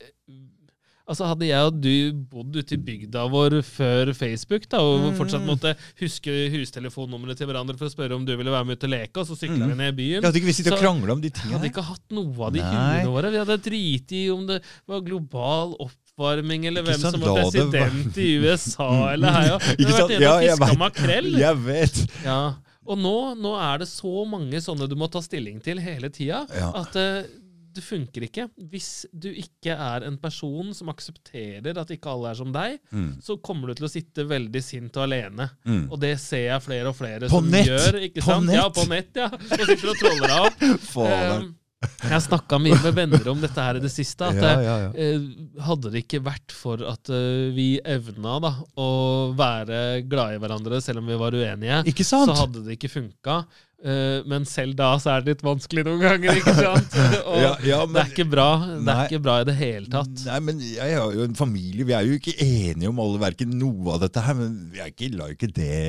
Altså 1.06 1.27
Hadde 1.28 1.44
jeg 1.44 1.61
og 1.69 1.74
du 1.85 2.12
bodd 2.32 2.55
ute 2.56 2.73
i 2.73 2.81
bygda 2.81 3.27
vår 3.28 3.59
før 3.61 4.15
Facebook, 4.16 4.65
da, 4.73 4.78
og 4.81 5.12
Mm. 5.12 5.16
fortsatt 5.19 5.44
måtte 5.44 5.77
huske 6.01 6.32
hustelefonnumrene 6.48 7.36
til 7.36 7.47
hverandre 7.47 7.77
for 7.77 7.85
å 7.85 7.93
spørre 7.93 8.15
om 8.16 8.24
du 8.24 8.35
ville 8.35 8.48
være 8.51 8.65
med 8.65 8.78
ut 8.78 8.85
og 8.85 8.90
leke, 8.90 9.16
og 9.20 9.27
så 9.28 9.36
sykla 9.36 9.66
Mm. 9.66 9.69
vi 9.69 9.74
ned 9.74 9.93
i 9.93 9.97
byen 10.01 10.23
Jeg 10.23 10.32
hadde 10.32 10.40
ikke 10.40 10.48
visst 10.48 10.65
å 10.73 11.11
om 11.12 11.20
de 11.20 11.28
tingene 11.28 11.59
hadde 11.59 11.69
ikke 11.70 11.85
hatt 11.85 12.09
noe 12.11 12.47
av 12.47 12.52
de 12.55 12.61
hundene 12.62 13.05
våre. 13.12 13.31
Vi 13.31 13.36
hadde 13.36 13.61
driti 13.62 14.24
i 14.24 14.31
om 14.31 14.47
det 14.47 14.62
var 14.89 15.01
global 15.02 15.77
oppvarming, 15.78 16.65
eller 16.69 16.81
Ikke 16.82 16.97
hvem 16.97 17.01
som 17.12 17.20
var 17.20 17.36
det 17.36 17.52
president 17.52 18.16
i 18.16 18.39
USA, 18.40 19.12
eller 19.12 19.28
heia. 19.31 19.59
Vi 19.59 19.85
Ikke 19.85 19.93
har 19.93 20.09
vært 20.09 20.20
Ja, 20.20 20.36
og 20.36 20.43
jeg 20.43 20.56
fiska 20.56 20.78
makrell. 20.78 21.32
Jeg 21.36 21.56
vet! 21.66 22.06
Ja. 22.24 22.55
Og 22.86 22.98
nå, 23.01 23.15
nå 23.40 23.55
er 23.61 23.78
det 23.85 23.89
så 23.89 24.24
mange 24.28 24.61
sånne 24.61 24.89
du 24.90 24.94
må 25.01 25.09
ta 25.11 25.20
stilling 25.24 25.62
til 25.65 25.78
hele 25.81 26.11
tida, 26.12 26.44
Ja. 26.52 26.70
at 26.82 26.94
uh, 26.97 27.23
det 27.74 27.82
funker 27.82 28.23
ikke. 28.28 28.44
Hvis 28.70 29.05
du 29.11 29.27
ikke 29.32 29.73
er 29.74 30.05
en 30.06 30.15
person 30.23 30.69
som 30.78 30.93
aksepterer 30.93 31.74
at 31.81 31.89
ikke 31.90 32.06
alle 32.12 32.31
er 32.31 32.35
som 32.39 32.52
deg, 32.55 32.77
Mm. 32.93 33.16
så 33.20 33.35
kommer 33.43 33.66
du 33.66 33.74
til 33.81 33.86
å 33.89 33.90
sitte 33.90 34.23
veldig 34.31 34.62
sint 34.62 34.94
og 34.97 35.09
alene. 35.09 35.48
Mm. 35.66 35.89
Og 35.90 35.98
det 35.98 36.12
ser 36.23 36.44
jeg 36.52 36.62
flere 36.62 36.93
og 36.93 36.94
flere 37.01 37.27
På 37.28 37.40
som 37.40 37.51
nett! 37.51 37.66
gjør. 37.66 37.98
ikke 38.06 38.20
På 38.23 38.31
sant? 38.31 38.52
Ja, 38.55 38.69
på 38.70 38.86
nett, 38.89 39.11
ja. 39.19 39.27
Og 39.27 39.66
sitter 39.66 39.90
og 39.90 39.98
troller 39.98 40.28
deg 40.28 40.47
opp. 40.47 40.62
Um, 41.43 41.55
jeg 42.05 42.12
har 42.15 42.23
snakka 42.24 42.59
mye 42.62 42.78
med 42.85 42.97
venner 42.97 43.28
om 43.32 43.43
dette 43.43 43.66
her 43.69 43.78
i 43.81 43.85
det 43.85 43.93
siste. 43.94 44.31
At 44.31 44.40
Ja, 44.40 44.55
ja, 44.62 44.77
ja. 44.86 44.90
eh, 44.94 45.28
hadde 45.66 45.93
det 45.94 46.05
ikke 46.05 46.23
vært 46.27 46.55
for 46.55 46.82
at 46.89 47.11
eh, 47.12 47.51
vi 47.56 47.69
evna 47.85 48.39
da, 48.44 48.55
å 48.81 48.89
være 49.39 50.02
glade 50.09 50.39
i 50.39 50.43
hverandre 50.43 50.81
selv 50.85 51.02
om 51.05 51.12
vi 51.12 51.20
var 51.20 51.36
uenige, 51.36 51.85
så 52.05 52.24
hadde 52.44 52.65
det 52.66 52.78
ikke 52.78 52.93
funka. 52.98 53.44
Eh, 53.85 54.23
men 54.31 54.47
selv 54.48 54.78
da 54.78 54.94
så 54.97 55.11
er 55.12 55.24
det 55.24 55.35
litt 55.35 55.43
vanskelig 55.44 55.82
noen 55.85 56.01
ganger, 56.01 56.39
ikke 56.40 56.55
sant? 56.56 56.94
Og 57.28 57.36
ja, 57.43 57.82
det 57.85 58.01
er 58.01 58.12
ikke 58.15 58.24
bra. 58.32 58.47
Det 58.65 58.78
Nei. 58.86 58.94
er 58.97 59.11
ikke 59.11 59.24
bra 59.27 59.35
i 59.43 59.48
det 59.51 59.56
hele 59.59 59.90
tatt. 59.93 60.23
Nei, 60.31 60.39
men 60.47 60.62
jeg 60.65 60.97
har 60.97 61.12
jo 61.12 61.27
en 61.27 61.36
familie. 61.36 61.85
Vi 61.85 61.93
er 61.97 62.09
jo 62.09 62.16
ikke 62.16 62.36
enige 62.40 62.89
om 62.89 63.02
alle 63.05 63.20
verken 63.27 63.52
noe 63.61 63.97
av 63.98 64.01
dette 64.06 64.24
her, 64.24 64.39
men 64.40 64.56
vi 64.73 64.81
er 64.81 64.89
ikke, 64.94 65.11
lar 65.19 65.32
jo 65.35 65.36
ikke 65.36 65.52
det 65.61 65.81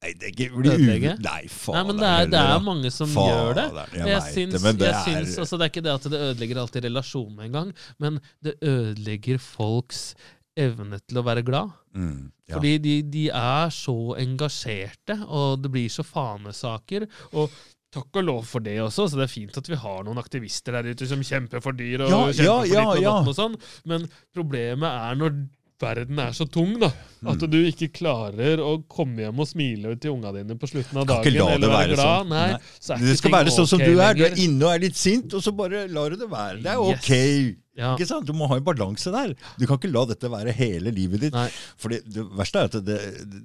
Nei, 0.00 0.14
det 0.16 0.30
er 0.30 0.32
ikke 0.32 0.46
bli 0.56 0.70
Ødelegge? 0.72 1.14
u... 1.18 1.22
Nei, 1.26 1.42
faen. 1.52 1.76
Nei, 1.76 1.84
men 1.90 1.98
det 2.00 2.10
er, 2.10 2.28
det 2.32 2.40
er 2.40 2.62
mange 2.64 2.90
som 2.94 3.10
gjør 3.12 3.50
det. 3.58 3.64
Jeg 3.98 4.08
Jeg 4.08 4.22
syns, 4.32 4.54
det, 4.64 4.86
jeg 4.86 4.94
er 4.94 5.02
syns 5.04 5.34
altså, 5.42 5.58
Det 5.60 5.66
er 5.66 5.72
ikke 5.74 5.82
det 5.84 5.92
at 5.92 6.06
det 6.14 6.20
ødelegger 6.28 6.60
alltid 6.62 6.86
relasjonen 6.88 7.42
engang, 7.48 7.72
men 8.00 8.20
det 8.44 8.54
ødelegger 8.64 9.42
folks 9.44 10.14
evne 10.60 10.98
til 11.04 11.20
å 11.20 11.24
være 11.26 11.44
glad. 11.46 11.74
mm, 11.94 12.22
ja. 12.48 12.54
Fordi 12.56 12.72
de, 12.82 12.94
de 13.12 13.26
er 13.28 13.68
så 13.76 13.98
engasjerte, 14.18 15.20
og 15.28 15.60
det 15.62 15.70
blir 15.76 15.92
så 15.92 16.02
fanesaker. 16.06 17.06
og 17.32 17.52
Takk 17.90 18.20
og 18.20 18.22
lov 18.22 18.44
for 18.46 18.62
det 18.62 18.76
også, 18.78 19.08
så 19.10 19.18
det 19.18 19.24
er 19.24 19.32
fint 19.32 19.56
at 19.58 19.66
vi 19.66 19.74
har 19.82 20.04
noen 20.06 20.18
aktivister 20.22 20.76
der 20.76 20.92
ute 20.94 21.08
som 21.10 21.24
kjemper 21.26 21.58
for 21.64 21.74
dyr 21.74 22.04
og 22.06 22.12
Ja, 22.12 22.20
kjemper 22.30 22.44
ja, 22.46 22.52
for 22.54 22.68
ditt 22.70 22.76
og 22.86 23.06
datten 23.08 23.30
og 23.32 23.34
sånn, 23.34 23.56
men 23.90 24.04
problemet 24.30 24.86
er 25.10 25.18
når 25.18 25.34
verden 25.80 26.18
er 26.22 26.34
så 26.36 26.46
tung, 26.48 26.74
da. 26.82 26.90
At 27.30 27.42
du 27.52 27.56
ikke 27.68 27.88
klarer 27.96 28.60
å 28.64 28.74
komme 28.90 29.24
hjem 29.26 29.40
og 29.42 29.48
smile 29.50 29.94
til 30.00 30.14
unga 30.14 30.32
dine 30.36 30.56
på 30.60 30.68
slutten 30.70 31.00
av 31.02 31.08
dagen, 31.10 31.36
eller 31.40 31.72
være 31.72 31.94
glad. 31.96 32.04
sånn. 32.04 32.28
Nei, 32.32 32.44
Nei. 32.52 32.60
så 32.80 32.98
Det 33.00 33.16
skal 33.20 33.34
være 33.38 33.54
sånn 33.54 33.68
som 33.72 33.82
du 33.82 33.90
er. 34.00 34.14
Du 34.16 34.24
er 34.28 34.38
inne 34.44 34.68
og 34.68 34.74
er 34.76 34.84
litt 34.86 34.96
sint, 35.00 35.34
og 35.36 35.42
så 35.44 35.52
bare 35.56 35.86
lar 35.92 36.12
du 36.14 36.20
det 36.20 36.30
være. 36.32 36.60
Det 36.64 36.70
er 36.74 36.84
Yes. 36.90 37.00
ok. 37.00 37.56
Ja. 37.80 37.94
Ikke 37.96 38.06
sant? 38.10 38.26
Du 38.28 38.34
må 38.36 38.48
ha 38.50 38.56
en 38.60 38.64
balanse 38.66 39.12
der. 39.14 39.34
Du 39.58 39.66
kan 39.66 39.78
ikke 39.80 39.92
la 39.92 40.04
dette 40.10 40.28
være 40.28 40.52
hele 40.56 40.92
livet 40.92 41.20
ditt. 41.26 41.32
Nei. 41.36 41.48
For 41.80 41.88
det, 41.94 42.02
det 42.12 42.24
verste 42.36 42.60
er 42.64 42.68
at 42.68 42.78
det, 42.84 42.96
det, 43.30 43.42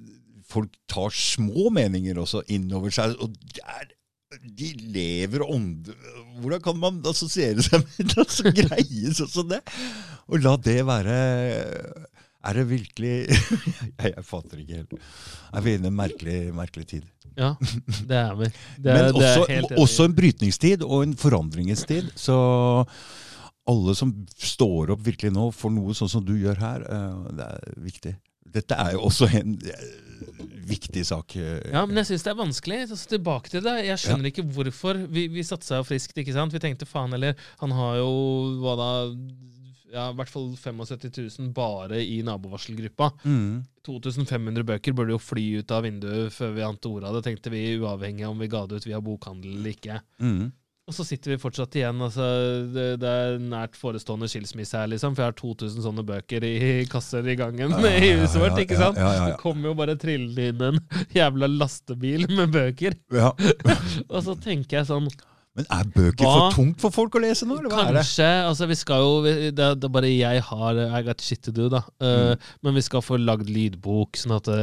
folk 0.50 0.72
tar 0.92 1.14
små 1.16 1.70
meninger 1.72 2.18
også 2.20 2.42
innover 2.52 2.92
seg. 2.92 3.14
og 3.22 3.32
det 3.54 3.62
er, 3.64 3.92
de 4.58 4.72
lever 4.92 5.40
ånde... 5.46 5.94
Hvordan 6.42 6.60
kan 6.60 6.76
man 6.76 6.98
assosiere 7.08 7.62
seg 7.64 7.80
med 7.86 8.10
det? 8.12 8.26
så 8.28 8.50
greie 8.52 9.14
sånn 9.16 9.30
som 9.32 9.48
det? 9.48 9.62
Og 10.28 10.42
la 10.44 10.56
det 10.60 10.80
være 10.84 11.14
Er 12.46 12.60
det 12.60 12.64
virkelig 12.70 13.12
jeg, 13.98 14.12
jeg 14.12 14.24
fatter 14.28 14.62
ikke 14.62 14.80
helt. 14.80 14.96
Er 15.56 15.64
vi 15.66 15.74
inne 15.76 15.88
i 15.88 15.92
en 15.92 15.98
merkelig, 15.98 16.38
merkelig 16.54 16.86
tid? 16.94 17.06
Ja, 17.36 17.50
det 18.08 18.16
er 18.16 18.34
vi. 18.38 18.46
Det, 18.78 18.92
Men 18.92 19.10
det 19.16 19.26
er 19.26 19.40
også, 19.40 19.46
helt 19.50 19.72
også 19.82 20.06
en 20.08 20.14
brytningstid 20.16 20.84
og 20.86 21.02
en 21.04 21.16
forandringens 21.20 21.82
tid. 21.88 22.08
Så 22.16 22.36
alle 23.66 23.96
som 23.98 24.12
står 24.38 24.94
opp 24.94 25.02
virkelig 25.04 25.32
nå 25.34 25.48
for 25.52 25.74
noe 25.74 25.94
sånn 25.98 26.10
som 26.12 26.24
du 26.24 26.36
gjør 26.38 26.60
her, 26.62 26.86
eh, 26.86 27.28
det 27.36 27.48
er 27.50 27.78
viktig. 27.82 28.14
Dette 28.56 28.76
er 28.78 28.94
jo 28.94 29.02
også 29.08 29.26
en 29.36 29.56
eh, 29.68 29.88
viktig 30.70 31.02
sak. 31.04 31.34
eh, 31.36 31.58
Ja, 31.74 31.82
men 31.84 31.98
jeg 32.00 32.08
syns 32.12 32.24
det 32.24 32.30
er 32.32 32.38
vanskelig. 32.38 32.78
Altså, 32.86 33.08
tilbake 33.10 33.52
til 33.52 33.64
det. 33.66 33.74
Jeg 33.88 34.00
skjønner 34.04 34.30
ikke 34.30 34.46
hvorfor. 34.54 35.02
Vi, 35.12 35.26
vi 35.34 35.44
satsa 35.44 35.82
jo 35.82 35.88
friskt, 35.90 36.16
ikke 36.22 36.32
sant. 36.36 36.54
Vi 36.54 36.62
tenkte 36.62 36.86
faen 36.88 37.12
eller 37.18 37.34
Han 37.60 37.74
har 37.76 37.98
jo 38.00 38.08
hva 38.62 38.76
da 38.80 38.88
ja, 39.92 40.08
i 40.10 40.16
hvert 40.18 40.30
fall 40.32 40.50
75 40.58 41.38
000 41.38 41.52
bare 41.56 42.00
i 42.02 42.18
nabovarselgruppa. 42.26 43.12
Mm. 43.24 43.64
2500 43.86 44.64
bøker 44.66 44.94
burde 44.98 45.14
jo 45.14 45.22
fly 45.22 45.44
ut 45.60 45.70
av 45.76 45.84
vinduet 45.86 46.32
før 46.34 46.54
vi 46.56 46.64
ante 46.66 46.90
ordet 46.90 47.08
av 47.10 47.18
det, 47.18 47.24
tenkte 47.28 47.52
vi, 47.54 47.64
uavhengig 47.78 48.26
av 48.26 48.34
om 48.34 48.40
vi 48.42 48.48
ga 48.50 48.64
det 48.66 48.80
ut 48.82 48.86
via 48.88 49.00
bokhandel 49.00 49.58
eller 49.60 49.76
ikke. 49.76 50.00
Mm. 50.18 50.48
Og 50.86 50.94
så 50.94 51.02
sitter 51.02 51.32
vi 51.32 51.38
fortsatt 51.42 51.74
igjen. 51.80 51.98
altså 51.98 52.22
Det, 52.70 52.84
det 53.02 53.10
er 53.10 53.40
nært 53.42 53.74
forestående 53.74 54.28
skilsmisse 54.30 54.78
her, 54.78 54.86
liksom. 54.92 55.16
For 55.16 55.24
jeg 55.24 55.32
har 55.32 55.38
2000 55.40 55.82
sånne 55.82 56.04
bøker 56.06 56.46
i 56.46 56.84
kasser 56.90 57.26
i 57.26 57.34
gangen 57.38 57.74
Ja, 57.74 57.90
i 57.90 58.12
huset 58.20 58.38
vårt. 58.38 58.54
ja, 58.54 58.62
ikke 58.62 58.76
ja, 58.78 58.82
sant? 58.84 59.00
ja, 59.02 59.08
ja, 59.10 59.16
ja. 59.16 59.32
Det 59.32 59.40
kommer 59.42 59.72
jo 59.72 59.74
bare 59.80 59.96
trillende 59.98 60.46
inn 60.52 60.62
en 60.68 60.78
jævla 61.16 61.48
lastebil 61.56 62.28
med 62.30 62.54
bøker. 62.54 62.94
Ja. 63.10 63.32
Og 64.12 64.20
så 64.28 64.36
tenker 64.38 64.78
jeg 64.80 64.90
sånn 64.92 65.10
Men 65.56 65.66
er 65.72 65.84
bøker 65.88 66.20
Hva? 66.26 66.32
for 66.36 66.56
tungt 66.58 66.80
for 66.84 66.92
folk 66.92 67.14
å 67.16 67.20
lese 67.24 67.46
nå, 67.48 67.56
eller 67.58 67.70
hva 67.72 67.86
er 67.86 67.94
det? 67.96 68.02
Kanskje 68.04 68.26
altså 68.50 68.66
vi 68.68 68.74
skal 68.76 69.00
jo, 69.00 69.12
det, 69.56 69.58
er- 69.64 69.88
bare 69.88 70.10
jeg 70.12 70.42
har 70.50 70.80
I 70.84 71.02
got 71.06 71.20
shit 71.24 71.40
to 71.46 71.52
do, 71.56 71.68
da. 71.72 71.80
Uh, 72.02 72.34
Men 72.62 72.74
vi 72.76 72.82
skal 72.84 73.00
få 73.00 73.16
lagd 73.16 73.48
lydbok, 73.48 74.16
sånn 74.20 74.36
at 74.36 74.48
uh, 74.52 74.56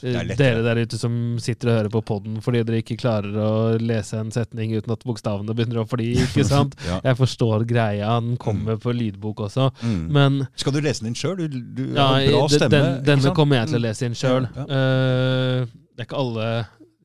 Mm. 0.00 0.14
Lettere. 0.30 0.36
dere 0.40 0.62
der 0.64 0.80
ute 0.86 0.96
som 0.98 1.12
sitter 1.42 1.68
og 1.70 1.76
hører 1.76 1.92
på 1.92 2.00
poden 2.08 2.38
fordi 2.40 2.62
dere 2.64 2.80
ikke 2.80 2.96
klarer 3.00 3.34
å 3.36 3.50
lese 3.80 4.16
en 4.18 4.30
setning 4.32 4.72
uten 4.76 4.92
at 4.94 5.04
bokstavene 5.04 5.52
begynner 5.54 5.82
å 5.82 5.86
fly, 5.88 6.08
ikke 6.24 6.44
sant? 6.54 6.74
Ja. 6.88 7.00
Jeg 7.04 7.18
forstår 7.20 7.66
greia, 7.68 8.14
den 8.20 8.36
kommer 8.40 8.76
på 8.80 8.94
lydbok 8.96 9.44
også. 9.48 9.68
Mm. 9.84 10.02
Men 10.16 10.40
Skal 10.56 10.72
du 10.72 10.80
lese 10.80 11.04
den 11.04 11.12
inn 11.12 11.18
sjøl? 11.20 11.36
Du, 11.36 11.60
du 11.60 11.84
ja, 11.94 12.06
har 12.14 12.26
bra 12.30 12.48
stemme. 12.48 12.70
den, 12.72 13.04
denne 13.04 13.34
kommer 13.36 13.60
jeg 13.60 13.68
til 13.74 13.76
å 13.76 13.80
Mm. 13.80 13.86
lese 13.90 14.06
inn 14.08 14.16
sjøl. 14.16 14.48
Ja, 14.56 14.64
det 14.70 16.04
er 16.04 16.08
ikke 16.08 16.20
alle 16.20 16.48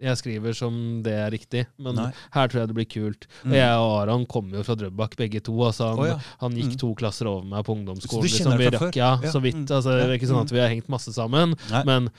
jeg 0.01 0.17
skriver 0.19 0.53
som 0.55 1.01
det 1.03 1.13
er 1.13 1.31
riktig, 1.31 1.65
men 1.80 1.95
Nei. 1.95 2.11
her 2.35 2.47
tror 2.51 2.59
jeg 2.61 2.67
det 2.67 2.76
blir 2.76 2.85
kult. 2.91 3.27
Mm. 3.43 3.51
Og 3.51 3.55
jeg 3.55 3.76
og 3.80 3.93
Aron 4.01 4.26
kommer 4.26 4.57
jo 4.57 4.63
fra 4.63 4.76
Drøbak, 4.76 5.15
begge 5.15 5.41
to. 5.41 5.53
Altså 5.63 5.89
han, 5.91 5.99
oh, 5.99 6.05
ja. 6.07 6.17
han 6.41 6.51
gikk 6.57 6.73
Mm. 6.76 6.80
to 6.81 6.93
klasser 6.95 7.27
over 7.27 7.45
meg 7.45 7.63
på 7.63 7.72
Så 7.73 7.77
ungdomsskolen. 7.80 8.22
du 8.22 8.27
kjenner 8.27 8.57
vi 8.57 8.69
rakk, 8.76 8.95
ja, 8.95 9.19
Ja. 9.23 9.31
så 9.31 9.39
vidt. 9.41 9.55
Mm. 9.55 9.72
Altså, 9.72 9.95
det 9.95 10.03
er 10.09 10.17
ikke 10.19 10.27
sånn 10.31 10.41
at 10.41 10.51
Mm. 10.51 10.55
vi 10.55 10.59
har 10.59 10.69
hengt 10.69 10.89
masse 10.89 11.13
sammen, 11.13 11.55
Nei. 11.72 11.84
men 11.85 12.09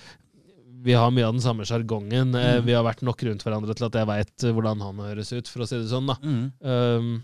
vi 0.83 0.93
har 0.93 1.11
mye 1.11 1.27
av 1.27 1.33
den 1.35 1.41
samme 1.43 1.65
sjargongen. 1.67 2.35
Eh, 2.35 2.61
Mm. 2.61 2.65
Vi 2.65 2.73
har 2.73 2.85
vært 2.85 3.03
nok 3.03 3.21
rundt 3.23 3.43
hverandre 3.45 3.75
til 3.75 3.87
at 3.87 3.93
jeg 3.93 4.07
veit 4.07 4.37
hvordan 4.55 4.81
han 4.81 4.97
høres 4.97 5.33
ut, 5.33 5.47
for 5.49 5.61
å 5.61 5.67
si 5.69 5.77
det 5.77 5.89
sånn. 5.91 6.07
da. 6.07 6.15
Mm. 6.23 6.53
Um, 6.63 7.23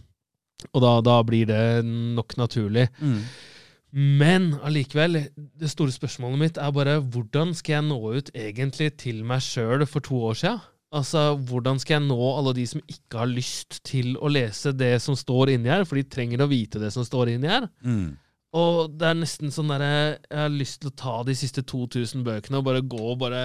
og 0.74 0.80
da, 0.82 1.00
da 1.00 1.22
blir 1.22 1.46
det 1.46 1.84
nok 1.84 2.36
naturlig. 2.36 2.88
Men 3.92 4.54
allikevel, 4.64 5.18
det 5.36 5.68
store 5.68 5.92
spørsmålet 5.92 6.40
mitt 6.40 6.60
er 6.60 6.72
bare 6.72 6.96
hvordan 7.12 7.52
skal 7.56 7.74
jeg 7.76 7.88
nå 7.90 7.98
ut 8.16 8.30
egentlig 8.32 8.94
til 9.02 9.20
meg 9.28 9.44
sjøl 9.44 9.84
for 9.88 10.04
to 10.04 10.20
år 10.30 10.38
sia? 10.40 10.54
Altså, 10.92 11.34
hvordan 11.48 11.78
skal 11.80 11.98
jeg 11.98 12.06
nå 12.06 12.18
alle 12.20 12.52
de 12.56 12.64
som 12.68 12.80
ikke 12.84 13.20
har 13.20 13.28
lyst 13.28 13.80
til 13.88 14.14
å 14.20 14.28
lese 14.32 14.74
det 14.76 14.94
som 15.00 15.16
står 15.16 15.54
inni 15.54 15.72
her, 15.72 15.86
for 15.88 15.96
de 15.96 16.04
trenger 16.04 16.44
å 16.44 16.50
vite 16.50 16.80
det 16.80 16.90
som 16.92 17.04
står 17.04 17.34
inni 17.34 17.48
her? 17.48 17.68
Mm. 17.84 18.14
Og 18.56 18.96
det 19.00 19.08
er 19.08 19.16
nesten 19.16 19.52
sånn 19.52 19.70
derre 19.72 19.92
Jeg 20.28 20.36
har 20.36 20.50
lyst 20.52 20.82
til 20.82 20.90
å 20.90 20.96
ta 21.00 21.14
de 21.24 21.36
siste 21.36 21.64
2000 21.64 22.24
bøkene 22.26 22.60
og 22.60 22.66
bare 22.66 22.84
gå 22.84 23.00
og 23.14 23.22
bare 23.22 23.44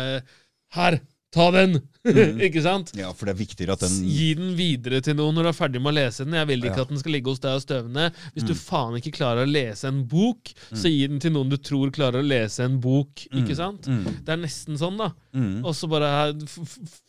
Her! 0.75 0.99
Ta 1.37 1.51
den! 1.55 1.79
Mm. 2.07 2.37
ikke 2.39 2.61
sant? 2.63 2.93
Ja, 2.95 3.09
for 3.11 3.27
det 3.27 3.33
er 3.33 3.39
viktigere 3.41 3.73
at 3.75 3.81
den 3.83 3.95
Gi 4.07 4.29
den 4.37 4.53
videre 4.55 5.01
til 5.03 5.17
noen 5.17 5.35
når 5.35 5.43
du 5.43 5.49
er 5.49 5.55
ferdig 5.57 5.81
med 5.83 5.91
å 5.91 5.95
lese 5.97 6.23
den. 6.23 6.37
Jeg 6.37 6.47
vil 6.47 6.61
ikke 6.63 6.77
Ja. 6.79 6.85
at 6.85 6.91
den 6.93 6.99
skal 7.01 7.11
ligge 7.17 7.27
hos 7.33 7.41
deg 7.43 7.57
og 7.57 7.63
støvne. 7.65 8.05
Hvis 8.31 8.45
du 8.47 8.53
Mm. 8.53 8.59
faen 8.61 8.95
ikke 8.95 9.11
klarer 9.17 9.43
å 9.43 9.49
lese 9.51 9.89
en 9.89 10.05
bok, 10.07 10.53
så 10.71 10.87
gi 10.87 11.01
den 11.11 11.19
til 11.19 11.33
noen 11.35 11.49
du 11.51 11.57
tror 11.59 11.91
klarer 11.91 12.21
å 12.23 12.25
lese 12.25 12.63
en 12.63 12.77
bok. 12.79 13.11
Ikke 13.27 13.51
Mm. 13.51 13.59
sant? 13.59 13.89
Mm. 13.91 14.05
Det 14.23 14.29
er 14.31 14.39
nesten 14.39 14.79
sånn, 14.79 14.95
da. 14.97 15.09
Mm. 15.35 15.65
Og 15.67 15.75
så 15.75 15.89
bare 15.91 16.31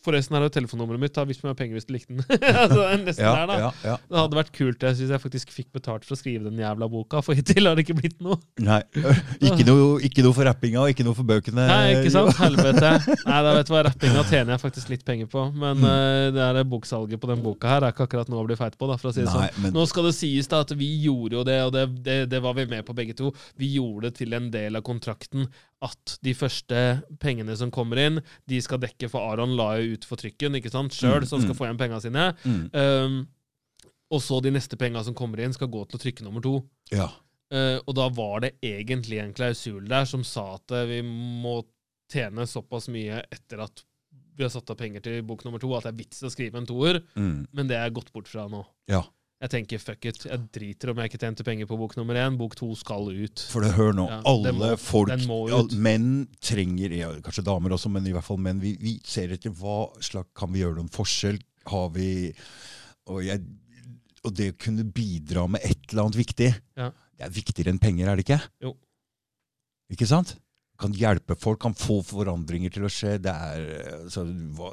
Forresten, 0.05 0.35
her 0.35 0.43
er 0.49 0.51
telefonnummeret 0.51 0.99
mitt. 0.99 1.15
Ta 1.15 1.25
du 1.25 1.33
har 1.47 1.55
penger 1.55 1.79
hvis 1.79 1.87
du 1.87 1.93
likte 1.95 2.09
den. 2.17 2.25
altså, 2.29 2.75
det 2.75 2.89
er 2.91 3.05
nesten 3.05 3.23
Ja, 3.23 3.47
der, 3.47 3.47
da. 3.47 3.73
ja. 3.85 3.97
Det 4.03 4.19
hadde 4.19 4.37
vært 4.41 4.53
kult 4.53 4.81
jeg 4.83 4.97
synes 4.99 5.11
jeg 5.15 5.23
faktisk 5.23 5.55
fikk 5.55 5.71
betalt 5.79 6.05
for 6.05 6.17
å 6.17 6.19
skrive 6.19 6.43
den 6.51 6.59
jævla 6.59 6.91
boka, 6.91 7.23
for 7.23 7.35
hittil 7.39 7.67
har 7.71 7.77
det 7.79 7.87
ikke 7.87 8.01
blitt 8.01 8.19
noe. 8.21 8.39
Nei. 8.59 8.83
Ikke 9.39 9.65
noe, 9.69 10.01
ikke 10.03 10.25
noe 10.27 10.35
for 10.35 10.43
rappinga 10.51 10.83
og 10.83 10.91
ikke 10.91 11.05
noe 11.07 11.15
for 11.15 11.23
bøkene. 11.29 11.69
Nei, 11.71 11.95
ikke 12.03 12.11
sant? 12.11 12.35
Helvete. 12.43 12.93
Nei, 13.29 13.41
da 13.47 13.55
vet 13.55 13.67
du 13.71 13.73
hva, 13.77 13.85
rappinga 13.87 14.18
Skrivinga 14.19 14.31
tjener 14.31 14.55
jeg 14.55 14.63
faktisk 14.63 14.91
litt 14.93 15.05
penger 15.07 15.29
på, 15.31 15.45
men 15.55 15.79
Mm. 15.79 15.85
uh, 15.85 16.31
det 16.35 16.43
er 16.61 16.65
boksalget 16.69 17.21
på 17.21 17.31
den 17.31 17.43
boka 17.45 17.69
her 17.71 17.87
er 17.87 17.93
ikke 17.95 18.07
akkurat 18.09 18.29
noe 18.29 18.43
å 18.43 18.47
bli 18.49 18.57
feit 18.59 18.77
på. 18.79 18.89
da, 18.91 18.97
for 18.99 19.11
å 19.11 19.15
si 19.15 19.23
det 19.23 19.31
Nei, 19.33 19.49
sånn. 19.49 19.63
men 19.63 19.73
Nå 19.77 19.87
skal 19.89 20.05
det 20.09 20.15
sies 20.19 20.49
da 20.51 20.61
at 20.61 20.71
vi 20.77 20.89
gjorde 21.05 21.39
jo 21.39 21.45
det, 21.45 21.59
og 21.65 21.73
det, 21.73 21.87
det, 22.03 22.19
det 22.31 22.41
var 22.43 22.55
vi 22.55 22.67
med 22.67 22.85
på 22.85 22.95
begge 22.95 23.15
to. 23.15 23.33
Vi 23.57 23.71
gjorde 23.77 24.09
det 24.11 24.19
til 24.19 24.35
en 24.35 24.51
del 24.51 24.77
av 24.77 24.83
kontrakten 24.83 25.49
at 25.81 26.19
de 26.23 26.35
første 26.35 27.03
pengene 27.23 27.57
som 27.57 27.71
kommer 27.71 27.99
inn, 28.03 28.21
de 28.49 28.61
skal 28.61 28.81
dekke 28.83 29.09
for 29.09 29.21
Aron 29.31 29.57
la 29.57 29.77
jo 29.79 29.95
ut 29.95 30.05
for 30.05 30.19
trykken 30.19 30.59
ikke 30.59 30.71
sant, 30.75 30.93
sjøl, 30.93 31.23
som 31.25 31.29
så 31.29 31.37
han 31.39 31.47
skal 31.47 31.55
mm. 31.55 31.59
få 31.61 31.69
igjen 31.69 31.83
penga 31.85 32.01
sine. 32.05 32.29
mm, 32.45 32.71
Um, 32.75 33.27
og 34.11 34.23
så 34.25 34.39
de 34.41 34.51
neste 34.51 34.77
penga 34.81 35.03
som 35.05 35.15
kommer 35.15 35.41
inn, 35.45 35.53
skal 35.53 35.69
gå 35.69 35.83
til 35.85 35.99
å 35.99 36.01
trykke 36.01 36.25
nummer 36.25 36.41
to. 36.41 36.63
Ja. 36.91 37.11
Uh, 37.53 37.77
og 37.87 37.95
da 37.97 38.09
var 38.13 38.41
det 38.45 38.55
egentlig 38.65 39.21
en 39.21 39.35
klausul 39.37 39.85
der 39.89 40.05
som 40.09 40.25
sa 40.25 40.55
at 40.57 40.73
eh, 40.73 40.87
vi 40.89 41.03
må 41.05 41.63
tjene 42.13 42.47
såpass 42.49 42.89
mye 42.93 43.23
etter 43.33 43.63
at 43.65 43.85
vi 44.39 44.47
har 44.47 44.51
satt 44.55 44.71
av 44.71 44.79
penger 44.79 45.03
til 45.05 45.21
bok 45.27 45.45
nummer 45.45 45.61
to, 45.61 45.69
at 45.77 45.85
det 45.89 45.93
er 45.93 45.99
vits 45.99 46.23
å 46.23 46.31
skrive 46.33 46.57
en 46.61 46.67
toer, 46.69 47.03
Mm, 47.19 47.47
men 47.53 47.67
det 47.69 47.77
er 47.77 47.91
gått 47.91 48.13
bort 48.15 48.29
fra 48.31 48.49
nå. 48.49 48.65
ja. 48.89 49.05
Jeg 49.41 49.51
tenker 49.53 49.79
fuck 49.79 50.05
it, 50.05 50.25
jeg 50.27 50.49
driter 50.51 50.91
om 50.91 50.97
jeg 50.99 51.13
ikke 51.13 51.21
tjente 51.23 51.45
penger 51.47 51.67
på 51.71 51.77
bok 51.79 51.93
nummer 51.97 52.17
én. 52.19 52.35
Bok 52.37 52.57
to 52.59 52.73
skal 52.75 53.07
ut. 53.07 53.39
For 53.53 53.63
det, 53.63 53.71
hør 53.77 53.93
nå, 53.95 54.09
Ja, 54.11 54.17
alle 54.27 54.51
må- 54.51 54.77
folk 54.77 55.11
all. 55.13 55.69
Menn 55.79 56.27
trenger, 56.43 56.91
ja, 56.91 57.13
kanskje 57.23 57.45
damer 57.47 57.71
også, 57.71 57.89
men 57.89 58.05
i 58.05 58.11
hvert 58.11 58.25
fall 58.27 58.37
menn. 58.43 58.59
Vi, 58.59 58.73
vi 58.83 58.97
ser 59.05 59.29
etter 59.31 59.51
hva 59.55 59.93
slags 60.03 60.27
Kan 60.35 60.51
vi 60.53 60.59
gjøre 60.65 60.75
noen 60.81 60.91
forskjell? 60.91 61.39
Har 61.69 61.89
vi 61.91 62.33
Og, 63.07 63.23
jeg, 63.23 63.45
og 64.25 64.35
det 64.35 64.51
å 64.55 64.59
kunne 64.59 64.83
bidra 64.93 65.47
med 65.49 65.61
et 65.63 65.87
eller 65.93 66.03
annet 66.09 66.17
viktig, 66.19 66.61
Ja. 66.77 66.91
det 67.17 67.25
er 67.27 67.31
viktigere 67.31 67.69
enn 67.71 67.79
penger, 67.79 68.09
er 68.09 68.17
det 68.17 68.27
ikke? 68.27 68.43
Jo. 68.61 68.75
Ikke 69.89 70.07
sant? 70.09 70.35
Kan 70.79 70.93
hjelpe 70.95 71.35
folk, 71.35 71.59
kan 71.65 71.75
få 71.75 71.97
forandringer 72.07 72.71
til 72.71 72.85
å 72.87 72.91
skje. 72.93 73.17
Det 73.19 73.33
er, 73.33 73.63
altså, 74.05 74.23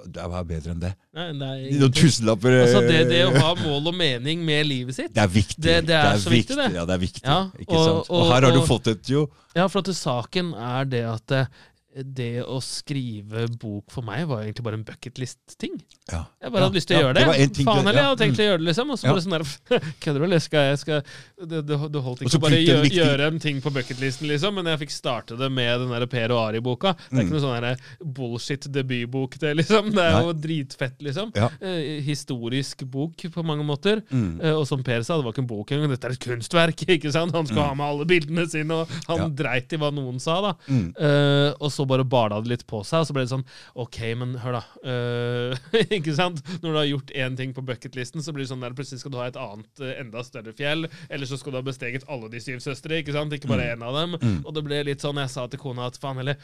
det 0.06 0.22
er 0.22 0.36
er 0.38 0.44
bedre 0.52 0.73
enn 0.76 0.82
det? 0.84 0.91
Nei, 1.18 1.32
nei, 1.34 1.56
Noen 1.80 1.95
tusenlapper 1.98 2.60
altså 2.61 2.82
det, 2.86 2.99
eh, 2.99 3.07
det 3.10 3.22
å 3.26 3.32
ha 3.41 3.53
mål 3.64 3.90
og 3.90 3.95
mening 3.98 4.44
med 4.45 4.68
livet 4.69 4.94
sitt 4.99 5.14
Det 5.18 5.23
er 5.23 5.32
viktig. 5.34 5.61
Det- 5.65 5.80
det 5.90 5.95
er 5.98 6.19
så 6.22 6.30
viktig, 6.30 6.57
det. 6.61 6.68
Ja, 6.77 6.86
det 6.86 6.94
er 6.94 7.02
viktig. 7.02 7.23
Ja, 7.26 7.40
og- 7.49 7.65
sant? 7.73 8.10
Og, 8.10 8.11
og- 8.19 8.30
her 8.36 8.41
har 8.49 8.52
du 8.53 8.61
fått 8.69 8.91
et 8.94 9.10
jo 9.10 9.26
Ja, 9.56 9.65
for 9.68 9.80
at 9.82 9.90
saken 9.98 10.53
er 10.53 10.86
det 10.86 11.03
at 11.10 11.32
eh, 11.32 11.45
det 11.96 12.44
å 12.44 12.58
skrive 12.60 13.46
bok 13.62 13.86
for 13.94 14.04
meg 14.04 14.26
var 14.28 14.42
egentlig 14.44 14.64
bare 14.66 14.76
en 14.76 14.84
bucketlist-ting. 14.84 15.78
ja. 16.12 16.26
Jeg 16.42 16.52
bare 16.52 16.60
Ja, 16.62 16.66
hadde 16.68 16.76
lyst 16.76 16.88
til 16.90 16.98
å 16.98 17.00
ja, 17.00 17.06
gjøre 17.06 17.14
det. 17.16 17.26
det 17.40 17.54
ting 17.56 17.66
Faen 17.66 17.86
heller, 17.86 18.02
jeg 18.02 18.10
hadde 18.10 18.20
tenkt 18.24 18.36
mm. 18.36 18.42
å 18.44 18.48
gjøre 18.50 18.60
det, 18.60 18.66
liksom. 18.68 18.90
Og 18.92 18.98
så 19.00 19.06
Ja. 19.06 19.14
bare 19.14 19.24
sånn 19.24 19.36
der 19.36 19.46
Kødder 20.04 20.20
du, 20.20 20.26
eller 20.26 20.40
skal 20.44 20.60
jeg 20.70 20.80
skal, 20.82 21.02
det, 21.40 21.62
det, 21.70 21.78
det 21.94 22.02
holdt 22.04 22.22
ikke 22.26 22.36
å 22.38 22.44
bare 22.44 22.60
gjøre, 22.60 22.90
gjøre 22.92 23.28
en 23.32 23.40
ting 23.40 23.62
på 23.64 23.72
bucketlisten, 23.72 24.28
liksom, 24.28 24.56
men 24.60 24.66
jeg 24.74 24.80
fikk 24.84 24.92
starte 24.92 25.38
det 25.40 25.50
med 25.52 25.80
den 25.86 25.90
der 25.96 26.06
Per 26.12 26.32
og 26.36 26.42
Ari-boka. 26.50 26.94
Det 27.00 27.06
er 27.12 27.16
Mm. 27.16 27.24
ikke 27.26 27.36
noe 27.40 27.46
sånn 27.46 28.14
bullshit-debutbok, 28.16 29.38
det, 29.40 29.54
liksom. 29.62 29.90
Det 29.96 30.04
er 30.04 30.20
jo 30.26 30.34
dritfett, 30.34 30.98
liksom. 31.06 31.32
Ja. 31.36 31.50
Eh, 31.62 32.02
historisk 32.06 32.84
bok 32.92 33.26
på 33.34 33.44
mange 33.46 33.64
måter. 33.68 34.02
Mm. 34.12 34.42
Eh, 34.44 34.52
og 34.56 34.68
som 34.68 34.84
Per 34.86 35.02
sa, 35.04 35.18
det 35.18 35.26
var 35.26 35.34
ikke 35.34 35.44
en 35.46 35.50
bok 35.50 35.72
engang, 35.76 35.90
dette 35.96 36.10
er 36.10 36.16
et 36.16 36.20
kunstverk. 36.28 36.86
ikke 36.98 37.12
sant? 37.14 37.34
Han 37.36 37.46
skulle 37.48 37.64
Mm. 37.66 37.70
ha 37.72 37.76
med 37.80 37.88
alle 37.88 38.06
bildene 38.06 38.46
sine, 38.50 38.72
og 38.84 38.88
han 39.08 39.18
Ja. 39.18 39.28
dreit 39.30 39.74
i 39.74 39.78
hva 39.78 39.92
noen 39.94 40.20
sa, 40.20 40.42
da. 40.42 40.54
Mm. 40.68 40.94
Eh, 41.00 41.54
og 41.60 41.72
så 41.72 41.85
bare 41.90 42.07
bala 42.07 42.40
det 42.44 42.52
litt 42.52 42.66
på 42.70 42.82
seg, 42.88 43.03
og 43.03 43.10
så 43.10 43.16
ble 43.16 43.26
det 43.26 43.34
sånn 43.34 43.45
OK, 43.82 43.99
men 44.20 44.36
hør, 44.44 44.60
da. 44.60 44.64
Uh, 44.86 45.72
ikke 45.98 46.16
sant? 46.18 46.41
Når 46.62 46.70
du 46.70 46.80
har 46.80 46.90
gjort 46.91 47.16
én 47.26 47.40
ting 47.40 47.56
på 47.56 47.66
bucketlisten, 47.66 48.24
så 48.26 48.36
blir 48.36 48.45
det 48.45 48.52
sånn 48.53 48.64
der 48.66 48.76
plutselig 48.78 49.03
skal 49.03 49.16
du 49.16 49.20
ha 49.22 49.30
et 49.30 49.40
annet, 49.40 49.72
eh, 49.82 49.98
enda 50.03 50.24
større 50.26 50.56
fjell. 50.57 50.88
Eller 51.10 51.30
så 51.30 51.40
skal 51.40 51.56
du 51.56 51.62
ha 51.62 51.66
besteget 51.66 52.07
alle 52.12 52.32
de 52.32 52.41
syv 52.44 52.62
søstre, 52.64 53.02
ikke 53.02 53.16
sant? 53.16 53.34
Ikke 53.36 53.52
bare 53.52 53.72
én 53.74 53.86
av 53.86 53.98
dem. 53.98 54.18
Mm. 54.22 54.40
Og 54.44 54.56
det 54.56 54.66
ble 54.66 54.86
litt 54.91 55.03
sånn, 55.06 55.22
jeg 55.22 55.34
sa 55.34 55.48
til 55.49 55.62
kona 55.62 55.90
at 55.90 55.99
faen 56.02 56.22
heller 56.22 56.40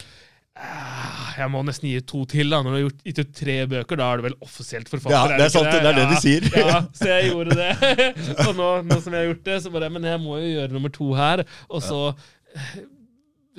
ah, 0.59 1.31
jeg 1.37 1.47
må 1.51 1.61
nesten 1.65 1.89
gi 1.89 2.01
to 2.07 2.23
til. 2.29 2.51
da 2.51 2.61
Når 2.61 2.69
du 2.69 2.77
har 2.77 2.83
gjort, 2.85 3.03
gitt 3.07 3.21
ut 3.21 3.33
tre 3.41 3.57
bøker, 3.73 3.99
da 3.99 4.07
er 4.11 4.21
du 4.21 4.27
vel 4.27 4.37
offisielt 4.43 4.91
forfatter? 4.91 5.35
Ja, 5.35 5.39
det 5.39 5.47
er 5.47 5.53
sant, 5.53 5.69
det 5.71 5.91
er 5.91 5.99
det 5.99 6.07
de 6.11 6.21
sier. 6.23 6.47
Ja, 6.55 6.79
så 6.97 7.11
jeg 7.11 7.27
gjorde 7.31 7.57
det. 7.59 7.71
og 8.47 8.55
nå, 8.57 8.71
nå 8.87 9.01
som 9.03 9.15
jeg 9.15 9.23
har 9.23 9.29
gjort 9.31 9.45
det, 9.47 9.59
så 9.63 9.73
bare 9.73 9.91
Men 9.93 10.09
jeg 10.11 10.23
må 10.23 10.39
jo 10.41 10.55
gjøre 10.55 10.75
nummer 10.75 10.93
to 10.93 11.11
her. 11.17 11.45
Og 11.69 11.85
så 11.85 12.01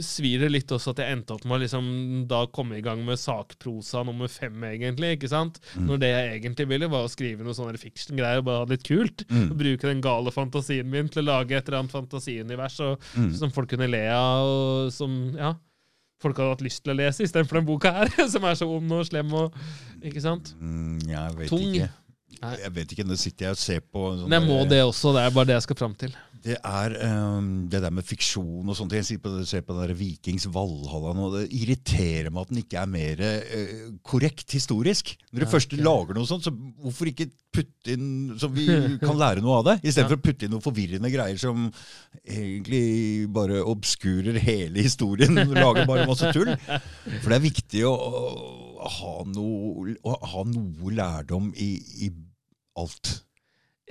svir 0.01 0.40
det 0.40 0.48
litt 0.55 0.73
også 0.73 0.94
at 0.94 1.01
jeg 1.02 1.12
endte 1.19 1.35
opp 1.35 1.43
med 1.44 1.59
å 1.59 1.62
liksom 1.64 1.86
da 2.31 2.39
komme 2.48 2.78
i 2.78 2.85
gang 2.85 3.02
med 3.05 3.19
sakprosa 3.20 4.01
nummer 4.09 4.31
fem, 4.32 4.55
egentlig. 4.64 5.16
ikke 5.19 5.28
sant? 5.28 5.59
Mm. 5.77 5.86
Når 5.90 5.98
det 6.01 6.10
jeg 6.12 6.31
egentlig 6.39 6.66
ville, 6.70 6.89
var 6.89 7.05
å 7.05 7.10
skrive 7.12 7.44
noe 7.44 7.52
sånne 7.59 7.77
fiction-greier 7.81 8.40
og 8.40 8.47
bare 8.48 8.62
ha 8.62 8.69
det 8.70 8.78
litt 8.78 8.86
kult. 8.89 9.24
Mm. 9.28 9.51
Og 9.52 9.59
bruke 9.60 9.90
den 9.90 10.01
gale 10.05 10.32
fantasien 10.32 10.89
min 10.89 11.10
til 11.12 11.24
å 11.24 11.28
lage 11.35 11.59
et 11.59 11.69
eller 11.69 11.82
annet 11.82 11.93
fantasiunivers 11.93 12.81
og, 12.86 13.05
Mm. 13.19 13.35
som 13.36 13.51
folk 13.52 13.69
kunne 13.74 13.90
le 13.93 14.01
av, 14.09 14.47
og 14.48 14.93
som 14.97 15.12
ja, 15.36 15.52
folk 16.23 16.39
hadde 16.39 16.55
hatt 16.55 16.64
lyst 16.64 16.85
til 16.85 16.94
å 16.94 16.97
lese 16.97 17.24
istedenfor 17.27 17.59
den 17.60 17.66
boka 17.69 17.93
her, 17.93 18.09
som 18.32 18.44
er 18.48 18.55
så 18.56 18.69
ond 18.73 18.93
og 18.97 19.05
slem 19.09 19.32
og 19.35 19.52
Ikke 20.02 20.23
sant? 20.24 20.55
Mm, 20.59 20.98
jeg 21.10 21.36
vet 21.36 21.48
Tung. 21.52 21.69
ikke. 21.74 21.90
Jeg 22.43 22.73
vet 22.74 22.93
ikke, 22.97 23.05
Nå 23.06 23.14
sitter 23.20 23.51
jeg 23.51 23.55
og 23.55 23.60
ser 23.60 23.81
på 23.85 24.01
sånne... 24.16 24.31
Nei, 24.32 24.39
jeg 24.40 24.48
må 24.48 24.62
det 24.70 24.81
også. 24.82 25.12
Det 25.14 25.20
er 25.28 25.35
bare 25.36 25.51
det 25.52 25.59
jeg 25.60 25.66
skal 25.69 25.77
fram 25.78 25.93
til. 26.01 26.14
Det 26.43 26.56
er 26.59 26.94
um, 27.06 27.51
det 27.70 27.78
der 27.85 27.93
med 27.94 28.02
fiksjon 28.06 28.66
og 28.66 28.74
sånt. 28.74 28.94
Jeg 28.97 29.06
sitter 29.06 29.23
på, 29.23 29.44
ser 29.47 29.62
på 29.62 29.77
den 29.78 29.93
Vikings 29.94 30.48
Valhalla 30.51 31.12
nå. 31.14 31.28
Det 31.36 31.43
irriterer 31.55 32.32
meg 32.35 32.43
at 32.43 32.51
den 32.51 32.60
ikke 32.64 32.81
er 32.81 32.90
mer 32.90 33.23
uh, 33.23 33.85
korrekt 34.06 34.51
historisk. 34.56 35.14
Når 35.31 35.44
du 35.44 35.47
Ja, 35.47 35.51
først 35.52 35.70
okay. 35.73 35.85
lager 35.86 36.19
noe 36.19 36.27
sånt, 36.27 36.48
så 36.48 36.52
hvorfor 36.52 37.10
ikke 37.12 37.28
putte 37.52 37.94
inn 37.94 38.35
så 38.40 38.51
vi 38.51 38.66
kan 39.06 39.19
lære 39.20 39.44
noe 39.44 39.60
av 39.60 39.69
det? 39.70 39.77
Istedenfor 39.85 40.02
Ja. 40.02 40.16
for 40.16 40.19
å 40.19 40.27
putte 40.27 40.48
inn 40.48 40.55
noen 40.56 40.64
forvirrende 40.66 41.12
greier 41.14 41.39
som 41.40 41.69
egentlig 42.24 43.28
bare 43.32 43.62
obskurer 43.62 44.39
hele 44.43 44.82
historien. 44.82 45.39
Lager 45.55 45.86
bare 45.86 46.09
masse 46.10 46.32
tull. 46.35 46.51
For 46.59 47.28
det 47.31 47.39
er 47.39 47.44
viktig 47.47 47.85
å, 47.86 47.93
å, 47.94 48.89
ha, 48.98 49.14
noe, 49.31 49.94
å 50.02 50.16
ha 50.35 50.44
noe 50.48 50.94
lærdom 50.98 51.52
i, 51.55 51.74
i 52.06 52.10
alt. 52.82 53.20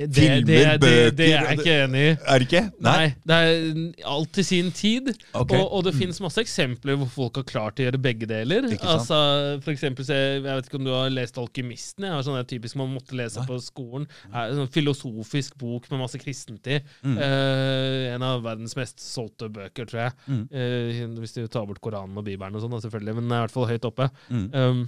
Det, 0.07 0.21
Filmer, 0.21 0.45
det, 0.47 0.81
det, 0.81 0.93
det 1.17 1.27
er 1.35 1.47
jeg 1.49 1.59
ikke 1.59 1.75
enig 1.83 2.01
i. 2.01 2.11
Er 2.15 2.41
det 2.41 2.47
ikke? 2.47 2.63
Nei, 2.85 3.05
det 3.27 3.37
er 3.37 4.07
alt 4.11 4.31
til 4.37 4.45
sin 4.47 4.71
tid. 4.75 5.11
Okay. 5.33 5.59
Og, 5.59 5.65
og 5.77 5.85
det 5.87 5.93
finnes 5.97 6.21
masse 6.23 6.41
eksempler 6.41 6.97
hvor 7.01 7.11
folk 7.13 7.41
har 7.41 7.47
klart 7.49 7.81
å 7.81 7.85
gjøre 7.85 8.01
begge 8.01 8.29
deler. 8.29 8.67
Altså, 8.79 9.17
for 9.63 9.73
eksempel, 9.73 10.07
jeg, 10.07 10.43
vet 10.45 10.69
ikke 10.69 10.79
om 10.79 10.87
du 10.87 10.93
har 10.93 11.11
lest 11.13 11.39
'Alkymisten'? 11.41 12.07
Jeg 12.07 12.15
har 12.15 12.25
sånn 12.27 12.39
typisk 12.49 12.79
man 12.79 12.93
måtte 12.95 13.17
lese 13.17 13.41
Nei. 13.41 13.47
på 13.49 13.59
skolen. 13.63 14.07
Er 14.31 14.55
sånn 14.57 14.71
filosofisk 14.71 15.57
bok 15.61 15.89
med 15.91 16.03
masse 16.03 16.21
kristent 16.21 16.67
i. 16.71 16.79
Mm. 17.03 17.17
Uh, 17.19 18.15
en 18.15 18.25
av 18.25 18.45
verdens 18.45 18.75
mest 18.79 19.03
solgte 19.03 19.51
bøker, 19.53 19.89
tror 19.89 20.07
jeg. 20.07 20.17
Mm. 20.27 20.43
Uh, 20.49 21.19
hvis 21.21 21.37
du 21.37 21.43
tar 21.51 21.67
bort 21.69 21.81
Koranen 21.83 22.17
og 22.17 22.25
Bibelen 22.27 22.57
og 22.57 22.65
sånn, 22.65 22.79
selvfølgelig, 22.81 23.17
men 23.17 23.27
den 23.27 23.35
er 23.35 23.43
i 23.43 23.47
hvert 23.47 23.55
fall 23.55 23.69
høyt 23.69 23.87
oppe. 23.91 24.09
Mm. 24.31 24.49
Um, 24.55 24.83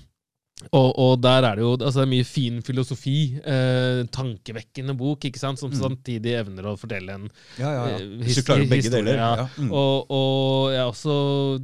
og, 0.72 0.90
og 1.00 1.22
der 1.22 1.44
er 1.50 1.56
det 1.60 1.64
jo 1.66 1.72
altså 1.76 2.00
det 2.00 2.06
er 2.06 2.12
mye 2.14 2.26
fin 2.28 2.62
filosofi. 2.64 3.16
Eh, 3.44 4.04
tankevekkende 4.14 4.96
bok, 4.98 5.26
ikke 5.28 5.40
sant? 5.42 5.60
som 5.60 5.72
Mm. 5.74 5.80
samtidig 5.82 6.34
evner 6.40 6.68
å 6.70 6.78
fortelle 6.78 7.14
en 7.18 7.30
Ja, 7.58 7.72
ja, 7.74 7.84
ja. 7.90 7.96
eh, 7.98 8.08
Hvis 8.24 8.36
du 8.40 8.44
klarer 8.48 8.68
begge 8.70 8.84
historie, 8.88 9.04
deler. 9.04 9.18
ja. 9.18 9.36
Ja. 9.44 9.48
Mm. 9.58 9.72
Og, 9.72 10.12
og 10.14 10.72
jeg 10.74 10.86
også, 10.92 11.16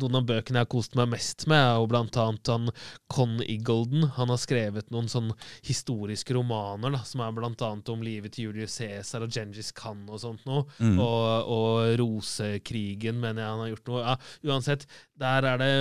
noen 0.01 0.15
av 0.19 0.25
bøkene 0.25 0.59
jeg 0.59 0.65
har 0.67 0.71
kost 0.73 0.95
meg 0.99 1.09
mest 1.09 1.47
med, 1.47 1.57
er 1.61 1.75
jo 1.79 1.87
blant 1.87 2.17
annet 2.17 2.47
han 2.53 2.69
Con 3.09 3.39
Iggolden. 3.45 4.03
Han 4.17 4.29
har 4.33 4.37
skrevet 4.41 4.89
noen 4.91 5.07
sånn 5.09 5.31
historiske 5.65 6.33
romaner 6.35 6.91
da, 6.97 7.03
som 7.05 7.21
er 7.21 7.31
blant 7.37 7.61
annet 7.61 7.89
om 7.89 8.01
livet 8.01 8.33
til 8.35 8.49
Julius 8.49 8.75
Cæsar 8.79 9.23
og 9.25 9.31
Genghis 9.33 9.71
Khan 9.71 10.05
og 10.09 10.19
sånt 10.21 10.45
noe. 10.49 10.65
Mm. 10.79 10.99
Og, 10.99 11.49
og 11.49 11.95
rosekrigen, 12.01 13.19
mener 13.21 13.43
jeg 13.43 13.49
han 13.53 13.63
har 13.63 13.71
gjort 13.73 13.87
noe. 13.93 14.03
Ja, 14.05 14.15
uansett, 14.53 14.85
der 15.19 15.45
er 15.53 15.57
det 15.61 15.73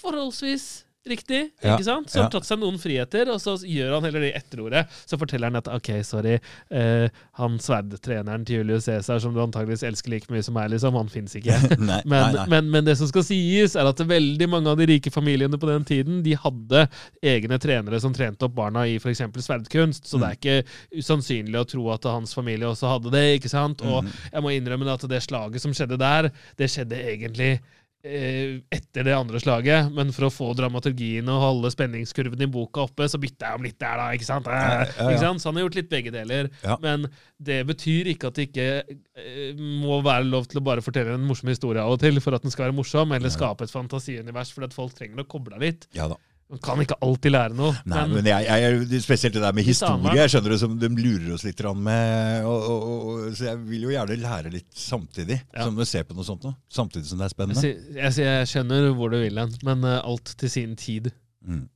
forholdsvis 0.00 0.68
riktig, 1.08 1.50
Ja, 1.64 1.74
ikke 1.78 1.84
sant? 1.86 2.10
Så 2.10 2.18
har 2.18 2.26
han 2.26 2.32
tatt 2.34 2.44
seg 2.46 2.58
noen 2.60 2.76
friheter, 2.78 3.30
og 3.32 3.40
så 3.40 3.54
gjør 3.64 3.94
han 3.96 4.04
heller 4.04 4.20
det 4.20 4.34
etterordet. 4.36 4.82
Så 5.08 5.16
forteller 5.18 5.48
han 5.48 5.56
at 5.56 5.68
OK, 5.72 5.88
sorry, 6.04 6.34
eh, 6.70 7.08
han 7.40 7.56
sverdtreneren 7.58 8.44
til 8.46 8.60
Julius 8.60 8.84
Cæsar, 8.84 9.18
som 9.24 9.32
du 9.34 9.40
antageligvis 9.42 9.82
elsker 9.88 10.12
like 10.12 10.28
mye 10.30 10.42
som 10.44 10.54
meg, 10.54 10.68
liksom, 10.74 10.94
han 11.00 11.08
fins 11.08 11.34
ikke. 11.40 11.56
nei, 11.78 12.02
Men, 12.04 12.10
nei, 12.10 12.32
nei. 12.36 12.44
Men, 12.52 12.70
men 12.70 12.84
det 12.84 12.98
som 13.00 13.08
skal 13.08 13.24
sies, 13.26 13.74
er 13.80 13.88
at 13.88 14.02
veldig 14.04 14.48
mange 14.52 14.68
av 14.70 14.76
de 14.76 14.86
rike 14.92 15.10
familiene 15.14 15.58
på 15.60 15.70
den 15.72 15.88
tiden 15.88 16.20
de 16.26 16.36
hadde 16.36 16.84
egne 17.24 17.58
trenere 17.62 18.00
som 18.04 18.12
trente 18.16 18.44
opp 18.46 18.54
barna 18.60 18.84
i 18.86 18.98
f.eks. 19.00 19.24
sverdkunst. 19.40 20.04
Så 20.06 20.20
det 20.20 20.28
er 20.28 20.38
ikke 20.38 21.00
usannsynlig 21.00 21.60
å 21.62 21.66
tro 21.68 21.88
at 21.94 22.04
hans 22.10 22.34
familie 22.36 22.68
også 22.68 22.92
hadde 22.92 23.10
det. 23.16 23.24
ikke 23.40 23.48
sant? 23.52 23.80
Og 23.82 24.04
Mhm. 24.04 24.12
jeg 24.32 24.42
må 24.44 24.52
innrømme 24.54 24.92
at 24.92 25.08
det 25.08 25.22
slaget 25.24 25.60
som 25.64 25.72
skjedde 25.72 25.96
der, 25.98 26.30
det 26.60 26.68
skjedde 26.70 27.00
egentlig 27.00 27.60
etter 28.02 29.04
det 29.04 29.12
andre 29.14 29.40
slaget. 29.42 29.90
Men 29.92 30.12
for 30.16 30.28
å 30.28 30.32
få 30.32 30.50
dramaturgien 30.56 31.28
og 31.28 31.42
holde 31.44 31.70
spenningskurven 31.74 32.40
i 32.44 32.48
boka 32.50 32.86
oppe, 32.86 33.08
så 33.10 33.20
bytta 33.20 33.50
jeg 33.50 33.60
om 33.60 33.66
litt 33.66 33.78
der, 33.80 34.00
da. 34.00 34.06
ikke 34.16 34.28
sant? 34.28 34.48
Eh, 34.48 34.56
Ja, 34.60 34.70
ja, 34.80 34.86
ja. 34.96 35.08
Ikke 35.10 35.22
sant? 35.24 35.42
Så 35.42 35.50
han 35.50 35.58
har 35.60 35.66
gjort 35.66 35.78
litt 35.80 35.90
begge 35.92 36.14
deler. 36.14 36.48
Men 36.82 37.08
det 37.38 37.60
betyr 37.68 38.10
ikke 38.14 38.30
at 38.30 38.40
det 38.40 38.48
ikke 38.48 38.68
eh, 38.88 39.60
må 39.84 40.00
være 40.06 40.28
lov 40.28 40.48
til 40.50 40.60
å 40.62 40.64
bare 40.64 40.84
fortelle 40.84 41.14
en 41.16 41.28
morsom 41.28 41.52
historie 41.52 41.82
av 41.82 41.92
og 41.96 42.00
til 42.02 42.20
for 42.24 42.36
at 42.36 42.42
den 42.46 42.52
skal 42.54 42.68
være 42.68 42.78
morsom, 42.80 43.12
eller 43.16 43.32
skape 43.32 43.64
et 43.68 43.74
fantasiunivers 43.74 44.52
fordi 44.54 44.70
at 44.70 44.76
folk 44.76 44.96
trenger 44.96 45.22
å 45.24 45.28
koble 45.28 45.56
av 45.58 45.64
litt. 45.64 45.88
Ja 45.96 46.08
da. 46.10 46.16
Man 46.50 46.58
kan 46.58 46.80
ikke 46.82 46.96
alltid 47.06 47.30
lære 47.30 47.54
noe. 47.54 47.74
Nei, 47.86 48.00
men, 48.10 48.16
men 48.18 48.26
jeg, 48.26 48.46
jeg, 48.90 49.02
spesielt 49.04 49.36
det 49.36 49.42
der 49.44 49.54
med 49.54 49.66
historie, 49.68 50.14
jeg 50.18 50.32
skjønner 50.32 50.54
det 50.54 50.58
som 50.58 50.72
de 50.82 50.88
lurer 50.98 51.28
oss 51.36 51.44
litt 51.46 51.62
med. 51.78 52.46
Og, 52.50 52.64
og, 52.72 52.86
og, 52.90 53.20
så 53.38 53.52
jeg 53.52 53.60
vil 53.68 53.84
jo 53.86 53.92
gjerne 53.94 54.16
lære 54.18 54.50
litt 54.56 54.70
samtidig, 54.74 55.38
Ja. 55.54 55.68
som 55.68 55.78
du 55.78 55.84
ser 55.86 56.08
på 56.08 56.16
noe 56.18 56.26
sånt 56.26 56.42
noe. 56.48 56.56
Samtidig 56.66 57.06
som 57.06 57.22
det 57.22 57.28
er 57.28 57.34
spennende. 57.36 57.62
Jeg, 57.62 57.78
jeg, 57.94 58.16
jeg 58.26 58.50
skjønner 58.50 58.88
hvor 58.98 59.14
du 59.14 59.20
vil 59.22 59.38
hen, 59.38 59.54
men 59.68 59.86
eh, 59.86 60.00
alt 60.02 60.34
til 60.42 60.50
sin 60.50 60.74
tid. 60.80 61.12
Mm. 61.46 61.68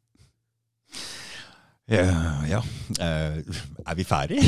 Ja, 1.84 2.40
ja. 2.48 2.60
Eh, 2.96 3.40
er 3.84 3.96
vi 3.98 4.04
ferdig? 4.08 4.40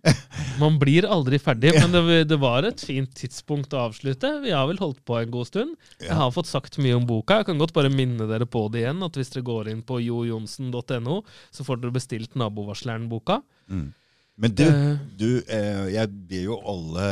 Man 0.62 0.78
blir 0.80 1.04
aldri 1.04 1.36
ferdig, 1.42 1.74
men 1.76 1.92
det, 1.92 2.22
det 2.30 2.38
var 2.40 2.64
et 2.64 2.80
fint 2.80 3.10
tidspunkt 3.18 3.76
å 3.76 3.82
avslutte. 3.90 4.30
Vi 4.40 4.54
har 4.56 4.64
vel 4.70 4.80
holdt 4.80 5.02
på 5.04 5.18
en 5.18 5.34
god 5.34 5.50
stund. 5.50 5.76
Jeg 6.00 6.16
har 6.16 6.32
fått 6.32 6.48
sagt 6.48 6.80
mye 6.80 6.96
om 6.96 7.04
boka. 7.08 7.42
Jeg 7.42 7.50
kan 7.50 7.60
godt 7.60 7.74
bare 7.76 7.92
minne 7.92 8.24
dere 8.30 8.48
på 8.48 8.64
det 8.72 8.86
igjen. 8.86 9.04
At 9.04 9.20
hvis 9.20 9.34
dere 9.34 9.44
går 9.50 9.68
inn 9.74 9.84
på 9.84 10.00
jojonsen.no, 10.00 11.20
så 11.52 11.68
får 11.68 11.82
dere 11.82 11.96
bestilt 11.98 12.38
Nabovarsleren-boka. 12.40 13.42
Mm. 13.68 13.90
Men 14.38 14.54
du, 14.54 14.62
Eh. 14.62 14.98
du 15.18 15.42
eh, 15.50 15.88
jeg 15.96 16.10
ber 16.28 16.42
jo 16.44 16.56
alle 16.70 17.06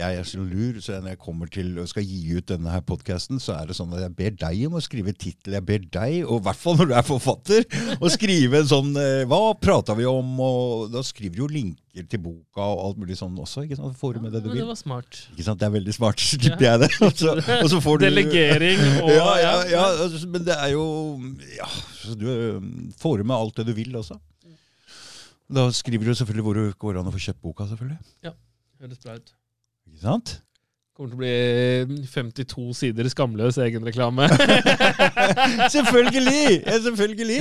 Jeg 0.00 0.18
er 0.18 0.24
så 0.26 0.42
lur, 0.42 0.80
så 0.82 0.98
når 0.98 1.14
jeg 1.14 1.20
kommer 1.22 1.50
til 1.52 1.76
og 1.78 1.86
skal 1.90 2.02
gi 2.02 2.34
ut 2.34 2.48
denne 2.48 2.72
her 2.72 2.82
podkasten, 2.82 3.38
så 3.42 3.54
er 3.54 3.70
det 3.70 3.76
sånn 3.78 3.92
at 3.94 4.02
jeg 4.02 4.14
ber 4.18 4.34
deg 4.40 4.64
om 4.66 4.78
å 4.80 4.82
skrive 4.82 5.14
tittel. 5.14 5.54
Jeg 5.54 5.66
ber 5.68 5.84
deg, 5.84 6.16
og 6.26 6.40
i 6.40 6.44
hvert 6.48 6.58
fall 6.58 6.80
når 6.80 6.90
du 6.90 6.94
er 6.98 7.06
forfatter, 7.06 7.68
å 8.02 8.10
skrive 8.10 8.62
en 8.62 8.70
sånn 8.72 8.90
eh, 8.98 9.22
Hva 9.30 9.54
prata 9.62 9.94
vi 9.98 10.08
om? 10.10 10.34
Og 10.42 10.90
da 10.90 11.04
skriver 11.06 11.38
du 11.38 11.44
jo 11.44 11.50
linker 11.52 12.08
til 12.10 12.22
boka 12.24 12.66
og 12.66 12.82
alt 12.88 13.00
mulig 13.04 13.18
sånn 13.20 13.38
også. 13.38 13.62
ikke 13.62 13.78
sant? 13.78 13.94
Får 14.00 14.18
du 14.18 14.26
med 14.26 14.34
det 14.34 14.42
du 14.42 14.50
Men 14.50 14.64
det 14.64 14.68
var 14.72 14.80
smart. 14.80 15.22
Ikke 15.36 15.46
sant? 15.46 15.62
Det 15.62 15.68
er 15.68 15.76
veldig 15.76 15.94
smart. 15.94 16.26
slipper 16.34 16.66
ja. 16.66 16.74
jeg 16.74 16.82
det. 16.82 16.90
Og 17.06 17.14
så, 17.14 17.36
og 17.38 17.70
så 17.70 17.80
får 17.84 18.00
du 18.00 18.08
Delegering 18.08 18.80
og 19.04 19.10
ja, 19.12 19.30
ja, 19.38 19.54
ja, 19.70 19.82
altså, 20.04 20.26
men 20.30 20.44
det 20.46 20.54
er 20.56 20.72
jo 20.72 20.84
Ja, 21.54 21.68
så 22.00 22.18
du 22.18 22.26
eh, 22.32 22.68
får 22.98 23.22
med 23.22 23.36
alt 23.36 23.60
det 23.60 23.70
du 23.70 23.74
vil 23.76 23.94
også. 24.02 24.18
Da 25.52 25.66
skriver 25.76 26.08
du 26.08 26.14
selvfølgelig 26.16 26.46
hvor 26.46 26.58
det 26.58 26.64
går 26.80 26.98
an 27.00 27.10
å 27.10 27.12
få 27.12 27.20
kjøpt 27.26 27.42
boka, 27.44 27.66
selvfølgelig. 27.68 27.98
Ja, 28.24 28.32
Høres 28.82 28.98
bra 29.04 29.14
ut. 29.14 29.34
Ikke 29.86 30.00
sant? 30.02 30.30
Kommer 30.96 31.12
til 31.12 31.16
å 31.16 31.20
bli 31.22 32.06
52 32.10 32.64
sider 32.76 33.08
skamløs 33.12 33.56
egenreklame. 33.62 34.26
selvfølgelig! 35.74 36.62
Selvfølgelig! 36.86 37.38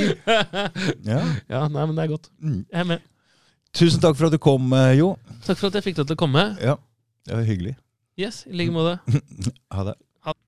Ja. 1.07 1.21
ja, 1.49 1.63
nei, 1.67 1.85
men 1.85 1.95
det 1.97 2.05
er 2.05 2.11
godt. 2.13 2.29
Mm. 2.39 2.61
Jeg 2.67 2.79
er 2.83 2.87
med. 2.93 3.07
Tusen 3.75 4.03
takk 4.03 4.19
for 4.19 4.27
at 4.27 4.35
du 4.35 4.39
kom, 4.43 4.69
eh, 4.75 4.93
Jo. 4.99 5.13
Takk 5.47 5.57
for 5.59 5.71
at 5.71 5.79
jeg 5.79 5.87
fikk 5.89 5.99
deg 6.01 6.11
til 6.11 6.19
å 6.19 6.21
komme. 6.21 6.45
Ja, 6.63 6.77
det 7.27 7.37
var 7.37 7.47
hyggelig. 7.47 7.75
Yes, 8.19 8.43
i 8.47 8.55
like 8.59 8.75
måte. 8.75 8.99
Ha 9.75 9.87
det. 9.87 9.97